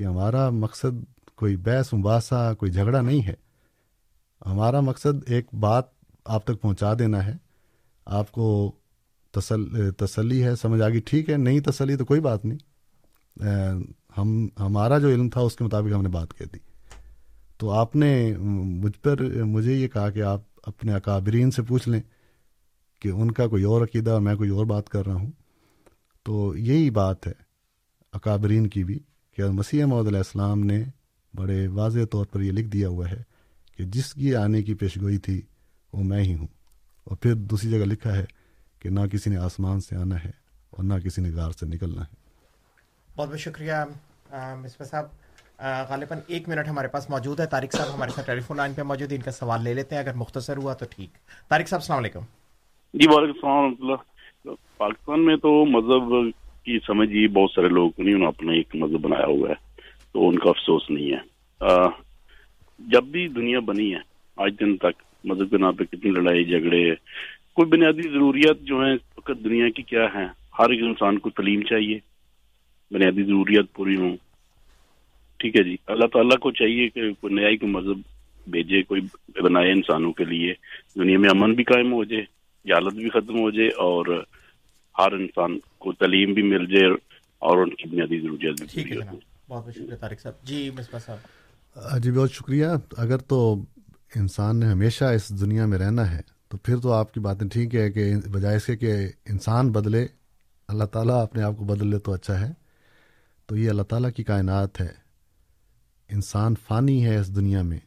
کہ 0.00 0.04
ہمارا 0.04 0.50
مقصد 0.50 1.20
کوئی 1.36 1.56
بحث، 1.56 1.94
مباحثہ، 1.94 2.54
کوئی 2.54 2.72
جھگڑا 2.72 3.00
نہیں 3.00 3.26
ہے۔ 3.26 3.34
ہمارا 4.46 4.80
مقصد 4.80 5.24
ایک 5.26 5.54
بات 5.54 5.84
آپ 6.24 6.44
تک 6.44 6.60
پہنچا 6.60 6.92
دینا 6.98 7.26
ہے۔ 7.26 7.32
آپ 8.06 8.32
کو 8.32 8.72
تسل، 9.30 9.92
تسلی 9.92 10.44
ہے، 10.44 10.56
سمجھ 10.56 10.82
آ 10.82 10.88
گئی، 10.88 11.00
ٹھیک 11.00 11.30
ہے، 11.30 11.36
نہیں 11.36 11.60
تسلی 11.60 11.96
تو 11.96 12.04
کوئی 12.04 12.20
بات 12.20 12.44
نہیں۔ 12.44 12.58
ہم، 14.18 14.48
ہمارا 14.60 14.98
جو 14.98 15.08
علم 15.08 15.28
تھا، 15.28 15.40
اس 15.40 15.56
کے 15.56 15.64
مطابق 15.64 15.94
ہم 15.94 16.02
نے 16.02 16.08
بات 16.08 16.38
کہہ 16.38 16.46
دی۔ 16.46 16.58
تو 17.58 17.70
آپ 17.70 17.96
نے 17.96 18.36
مجھ 18.38 18.98
پر، 18.98 19.44
مجھے 19.44 19.72
یہ 19.72 19.88
کہا 19.88 20.10
کہ 20.10 20.22
آپ 20.22 20.40
اپنے 20.62 20.94
اکابرین 20.94 21.50
سے 21.50 21.62
پوچھ 21.62 21.88
لیں 21.88 22.00
کہ 23.00 23.08
ان 23.08 23.30
کا 23.30 23.46
کوئی 23.46 23.64
اور 23.64 23.82
عقیدہ 23.82 24.10
اور 24.10 24.20
میں 24.20 24.36
کوئی 24.36 24.50
اور 24.50 24.66
بات 24.66 24.88
کر 24.88 25.06
رہا 25.06 25.14
ہوں۔ 25.14 25.30
تو 26.22 26.56
یہی 26.56 26.90
بات 26.90 27.26
ہے 27.26 27.32
اکابرین 28.12 28.66
کی 28.66 28.84
بھی۔ 28.84 28.98
کہ 29.36 29.44
مسیح 29.44 29.84
محدود 29.84 30.06
علیہ 30.06 30.18
السلام 30.18 30.60
نے 30.60 30.84
بڑے 31.36 31.66
واضح 31.66 31.98
طور 32.10 32.26
پر 32.26 32.40
یہ 32.40 32.52
لکھ 32.52 32.68
دیا 32.68 32.88
ہوا 32.88 33.10
ہے 33.10 33.22
کہ 33.76 33.84
جس 33.84 34.14
کی 34.14 34.34
آنے 34.36 34.62
کی 34.62 34.74
پیشگوئی 34.74 35.18
تھی 35.18 35.42
وہ 35.92 36.04
میں 36.04 36.22
ہی 36.22 36.34
ہوں۔ 36.34 36.46
اور 37.04 37.16
پھر 37.16 37.34
دوسری 37.34 37.70
جگہ 37.70 37.84
لکھا 37.84 38.16
ہے 38.16 38.24
کہ 38.78 38.90
نہ 38.90 39.00
کسی 39.12 39.30
نے 39.30 39.36
آسمان 39.36 39.80
سے 39.80 39.96
آنا 39.96 40.24
ہے 40.24 40.30
اور 40.70 40.84
نہ 40.84 40.94
کسی 40.94 41.22
نے 41.22 41.30
غار 41.30 41.50
سے 41.50 41.66
نکلنا 41.66 42.02
ہے۔ 42.02 42.14
بہت 43.16 43.28
بہت 43.28 43.38
شکریہ 43.38 43.72
مصباح 44.32 44.84
صاحب۔ 44.84 45.04
غالباً 45.88 46.18
ایک 46.26 46.48
منٹ 46.48 46.68
ہمارے 46.68 46.88
پاس 46.88 47.10
موجود 47.10 47.40
ہے۔ 47.40 47.46
طارق 47.46 47.76
صاحب 47.76 47.94
ہمارے 47.94 48.10
ساتھ 48.14 48.26
ٹیلی 48.26 48.40
فون 48.40 48.56
لائن 48.56 48.72
پہ 48.74 48.82
موجود 48.82 49.10
ہے 49.10 49.16
ان 49.16 49.22
کا 49.22 49.30
سوال 49.30 49.62
لے 49.64 49.74
لیتے 49.74 49.94
ہیں۔ 49.94 50.02
اگر 50.02 50.14
مختصر 50.14 50.56
ہوا 50.56 50.74
تو 50.74 50.86
ٹھیک۔ 50.90 51.10
طارق 51.48 51.68
صاحب 51.68 51.80
السلام 51.80 51.98
علیکم۔ 51.98 52.20
جی 52.94 53.06
وعلیکم 53.08 53.32
السلام 53.34 53.54
ورحمۃ 53.54 53.76
اللہ۔ 53.80 54.52
پاکستان 54.76 55.26
میں 55.26 55.36
تو 55.36 55.64
مذہب 55.66 56.30
کی 56.64 56.78
سمجھ 56.86 57.08
ہی 57.08 57.26
بہت 57.28 57.50
سارے 57.50 57.68
لوگ 57.68 57.90
نہیں، 57.98 58.14
انہوں 58.14 58.18
نے 58.18 58.26
اپنا 58.26 58.52
ایک 58.52 58.74
مذہب 58.74 59.00
بنایا 59.00 59.26
ہوا 59.26 59.48
ہے، 59.48 59.54
تو 60.12 60.28
ان 60.28 60.38
کا 60.38 60.48
افسوس 60.50 60.90
نہیں 60.90 61.12
ہے۔ 61.12 61.20
جب 62.78 63.04
بھی 63.04 63.26
دنیا 63.28 63.58
بنی 63.60 63.92
ہے، 63.94 64.00
آج 64.36 64.54
دن 64.60 64.76
تک 64.76 65.02
مذہب 65.24 65.50
کے 65.50 65.58
نام 65.58 65.74
پہ 65.74 65.84
کتنی 65.84 66.10
لڑائی، 66.10 66.44
جھگڑے، 66.44 66.84
کوئی 67.54 67.68
بنیادی 67.68 68.08
ضروریات 68.08 68.60
جو 68.60 68.80
ہیں 68.80 68.96
دنیا 69.44 69.68
کی 69.68 69.82
کیا 69.82 70.04
ہیں؟ 70.14 70.26
ہر 70.58 70.70
ایک 70.70 70.82
انسان 70.82 71.18
کو 71.18 71.30
تعلیم 71.30 71.62
چاہیے، 71.62 71.98
بنیادی 72.90 73.22
ضروریات 73.22 73.72
پوری 73.74 73.96
ہوں۔ 73.96 74.16
ٹھیک 75.38 75.56
ہے 75.56 75.62
جی۔ 75.62 75.76
اللہ 75.86 76.06
تعالیٰ 76.06 76.38
کو 76.38 76.50
چاہیے 76.50 76.88
کہ 76.88 77.10
کوئی 77.20 77.34
نیا 77.34 77.50
کوئی 77.56 77.72
مذہب 77.72 78.00
بھیجے، 78.46 78.82
کوئی 78.82 79.00
بنائے 79.42 79.72
انسانوں 79.72 80.12
کے 80.12 80.24
لیے، 80.24 80.52
دنیا 80.96 81.18
میں 81.18 81.30
امن 81.30 81.54
بھی 81.54 81.64
قائم 81.64 81.92
ہو 81.92 82.04
جائے 82.04 82.24
جالت 82.66 82.94
بھی 82.94 83.08
ختم 83.08 83.38
ہو 83.38 83.50
جائے، 83.50 83.68
اور 83.68 84.06
ہر 85.00 85.12
انسان 85.12 85.58
کو 85.78 85.92
تعلیم 85.92 86.34
بھی 86.34 86.42
مل 86.42 86.66
جائے 86.66 86.92
اور 87.38 87.58
ان 87.58 87.70
کی 87.70 87.88
بنیادی 87.88 88.20
ضروریات 88.20 88.62
بھی 88.62 88.84
پوری 88.84 88.96
ہو 88.96 89.16
بہت 89.48 89.64
بہت 89.64 89.74
شکریہ 89.74 89.96
طارق 90.00 90.20
صاحب۔ 90.20 90.46
جی 90.46 90.70
مصباح 90.70 91.00
صاحب۔ 91.06 92.02
جی 92.02 92.10
بہت 92.10 92.32
شکریہ۔ 92.32 92.66
اگر 92.96 93.18
تو 93.18 93.64
انسان 94.16 94.60
نے 94.60 94.66
ہمیشہ 94.66 95.04
اس 95.04 95.40
دنیا 95.40 95.66
میں 95.66 95.78
رہنا 95.78 96.16
ہے 96.16 96.20
تو 96.48 96.56
پھر 96.56 96.76
تو 96.76 96.92
آپ 96.92 97.14
کی 97.14 97.20
باتیں 97.20 97.48
ٹھیک 97.48 97.74
ہے 97.74 97.92
کہ 97.92 98.14
بجائے 98.32 98.56
اس 98.56 98.66
کے 98.66 98.76
کہ 98.76 98.92
انسان 99.28 99.72
بدلے 99.72 100.06
اللہ 100.68 100.84
تعالیٰ 100.84 101.22
اپنے 101.22 101.42
آپ 101.42 101.52
کو 101.56 101.64
بدل 101.64 101.86
لے 101.86 101.98
تو 101.98 102.12
اچھا 102.12 102.40
ہے۔ 102.40 102.52
تو 103.46 103.56
یہ 103.56 103.70
اللہ 103.70 103.82
تعالیٰ 103.82 104.10
کی 104.16 104.24
کائنات 104.24 104.80
ہے۔ 104.80 104.88
انسان 106.10 106.54
فانی 106.68 107.06
ہے 107.06 107.16
اس 107.16 107.36
دنیا 107.36 107.62
میں 107.62 107.78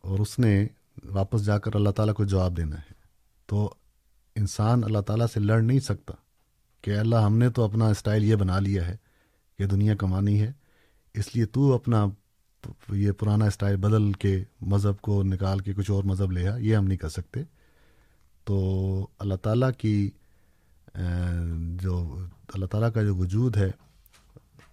اور 0.00 0.18
اس 0.18 0.38
نے 0.38 0.66
واپس 1.04 1.44
جا 1.44 1.58
کر 1.58 1.70
اللہ 1.74 1.90
تعالیٰ 1.90 2.14
کو 2.14 2.24
جواب 2.24 2.56
دینا 2.56 2.76
ہے۔ 2.76 2.92
تو 3.46 3.74
انسان 4.36 4.84
اللہ 4.84 4.98
تعالیٰ 4.98 5.26
سے 5.26 5.40
لڑ 5.40 5.60
نہیں 5.60 5.80
سکتا۔ 5.80 6.14
کہ 6.86 6.98
اللہ 6.98 7.16
ہم 7.16 7.38
نے 7.38 7.50
تو 7.50 7.64
اپنا 7.64 7.88
اسٹائل 7.88 8.24
یہ 8.24 8.36
بنا 8.36 8.58
لیا 8.58 8.86
ہے 8.86 8.96
کہ 9.58 9.66
دنیا 9.66 9.94
کمانی 9.94 10.40
ہے، 10.40 10.52
اس 11.14 11.36
لیے 11.36 11.46
تو 11.46 11.74
اپنا 11.74 12.06
یہ 12.92 13.12
پرانا 13.12 13.44
اسٹائل 13.44 13.76
بدل 13.76 14.12
کے 14.12 14.44
مذہب 14.60 15.00
کو 15.00 15.22
نکال 15.22 15.58
کے 15.58 15.72
کچھ 15.72 15.90
اور 15.90 16.04
مذہب 16.04 16.32
لے 16.32 16.48
آ، 16.48 16.56
یہ 16.56 16.76
ہم 16.76 16.84
نہیں 16.86 16.98
کر 16.98 17.08
سکتے۔ 17.08 17.40
تو 18.44 19.06
اللہ 19.18 19.34
تعالیٰ 19.34 19.70
کی 19.78 20.10
جو 21.60 22.18
اللہ 22.48 22.66
تعالیٰ 22.66 22.92
کا 22.92 23.02
جو 23.02 23.16
وجود 23.16 23.56
ہے، 23.56 23.70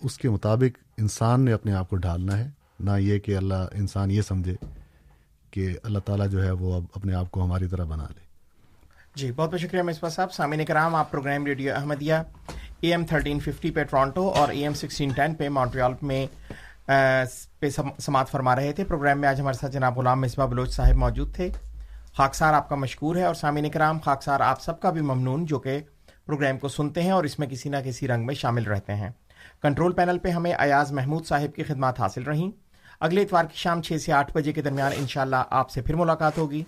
اس 0.03 0.17
کے 0.17 0.29
مطابق 0.29 0.83
انسان 0.97 1.41
نے 1.41 1.51
اپنے 1.51 1.73
آپ 1.73 1.89
کو 1.89 1.95
ڈھالنا 1.95 2.37
ہے۔ 2.37 2.49
نہ 2.79 2.91
یہ 2.99 3.19
کہ 3.19 3.37
اللہ 3.37 3.67
انسان 3.71 4.11
یہ 4.11 4.21
سمجھے 4.21 4.55
کہ 5.51 5.77
اللہ 5.83 5.99
تعالیٰ 5.99 6.29
جو 6.29 6.43
ہے 6.43 6.51
وہ 6.51 6.75
اب 6.75 6.83
اپنے 6.95 7.13
آپ 7.13 7.31
کو 7.31 7.43
ہماری 7.43 7.67
طرح 7.67 7.85
بنا 7.85 8.05
لے۔ 8.15 8.32
جی 9.15 9.31
بہت 9.31 9.51
بہت 9.51 9.59
شکریہ 9.59 9.81
مصباح 9.81 10.09
صاحب۔ 10.09 10.31
سامعین 10.33 10.65
کرام، 10.65 10.95
آپ 10.95 11.11
programme 11.11 11.45
radio 11.45 11.73
Ahmadiyya, 11.75 12.13
A 12.79 12.89
M 12.91 13.05
thirteen 13.05 13.39
fifty 13.39 13.71
پہ 13.71 13.83
ٹورانٹو 13.83 14.29
اور 14.29 14.49
اے 14.49 14.61
ایم 14.61 14.73
سکسٹین 14.73 15.09
ٹین 15.09 15.33
پہ 15.35 15.49
مونٹریال 15.49 15.93
میں 16.01 16.25
پہ 17.59 17.69
سماعت 17.99 18.29
فرما 18.29 18.55
رہے 18.55 18.71
تھے۔ 18.73 18.85
پروگرام 18.85 19.19
میں 19.21 19.29
آج 19.29 19.39
ہمارے 19.41 19.57
ساتھ 19.57 19.71
جناب 19.71 19.97
غلام 19.97 20.21
مصباح 20.21 20.45
بلوچ 20.45 20.73
صاحب 20.73 20.95
موجود 20.95 21.35
تھے۔ 21.35 21.49
خاکسار 22.17 22.53
آپ 22.53 22.69
کا 22.69 22.75
مشکور 22.75 23.15
ہے 23.15 23.23
اور 23.23 23.35
سامعین 23.35 23.69
کرام، 23.69 23.99
خاکسار 23.99 24.39
آپ 24.39 24.61
سب 24.61 24.79
کا 24.79 24.89
بھی 24.89 25.01
ممنون، 25.01 25.45
جو 25.45 25.59
کہ 25.59 25.79
پروگرام 26.25 26.57
کو 26.57 26.67
سنتے 26.67 27.01
ہیں 27.03 27.11
اور 27.11 27.23
اس 27.23 27.39
میں 27.39 27.47
کسی 27.47 27.69
نہ 27.69 27.77
کسی 27.85 28.07
رنگ 28.07 28.25
میں 28.25 28.35
شامل 28.35 28.63
رہتے 28.63 28.95
ہیں۔ 28.95 29.09
کنٹرول 29.61 29.93
پینل 29.93 30.17
پہ 30.19 30.29
ہمیں 30.29 30.53
ایاز 30.53 30.91
محمود 30.91 31.25
صاحب 31.25 31.55
کی 31.55 31.63
خدمات 31.63 31.99
حاصل 31.99 32.23
رہیں۔ 32.23 32.51
اگلے 32.99 33.21
اتوار 33.21 33.45
کی 33.45 33.57
شام 33.57 33.81
چھ 33.81 34.01
سے 34.01 34.11
آٹھ 34.13 34.33
بجے 34.33 34.51
کے 34.53 34.61
درمیان 34.61 34.91
انشاءاللہ 34.95 35.43
آپ 35.49 35.69
سے 35.69 35.81
پھر 35.81 35.95
ملاقات 35.95 36.37
ہوگی۔ 36.37 36.63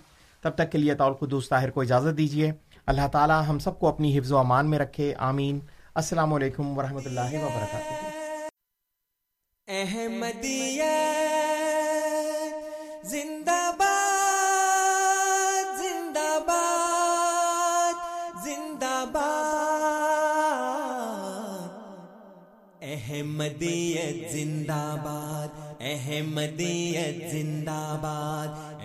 تب 0.46 0.56
تک 0.56 0.72
کے 0.72 0.78
لیے 0.78 0.96
طول 0.96 1.14
قدوس 1.14 1.50
طاہر 1.50 1.70
کو 1.70 1.82
اجازت 1.82 2.18
دیجیے 2.18 2.52
اللہ 2.86 3.08
تعالیٰ 3.12 3.42
ہم 3.50 3.60
سب 3.60 3.80
کو 3.80 3.88
اپنی 3.88 4.20
حفظ 4.20 4.32
و 4.32 4.38
امان 4.38 4.70
میں 4.70 4.80
رکھے۔ 4.80 5.14
آمین۔ 5.18 5.60
السلام 5.96 6.34
علیکم 6.34 6.78
ورحمۃ 6.78 7.02
اللہ 7.06 7.22
وبرکاتہ۔ 7.22 7.94
احمدیہ 9.68 10.84
زندہ 13.04 13.72
باد 13.78 15.78
زندہ 15.78 16.40
باد 16.48 18.46
زندہ 18.46 19.06
باد 19.12 19.64
احمدیت 22.82 24.32
زندہ 24.32 24.96
باد 25.04 25.76
احمدیت 25.80 27.32
زندہ 27.32 27.98
باد 28.02 28.85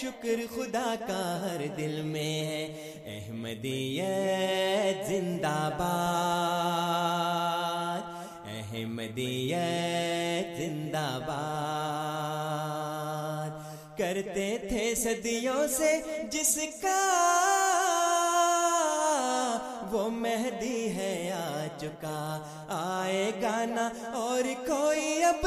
شکر 0.00 0.54
خدا 0.54 0.94
کا 1.06 1.38
ہر 1.42 1.66
دل 1.76 2.02
میں 2.02 2.22
ہے۔ 2.22 2.92
احمدیت 3.06 5.06
زندہ 5.06 5.70
باد۔ 5.78 8.00
احمدیت 8.48 10.58
زندہ 10.58 11.18
باد۔ 11.26 13.98
کرتے 13.98 14.58
تھے 14.68 14.94
صدیوں 14.94 15.68
سے 15.68 16.02
جس 16.30 16.58
کا 16.82 16.98
وہ 19.90 20.10
مہدی 20.10 20.88
ہے 20.88 21.32
آ 21.32 21.66
چکا۔ 21.78 22.42
آئے 22.68 23.30
گانا 23.42 23.90
اور 24.12 24.66
کوئی 24.66 25.24
اب 25.24 25.46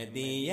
احمدی 0.00 0.50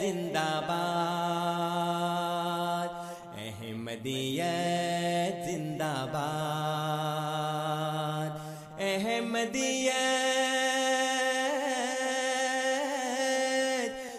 زندہ 0.00 0.60
باد۔ 0.66 2.90
احمدی 3.38 4.40
زندہ 5.46 5.94
باد۔ 6.12 8.38
احمدی 8.80 9.88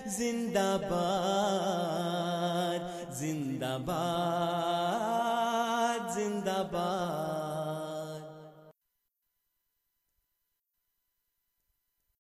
زندہ 0.06 0.78
باد۔ 0.82 1.27